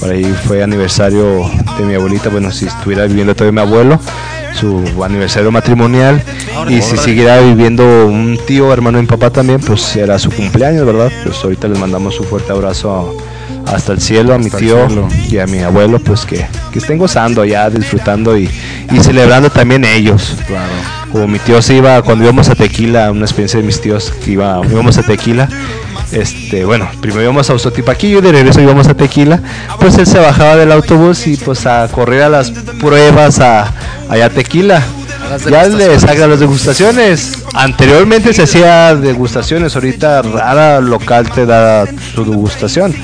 por 0.00 0.10
ahí 0.10 0.24
fue 0.46 0.62
aniversario 0.62 1.48
de 1.78 1.84
mi 1.84 1.94
abuelita. 1.94 2.28
Bueno, 2.28 2.50
si 2.50 2.66
estuviera 2.66 3.06
viviendo 3.06 3.34
todavía 3.34 3.64
mi 3.64 3.68
abuelo, 3.68 4.00
su 4.58 5.04
aniversario 5.04 5.50
matrimonial. 5.50 6.22
Y 6.68 6.80
si 6.82 6.96
siguiera 6.96 7.40
viviendo 7.40 8.06
un 8.06 8.38
tío, 8.46 8.72
hermano 8.72 8.98
de 8.98 9.02
mi 9.02 9.08
papá 9.08 9.30
también, 9.30 9.60
pues 9.60 9.96
era 9.96 10.18
su 10.18 10.30
cumpleaños, 10.30 10.86
¿verdad? 10.86 11.10
Pues 11.24 11.42
ahorita 11.42 11.68
les 11.68 11.78
mandamos 11.78 12.18
un 12.20 12.26
fuerte 12.26 12.52
abrazo 12.52 13.16
hasta 13.66 13.92
el 13.92 14.00
cielo 14.00 14.34
a 14.34 14.38
mi 14.38 14.46
Hasta 14.46 14.58
tío 14.58 14.86
y 15.30 15.38
a 15.38 15.46
mi 15.46 15.60
abuelo, 15.60 15.98
pues 15.98 16.24
que, 16.24 16.46
que 16.72 16.78
estén 16.78 16.98
gozando 16.98 17.42
allá, 17.42 17.70
disfrutando 17.70 18.36
y, 18.36 18.48
y 18.90 19.00
celebrando 19.00 19.50
también 19.50 19.84
ellos. 19.84 20.36
Claro. 20.46 21.01
Como 21.12 21.28
mi 21.28 21.38
tío 21.38 21.60
se 21.60 21.74
iba, 21.74 22.00
cuando 22.02 22.24
íbamos 22.24 22.48
a 22.48 22.54
Tequila, 22.54 23.10
una 23.10 23.26
experiencia 23.26 23.60
de 23.60 23.66
mis 23.66 23.80
tíos 23.80 24.10
que 24.24 24.32
iba, 24.32 24.60
íbamos 24.68 24.96
a 24.96 25.02
Tequila, 25.02 25.46
este, 26.10 26.64
bueno, 26.64 26.88
primero 27.00 27.22
íbamos 27.22 27.48
a 27.48 27.54
Usotipaquillo 27.54 28.18
y 28.18 28.22
de 28.22 28.32
regreso 28.32 28.60
íbamos 28.60 28.86
a 28.88 28.94
Tequila, 28.94 29.40
pues 29.78 29.96
él 29.98 30.06
se 30.06 30.18
bajaba 30.18 30.56
del 30.56 30.72
autobús 30.72 31.26
y 31.26 31.36
pues 31.36 31.66
a 31.66 31.88
correr 31.88 32.22
a 32.22 32.28
las 32.28 32.50
pruebas 32.50 33.40
a, 33.40 33.72
allá 34.08 34.26
a 34.26 34.30
Tequila. 34.30 34.82
Ya 35.50 35.66
le 35.66 35.98
sacan 35.98 36.28
las 36.28 36.40
degustaciones. 36.40 37.44
Anteriormente 37.54 38.34
se 38.34 38.42
hacía 38.42 38.94
degustaciones, 38.94 39.74
ahorita 39.74 40.20
rara 40.20 40.80
local 40.80 41.30
te 41.30 41.46
da 41.46 41.86
su 42.14 42.24
degustación. 42.24 42.94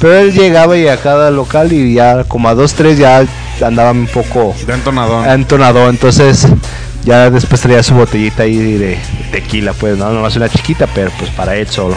Pero 0.00 0.18
él 0.18 0.32
llegaba 0.32 0.76
y 0.76 0.86
a 0.86 0.96
cada 0.98 1.30
local 1.30 1.72
y 1.72 1.94
ya 1.94 2.24
como 2.24 2.48
a 2.48 2.54
dos, 2.54 2.74
tres 2.74 2.98
ya 2.98 3.24
andaba 3.64 3.92
un 3.92 4.06
poco 4.06 4.54
De 4.66 4.74
entonadón. 4.74 5.28
entonado, 5.28 5.88
entonces 5.88 6.46
ya 7.04 7.30
después 7.30 7.60
traía 7.60 7.82
su 7.82 7.94
botellita 7.94 8.44
ahí 8.44 8.56
de 8.56 8.98
tequila, 9.30 9.72
pues 9.72 9.96
no, 9.98 10.12
nomás 10.12 10.36
una 10.36 10.48
chiquita, 10.48 10.86
pero 10.94 11.10
pues 11.18 11.30
para 11.30 11.56
él 11.56 11.68
solo. 11.68 11.96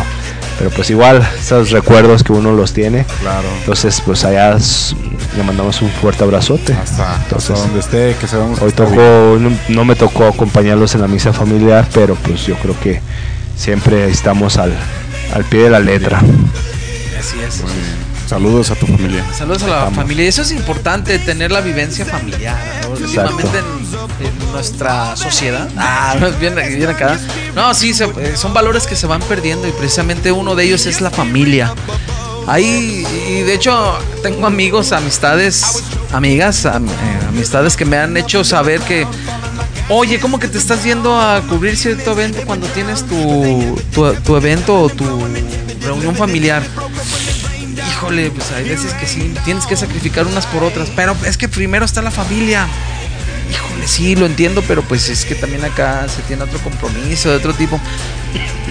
Pero 0.57 0.69
pues 0.69 0.89
igual, 0.89 1.27
esos 1.37 1.71
recuerdos 1.71 2.23
que 2.23 2.31
uno 2.31 2.53
los 2.53 2.73
tiene. 2.73 3.05
Claro. 3.19 3.47
Entonces, 3.59 4.01
pues 4.05 4.23
allá 4.23 4.57
le 5.35 5.43
mandamos 5.43 5.81
un 5.81 5.89
fuerte 5.89 6.23
abrazote. 6.23 6.73
Hasta, 6.73 7.53
donde 7.53 7.79
esté, 7.81 8.15
que 8.19 8.27
sabemos 8.27 8.61
Hoy 8.61 8.71
tocó, 8.71 9.37
no, 9.39 9.51
no 9.67 9.85
me 9.85 9.95
tocó 9.95 10.25
acompañarlos 10.25 10.95
en 10.95 11.01
la 11.01 11.07
misa 11.07 11.33
familiar, 11.33 11.85
pero 11.93 12.15
pues 12.15 12.45
yo 12.45 12.55
creo 12.55 12.79
que 12.79 13.01
siempre 13.57 14.09
estamos 14.09 14.57
al, 14.57 14.73
al 15.33 15.43
pie 15.43 15.63
de 15.63 15.69
la 15.71 15.79
letra. 15.79 16.19
Así 17.19 17.37
es. 17.45 17.61
Muy 17.61 17.73
bien. 17.73 18.14
Saludos 18.27 18.71
a 18.71 18.75
tu 18.75 18.87
familia. 18.87 19.23
Saludos 19.37 19.63
a 19.63 19.67
la 19.67 19.91
familia. 19.91 20.25
Y 20.25 20.27
eso 20.27 20.41
es 20.41 20.51
importante, 20.51 21.19
tener 21.19 21.51
la 21.51 21.61
vivencia 21.61 22.05
familiar. 22.05 22.57
¿no? 22.83 22.89
Últimamente 22.91 23.59
en, 23.59 24.25
en 24.25 24.51
nuestra 24.51 25.15
sociedad. 25.15 25.67
Ah, 25.77 26.15
no, 26.19 26.31
bien, 26.31 26.55
bien 26.55 26.89
acá. 26.89 27.19
No, 27.53 27.73
sí, 27.75 27.93
se- 27.93 28.05
eh, 28.05 28.33
son 28.35 28.53
valores 28.53 28.87
que 28.87 28.95
se 28.95 29.05
van 29.05 29.21
perdiendo 29.21 29.67
y 29.67 29.71
precisamente 29.71 30.31
uno 30.31 30.55
de 30.55 30.63
ellos 30.63 30.85
es 30.87 31.01
la 31.01 31.11
familia. 31.11 31.73
Ahí, 32.47 33.05
y 33.27 33.41
de 33.41 33.53
hecho, 33.53 33.97
tengo 34.23 34.47
amigos, 34.47 34.91
amistades, 34.91 35.83
amigas, 36.11 36.65
am- 36.65 36.87
eh, 36.87 36.91
amistades 37.29 37.75
que 37.77 37.85
me 37.85 37.97
han 37.97 38.17
hecho 38.17 38.43
saber 38.43 38.81
que, 38.81 39.05
oye, 39.89 40.19
¿cómo 40.19 40.39
que 40.39 40.47
te 40.47 40.57
estás 40.57 40.83
yendo 40.83 41.19
a 41.19 41.41
cubrir 41.41 41.77
cierto 41.77 42.11
evento 42.13 42.39
cuando 42.45 42.65
tienes 42.67 43.03
tu, 43.03 43.79
tu, 43.93 44.13
tu 44.15 44.35
evento 44.35 44.79
o 44.81 44.89
tu 44.89 45.05
reunión 45.81 46.15
familiar? 46.15 46.63
Híjole, 48.05 48.29
pues 48.29 48.51
hay 48.51 48.69
veces 48.69 48.93
que 48.93 49.07
sí, 49.07 49.33
tienes 49.45 49.65
que 49.65 49.75
sacrificar 49.75 50.27
unas 50.27 50.45
por 50.45 50.63
otras, 50.63 50.91
pero 50.95 51.17
es 51.25 51.37
que 51.37 51.49
primero 51.49 51.85
está 51.85 52.03
la 52.03 52.11
familia. 52.11 52.67
Híjole, 53.51 53.87
sí, 53.87 54.15
lo 54.15 54.27
entiendo, 54.27 54.63
pero 54.67 54.83
pues 54.83 55.09
es 55.09 55.25
que 55.25 55.33
también 55.33 55.65
acá 55.65 56.07
se 56.07 56.21
tiene 56.21 56.43
otro 56.43 56.59
compromiso 56.59 57.31
de 57.31 57.37
otro 57.37 57.55
tipo. 57.55 57.79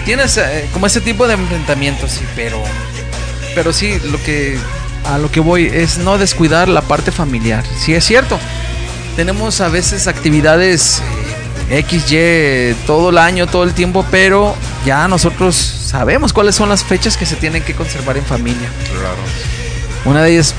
Tienes 0.05 0.37
eh, 0.37 0.69
como 0.73 0.87
ese 0.87 1.01
tipo 1.01 1.27
de 1.27 1.35
enfrentamientos, 1.35 2.13
sí, 2.13 2.25
pero 2.37 2.63
pero 3.57 3.73
sí, 3.73 3.99
lo 4.05 4.23
que 4.23 4.57
a 5.05 5.19
lo 5.19 5.33
que 5.33 5.41
voy 5.41 5.67
es 5.67 5.99
no 5.99 6.17
descuidar 6.17 6.69
la 6.69 6.83
parte 6.83 7.11
familiar. 7.11 7.65
Sí 7.77 7.93
es 7.93 8.05
cierto. 8.05 8.39
Tenemos 9.17 9.61
a 9.61 9.69
veces 9.69 10.07
actividades 10.07 11.03
eh, 11.71 11.83
XY 11.83 12.87
todo 12.87 13.11
el 13.11 13.19
año, 13.19 13.49
todo 13.49 13.65
el 13.65 13.75
tiempo, 13.75 14.07
pero 14.13 14.55
ya 14.87 15.09
nosotros 15.09 15.84
sabemos 15.95 16.33
cuáles 16.33 16.57
son 16.57 16.69
las 16.69 16.83
fechas 16.83 17.17
que 17.17 17.25
se 17.25 17.37
tienen 17.37 17.63
que 17.63 17.73
conservar 17.73 18.17
en 18.17 18.25
familia. 18.25 18.69
Claro. 18.91 19.17
Una 20.05 20.25
de 20.25 20.33
ellas 20.33 20.53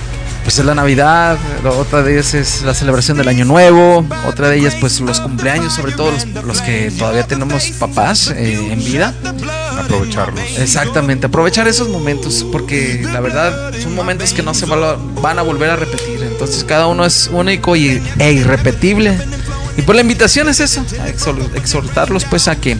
pues 0.43 0.59
es 0.59 0.65
la 0.65 0.73
Navidad, 0.75 1.37
otra 1.77 2.03
de 2.03 2.13
ellas 2.13 2.33
es 2.35 2.61
la 2.61 2.73
celebración 2.73 3.17
del 3.17 3.27
Año 3.27 3.43
Nuevo, 3.43 4.05
otra 4.29 4.47
de 4.47 4.59
ellas 4.59 4.77
pues 4.79 5.01
los 5.01 5.19
cumpleaños, 5.19 5.73
sobre 5.73 5.91
todo 5.91 6.11
los, 6.11 6.25
los 6.45 6.61
que 6.61 6.89
todavía 6.97 7.27
tenemos 7.27 7.65
papás 7.71 8.29
eh, 8.29 8.71
en 8.71 8.79
vida. 8.79 9.13
Aprovecharlos. 9.77 10.57
Exactamente, 10.57 11.27
aprovechar 11.27 11.67
esos 11.67 11.89
momentos 11.89 12.45
porque 12.49 13.05
la 13.11 13.19
verdad 13.19 13.73
son 13.83 13.93
momentos 13.93 14.31
que 14.31 14.41
no 14.41 14.53
se 14.53 14.65
van 14.67 15.37
a 15.37 15.41
volver 15.41 15.69
a 15.69 15.75
repetir. 15.75 16.23
Entonces 16.23 16.63
cada 16.63 16.87
uno 16.87 17.05
es 17.05 17.29
único 17.33 17.75
y, 17.75 18.01
e 18.19 18.31
irrepetible. 18.31 19.17
Y 19.75 19.81
pues 19.81 19.97
la 19.97 20.01
invitación 20.01 20.47
es 20.47 20.61
eso, 20.61 20.85
a 21.01 21.09
exhortarlos 21.09 22.23
pues 22.23 22.47
a 22.47 22.55
que 22.55 22.77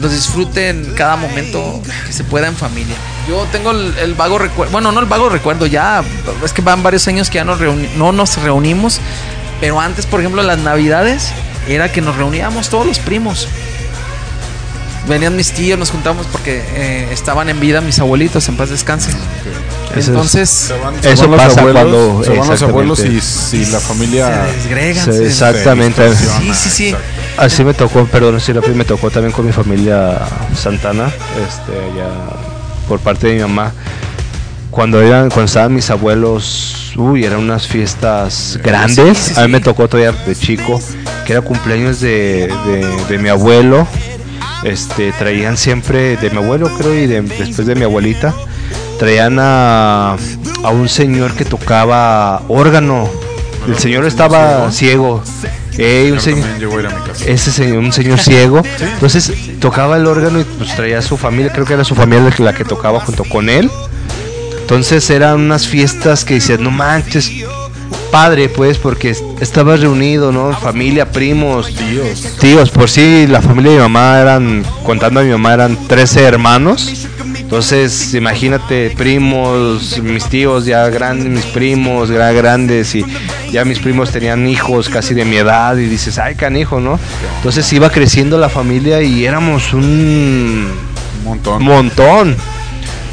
los 0.00 0.12
disfruten 0.12 0.92
cada 0.96 1.16
momento 1.16 1.80
que 2.06 2.12
se 2.12 2.24
pueda 2.24 2.46
en 2.48 2.56
familia. 2.56 2.94
Yo 3.28 3.46
tengo 3.52 3.70
el, 3.72 3.94
el 3.98 4.14
vago 4.14 4.38
recuerdo, 4.38 4.72
bueno, 4.72 4.92
no 4.92 5.00
el 5.00 5.06
vago 5.06 5.28
recuerdo, 5.28 5.66
ya 5.66 6.02
es 6.44 6.52
que 6.52 6.62
van 6.62 6.82
varios 6.82 7.06
años 7.08 7.28
que 7.30 7.36
ya 7.36 7.44
nos 7.44 7.58
no 7.96 8.12
nos 8.12 8.36
reunimos, 8.40 9.00
pero 9.60 9.80
antes, 9.80 10.06
por 10.06 10.20
ejemplo, 10.20 10.42
las 10.42 10.58
navidades 10.58 11.30
era 11.68 11.90
que 11.92 12.00
nos 12.00 12.16
reuníamos 12.16 12.68
todos 12.70 12.86
los 12.86 12.98
primos. 12.98 13.48
Venían 15.08 15.34
mis 15.36 15.52
tíos, 15.52 15.78
nos 15.78 15.90
juntamos 15.90 16.26
porque 16.30 16.62
eh, 16.74 17.08
estaban 17.12 17.48
en 17.48 17.58
vida 17.60 17.80
mis 17.80 17.98
abuelitos, 17.98 18.46
en 18.48 18.56
paz 18.58 18.68
descansen. 18.68 19.14
Entonces, 19.96 20.50
Se 20.50 20.76
van, 20.78 21.02
se 21.02 21.12
Eso 21.12 21.22
van 21.22 21.30
los 21.30 21.40
pasa 21.40 21.60
abuelos, 21.60 21.82
cuando- 21.82 22.24
se 22.24 22.30
van 22.38 22.48
los 22.48 22.62
abuelos 22.62 23.00
y 23.04 23.20
si 23.20 23.64
la 23.66 23.80
familia 23.80 24.46
se 24.46 24.52
desgregan. 24.58 25.04
Se- 25.06 25.12
se- 25.12 25.26
exactamente. 25.26 26.14
Sí, 26.14 26.52
sí, 26.54 26.70
sí. 26.70 26.88
Exacto. 26.90 27.06
Así 27.38 27.62
me 27.64 27.72
tocó, 27.74 28.04
perdón, 28.06 28.40
sí, 28.40 28.52
me 28.74 28.84
tocó 28.84 29.10
también 29.10 29.32
con 29.32 29.46
mi 29.46 29.52
familia 29.52 30.18
Santana, 30.56 31.06
este, 31.46 31.72
allá 31.72 32.08
por 32.88 32.98
parte 33.00 33.28
de 33.28 33.34
mi 33.34 33.40
mamá. 33.40 33.72
Cuando 34.70 35.00
eran, 35.00 35.28
cuando 35.30 35.44
estaban 35.46 35.72
mis 35.74 35.88
abuelos, 35.90 36.92
uy, 36.96 37.24
eran 37.24 37.38
unas 37.40 37.66
fiestas 37.66 38.58
grandes. 38.62 39.16
sí, 39.18 39.34
sí, 39.34 39.40
A 39.40 39.44
mí 39.46 39.52
me 39.52 39.60
tocó 39.60 39.88
todavía 39.88 40.12
de 40.26 40.34
chico, 40.36 40.80
que 41.26 41.32
era 41.32 41.40
cumpleaños 41.42 42.00
de, 42.00 42.52
de- 42.66 43.04
de 43.08 43.18
mi 43.18 43.28
abuelo. 43.28 43.86
Este, 44.64 45.12
traían 45.12 45.56
siempre 45.56 46.16
de 46.16 46.30
mi 46.30 46.38
abuelo, 46.38 46.68
creo, 46.76 46.92
y 46.94 47.06
de- 47.06 47.22
después 47.22 47.66
de 47.66 47.74
mi 47.76 47.84
abuelita. 47.84 48.34
traían 48.98 49.38
a, 49.40 50.16
a 50.64 50.70
un 50.70 50.88
señor 50.88 51.32
que 51.34 51.44
tocaba 51.44 52.42
órgano. 52.48 53.08
El 53.66 53.78
señor 53.78 54.04
estaba 54.06 54.70
ciego. 54.72 55.22
Ey, 55.78 56.10
un 56.10 56.16
Yo 56.16 56.20
señor, 56.20 56.40
también 56.40 56.58
llego 56.60 56.76
a 56.76 56.80
ir 56.80 56.86
a 56.86 56.90
mi 56.90 57.06
casa. 57.06 57.24
ese 57.26 57.52
señor, 57.52 57.78
un 57.78 57.92
señor 57.92 58.18
ciego. 58.18 58.62
Entonces 58.80 59.32
tocaba 59.60 59.96
el 59.96 60.06
órgano 60.06 60.40
y 60.40 60.44
pues 60.44 60.74
traía 60.74 60.98
a 60.98 61.02
su 61.02 61.16
familia, 61.16 61.52
creo 61.52 61.64
que 61.64 61.74
era 61.74 61.84
su 61.84 61.94
familia 61.94 62.32
la 62.38 62.52
que- 62.52 62.64
tocaba 62.64 63.00
junto 63.00 63.24
con 63.24 63.48
él. 63.48 63.70
Entonces 64.60 65.08
eran 65.10 65.40
unas 65.40 65.66
fiestas 65.66 66.24
que 66.24 66.34
dices, 66.34 66.58
no 66.60 66.70
manches, 66.70 67.30
padre 68.10 68.48
pues, 68.48 68.76
porque 68.78 69.10
es- 69.10 69.22
estaba 69.40 69.76
reunido, 69.76 70.32
¿no? 70.32 70.52
Familia, 70.58 71.10
primos, 71.10 71.72
Tíos. 71.74 72.36
tíos, 72.40 72.70
por 72.70 72.90
sí, 72.90 73.26
la 73.28 73.40
familia 73.40 73.70
de 73.72 73.76
mi 73.78 73.82
mamá 73.84 74.18
eran, 74.20 74.64
contando 74.84 75.20
a 75.20 75.22
mi 75.22 75.30
mamá, 75.30 75.54
eran 75.54 75.78
13 75.88 76.22
hermanos. 76.24 77.06
Entonces, 77.48 78.12
imagínate, 78.12 78.90
primos, 78.90 79.98
mis 80.02 80.26
tíos 80.26 80.66
ya 80.66 80.86
grandes, 80.90 81.30
mis 81.30 81.46
primos 81.46 82.10
ya 82.10 82.30
grandes 82.30 82.94
y 82.94 83.02
ya 83.50 83.64
mis 83.64 83.78
primos 83.78 84.10
tenían 84.10 84.46
hijos 84.46 84.90
casi 84.90 85.14
de 85.14 85.24
mi 85.24 85.36
edad 85.36 85.74
y 85.78 85.86
dices, 85.86 86.18
ay, 86.18 86.34
canijo, 86.34 86.78
¿no? 86.78 87.00
Entonces 87.38 87.72
iba 87.72 87.88
creciendo 87.88 88.36
la 88.36 88.50
familia 88.50 89.00
y 89.00 89.24
éramos 89.24 89.72
un 89.72 90.68
montón. 91.24 91.64
montón. 91.64 92.36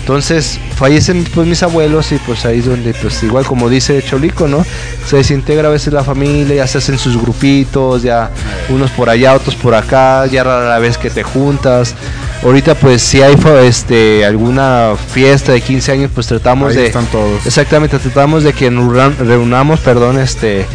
Entonces 0.02 0.60
fallecen 0.76 1.24
pues 1.34 1.48
mis 1.48 1.64
abuelos 1.64 2.12
y 2.12 2.18
pues 2.18 2.45
ahí 2.45 2.60
es 2.60 2.66
donde 2.66 2.94
pues 2.94 3.24
igual 3.24 3.45
como 3.45 3.70
dice 3.70 4.03
Cholico, 4.03 4.49
¿no? 4.49 4.66
Se 5.07 5.16
desintegra 5.16 5.70
a 5.70 5.72
veces 5.72 5.94
la 5.94 6.03
familia, 6.03 6.57
ya 6.57 6.68
se 6.68 6.80
hacen 6.80 6.99
sus 6.99 7.20
grupitos, 7.20 8.03
ya 8.03 8.30
unos 8.68 8.91
por 8.91 9.10
allá, 9.10 9.34
otros 9.34 9.56
por 9.56 9.74
acá, 9.74 10.26
ya 10.26 10.44
rara 10.44 10.70
la 10.70 10.80
vez 10.80 10.98
que 10.98 11.10
te 11.10 11.24
juntas. 11.24 11.95
Ahorita 12.44 12.76
pues 12.76 13.02
si 13.02 13.22
hay 13.22 13.36
este 13.64 14.26
alguna 14.26 14.94
fiesta 15.14 15.52
de 15.53 15.62
15 15.62 15.91
años 15.91 16.12
pues 16.14 16.28
tratamos 16.28 16.72
Ahí 16.72 16.78
de 16.78 16.88
están 16.88 17.06
todos. 17.07 17.45
Exactamente, 17.45 17.98
tratamos 17.98 18.44
de 18.44 18.53
que 18.53 18.70
nos 18.70 19.18
reunamos, 19.18 19.80
perdón, 19.80 20.20
este 20.20 20.66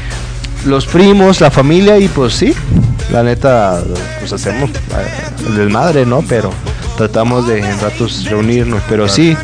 los 0.65 0.87
primos, 0.87 1.41
la 1.41 1.51
familia 1.51 1.99
y 1.99 2.09
pues 2.09 2.35
sí, 2.35 2.55
la 3.13 3.23
neta 3.23 3.83
pues 4.19 4.33
hacemos 4.33 4.71
eh, 4.71 5.45
el 5.47 5.57
desmadre, 5.57 6.05
¿no? 6.07 6.23
Pero 6.23 6.51
tratamos 6.97 7.47
de 7.47 7.61
en 7.61 7.81
ratos 7.81 8.25
reunirnos, 8.25 8.83
pero 8.89 9.09
sí, 9.09 9.37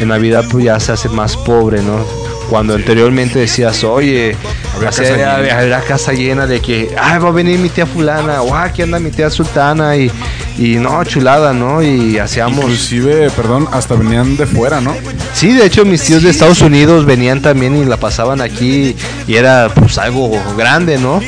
en 0.00 0.08
Navidad 0.08 0.44
pues 0.50 0.64
ya 0.64 0.80
se 0.80 0.92
hace 0.92 1.08
más 1.08 1.36
pobre, 1.36 1.82
¿no? 1.82 2.23
Cuando 2.54 2.74
anteriormente 2.74 3.40
decías, 3.40 3.82
oye, 3.82 4.36
así 4.76 4.84
casa 5.02 5.02
era- 5.08 5.42
llena. 5.42 5.80
casa 5.80 6.12
llena 6.12 6.46
de 6.46 6.60
que, 6.60 6.94
ay, 6.96 7.18
va 7.18 7.30
a 7.30 7.32
venir 7.32 7.58
mi 7.58 7.68
tía 7.68 7.84
fulana, 7.84 8.42
o 8.42 8.54
aquí 8.54 8.82
anda 8.82 9.00
mi 9.00 9.10
tía 9.10 9.28
sultana, 9.28 9.96
y, 9.96 10.08
y 10.56 10.76
no, 10.76 11.02
chulada, 11.02 11.52
¿no? 11.52 11.82
Y 11.82 12.16
hacíamos... 12.16 12.60
Inclusive, 12.66 13.28
perdón, 13.30 13.66
hasta 13.72 13.96
venían 13.96 14.36
de 14.36 14.46
fuera, 14.46 14.80
¿no? 14.80 14.94
Sí, 15.32 15.52
de 15.52 15.66
hecho 15.66 15.84
mis 15.84 16.00
tíos 16.04 16.22
de 16.22 16.30
Estados 16.30 16.60
Unidos 16.60 17.04
venían 17.06 17.42
también 17.42 17.74
y 17.74 17.84
la 17.86 17.96
pasaban 17.96 18.40
aquí 18.40 18.94
y 19.26 19.34
era 19.34 19.68
pues 19.74 19.98
algo 19.98 20.30
grande, 20.56 20.96
¿no? 20.96 21.20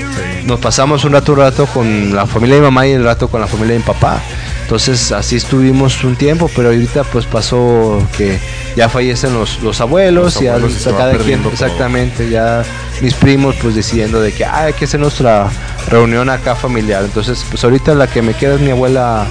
Nos 0.45 0.61
pasamos 0.61 1.05
un 1.05 1.13
rato, 1.15 1.33
un 1.33 1.39
rato 1.39 1.67
con 1.67 2.15
la 2.15 2.25
familia 2.27 2.55
de 2.55 2.61
mi 2.61 2.67
mamá 2.67 2.87
y 2.87 2.93
el 2.93 3.03
rato 3.03 3.27
con 3.27 3.41
la 3.41 3.49
familia 3.49 3.73
de 3.73 3.79
mi 3.81 3.85
papá. 3.85 4.23
Entonces 4.63 5.11
así 5.11 5.35
estuvimos 5.35 6.05
un 6.05 6.15
tiempo, 6.15 6.49
pero 6.55 6.69
ahorita 6.69 7.03
pues 7.03 7.25
pasó 7.27 8.01
que 8.17 8.39
ya 8.77 8.89
fallecen 8.89 9.33
los, 9.35 9.61
los 9.63 9.81
abuelos 9.81 10.35
Los 10.35 10.41
ya 10.43 10.55
abuelos 10.55 10.77
y 10.77 10.81
se 10.81 10.93
va 10.93 10.99
cada 10.99 11.17
quien, 11.17 11.41
todo. 11.43 11.53
exactamente, 11.53 12.29
ya 12.31 12.63
mis 13.01 13.15
primos 13.15 13.57
pues 13.61 13.75
decidiendo 13.75 14.21
de 14.21 14.33
que 14.33 14.45
"Ah, 14.45 14.65
hay 14.65 14.73
que 14.75 14.85
hacer 14.85 15.01
nuestra 15.01 15.49
reunión 15.89 16.29
acá 16.31 16.55
familiar. 16.55 17.03
Entonces 17.05 17.45
pues 17.51 17.65
ahorita 17.65 17.95
la 17.95 18.07
que 18.07 18.23
me 18.23 18.35
queda 18.35 18.55
es 18.55 18.61
mi 18.61 18.71
abuela 18.71 19.27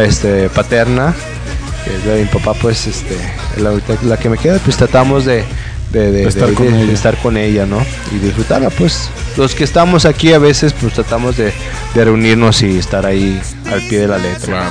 este, 0.00 0.48
paterna 0.50 1.14
que 1.84 1.94
es 1.94 2.04
de 2.04 2.20
mi 2.20 2.24
papá, 2.26 2.54
pues, 2.60 2.86
este, 2.86 3.16
la, 3.56 3.72
la 4.02 4.16
que 4.18 4.28
me 4.28 4.36
queda, 4.36 4.58
pues 4.58 4.76
tratamos 4.76 5.24
de, 5.24 5.44
de, 5.92 6.12
de- 6.12 6.28
estar 6.28 6.48
de- 6.48 6.54
con 6.54 6.70
de- 6.72 6.82
ella. 6.82 6.92
estar 6.92 7.16
con 7.22 7.36
ella, 7.36 7.66
¿no? 7.66 7.84
Y 8.14 8.18
disfrutarla, 8.18 8.70
pues, 8.70 9.08
los 9.36 9.54
que 9.54 9.64
estamos 9.64 10.04
aquí 10.04 10.32
a 10.32 10.38
veces, 10.38 10.72
pues 10.72 10.92
tratamos 10.92 11.36
de, 11.36 11.52
de 11.94 12.04
reunirnos 12.04 12.62
y 12.62 12.78
estar 12.78 13.06
ahí 13.06 13.40
al 13.70 13.80
pie 13.88 14.00
de 14.00 14.08
la 14.08 14.18
letra. 14.18 14.70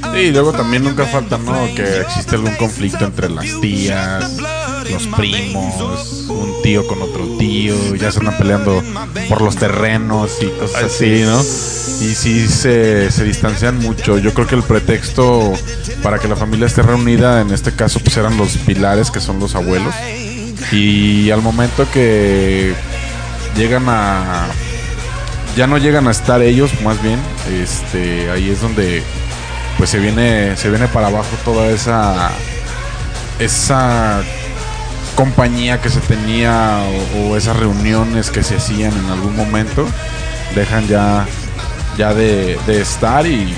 Claro. 0.00 0.18
Y 0.20 0.30
luego 0.30 0.52
también 0.52 0.84
nunca 0.84 1.06
falta, 1.06 1.38
¿no? 1.38 1.66
Que 1.74 2.00
existe 2.02 2.36
algún 2.36 2.54
conflicto 2.56 3.04
entre 3.04 3.28
las 3.30 3.46
tías, 3.60 4.30
los 4.90 5.06
primos, 5.08 6.26
un 6.28 6.62
tío 6.62 6.86
con 6.86 7.02
otro 7.02 7.26
tío, 7.38 7.74
ya 7.96 8.12
se 8.12 8.20
andan 8.20 8.36
peleando 8.38 8.82
por 9.28 9.40
los 9.42 9.56
terrenos 9.56 10.30
y 10.40 10.46
cosas 10.60 10.84
así, 10.84 11.22
¿no? 11.24 11.40
Y 11.40 12.14
sí 12.14 12.46
se, 12.48 13.10
se 13.10 13.24
distancian 13.24 13.78
mucho. 13.78 14.18
Yo 14.18 14.32
creo 14.34 14.46
que 14.46 14.54
el 14.56 14.62
pretexto 14.62 15.52
para 16.02 16.18
que 16.18 16.28
la 16.28 16.36
familia 16.36 16.66
esté 16.66 16.82
reunida, 16.82 17.40
en 17.40 17.50
este 17.52 17.72
caso, 17.72 17.98
pues 17.98 18.16
eran 18.16 18.36
los 18.36 18.50
pilares, 18.58 19.10
que 19.10 19.20
son 19.20 19.40
los 19.40 19.54
abuelos. 19.56 19.94
Y 20.72 21.30
al 21.30 21.42
momento 21.42 21.86
que 21.92 22.74
llegan 23.56 23.84
a 23.88 24.48
ya 25.56 25.66
no 25.66 25.78
llegan 25.78 26.08
a 26.08 26.10
estar 26.10 26.42
ellos 26.42 26.70
más 26.82 27.00
bien 27.02 27.20
este 27.48 28.30
ahí 28.30 28.50
es 28.50 28.60
donde 28.60 29.02
pues 29.78 29.90
se 29.90 29.98
viene 29.98 30.56
se 30.56 30.68
viene 30.68 30.88
para 30.88 31.06
abajo 31.06 31.28
toda 31.44 31.68
esa 31.68 32.30
esa 33.38 34.22
compañía 35.14 35.80
que 35.80 35.90
se 35.90 36.00
tenía 36.00 36.80
o, 37.16 37.36
esas 37.36 37.56
reuniones 37.56 38.30
que 38.30 38.42
se 38.42 38.56
hacían 38.56 38.92
en 38.92 39.10
algún 39.10 39.36
momento 39.36 39.86
dejan 40.56 40.88
ya 40.88 41.26
ya 41.96 42.12
de, 42.12 42.58
de 42.66 42.80
estar 42.80 43.24
y 43.26 43.54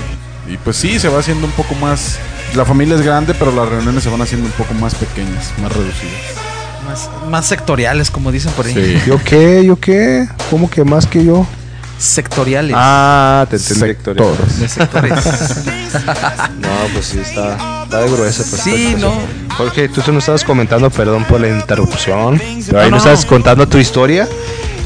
pues 0.63 0.77
sí 0.77 0.99
se 0.99 1.09
va 1.09 1.19
haciendo 1.19 1.47
un 1.47 1.53
poco 1.53 1.73
más 1.75 2.19
la 2.55 2.63
familia 2.63 2.95
es 2.95 3.01
grande 3.01 3.33
pero 3.33 3.51
las 3.51 3.67
reuniones 3.67 4.03
se 4.03 4.09
van 4.09 4.21
haciendo 4.21 4.45
un 4.45 4.53
poco 4.53 4.75
más 4.75 4.93
pequeñas 4.93 5.51
más 5.61 5.71
reducidas 5.71 6.46
Más, 6.87 7.09
más 7.29 7.45
sectoriales, 7.45 8.09
como 8.09 8.31
dicen 8.31 8.51
por 8.53 8.65
ahí. 8.65 8.73
Sí. 8.73 9.01
¿Yo 9.05 9.19
qué? 9.23 9.63
¿Yo 9.65 9.77
qué? 9.79 10.27
¿Cómo 10.49 10.69
que 10.69 10.83
más 10.83 11.05
que 11.05 11.23
yo? 11.25 11.45
Sectoriales. 11.99 12.75
Ah, 12.77 13.45
te 13.49 13.55
entendí. 13.57 13.81
De 13.81 13.87
sectores. 13.87 14.27
No, 16.59 16.69
pues 16.93 17.05
sí, 17.07 17.19
está, 17.19 17.83
está 17.83 18.01
de 18.01 18.09
gruesa. 18.11 18.43
Pues, 18.49 18.61
Sí, 18.61 18.89
pues, 18.91 19.01
no. 19.03 19.13
Jorge, 19.57 19.89
tú 19.89 20.01
te 20.01 20.11
nos 20.11 20.23
estabas 20.23 20.43
comentando, 20.43 20.89
perdón 20.89 21.23
por 21.25 21.41
la 21.41 21.47
interrupción, 21.49 22.39
pero 22.67 22.79
ahí 22.79 22.85
No, 22.89 22.97
nos 22.97 23.05
no. 23.05 23.11
estabas 23.11 23.25
contando 23.25 23.67
tu 23.67 23.77
historia. 23.77 24.27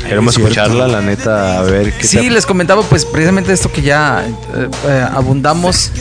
Queremos 0.07 0.35
es 0.35 0.41
escucharla, 0.41 0.87
la 0.87 1.01
neta, 1.01 1.59
a 1.59 1.61
ver 1.63 1.93
qué 1.93 2.03
Sí, 2.05 2.17
te- 2.17 2.29
les 2.29 2.45
comentaba 2.45 2.81
pues 2.83 3.05
precisamente 3.05 3.53
esto 3.53 3.71
que 3.71 3.81
ya 3.81 4.25
eh, 4.55 4.69
eh, 4.87 5.05
abundamos, 5.13 5.91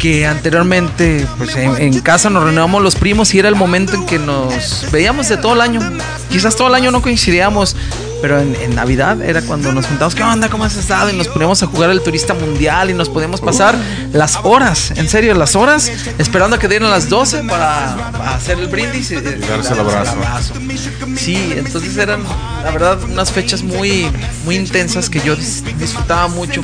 que 0.00 0.26
anteriormente 0.26 1.26
pues 1.38 1.54
en, 1.56 1.76
en 1.76 2.00
casa 2.00 2.30
nos 2.30 2.42
reuníamos 2.42 2.82
los 2.82 2.96
primos 2.96 3.34
y 3.34 3.38
era 3.38 3.48
el 3.48 3.54
momento 3.54 3.94
en 3.94 4.06
que 4.06 4.18
nos 4.18 4.86
veíamos 4.90 5.28
de 5.28 5.36
todo 5.36 5.52
el 5.54 5.60
año. 5.60 5.80
Quizás 6.30 6.56
todo 6.56 6.68
el 6.68 6.74
año 6.74 6.90
no 6.90 7.02
coincidíamos, 7.02 7.76
pero 8.22 8.40
en, 8.40 8.54
en 8.56 8.74
Navidad 8.74 9.20
era 9.20 9.42
cuando 9.42 9.72
nos 9.72 9.86
juntábamos, 9.86 10.14
¿qué 10.14 10.22
onda? 10.22 10.48
¿Cómo 10.48 10.64
has 10.64 10.76
estado? 10.76 11.10
Y 11.10 11.16
nos 11.16 11.28
poníamos 11.28 11.62
a 11.62 11.66
jugar 11.66 11.90
al 11.90 12.00
turista 12.02 12.34
mundial 12.34 12.88
y 12.90 12.94
nos 12.94 13.08
podíamos 13.08 13.40
pasar 13.40 13.76
las 14.12 14.38
horas, 14.42 14.92
en 14.96 15.08
serio, 15.08 15.34
las 15.34 15.54
horas, 15.56 15.90
esperando 16.18 16.56
a 16.56 16.58
que 16.58 16.68
dieran 16.68 16.90
las 16.90 17.08
12 17.08 17.42
para, 17.44 18.10
para 18.12 18.34
hacer 18.36 18.58
el 18.58 18.68
brindis 18.68 19.10
y, 19.10 19.14
y 19.16 19.20
darse 19.20 19.74
el 19.74 19.80
abrazo. 19.80 20.14
Sí, 21.16 21.52
entonces 21.56 21.96
eran, 21.98 22.22
la 22.64 22.70
verdad, 22.70 22.98
unas 23.04 23.30
fechas 23.32 23.62
muy, 23.62 24.06
muy 24.44 24.56
intensas 24.56 25.10
que 25.10 25.20
yo 25.20 25.36
dis- 25.36 25.62
disfrutaba 25.76 26.28
mucho. 26.28 26.62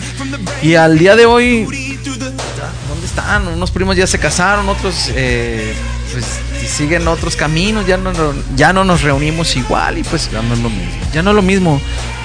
Y 0.62 0.76
al 0.76 0.98
día 0.98 1.16
de 1.16 1.26
hoy, 1.26 1.66
¿dónde 2.10 3.06
están? 3.06 3.46
Unos 3.48 3.70
primos 3.70 3.96
ya 3.96 4.06
se 4.06 4.18
casaron, 4.18 4.68
otros 4.68 5.10
eh, 5.14 5.74
pues 6.12 6.24
siguen 6.68 7.06
otros 7.08 7.36
caminos, 7.36 7.86
ya 7.86 7.96
no, 7.96 8.12
ya 8.54 8.72
no 8.72 8.84
nos 8.84 9.02
reunimos 9.02 9.56
igual 9.56 9.98
y 9.98 10.02
pues 10.02 10.30
ya 10.30 10.42
no 10.42 10.54
es 10.54 10.60
lo 10.60 10.70
mismo 10.70 11.06
ya 11.12 11.22
no 11.22 11.30
es 11.30 11.36
lo 11.36 11.42
mismo. 11.42 11.80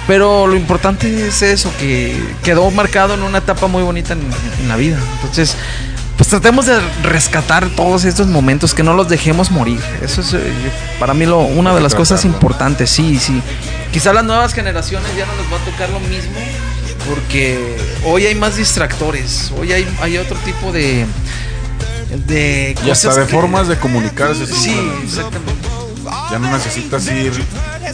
Pero 0.07 0.47
lo 0.47 0.55
importante 0.55 1.27
es 1.27 1.41
eso, 1.41 1.71
que 1.79 2.19
quedó 2.43 2.69
marcado 2.71 3.13
en 3.13 3.21
una 3.21 3.37
etapa 3.37 3.67
muy 3.67 3.83
bonita 3.83 4.13
en, 4.13 4.21
en 4.59 4.67
la 4.67 4.75
vida. 4.75 4.97
Entonces, 5.15 5.55
pues 6.17 6.29
tratemos 6.29 6.65
de 6.65 6.79
rescatar 7.03 7.69
todos 7.69 8.03
estos 8.03 8.27
momentos, 8.27 8.73
que 8.73 8.83
no 8.83 8.93
los 8.93 9.07
dejemos 9.07 9.51
morir. 9.51 9.79
Eso 10.01 10.21
es 10.21 10.33
eh, 10.33 10.53
para 10.99 11.13
mí 11.13 11.25
lo, 11.25 11.39
una 11.39 11.73
de 11.73 11.81
las 11.81 11.95
cosas 11.95 12.25
importantes, 12.25 12.89
sí, 12.89 13.17
sí. 13.19 13.41
Quizá 13.93 14.11
las 14.11 14.25
nuevas 14.25 14.53
generaciones 14.53 15.15
ya 15.15 15.25
no 15.25 15.35
les 15.35 15.51
va 15.51 15.57
a 15.57 15.71
tocar 15.71 15.89
lo 15.89 15.99
mismo, 16.01 16.39
porque 17.09 17.77
hoy 18.05 18.25
hay 18.25 18.35
más 18.35 18.57
distractores, 18.57 19.51
hoy 19.59 19.73
hay, 19.73 19.87
hay 20.01 20.17
otro 20.17 20.37
tipo 20.45 20.71
de... 20.71 21.05
de 22.27 22.75
y 22.85 22.89
hasta 22.89 23.09
cosas 23.09 23.15
de 23.17 23.25
que- 23.27 23.31
formas 23.31 23.67
de 23.67 23.77
comunicarse 23.77 24.45
Sí, 24.47 24.75
exactamente. 25.03 25.51
Ya 26.29 26.39
no 26.39 26.49
necesitas 26.51 27.05
ir 27.07 27.31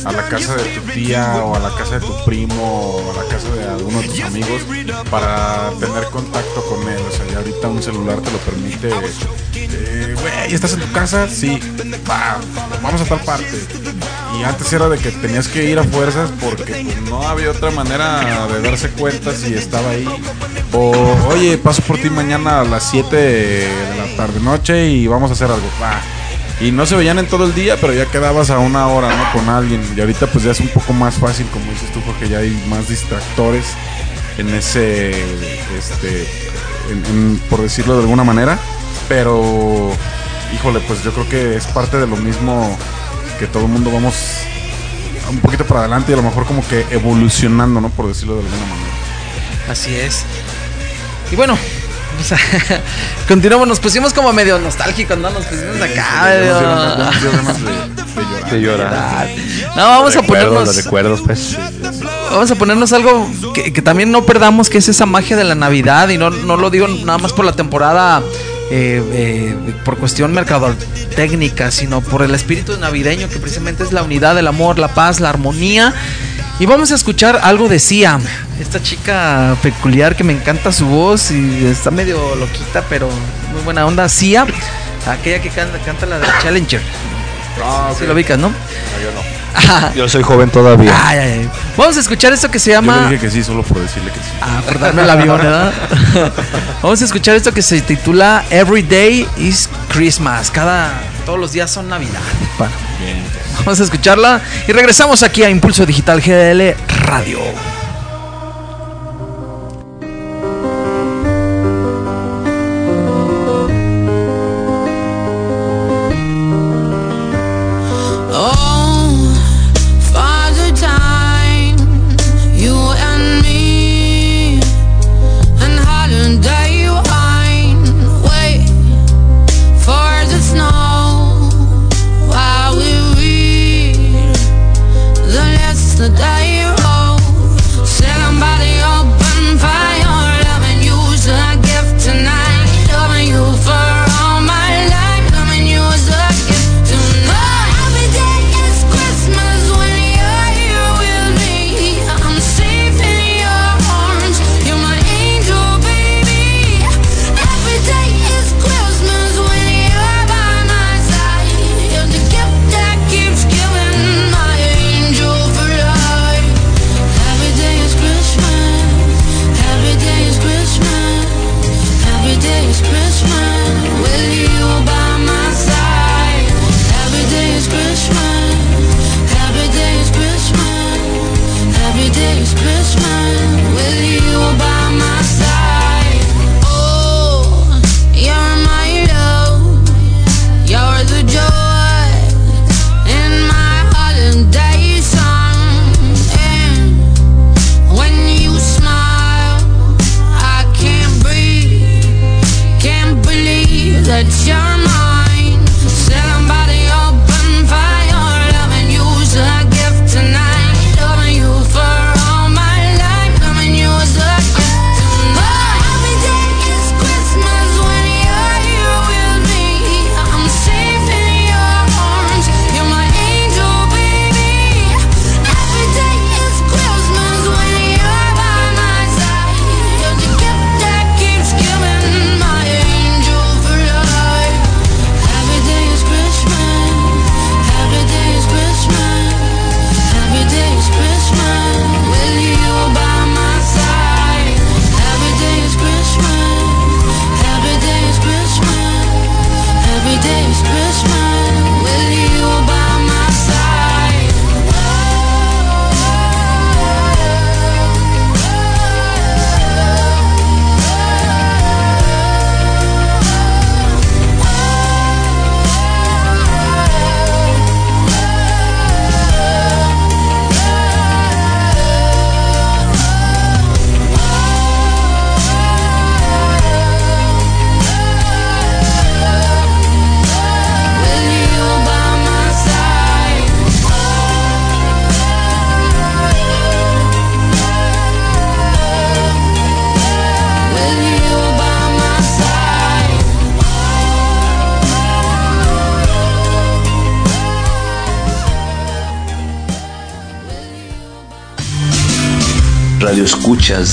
a 0.05 0.11
la 0.11 0.27
casa 0.29 0.55
de 0.55 0.63
tu 0.63 0.81
tía 0.91 1.43
o 1.43 1.55
a 1.55 1.59
la 1.59 1.75
casa 1.75 1.99
de 1.99 2.05
tu 2.05 2.25
primo 2.25 2.91
o 2.95 3.11
a 3.11 3.23
la 3.23 3.29
casa 3.29 3.49
de 3.49 3.63
alguno 3.65 4.01
de 4.01 4.07
tus 4.07 4.21
amigos 4.21 4.61
para 5.09 5.71
tener 5.79 6.05
contacto 6.05 6.63
con 6.65 6.87
él. 6.87 6.99
O 7.07 7.11
sea, 7.15 7.25
ya 7.31 7.37
ahorita 7.39 7.67
un 7.67 7.81
celular 7.81 8.19
te 8.19 8.31
lo 8.31 8.37
permite. 8.39 8.89
Eh, 8.89 10.15
Güey, 10.19 10.53
¿estás 10.53 10.73
en 10.73 10.81
tu 10.81 10.91
casa? 10.91 11.27
Sí. 11.27 11.59
Va, 12.09 12.37
vamos 12.81 13.01
a 13.01 13.05
tal 13.05 13.19
parte. 13.21 13.45
Y 14.39 14.43
antes 14.43 14.71
era 14.71 14.87
de 14.89 14.97
que 14.99 15.09
tenías 15.11 15.47
que 15.47 15.63
ir 15.65 15.79
a 15.79 15.83
fuerzas 15.83 16.29
porque 16.39 16.83
no 17.09 17.27
había 17.27 17.51
otra 17.51 17.71
manera 17.71 18.47
de 18.47 18.61
darse 18.61 18.89
cuenta 18.91 19.33
si 19.33 19.53
estaba 19.53 19.89
ahí. 19.91 20.07
O, 20.73 20.91
oye, 21.29 21.57
paso 21.57 21.81
por 21.81 21.97
ti 21.97 22.09
mañana 22.09 22.61
a 22.61 22.63
las 22.63 22.89
7 22.91 23.15
de 23.15 23.67
la 23.97 24.15
tarde 24.15 24.39
noche 24.39 24.89
y 24.89 25.07
vamos 25.07 25.31
a 25.31 25.33
hacer 25.33 25.49
algo. 25.49 25.67
Va. 25.81 25.99
Y 26.59 26.71
no 26.71 26.85
se 26.85 26.95
veían 26.95 27.19
en 27.19 27.27
todo 27.27 27.45
el 27.45 27.53
día, 27.53 27.77
pero 27.79 27.93
ya 27.93 28.05
quedabas 28.07 28.49
a 28.49 28.57
una 28.57 28.87
hora, 28.87 29.15
¿no? 29.15 29.31
Con 29.31 29.47
alguien. 29.47 29.81
Y 29.95 29.99
ahorita 29.99 30.27
pues 30.27 30.43
ya 30.43 30.51
es 30.51 30.59
un 30.59 30.69
poco 30.69 30.91
más 30.91 31.15
fácil, 31.15 31.45
como 31.47 31.71
dices 31.71 31.91
tú, 31.91 32.01
porque 32.01 32.27
ya 32.27 32.39
hay 32.39 32.51
más 32.67 32.89
distractores 32.89 33.65
en 34.39 34.49
ese, 34.49 35.11
este, 35.77 36.27
por 37.49 37.61
decirlo 37.61 37.95
de 37.95 38.01
alguna 38.01 38.23
manera. 38.23 38.57
Pero, 39.07 39.91
híjole, 40.53 40.79
pues 40.81 41.03
yo 41.03 41.13
creo 41.13 41.29
que 41.29 41.55
es 41.55 41.67
parte 41.67 41.97
de 41.97 42.07
lo 42.07 42.15
mismo 42.17 42.75
que 43.39 43.45
todo 43.45 43.63
el 43.63 43.69
mundo 43.69 43.91
vamos 43.91 44.15
un 45.29 45.39
poquito 45.39 45.65
para 45.65 45.81
adelante 45.81 46.11
y 46.11 46.13
a 46.13 46.17
lo 46.17 46.23
mejor 46.23 46.45
como 46.45 46.67
que 46.67 46.85
evolucionando, 46.89 47.81
¿no? 47.81 47.89
Por 47.89 48.07
decirlo 48.07 48.35
de 48.35 48.41
alguna 48.41 48.65
manera. 48.65 48.93
Así 49.69 49.95
es. 49.95 50.23
Y 51.31 51.35
bueno, 51.35 51.57
o 52.19 52.23
sea, 52.23 52.37
continuamos, 53.27 53.67
nos 53.67 53.79
pusimos 53.79 54.13
como 54.13 54.31
medio 54.33 54.57
nostálgicos, 54.59 55.17
¿no? 55.17 55.29
Nos 55.29 55.45
pusimos 55.45 55.81
acá. 55.81 56.27
De- 58.51 58.61
llorar. 58.61 59.27
No, 59.75 59.83
vamos 59.87 60.15
a 60.15 60.21
Recuerdos, 60.21 60.47
ponernos. 60.47 60.75
los 60.75 60.83
recuerdos, 60.85 61.21
pues. 61.21 61.57
Vamos 62.31 62.49
a 62.51 62.55
ponernos 62.55 62.93
algo 62.93 63.29
que, 63.53 63.71
que 63.73 63.81
también 63.81 64.11
no 64.11 64.23
perdamos, 64.25 64.69
que 64.69 64.77
es 64.77 64.87
esa 64.87 65.05
magia 65.05 65.35
de 65.37 65.43
la 65.43 65.55
Navidad. 65.55 66.09
Y 66.09 66.17
no, 66.17 66.29
no 66.29 66.57
lo 66.57 66.69
digo 66.69 66.87
nada 66.87 67.17
más 67.17 67.33
por 67.33 67.45
la 67.45 67.51
temporada, 67.53 68.21
eh, 68.71 69.03
eh, 69.11 69.55
por 69.85 69.97
cuestión 69.97 70.33
mercadotécnica, 70.33 71.71
sino 71.71 72.01
por 72.01 72.21
el 72.23 72.33
espíritu 72.35 72.77
navideño, 72.77 73.29
que 73.29 73.37
precisamente 73.37 73.83
es 73.83 73.91
la 73.91 74.03
unidad, 74.03 74.37
el 74.37 74.47
amor, 74.47 74.79
la 74.79 74.87
paz, 74.89 75.19
la 75.19 75.29
armonía. 75.29 75.93
Y 76.59 76.65
vamos 76.65 76.91
a 76.91 76.95
escuchar 76.95 77.39
algo 77.43 77.67
de 77.69 77.77
Sia, 77.77 78.19
esta 78.59 78.81
chica 78.81 79.55
peculiar 79.61 80.15
que 80.15 80.23
me 80.23 80.33
encanta 80.33 80.71
su 80.71 80.87
voz 80.87 81.29
y 81.29 81.65
está 81.65 81.91
medio 81.91 82.35
loquita, 82.35 82.83
pero 82.89 83.07
muy 83.53 83.61
buena 83.63 83.85
onda. 83.85 84.09
Sia, 84.09 84.47
aquella 85.07 85.39
que 85.39 85.49
canta, 85.49 85.77
canta 85.79 86.07
la 86.07 86.17
de 86.17 86.25
Challenger. 86.41 86.81
Si 87.97 88.05
lo 88.07 88.13
ubicas, 88.13 88.39
¿no? 88.39 88.51
Yo 89.95 90.07
soy 90.09 90.23
joven 90.23 90.49
todavía. 90.49 90.91
Ay, 91.03 91.17
ay, 91.19 91.31
ay. 91.41 91.49
Vamos 91.75 91.95
a 91.97 91.99
escuchar 91.99 92.33
esto 92.33 92.49
que 92.49 92.59
se 92.59 92.71
Yo 92.71 92.77
llama. 92.77 93.03
le 93.03 93.09
dije 93.11 93.19
que 93.25 93.31
sí, 93.31 93.43
solo 93.43 93.61
por 93.63 93.79
decirle 93.79 94.11
que 94.11 94.19
sí. 94.19 94.25
Ah, 94.41 94.61
por 94.65 94.79
darme 94.79 95.03
el 95.03 95.09
avión, 95.09 95.37
¿verdad? 95.37 95.71
Vamos 96.81 97.01
a 97.01 97.05
escuchar 97.05 97.35
esto 97.35 97.51
que 97.53 97.61
se 97.61 97.81
titula 97.81 98.43
Every 98.49 98.81
Day 98.83 99.27
is 99.37 99.69
Christmas. 99.89 100.49
Cada, 100.51 100.91
todos 101.25 101.39
los 101.39 101.51
días 101.51 101.69
son 101.71 101.87
Navidad. 101.89 102.21
pa. 102.57 102.67
Vamos 103.59 103.79
a 103.79 103.83
escucharla 103.83 104.41
y 104.67 104.71
regresamos 104.71 105.23
aquí 105.23 105.43
a 105.43 105.49
Impulso 105.49 105.85
Digital 105.85 106.21
GDL 106.21 106.75
Radio. 107.05 107.76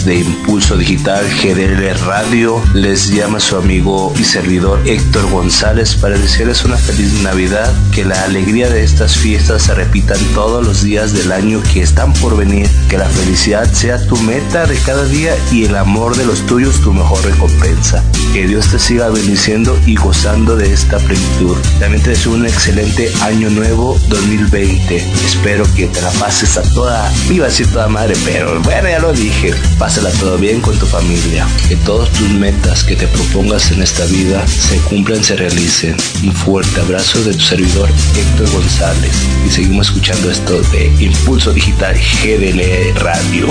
Radioescuchas 0.04 0.12
de 0.12 0.63
Digital 0.76 1.24
GDL 1.42 1.98
Radio, 2.06 2.62
les 2.74 3.08
llama 3.08 3.38
su 3.38 3.56
amigo 3.56 4.12
y 4.18 4.24
servidor 4.24 4.80
Héctor 4.86 5.30
González 5.30 5.94
para 5.94 6.18
desearles 6.18 6.64
una 6.64 6.76
feliz 6.76 7.12
Navidad, 7.22 7.72
que 7.92 8.04
la 8.04 8.22
alegría 8.24 8.68
de 8.68 8.82
estas 8.82 9.16
fiestas 9.16 9.62
se 9.62 9.74
repitan 9.74 10.18
todos 10.34 10.66
los 10.66 10.82
días 10.82 11.12
del 11.12 11.32
año 11.32 11.62
que 11.72 11.82
están 11.82 12.12
por 12.14 12.36
venir, 12.36 12.68
que 12.88 12.98
la 12.98 13.08
felicidad 13.08 13.70
sea 13.72 14.04
tu 14.06 14.16
meta 14.16 14.66
de 14.66 14.76
cada 14.78 15.04
día 15.04 15.36
y 15.52 15.64
el 15.64 15.76
amor 15.76 16.16
de 16.16 16.24
los 16.24 16.44
tuyos 16.46 16.80
tu 16.80 16.92
mejor 16.92 17.24
recompensa. 17.24 18.02
Que 18.32 18.46
Dios 18.46 18.68
te 18.68 18.78
siga 18.78 19.10
bendiciendo 19.10 19.78
y 19.86 19.94
gozando 19.94 20.56
de 20.56 20.72
esta 20.72 20.98
plenitud. 20.98 21.56
También 21.78 22.02
te 22.02 22.10
deseo 22.10 22.32
un 22.32 22.46
excelente 22.46 23.12
año 23.22 23.48
nuevo 23.50 23.98
2020. 24.08 24.96
Espero 24.96 25.64
que 25.76 25.86
te 25.86 26.02
la 26.02 26.10
pases 26.12 26.56
a 26.56 26.62
toda, 26.74 27.12
iba 27.30 27.46
a 27.46 27.48
decir 27.48 27.66
toda 27.68 27.88
madre, 27.88 28.14
pero 28.24 28.60
bueno, 28.60 28.88
ya 28.88 28.98
lo 28.98 29.12
dije. 29.12 29.54
Pásala 29.78 30.10
todo 30.10 30.36
bien 30.38 30.60
con 30.64 30.78
tu 30.78 30.86
familia. 30.86 31.46
Que 31.68 31.76
todas 31.76 32.08
tus 32.10 32.28
metas 32.30 32.82
que 32.84 32.96
te 32.96 33.06
propongas 33.06 33.70
en 33.70 33.82
esta 33.82 34.04
vida 34.06 34.46
se 34.46 34.78
cumplan, 34.78 35.22
se 35.22 35.36
realicen. 35.36 35.96
Un 36.24 36.32
fuerte 36.32 36.80
abrazo 36.80 37.22
de 37.22 37.34
tu 37.34 37.40
servidor 37.40 37.88
Héctor 38.16 38.50
González. 38.50 39.12
Y 39.46 39.50
seguimos 39.50 39.88
escuchando 39.88 40.30
esto 40.30 40.60
de 40.72 40.86
Impulso 40.98 41.52
Digital 41.52 41.94
GDL 41.94 42.98
Radio. 43.00 43.46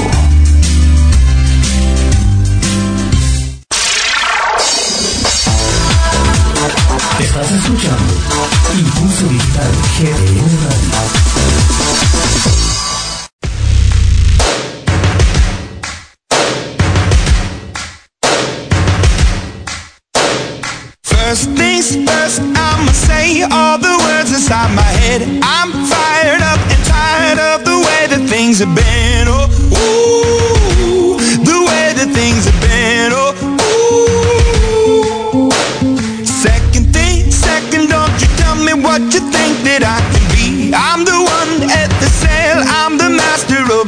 Estás 7.19 7.51
escuchando 7.51 8.13
Impulso 8.77 9.27
Digital 9.27 9.71
GDL 9.99 10.63
Radio. 10.65 10.82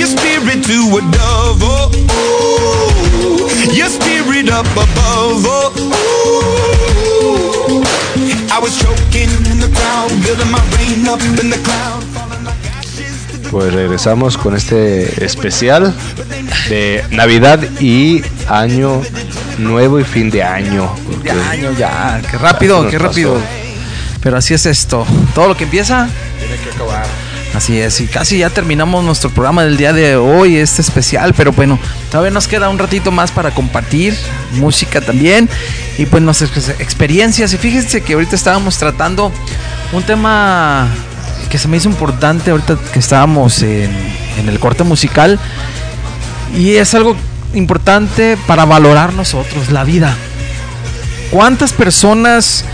Your 0.00 0.08
spirit 0.08 0.64
to 0.64 0.96
a 0.96 1.00
dove. 1.12 1.60
Oh, 1.60 1.92
ooh, 2.48 3.76
your 3.76 3.90
spirit 3.90 4.48
up 4.48 4.66
above. 4.72 5.44
Oh, 5.44 5.72
ooh. 5.76 6.70
I 8.50 8.58
was 8.58 8.80
choking 8.80 9.30
in 9.50 9.60
the 9.60 9.68
crowd, 9.76 10.10
building 10.24 10.50
my 10.50 10.62
rain 10.76 11.06
up 11.06 11.20
in 11.20 11.50
the 11.50 11.60
cloud, 11.62 12.02
falling 12.14 12.44
like 12.44 12.64
ashes 12.78 13.26
to 13.30 13.36
the 13.36 13.48
Pues 13.50 13.72
regresamos 13.74 14.38
con 14.38 14.56
este 14.56 15.24
especial 15.24 15.94
de 16.70 17.04
Navidad 17.10 17.60
y 17.80 18.22
Año 18.48 19.02
Nuevo 19.58 20.00
y 20.00 20.04
fin 20.04 20.30
de 20.30 20.42
año. 20.42 20.90
Ya, 21.22 21.50
año, 21.50 21.72
ya. 21.78 22.22
Qué 22.30 22.38
rápido, 22.38 22.88
qué 22.88 22.98
rápido. 22.98 23.34
pasó. 23.34 23.46
Pero 24.22 24.38
así 24.38 24.54
es 24.54 24.64
esto. 24.64 25.06
Todo 25.34 25.48
lo 25.48 25.56
que 25.56 25.64
empieza. 25.64 26.08
Así 27.60 27.78
es. 27.78 28.00
Y 28.00 28.06
casi 28.06 28.38
ya 28.38 28.48
terminamos 28.48 29.04
nuestro 29.04 29.28
programa 29.28 29.62
del 29.64 29.76
día 29.76 29.92
de 29.92 30.16
hoy, 30.16 30.56
este 30.56 30.80
especial. 30.80 31.34
Pero 31.34 31.52
bueno, 31.52 31.78
todavía 32.10 32.30
nos 32.30 32.48
queda 32.48 32.70
un 32.70 32.78
ratito 32.78 33.10
más 33.12 33.30
para 33.30 33.50
compartir 33.50 34.16
música 34.52 35.02
también. 35.02 35.48
Y 35.98 36.06
pues 36.06 36.22
nuestras 36.22 36.50
ex- 36.56 36.80
experiencias. 36.80 37.52
Y 37.52 37.58
fíjense 37.58 38.00
que 38.02 38.14
ahorita 38.14 38.34
estábamos 38.34 38.78
tratando 38.78 39.30
un 39.92 40.02
tema 40.02 40.88
que 41.50 41.58
se 41.58 41.68
me 41.68 41.76
hizo 41.76 41.88
importante 41.90 42.50
ahorita 42.50 42.78
que 42.92 42.98
estábamos 42.98 43.62
en, 43.62 43.90
en 44.38 44.48
el 44.48 44.58
corte 44.58 44.82
musical. 44.82 45.38
Y 46.56 46.76
es 46.76 46.94
algo 46.94 47.14
importante 47.52 48.38
para 48.46 48.64
valorar 48.64 49.12
nosotros, 49.12 49.70
la 49.70 49.84
vida. 49.84 50.16
¿Cuántas 51.30 51.72
personas 51.74 52.64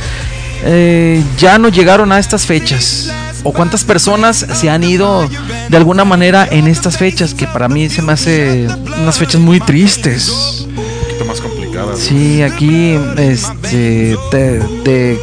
eh, 0.65 1.23
ya 1.39 1.59
no 1.59 1.69
llegaron 1.71 2.13
a 2.13 2.21
estas 2.21 2.47
fechas? 2.47 3.11
¿O 3.48 3.52
cuántas 3.52 3.85
personas 3.85 4.44
se 4.55 4.68
han 4.70 4.82
ido 4.82 5.28
de 5.68 5.77
alguna 5.77 6.05
manera 6.05 6.48
en 6.51 6.66
estas 6.66 6.97
fechas? 6.98 7.32
Que 7.32 7.47
para 7.47 7.68
mí 7.68 7.89
se 7.89 8.02
me 8.02 8.12
hace 8.12 8.66
unas 9.01 9.16
fechas 9.18 9.40
muy 9.40 9.60
tristes. 9.60 10.66
Un 10.66 10.74
poquito 10.74 11.24
más 11.27 11.40
complicada. 11.40 11.94
Sí, 11.97 12.43
aquí, 12.43 12.98
este, 13.16 14.16
de, 14.32 14.59
de- 14.85 15.20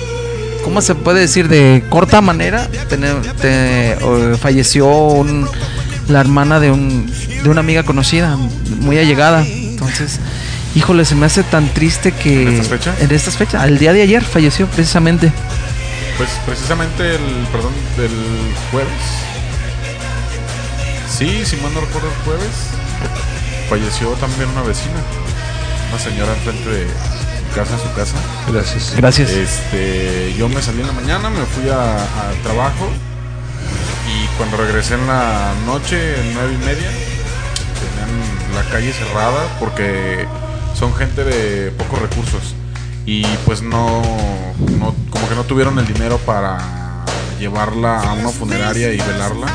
¿cómo 0.63 0.81
se 0.81 0.95
puede 0.95 1.19
decir? 1.19 1.49
De 1.49 1.83
corta 1.89 2.21
manera, 2.21 2.65
te- 3.41 3.95
o 4.05 4.37
falleció 4.37 4.87
un- 4.87 5.45
la 6.07 6.21
hermana 6.21 6.61
de, 6.61 6.71
un, 6.71 7.11
de 7.43 7.49
una 7.49 7.59
amiga 7.59 7.83
conocida, 7.83 8.37
muy 8.79 8.97
allegada. 8.99 9.45
Entonces, 9.45 10.21
híjole, 10.75 11.03
se 11.03 11.15
me 11.15 11.25
hace 11.25 11.43
tan 11.43 11.67
triste 11.73 12.13
que... 12.13 12.43
¿En 12.43 12.47
estas 12.53 12.67
fechas? 12.69 13.01
En 13.01 13.11
estas 13.11 13.35
fechas, 13.35 13.61
al 13.61 13.77
día 13.79 13.91
de 13.91 14.01
ayer 14.01 14.23
falleció 14.23 14.65
precisamente. 14.67 15.29
Pues 16.17 16.29
precisamente 16.45 17.15
el, 17.15 17.47
perdón, 17.51 17.73
del 17.97 18.11
jueves. 18.71 18.91
Sí, 21.09 21.45
si 21.45 21.55
mal 21.57 21.73
no 21.73 21.81
recuerdo 21.81 22.07
el 22.07 22.15
jueves. 22.23 22.51
Falleció 23.69 24.09
también 24.13 24.49
una 24.49 24.61
vecina. 24.61 25.01
Una 25.89 25.99
señora 25.99 26.33
enfrente 26.33 26.69
de 26.69 26.87
su 26.87 27.55
casa, 27.55 27.77
su 27.77 27.93
casa. 27.95 28.15
Gracias. 28.51 28.93
Gracias. 28.95 29.29
Este, 29.31 30.33
yo 30.37 30.49
me 30.49 30.61
salí 30.61 30.81
en 30.81 30.87
la 30.87 30.93
mañana, 30.93 31.29
me 31.29 31.45
fui 31.45 31.69
a, 31.69 31.95
a 31.95 32.31
trabajo 32.43 32.89
y 34.07 34.27
cuando 34.37 34.57
regresé 34.57 34.95
en 34.95 35.07
la 35.07 35.53
noche, 35.65 36.15
nueve 36.33 36.53
y 36.53 36.65
media, 36.65 36.89
tenían 37.79 38.55
la 38.55 38.63
calle 38.71 38.93
cerrada 38.93 39.47
porque 39.59 40.27
son 40.77 40.93
gente 40.95 41.23
de 41.23 41.71
pocos 41.71 41.99
recursos 41.99 42.55
y 43.05 43.23
pues 43.45 43.61
no, 43.61 44.01
no 44.79 44.95
como 45.09 45.27
que 45.29 45.35
no 45.35 45.43
tuvieron 45.43 45.77
el 45.79 45.85
dinero 45.87 46.17
para 46.19 47.05
llevarla 47.39 47.99
a 47.99 48.13
una 48.13 48.29
funeraria 48.29 48.93
y 48.93 48.97
velarla 48.97 49.47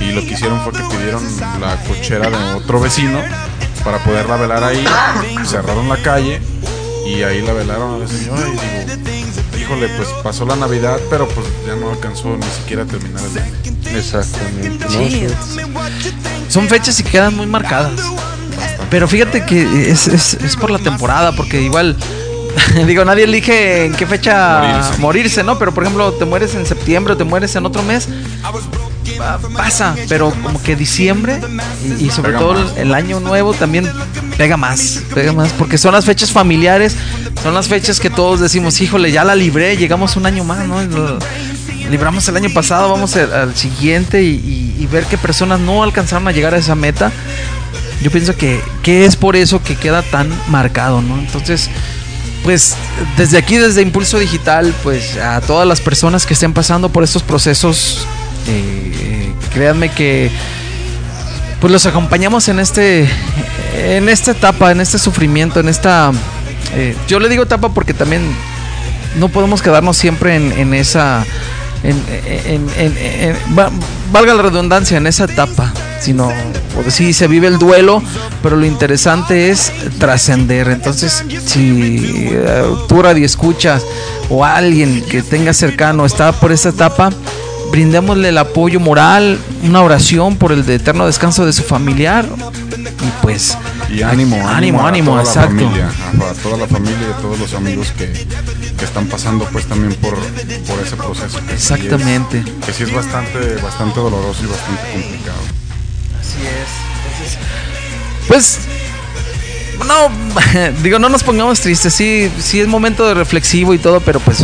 y 0.00 0.12
lo 0.12 0.20
que 0.20 0.34
hicieron 0.34 0.60
fue 0.62 0.72
que 0.72 0.82
pidieron 0.84 1.22
la 1.60 1.76
cochera 1.84 2.30
de 2.30 2.36
otro 2.54 2.80
vecino 2.80 3.20
para 3.84 3.98
poderla 3.98 4.36
velar 4.36 4.62
ahí, 4.62 4.84
cerraron 5.44 5.88
la 5.88 5.96
calle 6.02 6.40
y 7.06 7.22
ahí 7.24 7.42
la 7.42 7.52
velaron 7.52 7.94
a 7.94 7.98
la 7.98 8.06
señora 8.06 8.42
y 8.46 8.50
digo, 8.52 9.60
híjole, 9.60 9.88
pues 9.96 10.08
pasó 10.22 10.44
la 10.46 10.54
Navidad, 10.54 11.00
pero 11.10 11.26
pues 11.28 11.46
ya 11.66 11.74
no 11.74 11.90
alcanzó 11.90 12.36
ni 12.36 12.46
siquiera 12.46 12.84
a 12.84 12.86
terminar 12.86 13.22
el 13.32 13.38
año. 13.42 13.52
Exactamente. 13.98 14.84
¿no? 14.84 14.90
Sí, 14.90 15.26
son 16.48 16.68
fechas 16.68 17.00
y 17.00 17.02
quedan 17.02 17.34
muy 17.36 17.46
marcadas. 17.46 18.00
Pero 18.90 19.08
fíjate 19.08 19.44
que 19.44 19.90
es, 19.90 20.06
es- 20.06 20.34
es 20.34 20.56
por 20.56 20.70
la 20.70 20.78
temporada, 20.78 21.32
porque 21.32 21.60
igual, 21.60 21.96
digo, 22.86 23.04
nadie 23.04 23.24
elige 23.24 23.86
en 23.86 23.94
qué 23.94 24.06
fecha 24.06 24.60
morirse. 24.60 24.98
Morirse. 25.00 25.42
¿no? 25.44 25.58
Pero 25.58 25.72
por 25.72 25.84
ejemplo, 25.84 26.12
te 26.12 26.24
mueres 26.24 26.54
en 26.54 26.66
septiembre 26.66 27.14
o 27.14 27.16
te 27.16 27.24
mueres 27.24 27.54
en 27.56 27.66
otro 27.66 27.82
mes. 27.82 28.08
pasa, 29.56 29.94
pero 30.08 30.30
como 30.42 30.62
que 30.62 30.76
diciembre 30.76 31.40
y, 31.84 32.06
y 32.06 32.10
sobre 32.10 32.32
Pega 32.32 32.38
todo 32.40 32.54
más. 32.64 32.76
el 32.76 32.94
año 32.94 33.20
nuevo 33.20 33.52
también 33.54 33.88
pega 34.36 34.56
más, 34.56 35.02
pega 35.14 35.32
más, 35.32 35.52
porque 35.52 35.78
son 35.78 35.92
las 35.92 36.04
fechas 36.04 36.30
familiares, 36.30 36.96
son 37.42 37.54
las 37.54 37.68
fechas 37.68 38.00
que 38.00 38.10
todos 38.10 38.40
decimos, 38.40 38.80
híjole, 38.80 39.12
ya 39.12 39.24
la 39.24 39.34
libré, 39.34 39.76
llegamos 39.76 40.16
un 40.16 40.26
año 40.26 40.44
más, 40.44 40.66
¿no? 40.66 40.76
Libramos 41.90 42.26
el 42.28 42.36
año 42.36 42.50
pasado, 42.54 42.90
vamos 42.90 43.14
al, 43.16 43.32
al 43.32 43.56
siguiente 43.56 44.22
y, 44.22 44.28
y- 44.28 44.76
y 44.82 44.86
ver 44.86 45.04
qué 45.04 45.18
personas 45.18 45.60
no 45.60 45.82
alcanzaron 45.82 46.26
a 46.26 46.32
llegar 46.32 46.54
a 46.54 46.58
esa 46.58 46.74
meta. 46.74 47.12
Yo 48.02 48.10
pienso 48.10 48.34
que, 48.34 48.60
que 48.82 49.04
es 49.04 49.14
por 49.16 49.36
eso 49.36 49.62
que 49.62 49.76
queda 49.76 50.02
tan 50.02 50.28
marcado, 50.48 51.02
¿no? 51.02 51.18
Entonces, 51.18 51.68
pues 52.42 52.76
desde 53.16 53.38
aquí, 53.38 53.56
desde 53.56 53.82
Impulso 53.82 54.18
Digital, 54.18 54.74
pues 54.82 55.16
a 55.16 55.40
todas 55.40 55.66
las 55.66 55.80
personas 55.80 56.26
que 56.26 56.34
estén 56.34 56.52
pasando 56.52 56.88
por 56.88 57.04
estos 57.04 57.22
procesos, 57.22 58.06
eh, 58.48 59.32
créanme 59.52 59.90
que 59.90 60.30
pues 61.60 61.72
los 61.72 61.86
acompañamos 61.86 62.48
en 62.48 62.58
este, 62.58 63.08
en 63.76 64.08
esta 64.08 64.32
etapa, 64.32 64.72
en 64.72 64.80
este 64.80 64.98
sufrimiento, 64.98 65.60
en 65.60 65.68
esta, 65.68 66.10
eh, 66.74 66.96
yo 67.06 67.20
le 67.20 67.28
digo 67.28 67.44
etapa 67.44 67.68
porque 67.68 67.94
también 67.94 68.22
no 69.16 69.28
podemos 69.28 69.62
quedarnos 69.62 69.96
siempre 69.96 70.34
en, 70.34 70.50
en 70.52 70.74
esa, 70.74 71.24
en, 71.82 72.02
en- 72.46 72.68
en- 72.78 72.98
en- 72.98 73.36
va- 73.58 73.70
valga 74.12 74.34
la 74.34 74.42
redundancia, 74.42 74.96
en 74.96 75.06
esa 75.06 75.24
etapa, 75.24 75.72
sino, 76.00 76.30
porque 76.74 76.90
sí, 76.90 77.12
se 77.12 77.26
vive 77.28 77.48
el 77.48 77.58
duelo, 77.58 78.02
pero 78.42 78.56
lo 78.56 78.66
interesante 78.66 79.50
es 79.50 79.72
trascender. 79.98 80.68
Entonces, 80.68 81.24
si 81.44 82.28
eh, 82.30 82.64
tú 82.88 83.02
radio 83.02 83.24
escuchas 83.26 83.82
o 84.30 84.44
alguien 84.44 85.02
que 85.10 85.22
tenga 85.22 85.52
cercano 85.52 86.04
está 86.06 86.32
por 86.32 86.52
esa 86.52 86.68
etapa, 86.70 87.10
brindémosle 87.70 88.28
el 88.28 88.38
apoyo 88.38 88.80
moral, 88.80 89.38
una 89.64 89.82
oración 89.82 90.36
por 90.36 90.52
el 90.52 90.68
eterno 90.68 91.06
descanso 91.06 91.46
de 91.46 91.52
su 91.52 91.62
familiar 91.62 92.26
y 92.28 93.22
pues 93.22 93.56
Y 93.92 94.02
ánimo, 94.02 94.48
ánimo, 94.48 94.86
ánimo, 94.86 95.10
toda 95.12 95.22
exacto. 95.22 95.54
La 95.54 95.60
familia, 95.60 95.90
a- 96.30 96.34
toda 96.42 96.56
la 96.56 96.66
familia 96.66 96.98
y 97.08 97.12
a 97.12 97.16
todos 97.16 97.38
los 97.38 97.52
amigos 97.54 97.92
que, 97.96 98.10
que 98.78 98.84
están 98.84 99.06
pasando 99.06 99.44
pues 99.52 99.66
también 99.66 99.94
por, 100.00 100.16
por 100.16 100.78
ese 100.80 100.96
proceso. 100.96 101.38
Que 101.40 101.48
sí 101.48 101.54
es- 101.54 101.70
Exactamente. 101.72 102.42
que 102.64 102.72
sí 102.72 102.84
es 102.84 102.92
bastante, 102.94 103.56
bastante 103.62 104.00
doloroso 104.00 104.44
y 104.44 104.46
bastante 104.46 104.82
complicado. 104.92 105.38
Así 106.20 106.38
es. 106.46 108.28
Pues, 108.28 108.58
no, 109.86 110.10
digo, 110.82 110.98
no 110.98 111.08
nos 111.08 111.22
pongamos 111.22 111.60
tristes. 111.60 111.92
Sí, 111.92 112.30
sí 112.40 112.60
es 112.60 112.68
momento 112.68 113.06
de 113.06 113.14
reflexivo 113.14 113.74
y 113.74 113.78
todo, 113.78 114.00
pero 114.00 114.20
pues 114.20 114.38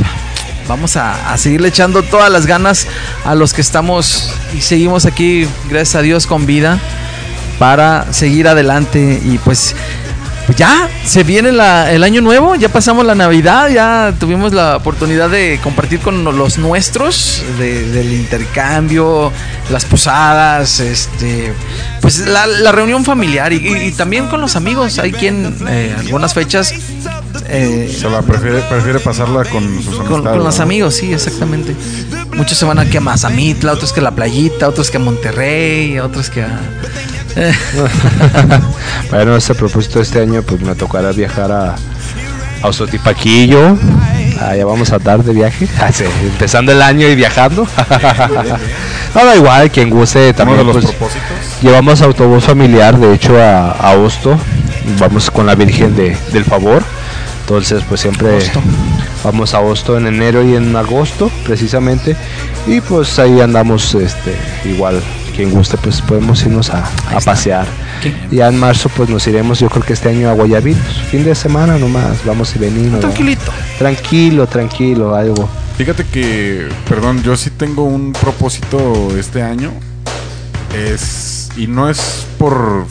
vamos 0.69 0.97
a, 0.97 1.33
a 1.33 1.39
seguirle 1.39 1.69
echando 1.69 2.03
todas 2.03 2.31
las 2.31 2.45
ganas 2.47 2.87
a 3.25 3.35
los 3.35 3.55
que 3.55 3.63
estamos 3.63 4.31
y 4.55 4.61
seguimos 4.61 5.07
aquí, 5.07 5.49
gracias 5.71 5.95
a 5.95 6.03
Dios, 6.03 6.27
con 6.27 6.45
vida 6.45 6.79
para 7.59 8.13
seguir 8.13 8.49
adelante 8.49 9.21
y 9.25 9.39
pues 9.39 9.75
ya 10.57 10.89
se 11.05 11.25
viene 11.25 11.53
la- 11.53 11.93
el 11.93 12.03
año 12.03 12.23
nuevo, 12.23 12.55
ya 12.55 12.71
pasamos 12.71 13.05
la 13.05 13.15
Navidad, 13.15 13.69
ya 13.69 14.15
tuvimos 14.19 14.55
la 14.55 14.77
oportunidad 14.77 15.29
de 15.29 15.61
compartir 15.63 16.01
con 16.01 16.25
los 16.25 16.57
nuestros, 16.57 17.43
de- 17.59 17.87
del 17.91 18.15
intercambio, 18.15 19.31
las 19.71 19.85
posadas, 19.85 20.81
este, 20.81 21.53
pues 22.01 22.21
la, 22.21 22.47
la 22.47 22.73
reunión 22.73 23.05
familiar 23.05 23.53
y, 23.53 23.57
y- 23.57 23.77
y 23.89 23.93
también 23.93 24.29
con 24.29 24.41
los 24.41 24.57
amigos. 24.57 24.99
Hay 24.99 25.13
quien 25.13 25.55
eh, 25.69 25.95
algunas 25.99 26.33
fechas 26.33 26.73
eh, 27.51 27.95
Se 28.01 28.09
la 28.09 28.23
prefiere, 28.23 28.61
prefiere 28.63 29.01
pasarla 29.01 29.45
con 29.45 29.63
sus 29.83 29.87
amistades. 29.99 30.09
con, 30.09 30.23
con 30.25 30.39
los 30.45 30.57
¿no? 30.57 30.63
amigos, 30.63 30.95
sí, 30.95 31.13
exactamente. 31.13 31.75
Muchos 32.37 32.57
se 32.57 32.65
van 32.65 32.79
aquí 32.79 32.97
a 32.97 33.01
Mazamitla, 33.03 33.73
otros 33.73 33.93
que 33.93 34.01
a 34.01 34.03
la 34.05 34.13
playita, 34.13 34.67
otros 34.69 34.91
que 34.91 34.97
a 34.97 35.01
Monterrey, 35.01 35.99
otros 35.99 36.31
que 36.31 36.43
a... 36.43 36.59
Bueno, 39.11 39.37
este 39.37 39.55
propósito 39.55 40.01
este 40.01 40.21
año, 40.21 40.43
pues 40.43 40.61
me 40.61 40.75
tocará 40.75 41.13
viajar 41.13 41.51
a, 41.51 41.77
a 42.63 42.69
Ozotipaquillo. 42.69 43.79
Ah, 44.41 44.55
ya 44.55 44.65
vamos 44.65 44.93
a 44.93 44.97
andar 44.97 45.25
de 45.25 45.33
viaje. 45.33 45.69
Ah, 45.81 45.91
sí, 45.93 46.05
empezando 46.23 46.73
el 46.73 46.83
año 46.83 47.09
y 47.09 47.15
viajando. 47.15 47.67
no, 49.15 49.25
da 49.25 49.37
igual, 49.37 49.71
quien 49.71 49.91
guste 49.91 50.33
también. 50.33 50.65
los 50.67 50.75
pues, 50.75 50.87
propósitos. 50.87 51.63
llevamos 51.63 52.03
autobús 52.03 52.45
familiar, 52.45 52.99
de 52.99 53.15
hecho, 53.15 53.41
a, 53.41 53.71
a 53.73 53.93
Hosto. 53.97 54.39
Vamos 54.99 55.31
con 55.31 55.47
la 55.47 55.55
Virgen 55.55 55.95
de, 55.97 56.17
del 56.33 56.45
Favor. 56.45 56.83
Entonces, 57.41 57.83
pues 57.89 58.01
siempre 58.03 58.37
Hosto. 58.37 58.61
vamos 59.25 59.55
a 59.55 59.61
Hosto 59.61 59.97
en 59.97 60.07
enero 60.07 60.43
y 60.43 60.55
en 60.55 60.77
agosto, 60.77 61.31
precisamente. 61.45 62.15
Y 62.67 62.81
pues 62.81 63.19
ahí 63.19 63.41
andamos, 63.41 63.95
este, 63.95 64.37
igual, 64.65 65.03
quien 65.39 65.53
guste, 65.53 65.77
pues 65.77 66.03
podemos 66.03 66.43
irnos 66.43 66.69
a, 66.71 66.85
a 67.15 67.21
pasear. 67.21 67.65
Ya 68.29 68.49
en 68.49 68.59
marzo 68.59 68.89
pues 68.89 69.09
nos 69.09 69.25
iremos, 69.29 69.61
yo 69.61 69.71
creo 69.71 69.85
que 69.85 69.93
este 69.93 70.09
año 70.09 70.29
a 70.29 70.33
Guayabitos, 70.33 70.97
fin 71.13 71.23
de 71.25 71.33
semana 71.37 71.79
nomás, 71.79 72.25
vamos 72.25 72.57
y 72.57 72.59
venimos. 72.59 72.99
Tranquilito. 72.99 73.53
Tranquilo, 73.79 74.49
tranquilo, 74.49 75.15
algo. 75.15 75.49
Fíjate 75.77 76.03
que, 76.03 76.69
perdón, 76.89 77.23
yo 77.23 77.37
sí 77.37 77.51
tengo 77.51 77.85
un 77.85 78.13
propósito 78.15 79.17
este 79.17 79.41
año. 79.41 79.71
Es. 80.75 81.51
Y 81.57 81.69
no 81.69 81.89
es 81.89 82.27
por 82.37 82.87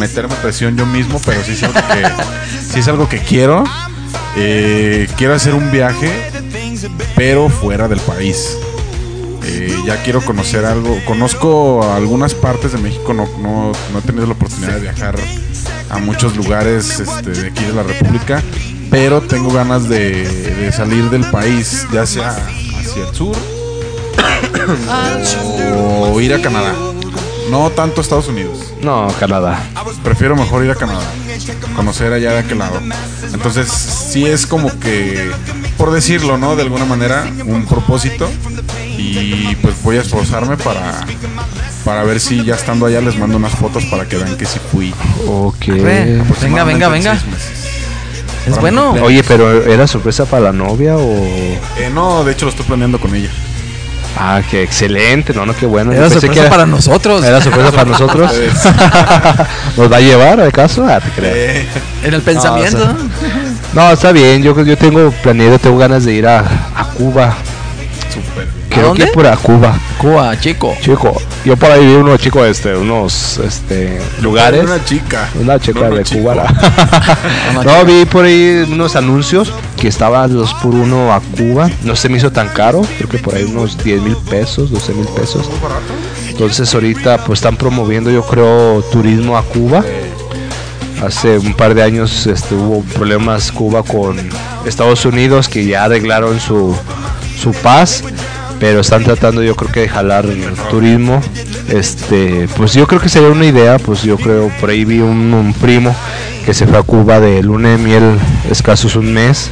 meterme 0.00 0.34
presión 0.42 0.76
yo 0.76 0.84
mismo, 0.84 1.20
pero 1.24 1.44
sí 1.44 1.52
es 1.52 1.62
algo 1.62 1.80
que, 1.80 2.06
sí 2.72 2.80
es 2.80 2.88
algo 2.88 3.08
que 3.08 3.18
quiero. 3.20 3.62
Eh, 4.36 5.08
quiero 5.16 5.34
hacer 5.34 5.54
un 5.54 5.70
viaje, 5.70 6.10
pero 7.14 7.48
fuera 7.48 7.86
del 7.86 8.00
país. 8.00 8.58
Eh, 9.50 9.74
ya 9.86 10.02
quiero 10.02 10.20
conocer 10.20 10.64
algo. 10.64 10.98
Conozco 11.06 11.82
algunas 11.92 12.34
partes 12.34 12.72
de 12.72 12.78
México, 12.78 13.14
no, 13.14 13.26
no, 13.40 13.72
no 13.92 13.98
he 13.98 14.02
tenido 14.02 14.26
la 14.26 14.32
oportunidad 14.32 14.74
de 14.74 14.80
viajar 14.80 15.16
a 15.90 15.98
muchos 15.98 16.36
lugares 16.36 17.00
este, 17.00 17.30
de 17.30 17.48
aquí 17.48 17.64
de 17.64 17.72
la 17.72 17.82
República, 17.82 18.42
pero 18.90 19.22
tengo 19.22 19.50
ganas 19.50 19.88
de, 19.88 20.28
de 20.54 20.72
salir 20.72 21.08
del 21.10 21.24
país, 21.30 21.86
ya 21.92 22.04
sea 22.04 22.36
hacia 22.78 23.08
el 23.08 23.14
sur 23.14 23.36
o 25.76 26.20
ir 26.20 26.34
a 26.34 26.40
Canadá. 26.40 26.74
No 27.50 27.70
tanto 27.70 28.00
a 28.00 28.02
Estados 28.02 28.28
Unidos. 28.28 28.74
No, 28.82 29.08
Canadá. 29.18 29.58
Prefiero 30.02 30.36
mejor 30.36 30.64
ir 30.64 30.70
a 30.70 30.74
Canadá. 30.74 31.06
Conocer 31.74 32.12
allá 32.12 32.32
de 32.32 32.38
aquel 32.40 32.58
lado. 32.58 32.78
Entonces, 33.32 33.68
sí 33.68 34.26
es 34.26 34.46
como 34.46 34.78
que, 34.78 35.30
por 35.78 35.90
decirlo, 35.90 36.36
¿no? 36.36 36.56
De 36.56 36.62
alguna 36.62 36.84
manera, 36.84 37.26
un 37.46 37.64
propósito. 37.64 38.28
Y 38.98 39.54
pues 39.62 39.80
voy 39.82 39.96
a 39.96 40.00
esforzarme 40.00 40.56
para, 40.56 41.04
para 41.84 42.02
ver 42.02 42.18
si 42.20 42.44
ya 42.44 42.54
estando 42.56 42.86
allá 42.86 43.00
les 43.00 43.16
mando 43.16 43.36
unas 43.36 43.52
fotos 43.52 43.84
para 43.86 44.06
que 44.06 44.16
vean 44.16 44.36
que 44.36 44.44
sí 44.44 44.58
fui. 44.72 44.92
Ok. 45.26 45.66
Ve, 45.68 46.20
venga, 46.42 46.64
venga, 46.64 46.88
venga. 46.88 47.18
Es 48.46 48.58
bueno. 48.58 48.92
Oye, 49.02 49.22
pero 49.22 49.64
¿era 49.64 49.86
sorpresa 49.86 50.24
para 50.24 50.44
la 50.44 50.52
novia 50.52 50.96
o...? 50.96 51.00
Eh, 51.78 51.90
no, 51.94 52.24
de 52.24 52.32
hecho 52.32 52.46
lo 52.46 52.50
estoy 52.50 52.66
planeando 52.66 52.98
con 52.98 53.14
ella. 53.14 53.30
Ah, 54.20 54.40
qué 54.50 54.62
excelente, 54.64 55.32
no, 55.32 55.46
no, 55.46 55.54
qué 55.54 55.66
bueno. 55.66 55.92
Era 55.92 56.08
sorpresa 56.10 56.32
que 56.32 56.40
era- 56.40 56.50
para 56.50 56.66
nosotros. 56.66 57.22
Era 57.24 57.40
sorpresa 57.40 57.70
para 57.70 57.84
nosotros. 57.84 58.32
¿Nos 59.76 59.92
va 59.92 59.96
a 59.96 60.00
llevar 60.00 60.40
acaso? 60.40 60.84
Ah, 60.88 60.98
te 61.00 61.10
creo. 61.10 61.32
Eh, 61.34 61.66
En 62.02 62.14
el 62.14 62.22
pensamiento. 62.22 62.78
No, 63.74 63.82
o 63.82 63.84
No, 63.88 63.90
está 63.92 64.10
bien, 64.10 64.42
yo, 64.42 64.60
yo 64.64 64.76
tengo 64.76 65.12
planeado, 65.22 65.58
tengo 65.60 65.78
ganas 65.78 66.04
de 66.04 66.14
ir 66.14 66.26
a, 66.26 66.40
a 66.74 66.84
Cuba. 66.96 67.36
Súper. 68.78 68.82
Creo 68.82 68.88
dónde? 68.88 69.04
que 69.04 69.12
por 69.12 69.26
a 69.26 69.36
Cuba. 69.36 69.78
Cuba, 69.98 70.40
chico. 70.40 70.76
Chico, 70.80 71.16
yo 71.44 71.56
por 71.56 71.70
ahí 71.70 71.86
vi 71.86 71.94
unos 71.94 72.20
chicos, 72.20 72.46
este, 72.46 72.76
unos 72.76 73.38
este, 73.38 73.98
lugares. 74.22 74.64
Una 74.64 74.84
chica. 74.84 75.28
Una 75.40 75.58
chica 75.58 75.80
No, 75.80 75.88
no, 75.88 75.96
de 75.96 76.04
chico. 76.04 76.20
Cuba. 76.20 76.44
no, 77.64 77.84
vi 77.84 78.04
por 78.04 78.24
ahí 78.24 78.66
unos 78.70 78.96
anuncios 78.96 79.52
que 79.76 79.88
estaba 79.88 80.26
dos 80.28 80.54
por 80.54 80.74
uno 80.74 81.12
a 81.12 81.20
Cuba. 81.20 81.70
No 81.82 81.96
se 81.96 82.08
me 82.08 82.18
hizo 82.18 82.32
tan 82.32 82.48
caro, 82.48 82.82
creo 82.96 83.08
que 83.08 83.18
por 83.18 83.34
ahí 83.34 83.44
unos 83.44 83.82
10 83.82 84.02
mil 84.02 84.16
pesos, 84.16 84.70
12 84.70 84.94
mil 84.94 85.06
pesos. 85.08 85.48
Entonces 86.28 86.72
ahorita 86.72 87.24
pues 87.24 87.38
están 87.38 87.56
promoviendo 87.56 88.10
yo 88.10 88.22
creo 88.22 88.82
turismo 88.92 89.36
a 89.36 89.42
Cuba. 89.42 89.84
Hace 91.04 91.38
un 91.38 91.54
par 91.54 91.74
de 91.74 91.82
años 91.82 92.26
este, 92.26 92.54
hubo 92.54 92.82
problemas 92.82 93.52
Cuba 93.52 93.82
con 93.82 94.16
Estados 94.66 95.04
Unidos 95.04 95.48
que 95.48 95.64
ya 95.64 95.84
arreglaron 95.84 96.40
su, 96.40 96.76
su 97.40 97.52
paz, 97.52 98.02
pero 98.60 98.80
están 98.80 99.04
tratando 99.04 99.42
yo 99.42 99.54
creo 99.56 99.70
que 99.70 99.80
de 99.80 99.88
jalar 99.88 100.26
turismo. 100.70 101.20
Este, 101.68 102.48
pues 102.56 102.74
yo 102.74 102.86
creo 102.86 103.00
que 103.00 103.08
sería 103.08 103.28
una 103.28 103.46
idea, 103.46 103.78
pues 103.78 104.02
yo 104.02 104.16
creo 104.16 104.50
por 104.60 104.70
ahí 104.70 104.84
vi 104.84 105.00
un, 105.00 105.32
un 105.34 105.52
primo 105.54 105.94
que 106.44 106.54
se 106.54 106.66
fue 106.66 106.78
a 106.78 106.82
Cuba 106.82 107.20
de 107.20 107.42
luna 107.42 107.70
de 107.70 107.78
miel 107.78 108.18
escasos 108.50 108.96
un 108.96 109.12
mes. 109.12 109.50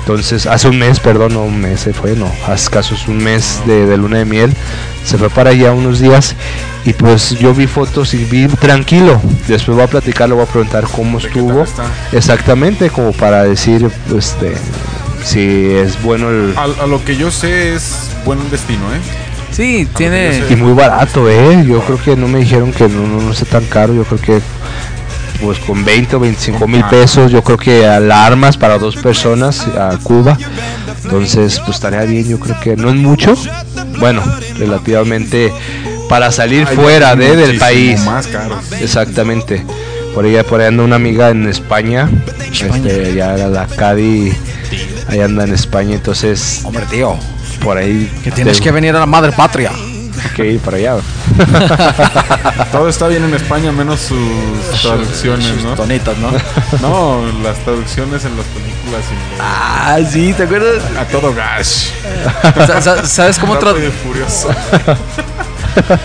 Entonces, 0.00 0.46
hace 0.46 0.68
un 0.68 0.78
mes, 0.78 1.00
perdón, 1.00 1.34
no 1.34 1.42
un 1.42 1.60
mes 1.60 1.80
se 1.80 1.92
fue, 1.92 2.14
no, 2.14 2.30
hace 2.44 2.54
escasos 2.54 3.08
un 3.08 3.18
mes 3.18 3.60
de, 3.66 3.86
de 3.86 3.96
luna 3.96 4.18
de 4.18 4.24
miel. 4.24 4.52
Se 5.04 5.18
fue 5.18 5.28
para 5.30 5.50
allá 5.50 5.72
unos 5.72 5.98
días 5.98 6.36
y 6.84 6.92
pues 6.92 7.30
yo 7.40 7.52
vi 7.52 7.66
fotos 7.66 8.14
y 8.14 8.24
vi 8.24 8.46
tranquilo. 8.46 9.20
Después 9.48 9.76
voy 9.76 9.84
a 9.84 9.88
platicar, 9.88 10.28
le 10.28 10.36
voy 10.36 10.44
a 10.44 10.48
preguntar 10.48 10.84
cómo 10.84 11.18
¿De 11.18 11.24
qué 11.24 11.40
estuvo. 11.40 11.64
Exactamente, 12.12 12.88
como 12.90 13.10
para 13.12 13.42
decir, 13.42 13.90
este, 14.16 14.54
si 15.26 15.74
es 15.74 16.00
bueno 16.02 16.30
el... 16.30 16.54
A, 16.56 16.84
a 16.84 16.86
lo 16.86 17.04
que 17.04 17.16
yo 17.16 17.30
sé 17.30 17.74
es 17.74 18.10
buen 18.24 18.38
destino, 18.50 18.94
¿eh? 18.94 19.00
Sí, 19.50 19.88
tiene. 19.96 20.42
Y 20.50 20.56
muy 20.56 20.74
barato, 20.74 21.28
¿eh? 21.30 21.64
Yo 21.66 21.80
creo 21.80 21.98
que 22.02 22.16
no 22.16 22.28
me 22.28 22.40
dijeron 22.40 22.72
que 22.72 22.88
no, 22.88 23.06
no, 23.06 23.22
no 23.22 23.34
sea 23.34 23.48
tan 23.48 23.64
caro. 23.64 23.94
Yo 23.94 24.04
creo 24.04 24.20
que 24.20 24.40
pues 25.40 25.58
con 25.60 25.84
20 25.84 26.16
o 26.16 26.20
25 26.20 26.66
mil 26.68 26.84
pesos, 26.84 27.30
yo 27.30 27.42
creo 27.42 27.58
que 27.58 27.86
alarmas 27.86 28.56
para 28.56 28.78
dos 28.78 28.96
personas 28.96 29.66
a 29.68 29.96
Cuba. 30.02 30.36
Entonces, 31.04 31.60
pues 31.60 31.76
estaría 31.76 32.02
bien. 32.02 32.28
Yo 32.28 32.38
creo 32.38 32.60
que 32.60 32.76
no 32.76 32.90
es 32.90 32.96
mucho. 32.96 33.34
Bueno, 33.98 34.22
relativamente 34.58 35.52
para 36.08 36.30
salir 36.30 36.66
Ay, 36.68 36.76
fuera 36.76 37.16
de, 37.16 37.36
del 37.36 37.54
muchísimo 37.54 37.60
país. 37.60 38.04
Más. 38.04 38.28
Exactamente. 38.80 39.64
Por 40.14 40.24
ahí, 40.24 40.36
por 40.48 40.60
ahí 40.60 40.68
anda 40.68 40.82
una 40.82 40.96
amiga 40.96 41.30
en 41.30 41.48
España. 41.48 42.10
Este, 42.52 43.14
ya 43.14 43.34
era 43.34 43.48
la 43.48 43.66
Cadi. 43.66 44.32
Ahí 45.08 45.20
anda 45.20 45.44
en 45.44 45.52
España. 45.54 45.94
Entonces, 45.94 46.60
Hombre, 46.64 46.84
tío. 46.90 47.16
por 47.62 47.76
ahí. 47.78 48.10
Que 48.24 48.30
tienes 48.30 48.58
te- 48.58 48.64
que 48.64 48.70
venir 48.72 48.94
a 48.96 49.00
la 49.00 49.06
madre 49.06 49.32
patria. 49.32 49.70
que 50.34 50.52
ir 50.52 50.60
para 50.60 50.76
allá. 50.78 50.96
Todo 52.72 52.88
está 52.88 53.06
bien 53.08 53.24
en 53.24 53.34
España, 53.34 53.70
menos 53.72 54.00
sus 54.00 54.80
traducciones, 54.82 55.62
¿no? 55.62 55.74
Tonitas, 55.74 56.16
¿no? 56.18 56.30
No, 56.80 57.20
las 57.42 57.56
traducciones 57.58 58.24
en 58.24 58.36
las 58.36 58.46
películas 58.46 59.02
y 59.10 59.36
ah, 59.40 59.98
sí, 60.10 60.32
¿te 60.34 60.44
acuerdas? 60.44 60.82
a 60.98 61.04
todo 61.04 61.34
gas. 61.34 61.90
Sa- 62.66 62.80
sa- 62.80 63.06
¿Sabes 63.06 63.38
furioso. 63.38 64.48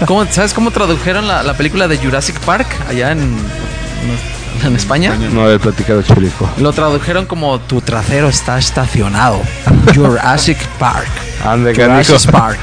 cómo- 0.05 0.25
¿Sabes 0.29 0.53
cómo 0.53 0.71
tradujeron 0.71 1.27
la, 1.27 1.43
la 1.43 1.53
película 1.55 1.87
de 1.87 1.97
Jurassic 1.97 2.37
Park 2.41 2.67
allá 2.89 3.11
en, 3.11 3.35
en 4.63 4.75
España? 4.75 5.15
No, 5.31 5.47
del 5.47 5.59
platicado 5.59 6.01
chulico. 6.01 6.49
Lo 6.57 6.71
tradujeron 6.73 7.25
como 7.25 7.59
tu 7.59 7.81
trasero 7.81 8.29
está 8.29 8.57
estacionado. 8.57 9.41
Jurassic 9.95 10.57
Park. 10.79 11.07
Ande, 11.43 11.73
Jurassic. 11.73 12.29
Park. 12.29 12.59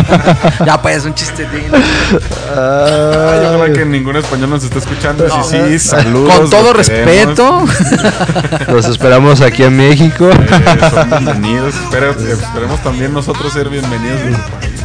ya 0.66 0.80
pues, 0.80 1.04
un 1.04 1.14
chistetín. 1.14 1.64
Ay, 1.74 3.46
ojalá 3.46 3.72
que 3.72 3.84
ningún 3.84 4.16
español 4.16 4.50
nos 4.50 4.64
esté 4.64 4.78
escuchando. 4.78 5.26
Sí, 5.28 5.56
sí, 5.68 5.78
saludos. 5.78 6.34
Con 6.34 6.50
todo 6.50 6.72
respeto. 6.72 7.64
Los 8.68 8.86
esperamos 8.86 9.42
aquí 9.42 9.64
en 9.64 9.76
México. 9.76 10.30
Eh, 10.30 10.90
son 10.90 11.10
bienvenidos. 11.10 11.74
Espero- 11.74 12.12
esperemos 12.12 12.82
también 12.82 13.12
nosotros 13.12 13.52
ser 13.52 13.68
bienvenidos 13.68 14.20
en 14.22 14.34
su 14.36 14.42
país. 14.50 14.75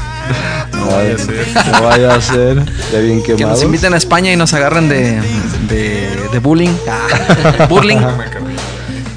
No 0.73 0.85
vaya 0.87 1.15
a 1.15 1.17
ser. 1.17 1.47
No 1.71 1.81
vaya 1.83 2.15
a 2.15 2.21
ser 2.21 2.65
de 2.65 3.01
bien 3.01 3.23
Que 3.23 3.45
nos 3.45 3.63
inviten 3.63 3.93
a 3.93 3.97
España 3.97 4.31
y 4.31 4.35
nos 4.35 4.53
agarren 4.53 4.89
de, 4.89 5.21
de, 5.67 6.29
de 6.31 6.39
bullying. 6.39 6.75
Ah, 6.89 7.65
burling. 7.69 7.99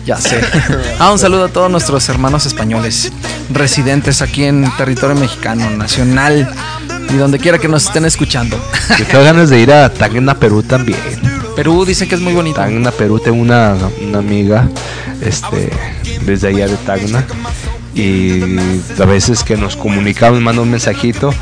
Ya 0.05 0.19
sé. 0.19 0.41
Ah, 0.99 1.13
un 1.13 1.19
saludo 1.19 1.47
a 1.47 1.49
todos 1.49 1.71
nuestros 1.71 2.09
hermanos 2.11 2.45
españoles 2.45 3.11
residentes 3.51 4.21
aquí 4.21 4.45
en 4.45 4.71
territorio 4.77 5.17
mexicano, 5.17 5.69
nacional 5.71 6.49
y 7.09 7.17
donde 7.17 7.39
quiera 7.39 7.59
que 7.59 7.69
nos 7.69 7.87
estén 7.87 8.05
escuchando. 8.05 8.59
Yo 8.99 9.07
tengo 9.07 9.25
ganas 9.25 9.49
de 9.49 9.61
ir 9.61 9.73
a 9.73 9.89
Tacna, 9.89 10.35
Perú 10.35 10.63
también. 10.63 10.99
Perú 11.57 11.85
dicen 11.85 12.09
que 12.09 12.17
es 12.17 12.21
muy 12.21 12.35
bonito. 12.35 12.57
Tacna, 12.57 12.91
Perú, 12.91 13.19
tengo 13.19 13.41
una, 13.41 13.77
una 14.07 14.19
amiga 14.19 14.69
este, 15.21 15.71
desde 16.23 16.49
allá 16.49 16.67
de 16.69 16.77
Tacna. 16.79 17.25
Y 17.95 18.41
a 19.01 19.05
veces 19.05 19.45
que 19.45 19.57
nos 19.57 19.77
comunicamos, 19.77 20.41
manda 20.41 20.63
un 20.63 20.71
mensajito, 20.71 21.33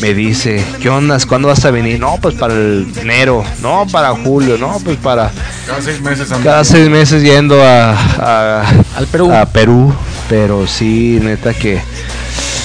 me 0.00 0.14
dice, 0.14 0.64
¿qué 0.80 0.88
onda? 0.88 1.18
¿Cuándo 1.28 1.48
vas 1.48 1.62
a 1.66 1.70
venir? 1.70 2.00
No, 2.00 2.16
pues 2.22 2.34
para 2.34 2.54
el 2.54 2.86
enero, 3.00 3.44
no, 3.60 3.86
para 3.92 4.10
julio, 4.14 4.56
no, 4.56 4.78
pues 4.82 4.96
para 4.96 5.30
Cada 5.66 5.82
seis 5.82 6.00
meses 6.00 6.28
cada 6.42 6.64
seis 6.64 6.88
meses 6.88 7.22
yendo 7.22 7.62
a, 7.62 7.90
a- 7.92 8.64
Al 8.96 9.06
Perú. 9.08 9.30
a 9.30 9.44
Perú, 9.46 9.92
pero 10.30 10.66
sí, 10.66 11.18
neta 11.22 11.52
que 11.52 11.78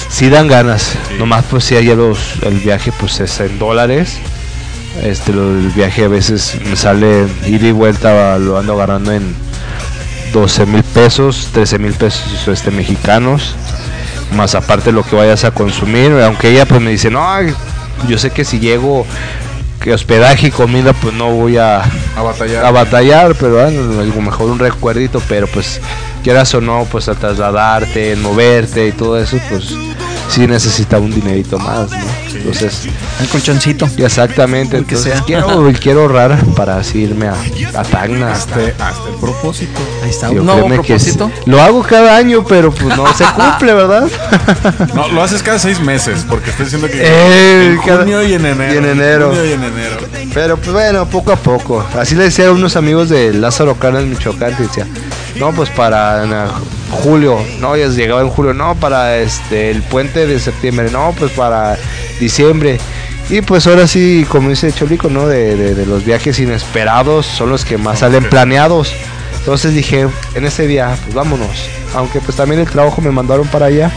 sí 0.08 0.30
dan 0.30 0.48
ganas. 0.48 0.92
Nomás 1.18 1.44
pues 1.50 1.64
si 1.64 1.76
allá 1.76 1.94
los, 1.94 2.18
el 2.42 2.58
viaje 2.60 2.92
pues 2.98 3.20
es 3.20 3.40
en 3.40 3.58
dólares. 3.58 4.16
Este 5.02 5.32
el 5.32 5.70
viaje 5.74 6.04
a 6.04 6.08
veces 6.08 6.56
me 6.70 6.76
sale 6.76 7.26
ir 7.46 7.62
y 7.64 7.72
vuelta 7.72 8.38
lo 8.38 8.58
ando 8.58 8.74
agarrando 8.74 9.12
en 9.12 9.34
12 10.34 10.66
mil 10.66 10.82
pesos, 10.82 11.48
13 11.52 11.78
mil 11.78 11.92
pesos 11.94 12.46
este, 12.48 12.70
mexicanos. 12.70 13.54
Más 14.36 14.54
aparte 14.54 14.90
lo 14.92 15.02
que 15.04 15.14
vayas 15.16 15.44
a 15.44 15.52
consumir, 15.52 16.10
aunque 16.22 16.50
ella 16.50 16.66
pues 16.66 16.80
me 16.80 16.90
dice, 16.90 17.10
no, 17.10 17.24
yo 18.08 18.18
sé 18.18 18.30
que 18.30 18.44
si 18.44 18.58
llego 18.58 19.06
que 19.80 19.92
hospedaje 19.92 20.48
y 20.48 20.50
comida 20.50 20.92
pues 20.94 21.14
no 21.14 21.30
voy 21.30 21.56
a, 21.58 21.82
A 22.16 22.22
batallar. 22.22 22.64
a 22.64 22.70
batallar, 22.70 23.34
pero 23.34 23.62
bueno, 23.62 24.00
a 24.00 24.04
lo 24.04 24.20
mejor 24.22 24.50
un 24.50 24.58
recuerdito, 24.58 25.22
pero 25.28 25.46
pues 25.46 25.80
quieras 26.24 26.52
o 26.54 26.60
no, 26.60 26.86
pues 26.90 27.08
a 27.08 27.14
trasladarte, 27.14 28.16
moverte 28.16 28.88
y 28.88 28.92
todo 28.92 29.18
eso, 29.20 29.38
pues 29.50 29.74
sí 30.30 30.46
necesita 30.46 30.98
un 30.98 31.14
dinerito 31.14 31.58
más, 31.58 31.90
¿no? 31.90 31.98
Entonces, 32.34 32.88
El 33.20 33.28
colchoncito. 33.28 33.88
exactamente, 33.98 34.72
que 34.72 34.94
entonces 34.94 35.12
sea. 35.12 35.22
quiero, 35.24 35.70
quiero 35.80 36.00
ahorrar 36.02 36.42
para 36.56 36.78
así 36.78 37.00
irme 37.02 37.28
a, 37.28 37.34
a 37.78 37.84
Tacna. 37.84 38.32
Hasta, 38.32 38.54
hasta 38.56 39.08
el 39.10 39.16
propósito. 39.20 39.80
Ahí 40.04 40.10
está. 40.10 40.30
Yo 40.30 40.40
Un 40.40 40.46
nuevo 40.46 40.68
que 40.68 40.74
propósito. 40.74 41.30
sí. 41.34 41.50
lo 41.50 41.62
hago 41.62 41.82
cada 41.82 42.16
año, 42.16 42.44
pero 42.46 42.70
pues 42.70 42.94
no 42.96 43.06
se 43.14 43.24
cumple, 43.24 43.72
¿verdad? 43.72 44.06
No, 44.94 45.08
lo 45.08 45.22
haces 45.22 45.42
cada 45.42 45.58
seis 45.58 45.80
meses, 45.80 46.26
porque 46.28 46.50
estoy 46.50 46.66
diciendo 46.66 46.88
que 46.88 47.00
Eh, 47.02 47.70
en 47.72 47.78
cada- 47.78 47.98
junio 48.02 48.22
y 48.22 48.34
en 48.34 48.44
enero. 48.44 48.74
y 48.74 48.76
en 48.76 48.84
enero. 48.84 49.28
junio 49.28 49.44
y 49.46 49.52
en 49.52 49.64
enero. 49.64 49.96
Pero 50.34 50.56
pues 50.58 50.72
bueno, 50.72 51.06
poco 51.06 51.32
a 51.32 51.36
poco. 51.36 51.84
Así 51.98 52.14
le 52.14 52.24
decía 52.24 52.48
a 52.48 52.52
unos 52.52 52.76
amigos 52.76 53.08
de 53.08 53.32
Lázaro 53.32 53.76
Cárdenas, 53.76 54.06
Michoacán, 54.08 54.54
que 54.56 54.64
decía, 54.64 54.86
no, 55.36 55.52
pues 55.52 55.70
para 55.70 56.26
na- 56.26 56.48
julio, 56.90 57.38
no, 57.60 57.74
ya 57.76 57.86
llegaba 57.88 58.20
en 58.20 58.28
julio, 58.28 58.52
no, 58.52 58.74
para 58.74 59.16
este 59.16 59.70
el 59.70 59.82
puente 59.82 60.26
de 60.26 60.38
septiembre, 60.38 60.90
no, 60.92 61.14
pues 61.18 61.32
para 61.32 61.76
diciembre. 62.20 62.78
Y 63.30 63.40
pues 63.40 63.66
ahora 63.66 63.86
sí, 63.86 64.26
como 64.28 64.50
dice 64.50 64.70
Cholico, 64.70 65.08
¿no? 65.08 65.26
De, 65.26 65.56
de- 65.56 65.74
de 65.74 65.86
los 65.86 66.04
viajes 66.04 66.38
inesperados 66.40 67.24
son 67.24 67.48
los 67.48 67.64
que 67.64 67.78
más 67.78 68.00
salen 68.00 68.28
planeados. 68.28 68.92
Entonces 69.44 69.74
dije, 69.74 70.08
en 70.34 70.44
ese 70.46 70.66
día, 70.66 70.96
pues 71.04 71.14
vámonos. 71.14 71.50
Aunque 71.94 72.20
pues 72.20 72.36
también 72.36 72.60
el 72.62 72.66
trabajo 72.68 73.00
me 73.02 73.10
mandaron 73.10 73.46
para 73.48 73.66
allá 73.66 73.90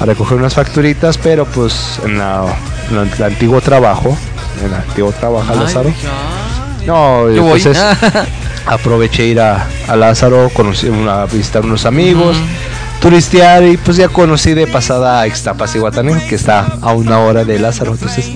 a 0.00 0.04
recoger 0.04 0.36
unas 0.36 0.54
facturitas, 0.54 1.16
pero 1.18 1.44
pues 1.46 1.98
en, 2.04 2.18
la, 2.18 2.44
en 2.90 2.96
la- 2.96 3.02
el 3.16 3.22
antiguo 3.22 3.60
trabajo, 3.60 4.16
en 4.60 4.66
el 4.66 4.74
antiguo 4.74 5.10
trabajo, 5.12 5.54
Lázaro. 5.54 5.90
No, 6.86 7.30
Yo 7.30 7.42
voy. 7.42 7.58
entonces 7.60 7.82
aproveché 8.66 9.26
ir 9.26 9.40
a, 9.40 9.66
a 9.88 9.96
Lázaro, 9.96 10.50
conocí 10.52 10.88
a 11.08 11.24
visitar 11.26 11.64
unos 11.64 11.86
amigos, 11.86 12.36
turistear 13.00 13.64
y 13.64 13.76
pues 13.76 13.96
ya 13.96 14.08
conocí 14.08 14.52
de 14.54 14.66
pasada 14.66 15.20
a 15.20 15.26
Ixtapas 15.26 15.74
y 15.74 15.78
Guatanejo, 15.78 16.20
que 16.28 16.34
está 16.34 16.66
a 16.82 16.92
una 16.92 17.18
hora 17.20 17.44
de 17.44 17.58
Lázaro, 17.58 17.92
entonces 17.92 18.30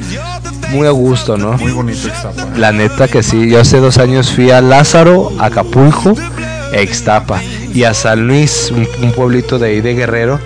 muy 0.70 0.86
a 0.86 0.90
gusto, 0.90 1.36
¿no? 1.36 1.52
Muy 1.54 1.72
bonito 1.72 2.08
Ixtapa. 2.08 2.56
La 2.56 2.72
neta 2.72 3.08
que 3.08 3.22
sí, 3.22 3.48
yo 3.50 3.60
hace 3.60 3.78
dos 3.78 3.98
años 3.98 4.30
fui 4.30 4.50
a 4.50 4.60
Lázaro, 4.60 5.32
Acapulco, 5.38 6.14
e 6.72 6.82
Ixtapa 6.82 7.40
y 7.72 7.84
a 7.84 7.94
San 7.94 8.26
Luis, 8.26 8.70
un, 8.70 8.88
un 9.02 9.12
pueblito 9.12 9.58
de 9.58 9.68
ahí 9.68 9.80
de 9.80 9.94
Guerrero, 9.94 10.40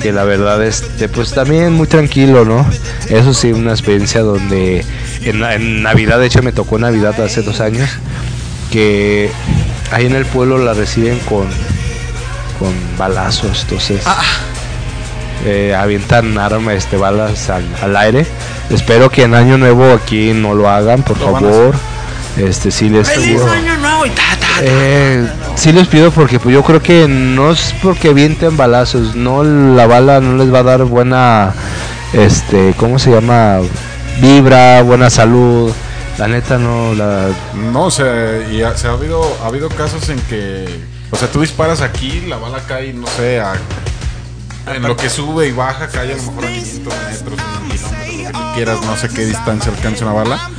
que 0.00 0.12
la 0.12 0.24
verdad 0.24 0.62
este 0.64 1.08
pues 1.08 1.32
también 1.32 1.72
muy 1.72 1.86
tranquilo, 1.86 2.44
¿no? 2.44 2.66
Eso 3.08 3.34
sí, 3.34 3.52
una 3.52 3.72
experiencia 3.72 4.20
donde 4.20 4.84
en, 5.22 5.42
en 5.42 5.82
Navidad, 5.82 6.18
de 6.18 6.26
hecho 6.26 6.42
me 6.42 6.52
tocó 6.52 6.78
Navidad 6.78 7.20
hace 7.20 7.42
dos 7.42 7.60
años, 7.60 7.88
que 8.70 9.30
ahí 9.90 10.06
en 10.06 10.14
el 10.14 10.26
pueblo 10.26 10.58
la 10.58 10.74
reciben 10.74 11.18
con, 11.20 11.46
con 12.58 12.72
balazos, 12.98 13.62
entonces 13.62 14.02
eh, 15.44 15.74
avientan 15.74 16.36
armas, 16.38 16.74
este, 16.74 16.96
balas 16.96 17.50
al, 17.50 17.64
al 17.82 17.96
aire. 17.96 18.26
Espero 18.70 19.10
que 19.10 19.22
en 19.22 19.34
Año 19.34 19.58
Nuevo 19.58 19.92
aquí 19.92 20.32
no 20.32 20.54
lo 20.54 20.68
hagan, 20.68 21.02
por 21.02 21.18
Lo 21.18 21.32
favor. 21.32 21.74
Este 22.36 22.70
sí 22.70 22.88
les 22.90 23.08
pido. 23.08 23.46
Eh, 24.62 25.26
sí 25.54 25.72
les 25.72 25.86
pido 25.88 26.10
porque 26.10 26.38
pues, 26.38 26.52
yo 26.54 26.62
creo 26.62 26.82
que 26.82 27.06
no 27.08 27.50
es 27.52 27.74
porque 27.82 28.12
vienten 28.12 28.56
balazos, 28.56 29.14
no 29.14 29.42
la 29.44 29.86
bala 29.86 30.20
no 30.20 30.36
les 30.36 30.52
va 30.52 30.60
a 30.60 30.62
dar 30.62 30.84
buena, 30.84 31.52
este, 32.12 32.74
¿cómo 32.78 32.98
se 32.98 33.10
llama? 33.10 33.58
Vibra, 34.20 34.82
buena 34.82 35.10
salud. 35.10 35.72
La 36.18 36.26
neta 36.28 36.56
no, 36.56 36.94
la, 36.94 37.28
No, 37.72 37.84
o 37.84 37.90
sea, 37.90 38.40
y 38.50 38.62
ha, 38.62 38.74
se 38.76 38.88
ha 38.88 38.92
habido, 38.92 39.22
ha 39.42 39.48
habido 39.48 39.68
casos 39.68 40.08
en 40.08 40.18
que, 40.20 40.66
o 41.10 41.16
sea, 41.16 41.28
tú 41.30 41.42
disparas 41.42 41.82
aquí, 41.82 42.22
la 42.26 42.36
bala 42.38 42.60
cae, 42.66 42.94
no 42.94 43.06
sé, 43.06 43.38
a- 43.40 43.54
en 44.74 44.82
lo 44.82 44.96
que 44.96 45.10
sube 45.10 45.46
y 45.48 45.52
baja, 45.52 45.88
cae 45.88 46.12
a 46.12 46.16
lo 46.16 46.22
mejor 46.22 46.44
a 46.46 46.48
500 46.48 46.94
metros, 47.10 47.38
quieras, 48.56 48.80
no 48.84 48.96
sé 48.96 49.08
qué 49.08 49.24
distancia 49.24 49.70
alcance 49.70 50.02
una 50.02 50.12
bala. 50.14 50.50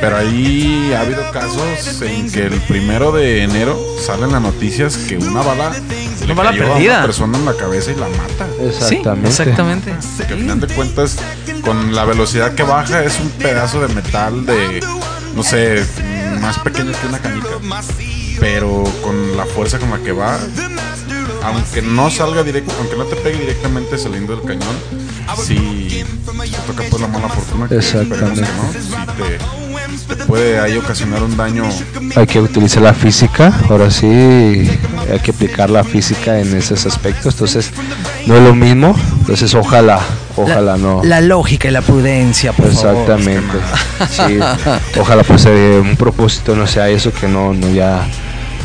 Pero 0.00 0.16
ahí 0.16 0.92
ha 0.96 1.00
habido 1.00 1.28
casos 1.32 1.60
en 2.02 2.30
que 2.30 2.46
el 2.46 2.60
primero 2.62 3.10
de 3.10 3.42
enero 3.42 3.76
salen 4.00 4.30
las 4.30 4.40
noticias 4.40 4.96
que 4.96 5.16
una 5.18 5.42
bala 5.42 5.70
le 5.70 6.24
Una 6.26 6.34
bala 6.34 6.50
cayó 6.50 6.66
a 6.66 6.68
perdida. 6.74 6.92
una 6.98 7.02
persona 7.06 7.38
en 7.38 7.44
la 7.44 7.54
cabeza 7.54 7.90
y 7.90 7.94
la 7.96 8.08
mata. 8.08 8.46
exactamente. 8.60 9.32
Sí, 9.32 9.42
exactamente. 9.42 9.94
Que 10.28 10.32
al 10.34 10.38
final 10.38 10.60
de 10.60 10.66
cuentas, 10.68 11.16
con 11.62 11.96
la 11.96 12.04
velocidad 12.04 12.54
que 12.54 12.62
baja, 12.62 13.02
es 13.02 13.18
un 13.18 13.28
pedazo 13.30 13.80
de 13.80 13.92
metal 13.92 14.46
de, 14.46 14.80
no 15.34 15.42
sé, 15.42 15.84
más 16.40 16.60
pequeño 16.60 16.92
que 16.92 17.06
una 17.08 17.18
canica. 17.18 17.48
Pero 18.38 18.84
con 19.02 19.36
la 19.36 19.46
fuerza 19.46 19.80
con 19.80 19.90
la 19.90 19.98
que 19.98 20.12
va, 20.12 20.38
aunque 21.42 21.82
no 21.82 22.08
salga 22.08 22.44
directo, 22.44 22.72
aunque 22.78 22.94
no 22.96 23.04
te 23.04 23.16
pegue 23.16 23.38
directamente 23.40 23.98
saliendo 23.98 24.36
del 24.36 24.46
cañón, 24.46 24.76
sí 25.36 26.04
te 26.28 26.72
toca 26.72 26.82
pues 26.90 27.02
la 27.02 27.08
mala 27.08 27.28
fortuna 27.28 27.68
que 27.68 27.76
Exactamente. 27.76 28.40
no, 28.40 28.72
sí 28.72 28.96
te, 30.06 30.16
te 30.16 30.24
puede 30.24 30.58
ahí 30.58 30.76
ocasionar 30.76 31.22
un 31.22 31.36
daño 31.36 31.64
Hay 32.16 32.26
que 32.26 32.40
utilizar 32.40 32.82
la 32.82 32.94
física, 32.94 33.52
ahora 33.68 33.90
sí 33.90 34.06
hay 34.06 35.20
que 35.22 35.30
aplicar 35.30 35.70
la 35.70 35.84
física 35.84 36.38
en 36.38 36.54
esos 36.56 36.86
aspectos, 36.86 37.34
entonces 37.34 37.70
no 38.26 38.36
es 38.36 38.42
lo 38.42 38.54
mismo, 38.54 38.94
entonces 39.20 39.54
ojalá, 39.54 40.00
ojalá 40.36 40.76
no. 40.76 41.02
La 41.04 41.20
lógica 41.20 41.68
y 41.68 41.70
la 41.70 41.82
prudencia, 41.82 42.52
por 42.52 42.72
favor. 42.72 43.02
Exactamente. 43.02 43.58
Sí, 44.10 44.38
ojalá 45.00 45.22
pues 45.22 45.46
eh, 45.46 45.80
un 45.82 45.96
propósito 45.96 46.54
no 46.54 46.66
sea 46.66 46.88
eso 46.88 47.12
que 47.12 47.28
no, 47.28 47.54
no 47.54 47.70
ya 47.70 48.06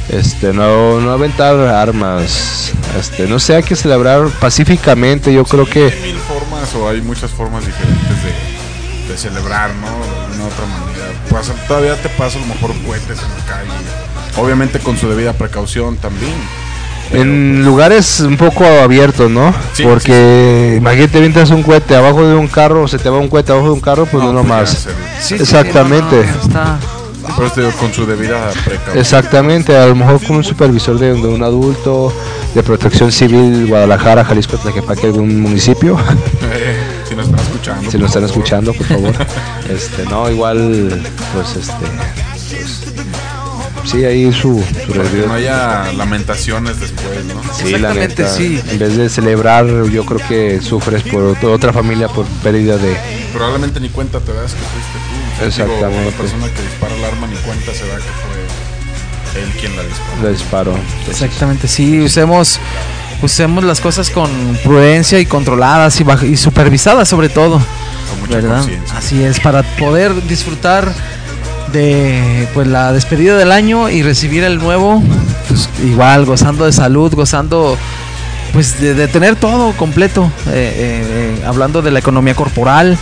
este 0.10 0.53
no, 0.53 0.99
no 0.99 1.11
aventar 1.11 1.56
armas, 1.56 2.73
este 2.99 3.27
no 3.27 3.40
sé, 3.40 3.56
hay 3.56 3.64
que 3.64 3.76
celebrar 3.76 4.27
pacíficamente, 4.40 5.34
yo 5.34 5.45
creo 5.45 5.65
que 5.65 6.14
formas 6.72 6.76
o 6.76 6.90
hay 6.90 7.02
muchas 7.02 7.31
formas 7.31 7.65
diferentes 7.65 8.23
de, 8.23 9.11
de 9.11 9.18
celebrar, 9.18 9.72
¿no? 9.76 9.88
De 9.88 10.26
alguna 10.26 10.45
otra 10.45 10.65
manera. 10.65 11.03
Pasa- 11.30 11.53
todavía 11.68 11.95
te 12.02 12.10
paso 12.10 12.38
a 12.38 12.41
lo 12.41 12.48
mejor 12.48 12.72
cohetes 12.85 13.18
en 13.19 13.30
la 13.38 13.45
calle. 13.45 13.72
Obviamente 14.38 14.80
con 14.80 14.98
su 14.98 15.10
debida 15.10 15.34
precaución 15.34 15.98
también. 15.98 16.34
en 17.11 17.64
lugares 17.65 18.22
un 18.22 18.38
poco 18.38 18.65
abiertos, 18.65 19.30
¿no? 19.30 19.53
Sí, 19.73 19.84
Porque 19.84 20.76
imagínate 20.77 21.19
vientas 21.19 21.49
un 21.52 21.61
cohete 21.64 21.95
abajo 21.95 22.26
de 22.26 22.34
un 22.35 22.48
carro, 22.48 22.88
se 22.88 22.98
te 22.98 23.10
va 23.10 23.19
un 23.19 23.30
cohete 23.30 23.52
abajo 23.52 23.68
de 23.68 23.73
un 23.73 23.81
carro, 23.81 24.06
pues 24.06 24.23
no, 24.23 24.34
No, 24.34 24.44
pues 24.44 24.69
Sí, 25.22 25.35
sí, 25.38 25.44
Exactamente. 25.44 26.26
no, 26.26 26.34
no, 26.35 26.41
está- 26.41 26.80
Con 27.80 27.94
su 27.94 28.06
debida 28.06 28.50
precaución. 28.66 28.98
Exactamente, 28.98 29.76
a 29.76 29.88
lo 29.88 29.95
mejor 29.95 30.22
con 30.26 30.38
un 30.38 30.44
supervisor 30.44 31.00
de, 31.00 31.14
de 31.14 31.28
un 31.28 31.41
adulto, 31.41 32.14
de 32.54 32.62
protección 32.64 33.12
civil, 33.12 33.68
Guadalajara, 33.68 34.26
Jalisco, 34.26 34.58
Tlaquepaque, 34.58 35.08
algún 35.08 35.41
municipio, 35.41 35.98
si 37.08 37.16
nos 37.16 37.26
están 37.28 37.40
escuchando. 37.40 37.91
si 37.91 37.98
nos 37.98 38.08
están 38.08 38.24
favor. 38.24 38.30
escuchando, 38.30 38.74
por 38.74 38.86
favor. 38.88 39.14
Este, 39.70 40.04
no, 40.06 40.30
igual, 40.30 41.02
pues 41.34 41.56
este, 41.56 41.74
pues, 42.52 42.83
sí, 43.86 44.04
ahí 44.06 44.32
su, 44.32 44.64
su 44.86 44.92
Para 44.94 45.10
que 45.10 45.18
no 45.28 45.34
haya 45.34 45.92
lamentaciones 45.94 46.80
después, 46.80 47.26
¿no? 47.26 47.42
Sí, 47.54 47.78
la 47.78 47.94
neta, 47.94 48.28
sí. 48.28 48.60
En 48.70 48.80
vez 48.80 48.96
de 48.98 49.10
celebrar, 49.10 49.66
yo 49.92 50.06
creo 50.06 50.20
que 50.28 50.62
sufres 50.62 51.04
por 51.04 51.24
otro- 51.24 51.52
otra 51.54 51.74
familia 51.74 52.08
por 52.08 52.26
pérdida 52.44 52.78
de. 52.78 52.96
Probablemente 53.34 53.80
ni 53.80 53.90
cuenta 53.90 54.20
te 54.20 54.34
das 54.34 54.54
que 54.54 54.60
fuiste 54.60 54.98
tú. 55.00 55.46
O 55.48 55.52
sea, 55.52 55.66
digo, 55.66 55.76
Exactamente. 55.78 56.12
la 56.12 56.18
persona 56.18 56.48
que 56.54 56.62
dispara 56.62 56.96
el 56.96 57.04
arma 57.06 57.28
ni 57.28 57.36
cuenta 57.38 57.74
se 57.74 57.88
da 57.88 57.96
que 57.96 58.02
fue 58.02 59.42
él 59.44 59.50
quien 59.60 59.76
la 59.76 59.84
disparó. 59.84 60.30
disparo. 60.32 60.72
Entonces, 61.00 61.24
Exactamente, 61.24 61.68
sí, 61.68 62.02
usemos, 62.02 62.60
usemos 63.24 63.64
las 63.64 63.82
cosas 63.82 64.10
con 64.12 64.30
prudencia 64.64 65.20
y 65.20 65.26
controladas 65.26 66.00
y, 66.00 66.06
y 66.28 66.38
supervisadas 66.38 67.10
sobre 67.10 67.30
todo. 67.30 67.60
Con 68.10 68.20
mucha 68.20 68.36
¿verdad? 68.36 68.58
conciencia. 68.60 68.98
Así 68.98 69.24
es, 69.24 69.40
para 69.40 69.64
poder 69.64 70.14
disfrutar 70.28 70.94
de 71.74 72.48
pues 72.54 72.68
la 72.68 72.94
despedida 72.94 73.36
del 73.36 73.52
año 73.52 73.90
y 73.90 74.04
recibir 74.04 74.44
el 74.44 74.60
nuevo, 74.60 75.04
pues 75.50 75.70
igual, 75.84 76.26
gozando 76.26 76.66
de 76.66 76.72
salud, 76.72 77.14
gozando 77.14 77.78
pues 78.54 78.80
de, 78.80 79.08
tener 79.08 79.36
todo 79.36 79.74
completo, 79.76 80.32
eh, 80.48 80.52
eh, 80.52 81.38
eh, 81.40 81.44
hablando 81.45 81.82
de 81.82 81.90
la 81.91 82.00
economía 82.00 82.36
corporal 82.36 82.98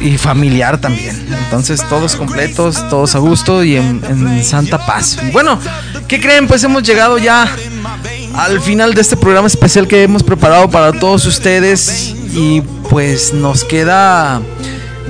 y, 0.00 0.16
familiar 0.18 0.78
también. 0.80 1.24
Entonces 1.44 1.82
todos 1.88 2.16
completos, 2.16 2.88
todos 2.88 3.14
a 3.14 3.18
gusto 3.18 3.62
y 3.62 3.76
en, 3.76 4.42
santa 4.42 4.84
paz. 4.84 5.18
Bueno, 5.32 5.58
¿qué 6.08 6.20
creen? 6.20 6.48
Pues 6.48 6.64
hemos 6.64 6.82
llegado 6.82 7.18
ya 7.18 7.48
al 8.34 8.60
final 8.60 8.94
de 8.94 9.02
este 9.02 9.16
programa 9.16 9.46
especial 9.46 9.86
que 9.86 10.02
hemos 10.02 10.22
preparado 10.22 10.68
para 10.68 10.92
todos 10.92 11.26
ustedes 11.26 12.14
y 12.34 12.62
pues 12.88 13.32
nos 13.32 13.64
queda 13.64 14.40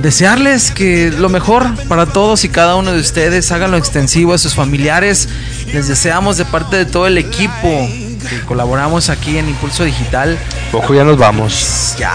desearles 0.01 0.71
que 0.71 1.11
lo 1.11 1.29
mejor 1.29 1.65
para 1.87 2.05
todos 2.05 2.43
y 2.43 2.49
cada 2.49 2.75
uno 2.75 2.91
de 2.91 2.99
ustedes 2.99 3.51
háganlo 3.51 3.77
extensivo 3.77 4.33
a 4.33 4.37
sus 4.37 4.55
familiares. 4.55 5.29
Les 5.73 5.87
deseamos 5.87 6.37
de 6.37 6.45
parte 6.45 6.77
de 6.77 6.85
todo 6.85 7.07
el 7.07 7.17
equipo 7.17 7.87
que 8.29 8.41
colaboramos 8.41 9.09
aquí 9.09 9.37
en 9.37 9.49
Impulso 9.49 9.83
Digital. 9.83 10.37
poco 10.71 10.93
ya 10.93 11.03
nos 11.03 11.17
vamos. 11.17 11.95
Ya, 11.97 12.11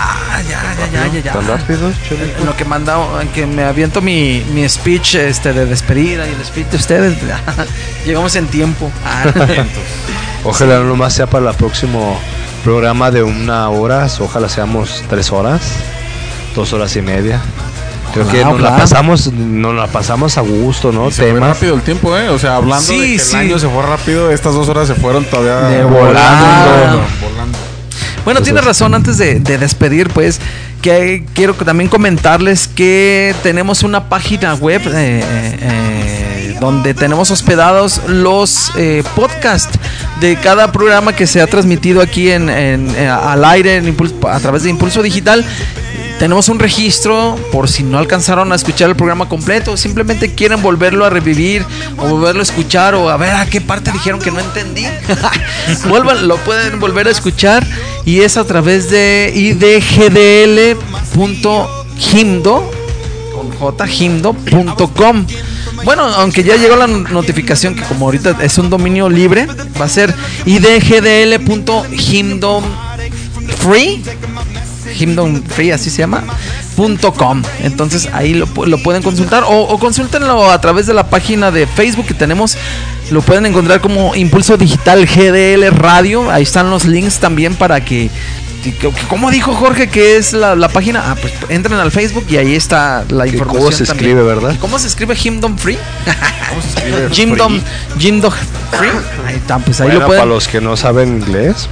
ya, 0.48 0.62
ya, 0.62 0.90
ya, 0.92 1.06
ya, 1.12 1.20
ya. 1.20 1.32
¿Tan 1.32 1.46
rápido? 1.46 1.92
En 2.38 2.46
lo 2.46 2.56
que 2.56 2.64
manda, 2.64 2.98
en 3.20 3.28
que 3.28 3.46
me 3.46 3.64
aviento 3.64 4.00
mi, 4.00 4.44
mi 4.52 4.68
speech 4.68 5.16
este 5.16 5.52
de 5.52 5.66
despedida 5.66 6.26
y 6.26 6.32
el 6.32 6.44
speech 6.44 6.68
de 6.68 6.76
ustedes, 6.76 7.18
llegamos 8.06 8.36
en 8.36 8.46
tiempo. 8.46 8.90
Ojalá 10.44 10.78
no 10.78 10.84
nomás 10.84 11.12
sea 11.14 11.26
para 11.26 11.50
el 11.50 11.56
próximo 11.56 12.20
programa 12.62 13.10
de 13.10 13.22
una 13.22 13.68
hora, 13.68 14.08
ojalá 14.20 14.48
seamos 14.48 15.04
tres 15.08 15.32
horas, 15.32 15.72
dos 16.54 16.72
horas 16.72 16.94
y 16.96 17.02
media. 17.02 17.40
Creo 18.24 18.28
que 18.32 18.44
nos 18.44 18.60
la 18.60 18.76
pasamos, 18.76 19.32
nos 19.32 19.74
la 19.74 19.86
pasamos 19.88 20.38
a 20.38 20.40
gusto, 20.40 20.92
¿no? 20.92 21.08
Y 21.08 21.12
se 21.12 21.30
fue 21.30 21.40
rápido 21.40 21.74
el 21.74 21.82
tiempo, 21.82 22.16
¿eh? 22.16 22.28
O 22.30 22.38
sea, 22.38 22.56
hablando 22.56 22.84
Sí, 22.86 22.98
de 23.00 23.06
que 23.14 23.18
sí. 23.18 23.36
el 23.36 23.42
año 23.42 23.58
se 23.58 23.68
fue 23.68 23.82
rápido, 23.82 24.30
estas 24.30 24.54
dos 24.54 24.68
horas 24.68 24.88
se 24.88 24.94
fueron 24.94 25.24
todavía 25.24 25.68
De 25.78 25.84
volando. 25.84 27.02
volando. 27.20 27.58
Bueno, 28.24 28.40
tiene 28.42 28.60
razón, 28.60 28.94
antes 28.94 29.18
de, 29.18 29.38
de 29.38 29.56
despedir, 29.58 30.08
pues, 30.10 30.40
que 30.82 31.24
quiero 31.34 31.54
también 31.54 31.88
comentarles 31.88 32.66
que 32.68 33.34
tenemos 33.42 33.82
una 33.84 34.08
página 34.08 34.54
web 34.54 34.82
eh, 34.86 35.20
eh, 35.22 35.58
eh, 35.60 36.56
donde 36.60 36.92
tenemos 36.94 37.30
hospedados 37.30 38.00
los 38.08 38.72
eh, 38.76 39.04
podcasts 39.14 39.78
de 40.20 40.36
cada 40.36 40.72
programa 40.72 41.14
que 41.14 41.26
se 41.28 41.40
ha 41.40 41.46
transmitido 41.46 42.00
aquí 42.02 42.30
en, 42.30 42.48
en- 42.48 42.90
eh, 42.96 43.08
al 43.08 43.44
aire 43.44 43.76
en 43.76 43.94
Impulso- 43.96 44.28
a 44.28 44.40
través 44.40 44.64
de 44.64 44.70
Impulso 44.70 45.02
Digital. 45.02 45.44
Tenemos 46.18 46.48
un 46.48 46.58
registro 46.58 47.38
por 47.52 47.68
si 47.68 47.82
no 47.82 47.98
alcanzaron 47.98 48.50
a 48.50 48.56
escuchar 48.56 48.88
el 48.88 48.96
programa 48.96 49.28
completo, 49.28 49.76
simplemente 49.76 50.34
quieren 50.34 50.62
volverlo 50.62 51.04
a 51.04 51.10
revivir 51.10 51.62
o 51.98 52.08
volverlo 52.08 52.40
a 52.40 52.42
escuchar 52.42 52.94
o 52.94 53.10
a 53.10 53.18
ver 53.18 53.34
a 53.34 53.44
qué 53.46 53.60
parte 53.60 53.92
dijeron 53.92 54.18
que 54.18 54.30
no 54.30 54.40
entendí. 54.40 54.86
Vuelvan, 55.88 56.26
lo 56.26 56.38
pueden 56.38 56.80
volver 56.80 57.06
a 57.06 57.10
escuchar 57.10 57.66
y 58.06 58.20
es 58.20 58.38
a 58.38 58.44
través 58.44 58.88
de 58.88 59.30
idgdl.himdo 59.34 60.80
con 63.58 63.76
jhimdo.com. 63.86 65.26
Bueno, 65.84 66.02
aunque 66.02 66.42
ya 66.42 66.56
llegó 66.56 66.76
la 66.76 66.86
notificación 66.86 67.74
que 67.74 67.82
como 67.82 68.06
ahorita 68.06 68.38
es 68.40 68.56
un 68.56 68.70
dominio 68.70 69.10
libre, 69.10 69.46
va 69.78 69.84
a 69.84 69.88
ser 69.88 70.14
idgdl.himdo.free 70.46 72.10
Himdom 72.10 72.64
Free, 75.48 75.70
así 75.72 75.90
se 75.90 75.98
llama, 75.98 76.24
punto 76.74 77.12
.com. 77.12 77.42
Entonces 77.62 78.08
ahí 78.12 78.34
lo, 78.34 78.46
pu- 78.46 78.66
lo 78.66 78.78
pueden 78.82 79.02
consultar 79.02 79.44
o, 79.44 79.50
o 79.62 79.78
consúltenlo 79.78 80.50
a 80.50 80.60
través 80.60 80.86
de 80.86 80.94
la 80.94 81.08
página 81.08 81.50
de 81.50 81.66
Facebook 81.66 82.06
que 82.06 82.14
tenemos. 82.14 82.56
Lo 83.10 83.22
pueden 83.22 83.46
encontrar 83.46 83.80
como 83.80 84.14
Impulso 84.16 84.56
Digital 84.56 85.06
GDL 85.06 85.68
Radio. 85.76 86.30
Ahí 86.30 86.42
están 86.42 86.70
los 86.70 86.84
links 86.84 87.18
también 87.18 87.54
para 87.54 87.84
que... 87.84 88.10
¿Cómo 89.08 89.30
dijo 89.30 89.54
Jorge 89.54 89.88
que 89.88 90.16
es 90.16 90.32
la, 90.32 90.56
la 90.56 90.68
página? 90.68 91.00
Ah, 91.12 91.14
pues 91.20 91.32
entren 91.50 91.78
al 91.78 91.92
Facebook 91.92 92.26
y 92.28 92.36
ahí 92.36 92.56
está 92.56 93.04
la 93.10 93.24
información. 93.24 93.62
cómo 93.62 93.70
se 93.70 93.84
también. 93.86 94.10
escribe, 94.10 94.22
¿verdad? 94.34 94.56
¿Cómo 94.60 94.76
se 94.80 94.88
escribe 94.88 95.16
Himdom 95.22 95.56
Free? 95.56 95.78
¿Cómo 96.48 96.60
se 96.62 96.68
escribe? 96.70 97.08
Jimdom, 97.12 97.60
Jimdom 97.96 98.32
Free. 98.76 98.88
Ahí 99.24 99.36
está, 99.36 99.58
pues 99.60 99.80
ahí 99.80 99.86
Bueno, 99.86 100.00
lo 100.00 100.06
pueden. 100.06 100.20
para 100.22 100.34
los 100.34 100.48
que 100.48 100.60
no 100.60 100.76
saben 100.76 101.18
inglés, 101.22 101.68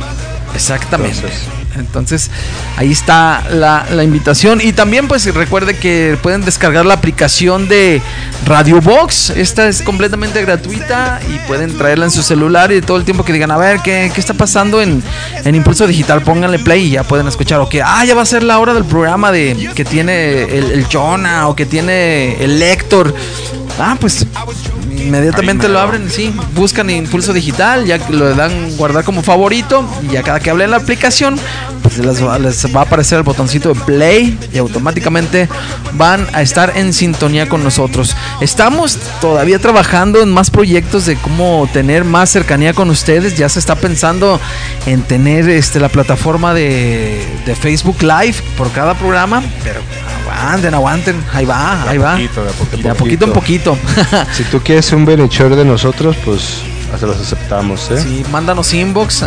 Exactamente. 0.55 1.16
Entonces. 1.18 1.48
Entonces, 1.76 2.30
ahí 2.76 2.92
está 2.92 3.44
la, 3.51 4.05
invitación. 4.05 4.60
Y 4.62 4.72
también, 4.72 5.09
pues 5.09 5.32
recuerde 5.34 5.76
que 5.76 6.18
pueden 6.22 6.44
descargar 6.44 6.84
la 6.84 6.94
aplicación 6.94 7.68
de 7.68 8.02
Radio 8.46 8.80
Box. 8.80 9.30
Esta 9.30 9.68
es 9.68 9.82
completamente 9.82 10.42
gratuita 10.42 11.20
y 11.28 11.38
pueden 11.46 11.76
traerla 11.76 12.06
en 12.06 12.10
su 12.10 12.22
celular 12.22 12.72
y 12.72 12.80
todo 12.80 12.96
el 12.96 13.05
tiempo 13.05 13.24
que 13.24 13.32
digan, 13.32 13.51
a 13.51 13.56
ver, 13.56 13.80
¿qué, 13.80 14.10
qué 14.14 14.20
está 14.20 14.34
pasando 14.34 14.82
en, 14.82 15.02
en 15.44 15.55
Impulso 15.55 15.86
Digital? 15.86 16.22
Pónganle 16.22 16.59
play 16.59 16.86
y 16.86 16.90
ya 16.90 17.05
pueden 17.05 17.26
escuchar. 17.26 17.60
O 17.60 17.68
que, 17.68 17.82
ah, 17.82 18.05
ya 18.05 18.14
va 18.14 18.22
a 18.22 18.26
ser 18.26 18.42
la 18.42 18.59
hora 18.59 18.74
del 18.74 18.84
programa 18.84 19.32
de 19.32 19.70
que 19.74 19.84
tiene 19.84 20.44
el, 20.44 20.70
el 20.70 20.86
Jonah 20.90 21.48
o 21.48 21.56
que 21.56 21.66
tiene 21.66 22.42
el 22.42 22.62
Héctor. 22.62 23.14
Ah, 23.78 23.96
pues 24.01 24.26
inmediatamente 24.96 25.68
lo 25.68 25.80
abren, 25.80 26.09
sí, 26.09 26.32
buscan 26.55 26.88
Impulso 26.90 27.32
Digital, 27.32 27.84
ya 27.84 27.98
lo 28.09 28.34
dan 28.34 28.76
guardar 28.76 29.05
como 29.05 29.22
favorito 29.22 29.84
y 30.09 30.12
ya 30.12 30.22
cada 30.22 30.38
que 30.38 30.51
hablen 30.51 30.70
la 30.70 30.76
aplicación, 30.76 31.38
pues 31.82 31.98
les 31.98 32.24
va, 32.24 32.38
les 32.38 32.64
va 32.74 32.80
a 32.80 32.84
aparecer 32.84 33.18
el 33.18 33.24
botoncito 33.24 33.74
de 33.74 33.80
play 33.80 34.38
y 34.52 34.59
automáticamente 34.59 35.48
van 35.94 36.26
a 36.32 36.42
estar 36.42 36.76
en 36.76 36.92
sintonía 36.92 37.48
con 37.48 37.64
nosotros. 37.64 38.16
Estamos 38.40 38.96
todavía 39.20 39.59
trabajando 39.59 40.22
en 40.22 40.30
más 40.30 40.51
proyectos 40.51 41.06
de 41.06 41.16
cómo 41.16 41.68
tener 41.72 42.05
más 42.05 42.30
cercanía 42.30 42.74
con 42.74 42.90
ustedes, 42.90 43.36
ya 43.36 43.48
se 43.48 43.59
está 43.59 43.74
pensando 43.74 44.40
en 44.86 45.02
tener 45.02 45.48
este 45.48 45.80
la 45.80 45.88
plataforma 45.88 46.55
de, 46.55 47.26
de 47.44 47.55
Facebook 47.56 48.02
Live 48.02 48.36
por 48.56 48.70
cada 48.70 48.94
programa, 48.94 49.42
pero 49.64 49.80
aguanten, 50.35 50.74
aguanten, 50.74 51.24
ahí 51.32 51.44
va, 51.44 51.89
ahí 51.89 51.98
va. 51.98 52.12
poquito, 52.12 52.44
de 52.44 52.51
a 52.51 52.52
poquito. 52.52 52.82
De 52.82 52.90
a 52.90 52.94
poquito 52.94 53.24
en 53.27 53.32
poquito. 53.32 53.78
si 54.32 54.44
tú 54.44 54.61
quieres 54.61 54.85
ser 54.86 54.97
un 54.97 55.05
benechor 55.05 55.55
de 55.56 55.65
nosotros, 55.65 56.16
pues 56.24 56.62
hasta 56.93 57.06
los 57.06 57.20
aceptamos, 57.20 57.90
¿eh? 57.90 58.01
Sí, 58.01 58.24
mándanos 58.31 58.73
inbox. 58.74 59.24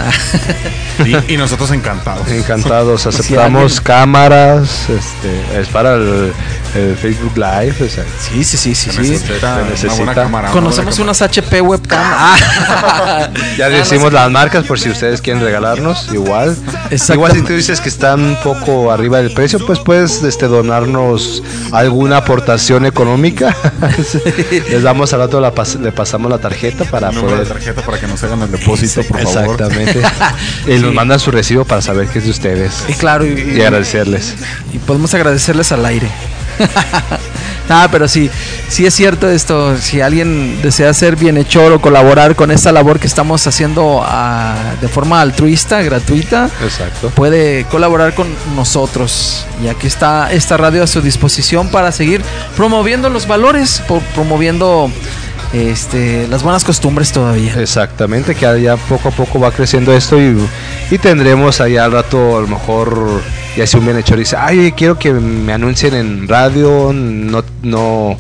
Y, 1.06 1.34
y 1.34 1.38
nosotros 1.38 1.72
encantados. 1.72 2.28
Encantados, 2.30 3.06
aceptamos 3.06 3.82
cámaras, 3.82 4.88
este, 4.90 5.60
es 5.60 5.68
para 5.68 5.96
el, 5.96 6.32
el 6.76 6.96
Facebook 6.96 7.34
Live, 7.36 7.76
o 7.86 7.90
sea, 7.90 8.04
sí, 8.20 8.44
sí, 8.44 8.58
sí, 8.58 8.74
sí. 8.76 8.92
Se 8.92 9.04
sí. 9.04 9.10
necesita 9.12 9.90
se 9.90 10.06
cámara, 10.14 10.50
Conocemos 10.52 10.98
unas 11.00 11.22
HP 11.22 11.62
webcam. 11.62 11.98
Ah. 12.80 13.30
ya 13.58 13.70
decimos 13.70 14.12
las 14.14 14.30
marcas 14.32 14.66
por 14.66 14.80
si 14.80 14.90
ustedes 14.90 15.22
quieren 15.22 15.42
regalarnos, 15.44 16.10
igual. 16.14 16.56
Exacto. 16.90 17.14
Igual 17.14 17.32
si 17.34 17.42
tú 17.42 17.54
dices 17.54 17.82
que 17.82 17.90
están 17.90 18.22
un 18.24 18.36
poco 18.44 18.92
arriba 18.92 19.18
del 19.22 19.34
precio, 19.34 19.60
pues 19.66 19.80
puedes 19.80 20.24
este, 20.24 20.48
donarnos 20.48 21.44
alguna 21.72 22.18
aportación 22.18 22.86
económica. 22.86 23.56
Les 24.70 24.84
damos 24.84 25.14
al 25.14 25.20
rato, 25.20 25.40
la 25.42 25.54
pas- 25.54 25.80
le 25.80 25.92
pasamos 25.92 26.30
la 26.32 26.38
tarjeta 26.38 26.86
para 26.86 27.12
poder... 27.12 27.48
tarjeta 27.58 27.82
para 27.82 28.00
que 28.00 28.08
nos 28.08 28.24
hagan 28.24 28.42
el 28.44 28.52
depósito, 28.52 29.02
por 29.04 29.22
favor. 29.22 29.52
Exactamente. 29.52 30.02
y 30.68 30.80
nos 30.80 30.94
mandan 30.94 31.20
su 31.20 31.32
recibo 31.32 31.66
para 31.66 31.82
saber 31.82 32.08
que 32.08 32.20
es 32.20 32.26
de 32.26 32.32
ustedes. 32.32 32.86
Y 32.88 32.94
claro, 32.94 33.26
y, 33.26 33.58
Y 33.58 33.62
agradecerles. 33.62 34.36
y 34.74 34.78
podemos 34.80 35.14
agradecerles 35.14 35.72
al 35.72 35.86
aire. 35.86 36.08
ah, 37.70 37.88
pero 37.92 38.08
sí, 38.08 38.30
sí 38.70 38.86
es 38.86 38.94
cierto 38.94 39.30
esto. 39.30 39.78
Si 39.78 40.02
alguien 40.02 40.62
desea 40.62 40.94
ser 40.94 41.16
bienhechor 41.16 41.72
o 41.72 41.82
colaborar 41.82 42.36
con 42.36 42.52
esta 42.52 42.72
labor 42.72 43.00
que 43.00 43.08
estamos 43.08 43.46
haciendo 43.48 44.04
ah, 44.06 44.56
de 44.80 44.88
forma 44.88 45.22
altruista, 45.22 45.82
gratuita, 45.82 46.50
Exacto. 46.64 47.10
puede 47.10 47.66
colaborar 47.66 48.14
con 48.14 48.28
nosotros. 48.56 49.46
Y 49.64 49.68
aquí 49.68 49.88
está 49.88 50.32
esta 50.32 50.58
radio 50.58 50.84
a 50.84 50.88
su 50.88 51.02
disposición 51.02 51.70
para 51.70 51.92
seguir 51.92 52.22
promoviendo 52.56 53.10
los 53.10 53.28
valores, 53.28 53.82
promoviendo 54.14 54.92
este, 55.54 56.28
las 56.28 56.44
buenas 56.44 56.64
costumbres 56.64 57.12
todavía. 57.12 57.54
Exactamente, 57.62 58.36
que 58.36 58.62
ya 58.62 58.78
poco 58.78 59.10
a 59.10 59.12
poco 59.12 59.40
va 59.40 59.52
creciendo 59.52 59.94
esto 59.94 60.20
y, 60.20 60.38
y 60.92 60.98
tendremos 60.98 61.62
allá 61.62 61.86
al 61.86 61.92
rato 61.92 62.38
a 62.38 62.42
lo 62.42 62.48
mejor 62.48 63.22
ya 63.58 63.66
si 63.66 63.78
un 63.78 63.86
bienhechor 63.86 64.18
dice, 64.20 64.36
ay, 64.38 64.72
quiero 64.74 65.00
que 65.00 65.12
me 65.12 65.52
anuncien 65.52 65.96
en 65.96 66.28
radio, 66.28 66.92
no, 66.94 67.44
no, 67.64 68.16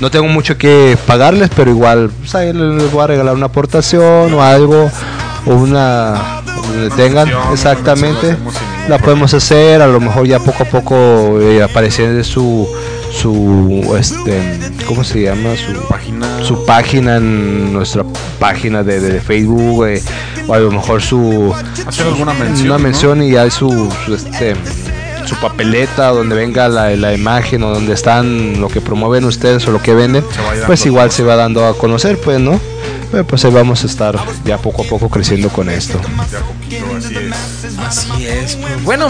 no 0.00 0.10
tengo 0.10 0.28
mucho 0.28 0.58
que 0.58 0.98
pagarles, 1.06 1.50
pero 1.56 1.70
igual 1.70 2.10
pues, 2.10 2.34
ahí 2.34 2.52
les 2.52 2.92
voy 2.92 3.02
a 3.02 3.06
regalar 3.06 3.34
una 3.34 3.46
aportación 3.46 4.34
o 4.34 4.42
algo, 4.42 4.90
o 5.46 5.54
una 5.54 6.42
donde 6.44 6.90
tengan, 6.90 7.30
exactamente, 7.52 8.36
la 8.88 8.98
podemos 8.98 9.32
hacer, 9.32 9.80
a 9.80 9.86
lo 9.86 9.98
mejor 9.98 10.26
ya 10.26 10.40
poco 10.40 10.64
a 10.64 10.66
poco 10.66 11.40
eh, 11.40 11.62
aparecer 11.62 12.22
su 12.22 12.68
su 13.12 13.96
este 13.98 14.58
¿cómo 14.86 15.04
se 15.04 15.22
llama? 15.22 15.50
su 15.56 15.88
Página. 15.88 16.44
su 16.44 16.64
página 16.64 17.16
en 17.16 17.72
nuestra 17.72 18.04
página 18.38 18.82
de, 18.82 19.00
de 19.00 19.20
Facebook 19.20 19.86
eh, 19.86 20.02
o 20.46 20.54
a 20.54 20.58
lo 20.58 20.70
mejor 20.70 21.02
su 21.02 21.54
Hacer 21.86 22.06
alguna 22.06 22.34
mención. 22.34 22.66
una 22.68 22.78
¿no? 22.78 22.82
mención 22.84 23.22
y 23.22 23.36
hay 23.36 23.50
su, 23.50 23.90
su, 24.04 24.14
este 24.14 24.54
su 25.24 25.34
papeleta 25.36 26.08
donde 26.08 26.36
venga 26.36 26.68
la, 26.68 26.90
la 26.94 27.12
imagen 27.12 27.62
o 27.64 27.70
donde 27.70 27.94
están 27.94 28.60
lo 28.60 28.68
que 28.68 28.80
promueven 28.80 29.24
ustedes 29.24 29.66
o 29.66 29.72
lo 29.72 29.82
que 29.82 29.92
venden 29.94 30.24
pues 30.66 30.86
igual 30.86 31.10
se 31.10 31.22
va 31.24 31.34
dando 31.36 31.66
a 31.66 31.76
conocer 31.76 32.18
pues 32.18 32.38
no 32.38 32.60
Pero, 33.10 33.26
pues 33.26 33.44
ahí 33.44 33.52
vamos 33.52 33.82
a 33.82 33.86
estar 33.86 34.16
ya 34.44 34.58
poco 34.58 34.82
a 34.82 34.86
poco 34.86 35.08
creciendo 35.08 35.48
con 35.48 35.68
esto 35.68 36.00
así 36.96 37.14
es. 37.16 37.78
Así 37.78 38.26
es. 38.26 38.56
pues, 38.56 38.84
bueno, 38.84 39.08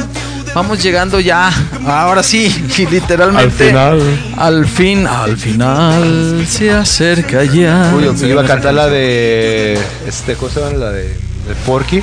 vamos 0.56 0.82
llegando 0.82 1.20
ya. 1.20 1.52
Ahora 1.86 2.22
sí, 2.22 2.48
literalmente. 2.90 3.44
Al 3.44 3.50
final. 3.52 4.20
Al 4.38 4.66
fin, 4.66 5.06
al 5.06 5.36
final 5.36 6.46
se 6.48 6.72
acerca 6.72 7.44
ya. 7.44 7.92
Uy, 7.94 8.04
yo 8.18 8.26
iba 8.26 8.40
a 8.40 8.46
cantar 8.46 8.72
la 8.72 8.88
de 8.88 9.78
este 10.06 10.34
¿cómo 10.34 10.50
se 10.50 10.60
llama? 10.60 10.78
la 10.78 10.92
de, 10.92 11.08
de 11.08 11.54
Porky 11.66 12.02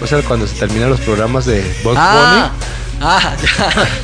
o 0.00 0.06
sea 0.06 0.22
cuando 0.22 0.46
se 0.46 0.54
terminan 0.54 0.90
los 0.90 1.00
programas 1.00 1.46
de 1.46 1.62
Bugs 1.82 1.98
ah, 1.98 2.52
Bunny 2.52 2.70
ah, 3.00 3.34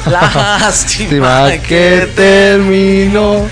ya. 0.04 0.10
Lástima 0.58 1.50
que 1.68 2.08
terminó 2.16 3.48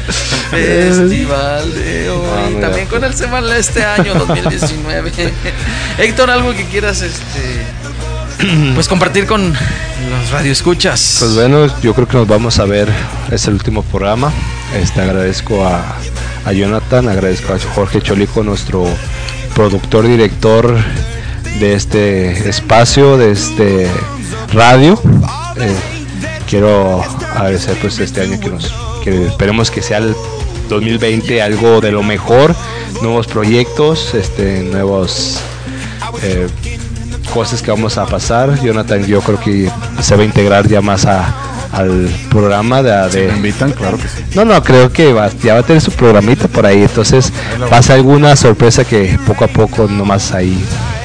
Festival 0.51 1.73
de 1.74 2.11
hoy. 2.11 2.28
Ah, 2.32 2.49
mira. 2.49 2.61
También 2.62 2.89
con 2.89 3.05
el 3.05 3.15
Semal 3.15 3.53
este 3.53 3.85
año 3.85 4.15
2019. 4.15 5.12
Héctor, 5.99 6.31
algo 6.31 6.53
que 6.53 6.65
quieras 6.65 7.03
este 7.03 7.65
pues 8.75 8.89
compartir 8.89 9.27
con 9.27 9.53
los 9.53 10.31
radioescuchas. 10.31 11.17
Pues 11.21 11.35
bueno, 11.35 11.67
yo 11.81 11.95
creo 11.95 12.09
que 12.09 12.17
nos 12.17 12.27
vamos 12.29 12.59
a 12.59 12.65
ver. 12.65 12.89
Es 13.31 13.47
el 13.47 13.55
último 13.55 13.83
programa. 13.83 14.33
Este 14.75 15.01
agradezco 15.01 15.67
a, 15.67 15.97
a 16.45 16.53
Jonathan, 16.53 17.09
agradezco 17.09 17.53
a 17.53 17.59
Jorge 17.75 18.01
Cholico, 18.01 18.43
nuestro 18.43 18.87
productor, 19.55 20.07
director 20.07 20.77
de 21.59 21.75
este 21.75 22.49
espacio, 22.49 23.17
de 23.17 23.33
este 23.33 23.89
radio. 24.53 25.01
Eh, 25.57 25.75
quiero 26.49 27.03
agradecer 27.35 27.77
pues 27.81 27.99
este 27.99 28.23
año 28.23 28.41
que 28.41 28.49
nos 28.49 28.73
que 29.05 29.27
esperemos 29.27 29.71
que 29.71 29.83
sea 29.83 29.99
el 29.99 30.15
2020 30.69 31.43
algo 31.43 31.81
de 31.81 31.91
lo 31.91 32.03
mejor, 32.03 32.55
nuevos 33.03 33.27
proyectos, 33.27 34.15
este 34.15 34.62
nuevos 34.62 35.41
eh, 36.23 36.49
cosas 37.31 37.62
que 37.62 37.70
vamos 37.70 37.97
a 37.98 38.07
pasar. 38.07 38.61
Jonathan 38.62 39.05
yo 39.07 39.20
creo 39.20 39.40
que 39.40 39.70
se 40.02 40.16
va 40.16 40.23
a 40.23 40.24
integrar 40.24 40.69
ya 40.69 40.81
más 40.81 41.07
a- 41.07 41.35
al 41.73 42.09
programa 42.31 42.82
de, 42.82 42.90
de- 43.11 43.28
¿Me 43.28 43.36
invitan? 43.36 43.70
Claro 43.73 43.97
que 43.97 44.09
sí. 44.09 44.24
no, 44.35 44.44
no, 44.44 44.62
creo 44.62 44.93
que 44.93 45.12
va- 45.12 45.31
ya 45.43 45.55
va 45.55 45.61
a 45.61 45.62
tener 45.62 45.81
su 45.81 45.93
programita 45.93 46.48
por 46.48 46.66
ahí, 46.66 46.82
entonces 46.82 47.32
pasa 47.70 47.94
alguna 47.94 48.35
sorpresa 48.36 48.85
que 48.85 49.16
poco 49.27 49.44
a 49.44 49.48
poco 49.48 49.86
nomás 49.89 50.32
ahí 50.32 50.62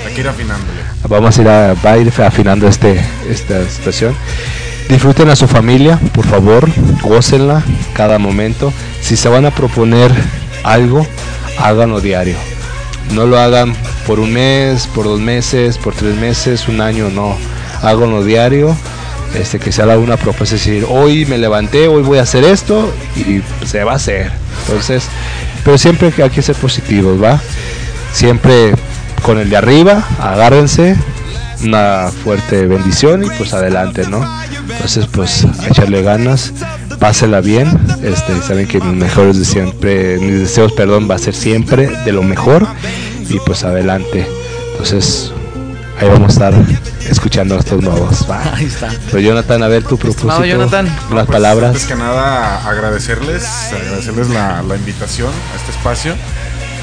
Hay 0.07 0.13
que 0.15 0.21
ir 0.21 0.27
afinándole. 0.27 0.79
vamos 1.07 1.37
a 1.37 1.41
ir 1.41 1.47
a, 1.49 1.73
va 1.75 1.91
a 1.91 1.97
ir 1.99 2.11
afinando 2.21 2.67
este 2.67 2.99
esta 3.29 3.63
situación. 3.69 4.15
Disfruten 4.89 5.29
a 5.29 5.35
su 5.35 5.47
familia, 5.47 5.99
por 6.13 6.25
favor, 6.27 6.67
gócenla 7.01 7.63
cada 7.93 8.17
momento. 8.19 8.71
Si 9.01 9.15
se 9.17 9.29
van 9.29 9.45
a 9.45 9.51
proponer 9.51 10.11
algo, 10.63 11.05
háganlo 11.59 12.01
diario. 12.01 12.35
No 13.13 13.25
lo 13.25 13.39
hagan 13.39 13.73
por 14.07 14.19
un 14.19 14.33
mes, 14.33 14.87
por 14.87 15.05
dos 15.05 15.19
meses, 15.19 15.77
por 15.77 15.93
tres 15.93 16.15
meses, 16.15 16.67
un 16.67 16.81
año, 16.81 17.09
no. 17.09 17.37
Háganlo 17.81 18.23
diario. 18.23 18.75
Este, 19.33 19.59
que 19.59 19.71
sea 19.71 19.85
la 19.85 19.97
una 19.97 20.15
propuesta, 20.15 20.55
es 20.55 20.65
decir, 20.65 20.85
hoy 20.87 21.25
me 21.25 21.37
levanté, 21.37 21.89
hoy 21.89 22.03
voy 22.03 22.19
a 22.19 22.21
hacer 22.21 22.45
esto 22.45 22.93
y 23.17 23.41
se 23.65 23.83
va 23.83 23.91
a 23.93 23.95
hacer. 23.95 24.31
Entonces, 24.65 25.07
pero 25.65 25.77
siempre 25.77 26.13
hay 26.23 26.29
que 26.29 26.41
ser 26.41 26.55
positivos, 26.55 27.21
¿va? 27.21 27.41
Siempre 28.13 28.73
con 29.23 29.37
el 29.37 29.49
de 29.49 29.57
arriba, 29.57 30.07
agárrense, 30.19 30.95
una 31.63 32.09
fuerte 32.23 32.65
bendición 32.67 33.23
y 33.23 33.29
pues 33.37 33.53
adelante, 33.53 34.07
¿no? 34.07 34.21
Entonces, 34.69 35.07
pues 35.07 35.45
a 35.45 35.67
echarle 35.67 36.01
ganas, 36.01 36.53
pásela 36.99 37.41
bien, 37.41 37.69
este, 38.03 38.41
saben 38.41 38.67
que 38.67 38.79
mis 38.81 38.95
mejores 38.95 39.37
de 39.39 39.45
siempre, 39.45 40.17
mis 40.19 40.39
deseos, 40.39 40.71
perdón, 40.73 41.07
va 41.09 41.15
a 41.15 41.19
ser 41.19 41.33
siempre 41.35 41.87
de 41.87 42.11
lo 42.11 42.23
mejor 42.23 42.67
y 43.29 43.39
pues 43.39 43.63
adelante. 43.63 44.27
Entonces, 44.71 45.31
ahí 45.99 46.07
vamos 46.09 46.29
a 46.29 46.33
estar 46.33 46.53
escuchando 47.09 47.55
a 47.55 47.59
estos 47.59 47.81
nuevos. 47.81 48.25
¿va? 48.29 48.41
Ahí 48.55 48.65
está. 48.65 48.91
Pues 49.11 49.23
Jonathan, 49.23 49.63
a 49.63 49.67
ver 49.67 49.83
tu 49.83 49.97
propósito, 49.97 50.43
Jonathan. 50.45 50.85
unas 50.85 51.25
Pues, 51.25 51.27
palabras. 51.27 51.69
Antes 51.69 51.85
que 51.85 51.95
nada, 51.95 52.67
agradecerles, 52.67 53.45
agradecerles 53.73 54.29
la, 54.29 54.61
la 54.63 54.75
invitación 54.75 55.29
a 55.29 55.55
este 55.57 55.71
espacio. 55.71 56.15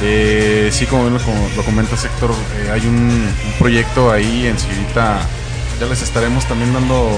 Eh, 0.04 0.70
sí, 0.72 0.86
como 0.86 1.08
bien 1.08 1.14
lo, 1.14 1.56
lo 1.56 1.64
comentas, 1.64 2.04
Héctor, 2.04 2.32
eh, 2.56 2.70
hay 2.72 2.80
un, 2.86 3.32
proyecto 3.58 4.10
ahí 4.10 4.46
en 4.46 4.58
Ciudadita. 4.58 5.20
Ya 5.80 5.86
les 5.86 6.02
estaremos 6.02 6.44
también 6.46 6.72
dando 6.72 7.08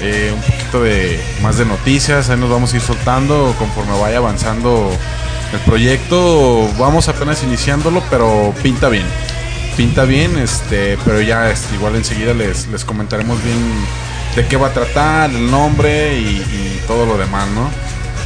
eh, 0.00 0.32
un 0.34 0.40
poquito 0.40 0.82
de 0.82 1.20
más 1.42 1.58
de 1.58 1.64
noticias. 1.64 2.30
Ahí 2.30 2.38
nos 2.38 2.48
vamos 2.48 2.72
a 2.72 2.76
ir 2.76 2.82
soltando 2.82 3.54
conforme 3.58 3.98
vaya 3.98 4.18
avanzando 4.18 4.90
el 5.52 5.58
proyecto. 5.60 6.68
Vamos 6.78 7.08
apenas 7.08 7.42
iniciándolo, 7.42 8.02
pero 8.08 8.54
pinta 8.62 8.88
bien. 8.88 9.06
Pinta 9.76 10.04
bien, 10.04 10.38
este, 10.38 10.96
pero 11.04 11.20
ya 11.20 11.50
este, 11.50 11.74
igual 11.74 11.96
enseguida 11.96 12.32
les, 12.34 12.68
les 12.68 12.84
comentaremos 12.84 13.42
bien 13.42 13.58
de 14.34 14.46
qué 14.46 14.56
va 14.56 14.68
a 14.68 14.72
tratar, 14.72 15.30
el 15.30 15.50
nombre 15.50 16.18
y 16.18 16.80
todo 16.86 17.04
lo 17.04 17.18
demás, 17.18 17.48
¿no? 17.48 17.68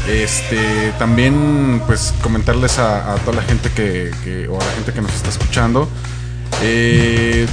Este, 0.09 0.93
también 0.99 1.83
pues 1.87 2.15
comentarles 2.23 2.79
a, 2.79 3.15
toda 3.25 3.37
la 3.37 3.43
gente 3.43 3.71
que, 3.71 4.49
o 4.49 4.61
a 4.61 4.65
la 4.65 4.73
gente 4.73 4.93
que 4.93 5.01
nos 5.01 5.15
está 5.15 5.29
escuchando. 5.29 5.89
eh, 6.63 7.47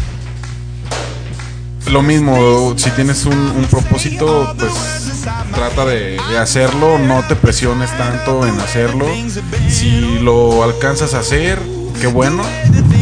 lo 1.92 2.02
mismo, 2.02 2.74
si 2.78 2.90
tienes 2.92 3.26
un, 3.26 3.66
propósito, 3.70 4.54
pues 4.60 4.74
trata 5.54 5.86
de, 5.86 6.20
de 6.30 6.38
hacerlo, 6.38 7.00
no 7.00 7.24
te 7.28 7.36
presiones 7.36 7.96
tanto 7.98 8.46
en 8.46 8.60
hacerlo. 8.60 9.06
Si 9.70 10.20
lo 10.20 10.64
alcanzas 10.64 11.14
a 11.14 11.20
hacer, 11.20 11.60
qué 12.02 12.08
bueno. 12.08 12.44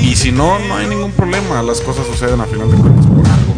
Y 0.01 0.15
si 0.15 0.31
no, 0.31 0.59
no 0.59 0.77
hay 0.77 0.87
ningún 0.87 1.11
problema, 1.11 1.63
las 1.63 1.81
cosas 1.81 2.05
suceden 2.05 2.41
a 2.41 2.45
final 2.45 2.69
de 2.69 2.77
cuentas. 2.77 3.14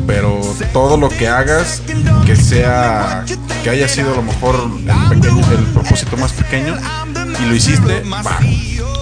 Pero 0.07 0.39
todo 0.71 0.95
lo 0.97 1.09
que 1.09 1.27
hagas, 1.27 1.81
que 2.25 2.35
sea, 2.35 3.25
que 3.63 3.69
haya 3.69 3.87
sido 3.89 4.13
a 4.13 4.15
lo 4.15 4.21
mejor 4.23 4.55
el, 4.79 5.19
pequeño, 5.19 5.51
el 5.51 5.65
propósito 5.65 6.15
más 6.17 6.31
pequeño, 6.31 6.75
y 7.43 7.45
lo 7.45 7.53
hiciste, 7.53 8.03
va. 8.25 8.39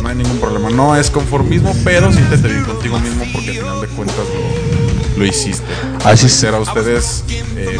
No 0.02 0.10
hay 0.10 0.16
ningún 0.16 0.40
problema. 0.40 0.70
No 0.70 0.96
es 0.96 1.10
conformismo, 1.10 1.76
pero 1.84 2.12
siéntete 2.12 2.48
bien 2.48 2.64
contigo 2.64 3.00
mismo 3.00 3.24
porque 3.34 3.50
al 3.52 3.56
final 3.58 3.82
de 3.82 3.88
cuentas 3.88 4.18
lo, 5.16 5.20
lo 5.20 5.26
hiciste. 5.26 5.66
Así 6.04 6.28
a 6.54 6.60
ustedes. 6.60 7.24
eh, 7.30 7.78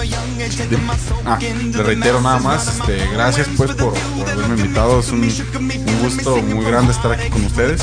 de- 0.70 0.80
ah, 1.26 1.38
le 1.40 1.84
reitero 1.84 2.22
nada 2.22 2.40
más. 2.40 2.68
Este, 2.68 3.08
gracias 3.14 3.48
pues 3.58 3.72
por, 3.74 3.94
por 3.94 4.30
haberme 4.30 4.56
invitado. 4.60 5.00
Es 5.02 5.10
un, 5.12 5.22
un 5.22 6.00
gusto 6.02 6.38
muy 6.38 6.66
grande 6.66 6.94
estar 6.94 7.12
aquí 7.12 7.30
con 7.30 7.46
ustedes. 7.46 7.82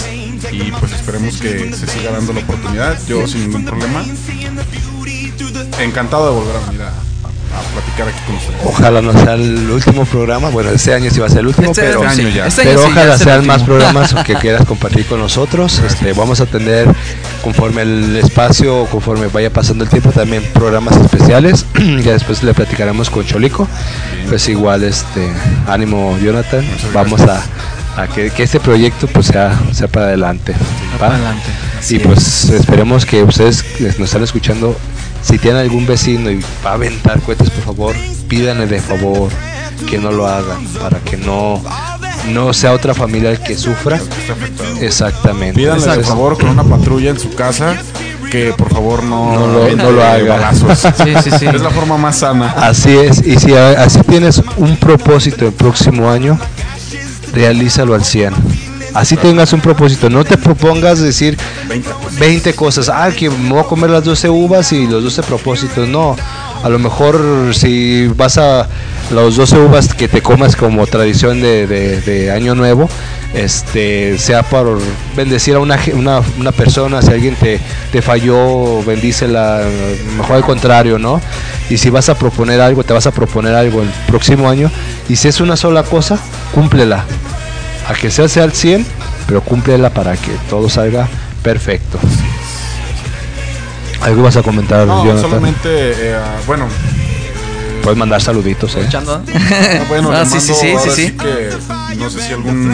Y 0.51 0.73
pues 0.73 0.93
esperemos 0.93 1.37
que 1.41 1.73
se 1.73 1.87
siga 1.87 2.11
dando 2.13 2.33
la 2.33 2.41
oportunidad. 2.41 2.99
Yo 3.07 3.27
sin 3.29 3.43
ningún 3.43 3.65
problema. 3.65 4.05
Encantado 5.81 6.27
de 6.27 6.33
volver 6.41 6.57
a 6.57 6.67
venir 6.67 6.83
a, 6.83 6.89
a- 6.89 6.93
a 7.59 7.61
platicar 7.75 8.09
aquí 8.09 8.19
con 8.27 8.37
ustedes. 8.37 8.61
Ojalá 8.65 9.03
no 9.03 9.13
sea 9.13 9.35
el 9.35 9.71
último 9.71 10.05
programa. 10.07 10.49
Bueno, 10.49 10.71
este 10.71 10.95
año 10.95 11.11
sí 11.11 11.21
va 11.21 11.27
a 11.27 11.29
ser 11.29 11.41
el 11.41 11.49
último, 11.49 11.71
Este, 11.73 11.83
pero, 11.83 12.03
año 12.09 12.29
ya. 12.31 12.47
este 12.47 12.63
año 12.63 12.71
pero 12.71 12.83
sí, 12.87 12.95
ya 12.95 13.01
ojalá 13.03 13.19
sean 13.19 13.47
más 13.47 13.63
programas 13.63 14.15
que 14.25 14.35
quieras 14.37 14.65
compartir 14.65 15.05
con 15.07 15.19
nosotros. 15.21 15.79
Este, 15.81 16.13
vamos 16.15 16.41
a 16.41 16.47
tener, 16.47 16.89
conforme 17.43 17.83
el 17.83 18.17
espacio, 18.17 18.87
conforme 18.87 19.27
vaya 19.27 19.53
pasando 19.53 19.85
el 19.85 19.91
tiempo, 19.91 20.11
también 20.13 20.43
programas 20.55 20.97
especiales. 20.97 21.67
ya 22.03 22.13
después 22.13 22.43
le 22.43 22.55
platicaremos 22.55 23.11
con 23.11 23.27
Cholico. 23.27 23.69
Pues 24.29 24.49
igual, 24.49 24.83
este, 24.85 25.29
ánimo, 25.69 26.17
Jonathan. 26.23 26.65
Muchas 26.67 26.93
Vamos 26.95 27.21
a, 27.21 27.43
a 28.03 28.07
que, 28.09 28.31
que 28.31 28.45
este 28.45 28.61
proyecto 28.61 29.09
pues 29.09 29.27
sea, 29.27 29.61
sea 29.73 29.89
para 29.89 30.07
adelante. 30.07 30.55
Para 30.99 31.17
adelante. 31.17 31.51
Y 31.91 31.97
es. 31.97 32.03
pues 32.03 32.45
esperemos 32.49 33.05
que 33.05 33.23
ustedes 33.25 33.63
nos 33.99 34.09
están 34.09 34.23
escuchando, 34.23 34.75
si 35.23 35.39
tienen 35.39 35.61
algún 35.63 35.87
vecino 35.87 36.31
y 36.31 36.41
va 36.65 36.71
a 36.71 36.75
aventar 36.75 37.21
cohetes, 37.21 37.51
por 37.51 37.65
favor, 37.65 37.97
pídanle 38.29 38.67
de 38.67 38.81
favor 38.81 39.31
que 39.89 39.99
no 39.99 40.13
lo 40.13 40.27
hagan, 40.27 40.65
para 40.81 40.99
que 41.01 41.17
no, 41.17 41.61
no 42.31 42.53
sea 42.53 42.73
otra 42.73 42.95
familia 42.95 43.31
el 43.31 43.39
que 43.41 43.57
sufra. 43.57 44.01
Exactamente. 44.81 45.55
Pídanle 45.61 45.97
de 45.97 46.05
favor 46.05 46.39
con 46.39 46.49
una 46.49 46.65
patrulla 46.65 47.11
en 47.11 47.19
su 47.19 47.35
casa 47.35 47.75
que 48.31 48.53
por 48.57 48.73
favor 48.73 49.03
no, 49.05 49.35
No 49.35 49.47
lo- 49.47 49.77
no 49.77 49.91
lo 49.91 50.03
haga. 50.03 50.53
Sí, 50.55 51.15
sí, 51.23 51.31
sí. 51.39 51.47
Es 51.47 51.61
la 51.61 51.71
forma 51.71 51.97
más 51.99 52.17
sana. 52.19 52.55
Así 52.57 52.97
es, 52.97 53.27
y 53.27 53.37
si 53.39 53.55
así 53.55 54.01
tienes 54.09 54.43
un 54.57 54.77
propósito 54.77 55.47
el 55.47 55.53
próximo 55.53 56.09
año, 56.11 56.39
realízalo 57.35 57.95
al 57.95 58.05
100. 58.05 58.35
Así 58.95 59.17
tengas 59.17 59.53
un 59.53 59.61
propósito, 59.61 60.11
no 60.11 60.25
te 60.25 60.37
propongas 60.37 61.01
decir 61.01 61.39
20 61.69 61.91
cosas. 61.91 62.19
20 62.19 62.55
cosas, 62.55 62.89
ah, 62.89 63.11
que 63.17 63.31
me 63.31 63.51
voy 63.51 63.61
a 63.61 63.65
comer 63.65 63.91
las 63.91 64.05
12 64.05 64.29
uvas 64.29 64.73
y 64.73 64.87
los 64.87 65.03
12 65.03 65.23
propósitos, 65.23 65.89
no. 65.89 66.17
A 66.63 66.69
lo 66.69 66.79
mejor 66.79 67.53
si 67.55 68.07
vas 68.09 68.39
a 68.39 68.69
los 69.11 69.37
12 69.37 69.59
uvas 69.59 69.95
que 69.95 70.07
te 70.09 70.23
comas 70.23 70.55
como 70.57 70.87
tradición 70.87 71.41
de, 71.41 71.67
de- 71.67 72.01
de 72.03 72.31
año 72.31 72.55
nuevo, 72.55 72.89
este 73.35 74.17
sea 74.19 74.43
por 74.43 74.79
bendecir 75.17 75.55
a 75.57 75.59
una, 75.59 75.79
una 76.39 76.53
persona, 76.53 77.03
si 77.03 77.11
alguien 77.11 77.35
te, 77.35 77.59
te 77.91 78.03
falló, 78.03 78.83
bendícela, 78.85 79.63
mejor 80.17 80.37
al 80.37 80.45
contrario, 80.45 80.99
¿no? 80.99 81.21
Y 81.71 81.79
si 81.79 81.91
vas 81.91 82.09
a 82.11 82.15
proponer 82.15 82.61
algo, 82.61 82.85
te 82.85 82.93
vas 82.93 83.07
a 83.07 83.11
proponer 83.11 83.55
algo 83.55 83.83
el 83.83 83.89
próximo 84.07 84.49
año, 84.49 84.71
y 85.09 85.17
si 85.17 85.29
es 85.29 85.41
una 85.41 85.57
sola 85.57 85.83
cosa, 85.83 86.19
cúmplela. 86.55 87.05
A 87.89 87.95
que 87.95 88.11
sea 88.11 88.29
sea 88.29 88.45
al 88.45 88.53
100, 88.53 88.87
pero 89.27 89.41
cúmplela 89.43 89.91
para 89.91 90.17
que 90.17 90.31
todo 90.49 90.69
salga 90.69 91.09
perfecto. 91.43 91.99
¿Algo 94.03 94.23
vas 94.23 94.37
a 94.37 94.43
comentar, 94.43 94.87
No, 94.87 95.05
Jonathan? 95.05 95.31
solamente, 95.31 95.69
eh, 95.71 96.17
bueno, 96.47 96.67
Puedes 97.83 97.99
mandar 97.99 98.23
saluditos, 98.23 98.77
¿eh? 98.77 98.81
Escuchando, 98.81 99.25
ah, 99.27 99.85
bueno, 99.89 100.13
Ah, 100.13 100.25
sí, 100.25 100.41
sí, 100.41 100.55
sí, 100.55 100.77
sí, 100.95 101.11
que 101.17 101.51
no 101.97 102.09
sé 102.09 102.23
si 102.23 102.33
algún, 102.33 102.71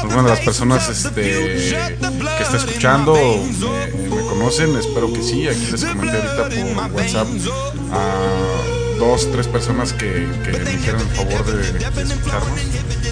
alguna 0.00 0.22
de 0.22 0.28
las 0.30 0.40
personas 0.40 0.88
este, 0.88 1.20
que 1.20 2.42
está 2.42 2.56
escuchando 2.56 3.12
me, 3.14 4.16
me 4.16 4.22
conocen, 4.22 4.74
espero 4.78 5.12
que 5.12 5.22
sí. 5.22 5.46
Aquí 5.46 5.66
les 5.70 5.84
comenté 5.84 6.16
ahorita 6.16 6.48
por 6.48 6.92
WhatsApp 6.92 7.26
a 7.92 8.77
dos, 8.98 9.30
tres 9.32 9.46
personas 9.46 9.92
que, 9.92 10.28
que 10.44 10.58
me 10.58 10.72
hicieron 10.74 11.00
el 11.00 11.08
favor 11.08 11.44
de, 11.46 11.72
de 11.72 12.02
escucharnos. 12.02 12.58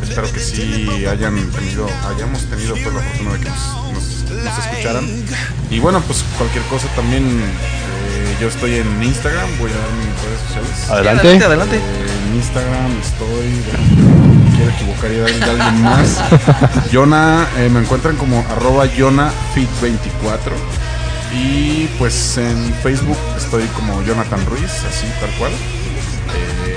Espero 0.03 0.33
que 0.33 0.41
sí 0.41 1.07
hayan 1.07 1.37
tenido, 1.51 1.89
hayamos 2.09 2.43
tenido 2.45 2.75
pues, 2.75 2.87
la 2.95 3.01
fortuna 3.01 3.33
de 3.35 3.39
que 3.41 3.49
nos, 3.49 3.93
nos- 3.93 4.45
nos 4.45 4.59
escucharan. 4.67 5.25
Y 5.71 5.79
bueno, 5.81 6.01
pues 6.03 6.25
cualquier 6.39 6.65
cosa 6.65 6.87
también, 6.95 7.25
eh, 7.25 8.37
yo 8.41 8.49
estoy 8.49 8.77
en 8.77 9.03
Instagram, 9.03 9.49
voy 9.59 9.71
a 9.71 9.75
dar 9.75 9.91
mis 9.93 10.23
redes 10.23 10.41
sociales. 10.47 10.91
Adelante. 10.91 11.21
Adelante, 11.23 11.45
adelante. 11.45 11.77
Eh, 11.77 12.29
en 12.31 12.37
Instagram 12.37 12.93
estoy. 13.01 13.63
bueno, 13.67 14.45
me 14.45 14.57
quiero 14.57 14.71
equivocar 14.73 15.11
y 15.13 15.17
dar 15.19 15.33
de 15.57 15.63
alguien 15.63 15.83
más. 15.83 16.91
Yona, 16.93 17.49
eh, 17.59 17.69
me 17.69 17.81
encuentran 17.81 18.17
como 18.17 18.45
arroba 18.51 18.87
YonaFit24. 18.87 20.53
Y 21.33 21.87
pues 21.99 22.39
en 22.39 22.75
Facebook 22.83 23.19
estoy 23.37 23.65
como 23.69 24.03
Jonathan 24.03 24.45
Ruiz, 24.47 24.71
así 24.89 25.07
tal 25.21 25.31
cual. 25.39 25.53
Eh, 25.53 26.77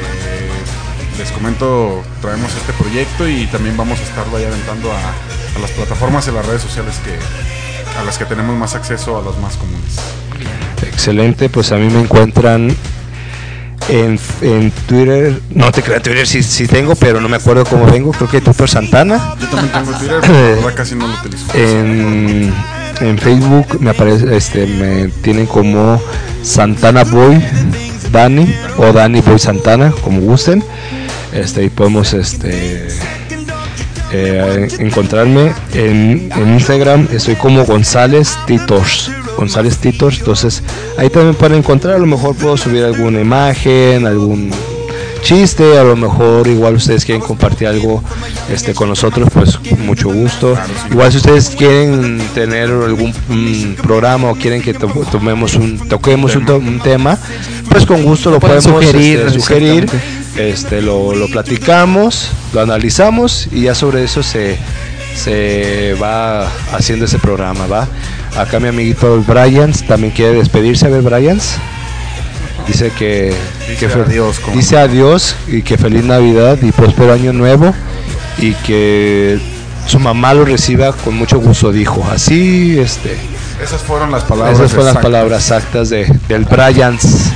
les 1.17 1.31
comento, 1.31 2.03
traemos 2.21 2.53
este 2.55 2.73
proyecto 2.73 3.27
y 3.27 3.47
también 3.47 3.75
vamos 3.77 3.99
a 3.99 4.03
estarlo 4.03 4.37
ahí 4.37 4.45
aventando 4.45 4.91
a, 4.91 4.97
a 4.97 5.59
las 5.59 5.71
plataformas 5.71 6.27
y 6.27 6.31
las 6.31 6.45
redes 6.45 6.61
sociales 6.61 6.95
que 7.03 7.17
a 7.99 8.03
las 8.03 8.17
que 8.17 8.25
tenemos 8.25 8.55
más 8.57 8.75
acceso 8.75 9.17
a 9.17 9.21
las 9.21 9.37
más 9.39 9.57
comunes. 9.57 9.95
Excelente, 10.81 11.49
pues 11.49 11.71
a 11.71 11.75
mí 11.77 11.89
me 11.89 12.01
encuentran 12.01 12.75
en, 13.89 14.19
en 14.41 14.71
Twitter. 14.87 15.41
No 15.49 15.71
te 15.71 15.81
creas, 15.81 16.01
Twitter 16.01 16.27
sí, 16.27 16.43
sí 16.43 16.67
tengo, 16.67 16.95
pero 16.95 17.19
no 17.19 17.27
me 17.27 17.37
acuerdo 17.37 17.65
cómo 17.65 17.85
vengo. 17.85 18.11
Creo 18.11 18.29
que 18.29 18.41
Twitter 18.41 18.69
Santana. 18.69 19.35
Yo 19.39 19.47
también 19.47 19.71
tengo 19.71 19.97
Twitter, 19.97 20.17
pero 20.21 20.33
la 20.33 20.55
verdad 20.55 20.75
casi 20.75 20.95
no 20.95 21.07
lo 21.07 21.13
utilizo. 21.15 21.45
En, 21.53 22.53
en 23.01 23.17
Facebook 23.17 23.79
me 23.79 23.91
aparece, 23.91 24.35
este, 24.35 24.65
me 24.65 25.07
tienen 25.21 25.45
como 25.45 26.01
Santana 26.43 27.03
Boy 27.03 27.41
Dani 28.11 28.53
o 28.77 28.91
Dani 28.91 29.21
Boy 29.21 29.39
Santana, 29.39 29.91
como 30.03 30.21
gusten. 30.21 30.63
Este, 31.33 31.65
y 31.65 31.69
podemos 31.69 32.13
este, 32.13 32.87
eh, 34.11 34.67
encontrarme 34.79 35.53
en, 35.73 36.31
en 36.35 36.53
Instagram. 36.53 37.07
Estoy 37.11 37.35
como 37.35 37.65
González 37.65 38.35
Titors. 38.47 39.11
González 39.37 39.77
Titors. 39.77 40.19
Entonces 40.19 40.63
ahí 40.97 41.09
también 41.09 41.35
pueden 41.35 41.59
encontrar. 41.59 41.95
A 41.95 41.99
lo 41.99 42.07
mejor 42.07 42.35
puedo 42.35 42.57
subir 42.57 42.83
alguna 42.83 43.21
imagen, 43.21 44.05
algún 44.05 44.51
chiste, 45.21 45.77
a 45.77 45.83
lo 45.83 45.95
mejor 45.95 46.47
igual 46.47 46.75
ustedes 46.75 47.05
quieren 47.05 47.21
compartir 47.21 47.67
algo 47.67 48.03
este 48.51 48.73
con 48.73 48.89
nosotros, 48.89 49.29
pues 49.33 49.57
con 49.57 49.85
mucho 49.85 50.09
gusto. 50.09 50.55
Igual 50.91 51.11
si 51.11 51.17
ustedes 51.17 51.49
quieren 51.49 52.21
tener 52.33 52.69
algún 52.69 53.13
mm, 53.27 53.73
programa 53.81 54.29
o 54.31 54.35
quieren 54.35 54.61
que 54.61 54.73
to- 54.73 54.87
tomemos 55.11 55.55
un 55.55 55.87
toquemos 55.87 56.35
un, 56.35 56.45
to- 56.45 56.57
un 56.57 56.79
tema, 56.79 57.17
pues 57.69 57.85
con 57.85 58.03
gusto 58.03 58.31
lo 58.31 58.39
podemos 58.39 58.63
sugerir, 58.65 59.19
este, 59.19 59.39
sugerir, 59.39 59.89
este 60.37 60.81
lo, 60.81 61.13
lo 61.15 61.27
platicamos, 61.27 62.29
lo 62.53 62.61
analizamos 62.61 63.47
y 63.51 63.63
ya 63.63 63.75
sobre 63.75 64.03
eso 64.03 64.23
se 64.23 64.57
se 65.15 65.95
va 66.01 66.47
haciendo 66.71 67.05
ese 67.05 67.19
programa, 67.19 67.67
¿va? 67.67 67.87
Acá 68.37 68.59
mi 68.59 68.67
amiguito 68.69 69.21
Bryans 69.27 69.85
también 69.85 70.13
quiere 70.13 70.33
despedirse, 70.37 70.85
a 70.85 70.89
ver 70.89 71.01
Bryans. 71.01 71.55
Dice 72.71 72.91
que, 72.97 73.33
Dice 73.67 73.75
que 73.79 73.89
fe- 73.89 74.01
adiós, 74.05 74.39
dice 74.53 74.77
adiós 74.77 75.35
y 75.47 75.63
que 75.63 75.77
feliz 75.77 76.03
Navidad 76.03 76.57
y 76.61 76.71
próspero 76.71 77.11
año 77.13 77.33
nuevo 77.33 77.73
y 78.37 78.53
que 78.53 79.39
su 79.87 79.99
mamá 79.99 80.33
lo 80.35 80.45
reciba 80.45 80.93
con 80.93 81.15
mucho 81.15 81.39
gusto, 81.39 81.71
dijo. 81.71 82.07
Así, 82.11 82.77
este, 82.79 83.17
Esas 83.61 83.81
fueron 83.81 84.11
las 84.11 84.23
palabras. 84.23 84.57
esas 84.59 84.69
fueron 84.71 84.85
las 84.85 84.95
exactas. 84.95 85.03
palabras 85.11 85.41
exactas 85.41 85.89
de, 85.89 86.05
del 86.27 86.45
Bryans. 86.45 87.31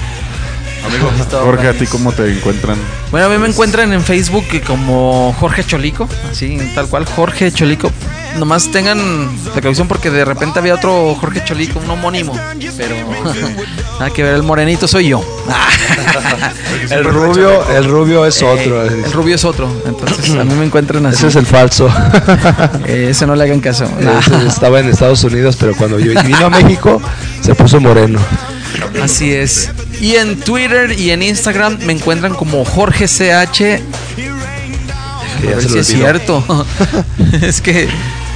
Amigo, 0.85 1.09
Jorge, 1.43 1.67
¿a 1.69 1.73
ti 1.73 1.87
cómo 1.87 2.11
te 2.11 2.31
encuentran? 2.31 2.77
Bueno, 3.09 3.25
a 3.25 3.29
mí 3.29 3.37
me 3.39 3.47
encuentran 3.47 3.91
en 3.91 4.01
Facebook 4.03 4.45
como 4.67 5.35
Jorge 5.39 5.63
Cholico, 5.63 6.07
así 6.31 6.57
tal 6.75 6.87
cual, 6.87 7.05
Jorge 7.05 7.51
Cholico. 7.51 7.89
Nomás 8.37 8.71
tengan 8.71 9.29
precaución 9.53 9.87
porque 9.87 10.09
de 10.09 10.25
repente 10.25 10.59
había 10.59 10.75
otro 10.75 11.15
Jorge 11.15 11.43
Cholico, 11.43 11.79
un 11.79 11.89
homónimo, 11.89 12.33
pero 12.77 12.95
nada 13.99 14.11
que 14.11 14.23
ver, 14.23 14.35
el 14.35 14.43
morenito 14.43 14.87
soy 14.87 15.09
yo. 15.09 15.23
El 16.89 17.05
rubio, 17.05 17.65
el 17.69 17.85
rubio 17.85 18.25
es 18.25 18.41
otro. 18.41 18.83
Eh, 18.85 19.03
el 19.05 19.11
rubio 19.13 19.35
es 19.35 19.45
otro, 19.45 19.71
entonces 19.85 20.31
a 20.31 20.43
mí 20.43 20.53
me 20.55 20.65
encuentran 20.65 21.05
así. 21.05 21.17
Ese 21.17 21.27
es 21.27 21.35
el 21.35 21.45
falso. 21.45 21.89
Eh, 22.85 23.07
ese 23.11 23.25
no 23.25 23.35
le 23.35 23.43
hagan 23.43 23.61
caso. 23.61 23.85
Ese 23.99 24.47
estaba 24.47 24.79
en 24.79 24.89
Estados 24.89 25.23
Unidos, 25.23 25.55
pero 25.59 25.75
cuando 25.75 25.99
yo 25.99 26.21
vino 26.23 26.45
a 26.45 26.49
México 26.49 27.01
se 27.41 27.55
puso 27.55 27.79
moreno. 27.79 28.19
Así 29.01 29.33
es. 29.33 29.71
Y 30.01 30.15
en 30.15 30.39
Twitter 30.39 30.97
y 30.97 31.11
en 31.11 31.23
Instagram 31.23 31.79
me 31.85 31.93
encuentran 31.93 32.33
como 32.33 32.65
Jorge 32.65 33.05
CH. 33.07 33.81
Se 35.41 35.69
si 35.69 35.77
es 35.77 35.87
cierto. 35.87 36.43
es 37.41 37.61
que, 37.61 37.87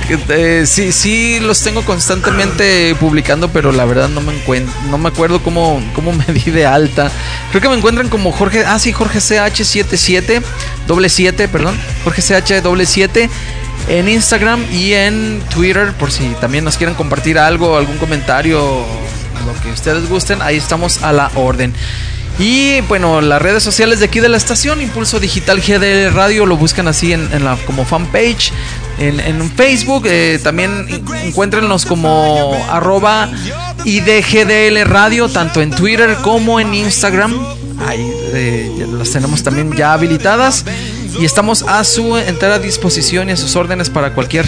eh, 0.09 0.63
sí, 0.65 0.91
sí 0.91 1.39
los 1.39 1.61
tengo 1.61 1.83
constantemente 1.83 2.95
publicando, 2.99 3.49
pero 3.49 3.71
la 3.71 3.85
verdad 3.85 4.09
no 4.09 4.21
me 4.21 4.33
encuentro, 4.33 4.73
no 4.89 4.97
me 4.97 5.09
acuerdo 5.09 5.41
cómo, 5.41 5.81
cómo 5.93 6.13
me 6.27 6.33
di 6.33 6.51
de 6.51 6.65
alta. 6.65 7.11
Creo 7.51 7.61
que 7.61 7.69
me 7.69 7.75
encuentran 7.75 8.09
como 8.09 8.31
Jorge, 8.31 8.63
ah 8.65 8.79
sí, 8.79 8.91
Jorge 8.91 9.19
CH77, 9.19 10.41
doble 10.87 11.09
7, 11.09 11.47
perdón, 11.47 11.77
Jorge 12.03 12.21
CH 12.21 12.61
doble 12.61 12.85
7 12.85 13.29
en 13.89 14.09
Instagram 14.09 14.65
y 14.71 14.93
en 14.93 15.41
Twitter 15.53 15.93
por 15.93 16.11
si 16.11 16.27
también 16.41 16.63
nos 16.63 16.77
quieren 16.77 16.95
compartir 16.95 17.37
algo, 17.39 17.77
algún 17.77 17.97
comentario, 17.97 18.59
lo 19.45 19.61
que 19.61 19.71
ustedes 19.71 20.09
gusten, 20.09 20.41
ahí 20.41 20.57
estamos 20.57 21.03
a 21.03 21.13
la 21.13 21.31
orden. 21.35 21.73
Y 22.39 22.81
bueno, 22.81 23.19
las 23.19 23.41
redes 23.41 23.63
sociales 23.63 23.99
de 23.99 24.05
aquí 24.05 24.19
de 24.19 24.29
la 24.29 24.37
estación, 24.37 24.79
Impulso 24.79 25.19
Digital 25.19 25.59
GDL 25.59 26.13
Radio, 26.13 26.45
lo 26.45 26.55
buscan 26.55 26.87
así 26.87 27.11
en, 27.11 27.43
la 27.43 27.57
como 27.65 27.83
fanpage, 27.83 28.51
en, 28.99 29.19
en 29.19 29.51
Facebook, 29.51 30.03
eh, 30.05 30.39
también 30.43 30.85
en- 30.87 31.03
encuéntrenos 31.27 31.85
como 31.87 32.55
arroba 32.69 33.27
IDGDL 33.85 34.83
Radio, 34.85 35.29
tanto 35.29 35.61
en 35.63 35.71
Twitter 35.71 36.15
como 36.21 36.59
en 36.59 36.75
Instagram. 36.75 37.33
Ahí 37.87 38.07
eh, 38.33 38.85
las 38.97 39.09
tenemos 39.11 39.41
también 39.41 39.71
ya 39.75 39.93
habilitadas 39.93 40.63
y 41.19 41.25
estamos 41.25 41.63
a 41.63 41.83
su 41.83 42.17
entera 42.17 42.59
disposición 42.59 43.29
y 43.29 43.31
a 43.31 43.37
sus 43.37 43.55
órdenes 43.55 43.89
para 43.89 44.13
cualquier 44.13 44.45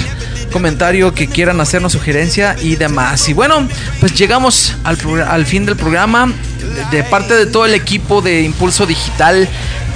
comentario 0.52 1.14
que 1.16 1.28
quieran 1.28 1.60
hacernos, 1.62 1.94
sugerencia 1.94 2.56
y 2.62 2.76
demás. 2.76 3.28
Y 3.30 3.34
bueno, 3.34 3.68
pues 4.00 4.14
llegamos 4.14 4.76
al, 4.84 4.98
al 5.28 5.46
fin 5.48 5.66
del 5.66 5.76
programa. 5.76 6.32
De, 6.92 7.04
parte 7.04 7.34
de 7.34 7.46
todo 7.46 7.66
el 7.66 7.74
equipo 7.74 8.22
de 8.22 8.42
Impulso 8.42 8.86
Digital 8.86 9.48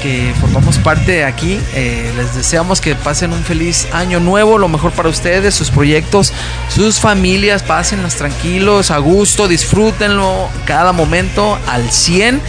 que 0.01 0.33
formamos 0.41 0.77
parte 0.79 1.23
aquí, 1.23 1.57
eh, 1.75 2.11
les 2.17 2.35
deseamos 2.35 2.81
que 2.81 2.93
pasen 2.93 3.31
un 3.31 3.41
feliz 3.43 3.87
año 3.93 4.19
nuevo, 4.19 4.57
lo 4.57 4.67
mejor 4.67 4.91
para 4.91 5.07
ustedes, 5.07 5.55
sus 5.55 5.71
proyectos, 5.71 6.33
sus 6.67 6.99
familias, 6.99 7.63
pásenlas 7.63 8.15
tranquilos, 8.15 8.91
a 8.91 8.97
gusto, 8.97 9.47
disfrútenlo 9.47 10.49
cada 10.65 10.91
momento 10.91 11.57
al 11.67 11.89
100. 11.89 12.41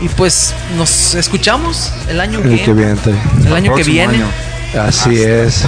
Y 0.00 0.08
pues 0.10 0.54
nos 0.76 1.14
escuchamos 1.14 1.92
el 2.08 2.20
año 2.20 2.40
El 2.40 2.50
que, 2.50 2.64
que 2.64 2.72
viene. 2.72 2.96
el 3.46 3.54
año 3.54 3.74
que 3.74 3.82
viene. 3.84 4.14
año. 4.14 4.26
Así 4.80 5.20
es. 5.20 5.64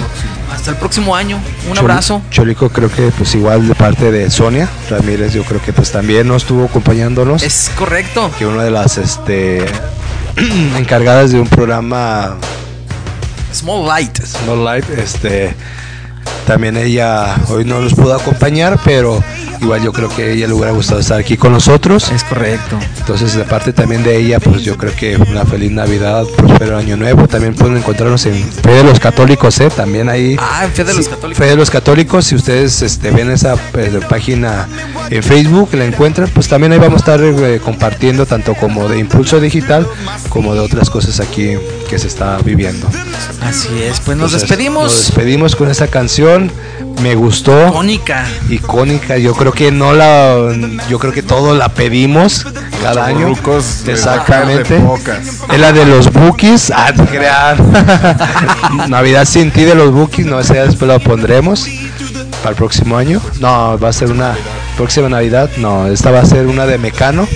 Hasta 0.55 0.71
el 0.71 0.77
próximo 0.77 1.15
año. 1.15 1.39
Un 1.69 1.75
Chol- 1.75 1.79
abrazo. 1.79 2.21
Cholico 2.31 2.69
creo 2.69 2.89
que 2.91 3.11
pues 3.17 3.35
igual 3.35 3.67
de 3.67 3.75
parte 3.75 4.11
de 4.11 4.29
Sonia 4.31 4.67
Ramírez, 4.89 5.33
yo 5.33 5.43
creo 5.43 5.61
que 5.61 5.73
pues 5.73 5.91
también 5.91 6.27
nos 6.27 6.43
estuvo 6.43 6.65
acompañándonos. 6.65 7.43
Es 7.43 7.69
correcto. 7.75 8.31
que 8.39 8.45
una 8.45 8.63
de 8.63 8.71
las 8.71 8.97
este 8.97 9.65
encargadas 10.77 11.31
de 11.31 11.39
un 11.39 11.47
programa 11.47 12.35
Small 13.53 13.85
Light. 13.87 14.19
No 14.45 14.55
Live, 14.55 14.85
este 14.97 15.53
también 16.47 16.77
ella 16.77 17.35
hoy 17.49 17.65
no 17.65 17.79
nos 17.79 17.93
pudo 17.95 18.13
acompañar, 18.15 18.79
pero 18.85 19.23
igual 19.61 19.81
yo 19.81 19.91
creo 19.91 20.09
que 20.09 20.23
a 20.23 20.27
ella 20.27 20.47
le 20.47 20.53
hubiera 20.53 20.71
gustado 20.71 20.99
estar 20.99 21.19
aquí 21.19 21.37
con 21.37 21.51
nosotros. 21.51 22.11
Es 22.11 22.23
correcto. 22.23 22.79
Entonces, 22.99 23.35
de 23.35 23.43
parte 23.43 23.73
también 23.73 24.03
de 24.03 24.17
ella, 24.17 24.39
pues 24.39 24.63
yo 24.63 24.77
creo 24.77 24.95
que 24.95 25.17
una 25.17 25.45
feliz 25.45 25.71
Navidad, 25.71 26.25
próspero 26.37 26.77
año 26.77 26.97
nuevo. 26.97 27.27
También 27.27 27.55
pueden 27.55 27.77
encontrarnos 27.77 28.25
en 28.25 28.43
Fe 28.43 28.71
de 28.71 28.83
los 28.83 28.99
Católicos, 28.99 29.59
¿eh? 29.59 29.69
También 29.69 30.09
ahí. 30.09 30.37
Ah, 30.39 30.65
en 30.65 30.71
Fe 30.71 30.83
de 30.83 30.93
los 30.93 31.07
Católicos. 31.07 31.37
Fe 31.37 31.49
de 31.49 31.55
los 31.55 31.69
Católicos, 31.69 32.25
si 32.25 32.35
ustedes 32.35 32.81
este, 32.81 33.11
ven 33.11 33.31
esa 33.31 33.55
eh, 33.73 33.99
página 34.09 34.67
en 35.09 35.23
Facebook, 35.23 35.69
la 35.73 35.85
encuentran, 35.85 36.29
pues 36.33 36.47
también 36.47 36.73
ahí 36.73 36.79
vamos 36.79 36.95
a 36.95 36.97
estar 36.97 37.21
eh, 37.21 37.59
compartiendo 37.63 38.25
tanto 38.25 38.55
como 38.55 38.87
de 38.87 38.99
Impulso 38.99 39.39
Digital 39.39 39.87
como 40.29 40.53
de 40.53 40.59
otras 40.59 40.89
cosas 40.89 41.19
aquí 41.19 41.55
que 41.85 41.99
se 41.99 42.07
está 42.07 42.37
viviendo. 42.43 42.87
Así 43.41 43.69
es. 43.81 43.99
Pues 43.99 44.17
nos 44.17 44.33
Entonces, 44.33 44.41
despedimos. 44.41 44.83
Nos 44.83 45.05
despedimos 45.07 45.55
con 45.55 45.69
esta 45.69 45.87
canción. 45.87 46.51
Me 47.01 47.15
gustó. 47.15 47.67
Icónica. 47.67 48.25
Icónica. 48.49 49.17
Yo 49.17 49.33
creo 49.33 49.51
que 49.51 49.71
no 49.71 49.93
la. 49.93 50.53
Yo 50.89 50.99
creo 50.99 51.13
que 51.13 51.21
todos 51.21 51.57
la 51.57 51.69
pedimos 51.69 52.45
cada 52.81 53.05
año. 53.05 53.33
Exactamente. 53.87 54.81
Es 55.51 55.59
la 55.59 55.71
de 55.71 55.85
los 55.85 56.11
bookies. 56.11 56.71
Ah, 56.75 56.91
te 56.95 57.03
crean. 57.05 57.57
Navidad 58.89 59.25
sin 59.25 59.51
ti 59.51 59.63
de 59.63 59.75
los 59.75 59.91
bookies. 59.91 60.25
No, 60.25 60.39
esa 60.39 60.55
ya 60.55 60.65
después 60.65 60.89
la 60.89 60.99
pondremos. 60.99 61.67
Para 62.41 62.51
el 62.51 62.55
próximo 62.55 62.97
año. 62.97 63.21
No, 63.39 63.77
va 63.77 63.89
a 63.89 63.93
ser 63.93 64.11
una. 64.11 64.35
Próxima 64.77 65.09
Navidad. 65.09 65.49
No, 65.57 65.87
esta 65.87 66.11
va 66.11 66.21
a 66.21 66.25
ser 66.25 66.47
una 66.47 66.65
de 66.65 66.77
Mecano. 66.77 67.27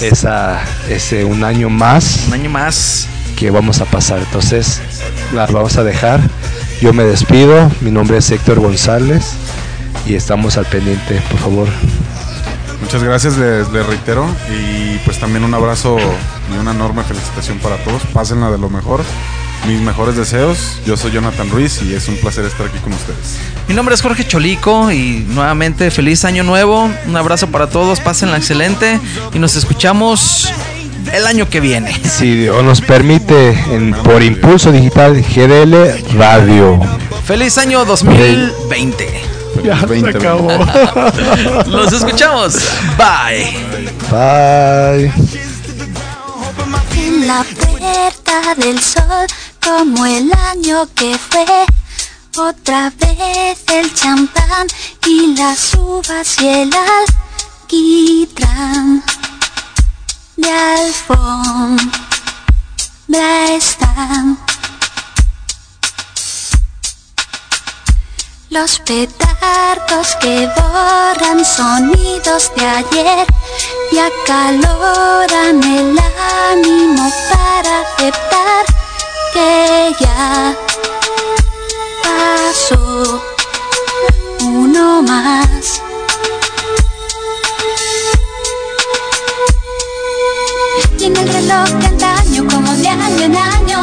Esa. 0.00 0.60
Ese 0.88 1.24
un 1.24 1.42
año 1.42 1.70
más 1.70 2.24
Un 2.28 2.34
año 2.34 2.50
más. 2.50 3.08
Que 3.36 3.50
vamos 3.50 3.80
a 3.80 3.84
pasar. 3.84 4.18
Entonces, 4.18 4.80
las 5.32 5.52
vamos 5.52 5.76
a 5.76 5.84
dejar. 5.84 6.20
Yo 6.80 6.92
me 6.92 7.04
despido. 7.04 7.70
Mi 7.80 7.90
nombre 7.90 8.16
es 8.18 8.30
Héctor 8.30 8.60
González 8.60 9.34
y 10.06 10.14
estamos 10.14 10.56
al 10.56 10.66
pendiente, 10.66 11.22
por 11.30 11.38
favor. 11.40 11.68
Muchas 12.80 13.02
gracias, 13.02 13.36
les, 13.38 13.70
les 13.70 13.86
reitero. 13.86 14.26
Y 14.50 14.98
pues 15.04 15.18
también 15.18 15.44
un 15.44 15.54
abrazo 15.54 15.96
y 16.52 16.58
una 16.58 16.72
enorme 16.72 17.02
felicitación 17.04 17.58
para 17.58 17.76
todos. 17.84 18.02
Pásenla 18.12 18.50
de 18.50 18.58
lo 18.58 18.70
mejor. 18.70 19.02
Mis 19.66 19.80
mejores 19.80 20.16
deseos. 20.16 20.80
Yo 20.86 20.96
soy 20.96 21.10
Jonathan 21.10 21.50
Ruiz 21.50 21.82
y 21.82 21.94
es 21.94 22.08
un 22.08 22.16
placer 22.16 22.44
estar 22.44 22.66
aquí 22.66 22.78
con 22.78 22.92
ustedes. 22.92 23.38
Mi 23.68 23.74
nombre 23.74 23.94
es 23.94 24.02
Jorge 24.02 24.26
Cholico 24.26 24.92
y 24.92 25.26
nuevamente 25.28 25.90
feliz 25.90 26.24
año 26.24 26.44
nuevo. 26.44 26.90
Un 27.06 27.16
abrazo 27.16 27.48
para 27.48 27.68
todos. 27.68 28.00
Pásenla 28.00 28.36
excelente 28.36 29.00
y 29.34 29.38
nos 29.38 29.56
escuchamos 29.56 30.52
el 31.12 31.26
año 31.26 31.48
que 31.48 31.60
viene. 31.60 31.92
Si 32.04 32.34
Dios 32.36 32.62
nos 32.64 32.80
permite, 32.80 33.50
en, 33.70 33.92
por 33.92 34.22
Impulso 34.22 34.72
Digital 34.72 35.22
GDL 35.22 36.16
Radio. 36.16 36.80
Feliz 37.24 37.58
año 37.58 37.84
2020. 37.84 39.36
Ya 39.64 39.80
se 39.80 39.86
20, 39.86 40.10
acabó. 40.10 40.48
Nos 41.66 41.92
escuchamos. 41.92 42.56
Bye. 42.96 43.56
Bye. 44.10 45.12
En 46.96 47.26
la 47.26 47.44
puerta 47.44 48.54
del 48.56 48.80
sol, 48.80 49.26
como 49.62 50.06
el 50.06 50.30
año 50.32 50.88
que 50.94 51.16
fue. 51.18 51.44
Otra 52.38 52.92
vez 53.00 53.64
el 53.72 53.94
champán 53.94 54.66
y 55.06 55.34
las 55.36 55.74
uvas 55.74 56.36
y 56.40 56.48
el 56.48 56.70
alquitrán. 57.64 59.02
De 60.36 60.50
alfombra 60.50 61.86
están. 63.52 64.38
Los 68.50 68.78
petardos 68.80 70.16
que 70.20 70.46
borran 70.54 71.42
sonidos 71.42 72.52
de 72.54 72.66
ayer 72.66 73.26
y 73.92 73.98
acaloran 73.98 75.62
el 75.62 75.98
ánimo 76.50 77.10
para 77.30 77.80
aceptar 77.80 78.66
que 79.32 79.96
ya 80.00 80.54
pasó 82.02 83.22
uno 84.40 85.02
más. 85.02 85.80
Reloj 91.46 91.68
de 91.78 91.86
antaño 91.86 92.46
como 92.48 92.72
de 92.74 92.88
año 92.88 93.24
en 93.24 93.36
año 93.36 93.80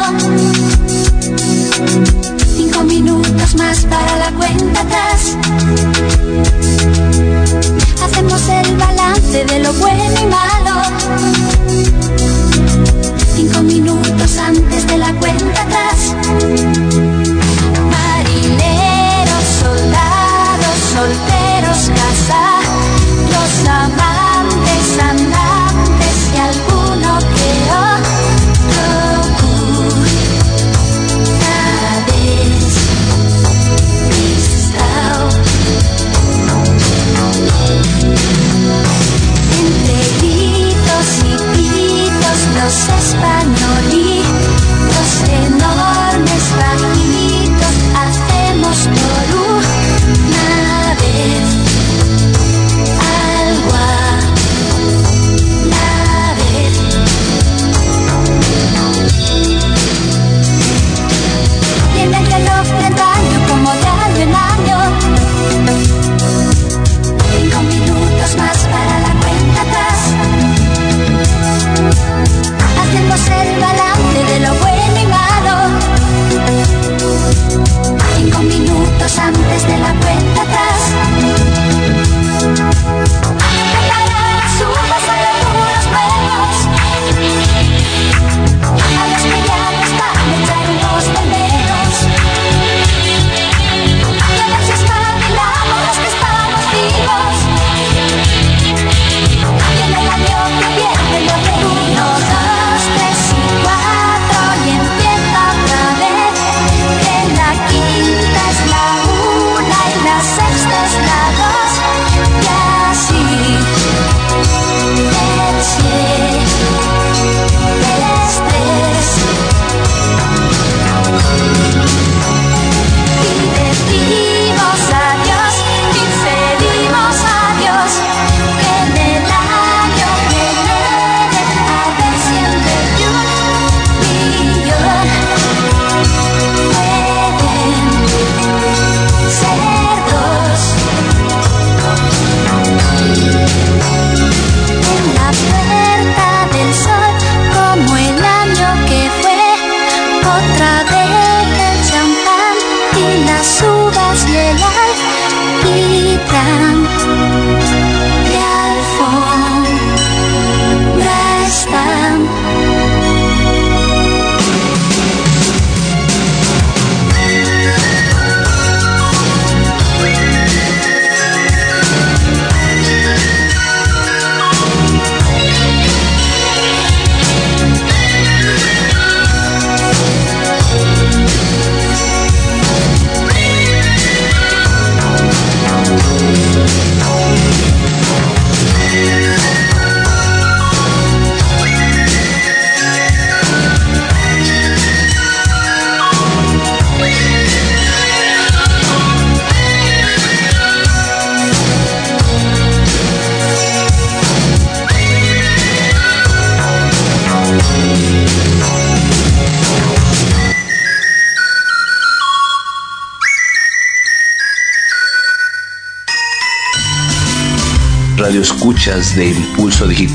Cinco 2.56 2.84
minutos 2.84 3.54
más 3.56 3.84
para 3.86 4.16
la 4.18 4.30
cuenta 4.32 4.80
atrás. 4.80 5.36
Hacemos 8.04 8.42
el 8.48 8.76
balance 8.76 9.44
de 9.44 9.58
lo 9.60 9.72
bueno 9.74 10.20
y 10.20 10.26
malo. 10.26 10.82
Cinco 13.34 13.62
minutos 13.62 14.38
antes 14.38 14.86
de 14.86 14.98
la 14.98 15.12
cuenta 15.14 15.62
atrás. 15.62 16.63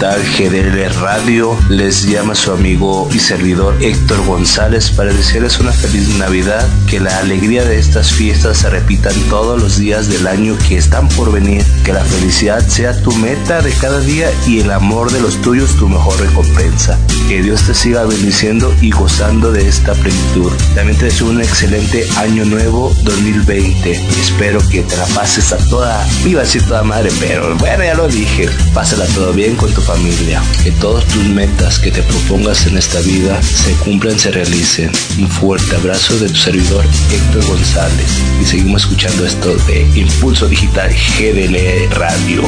GDL 0.08 0.94
Radio. 1.02 1.58
Les 1.70 2.04
llama 2.04 2.34
su 2.34 2.54
amigo 2.54 3.10
y 3.14 3.20
servidor 3.20 3.76
Héctor 3.82 4.26
González 4.26 4.92
para 4.92 5.12
desearles 5.12 5.60
una 5.60 5.74
feliz 5.74 6.08
Navidad, 6.18 6.66
que 6.90 7.00
la 7.00 7.20
alegría 7.20 7.64
de 7.66 7.78
estas 7.78 8.12
fiestas 8.12 8.58
se 8.58 8.70
repitan 8.70 9.14
todos 9.30 9.62
los 9.62 9.78
días 9.78 10.08
del 10.10 10.26
año 10.26 10.58
que 10.68 10.78
están 10.78 11.08
por 11.10 11.32
venir, 11.32 11.64
que 11.84 11.94
la 11.94 12.04
felicidad 12.04 12.68
sea 12.68 13.00
tu 13.04 13.12
meta 13.12 13.62
de 13.62 13.72
cada 13.74 14.00
día 14.00 14.32
y 14.48 14.62
el 14.62 14.72
amor 14.72 15.12
de 15.12 15.22
los 15.22 15.40
tuyos 15.42 15.76
tu 15.76 15.88
mejor 15.88 16.20
recompensa. 16.20 16.98
Que 17.28 17.44
Dios 17.44 17.62
te 17.64 17.76
siga 17.76 18.06
bendiciendo 18.06 18.74
y 18.82 18.90
gozando 18.90 19.52
de 19.52 19.68
esta 19.68 19.94
plenitud. 19.94 20.52
También 20.74 20.98
te 20.98 21.06
deseo 21.06 21.28
un 21.28 21.42
excelente 21.42 22.08
año 22.18 22.44
nuevo 22.46 22.92
2020. 23.04 23.92
Espero 23.92 24.60
que 24.70 24.82
te 24.82 24.98
la 24.98 25.06
pases 25.08 25.54
a 25.54 25.58
toda, 25.70 26.08
iba 26.26 26.42
a 26.42 26.44
decir 26.44 26.64
toda 26.64 26.82
madre, 26.82 27.12
pero 27.20 27.56
bueno, 27.58 27.84
ya 27.84 27.94
lo 27.94 28.08
dije. 28.08 28.50
Pásala 28.74 29.06
todo 29.14 29.32
bien 29.34 29.56
con 29.56 29.72
tu 29.74 29.82
familia. 29.82 30.42
Que 30.64 30.72
todas 30.72 31.06
tus 31.06 31.24
metas 31.26 31.78
que 31.78 31.92
te 31.92 32.02
propongas 32.02 32.66
en 32.66 32.80
esta 32.80 33.00
vida 33.02 33.40
se 33.44 33.74
cumplan, 33.74 34.18
se 34.18 34.32
realicen. 34.32 34.92
Un 35.20 35.28
fuerte 35.30 35.76
abrazo 35.76 36.18
de 36.18 36.30
tu 36.30 36.36
servidor 36.36 36.79
Héctor 36.86 37.46
González. 37.46 38.22
Y 38.42 38.46
seguimos 38.46 38.84
escuchando 38.84 39.26
esto 39.26 39.56
de 39.68 39.82
Impulso 39.96 40.48
Digital 40.48 40.90
GDL 41.18 41.90
Radio. 41.96 42.44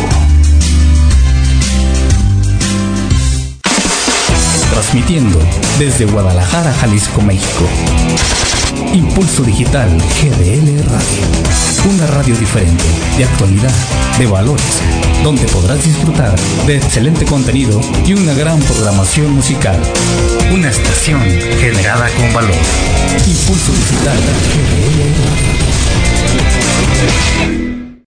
Transmitiendo 4.71 5.39
desde 5.79 6.05
Guadalajara, 6.05 6.73
Jalisco, 6.73 7.21
México. 7.21 7.67
Impulso 8.93 9.43
Digital 9.43 9.89
GDL 9.89 10.83
Radio. 10.89 11.93
Una 11.93 12.07
radio 12.07 12.35
diferente, 12.35 12.83
de 13.17 13.25
actualidad, 13.25 13.73
de 14.17 14.27
valores, 14.27 14.81
donde 15.23 15.45
podrás 15.47 15.83
disfrutar 15.83 16.35
de 16.65 16.77
excelente 16.77 17.25
contenido 17.25 17.79
y 18.05 18.13
una 18.13 18.33
gran 18.33 18.59
programación 18.59 19.31
musical. 19.33 19.79
Una 20.51 20.69
estación 20.69 21.21
generada 21.59 22.09
con 22.09 22.33
valor. 22.33 22.55
Impulso 23.27 23.71
Digital. 23.71 24.19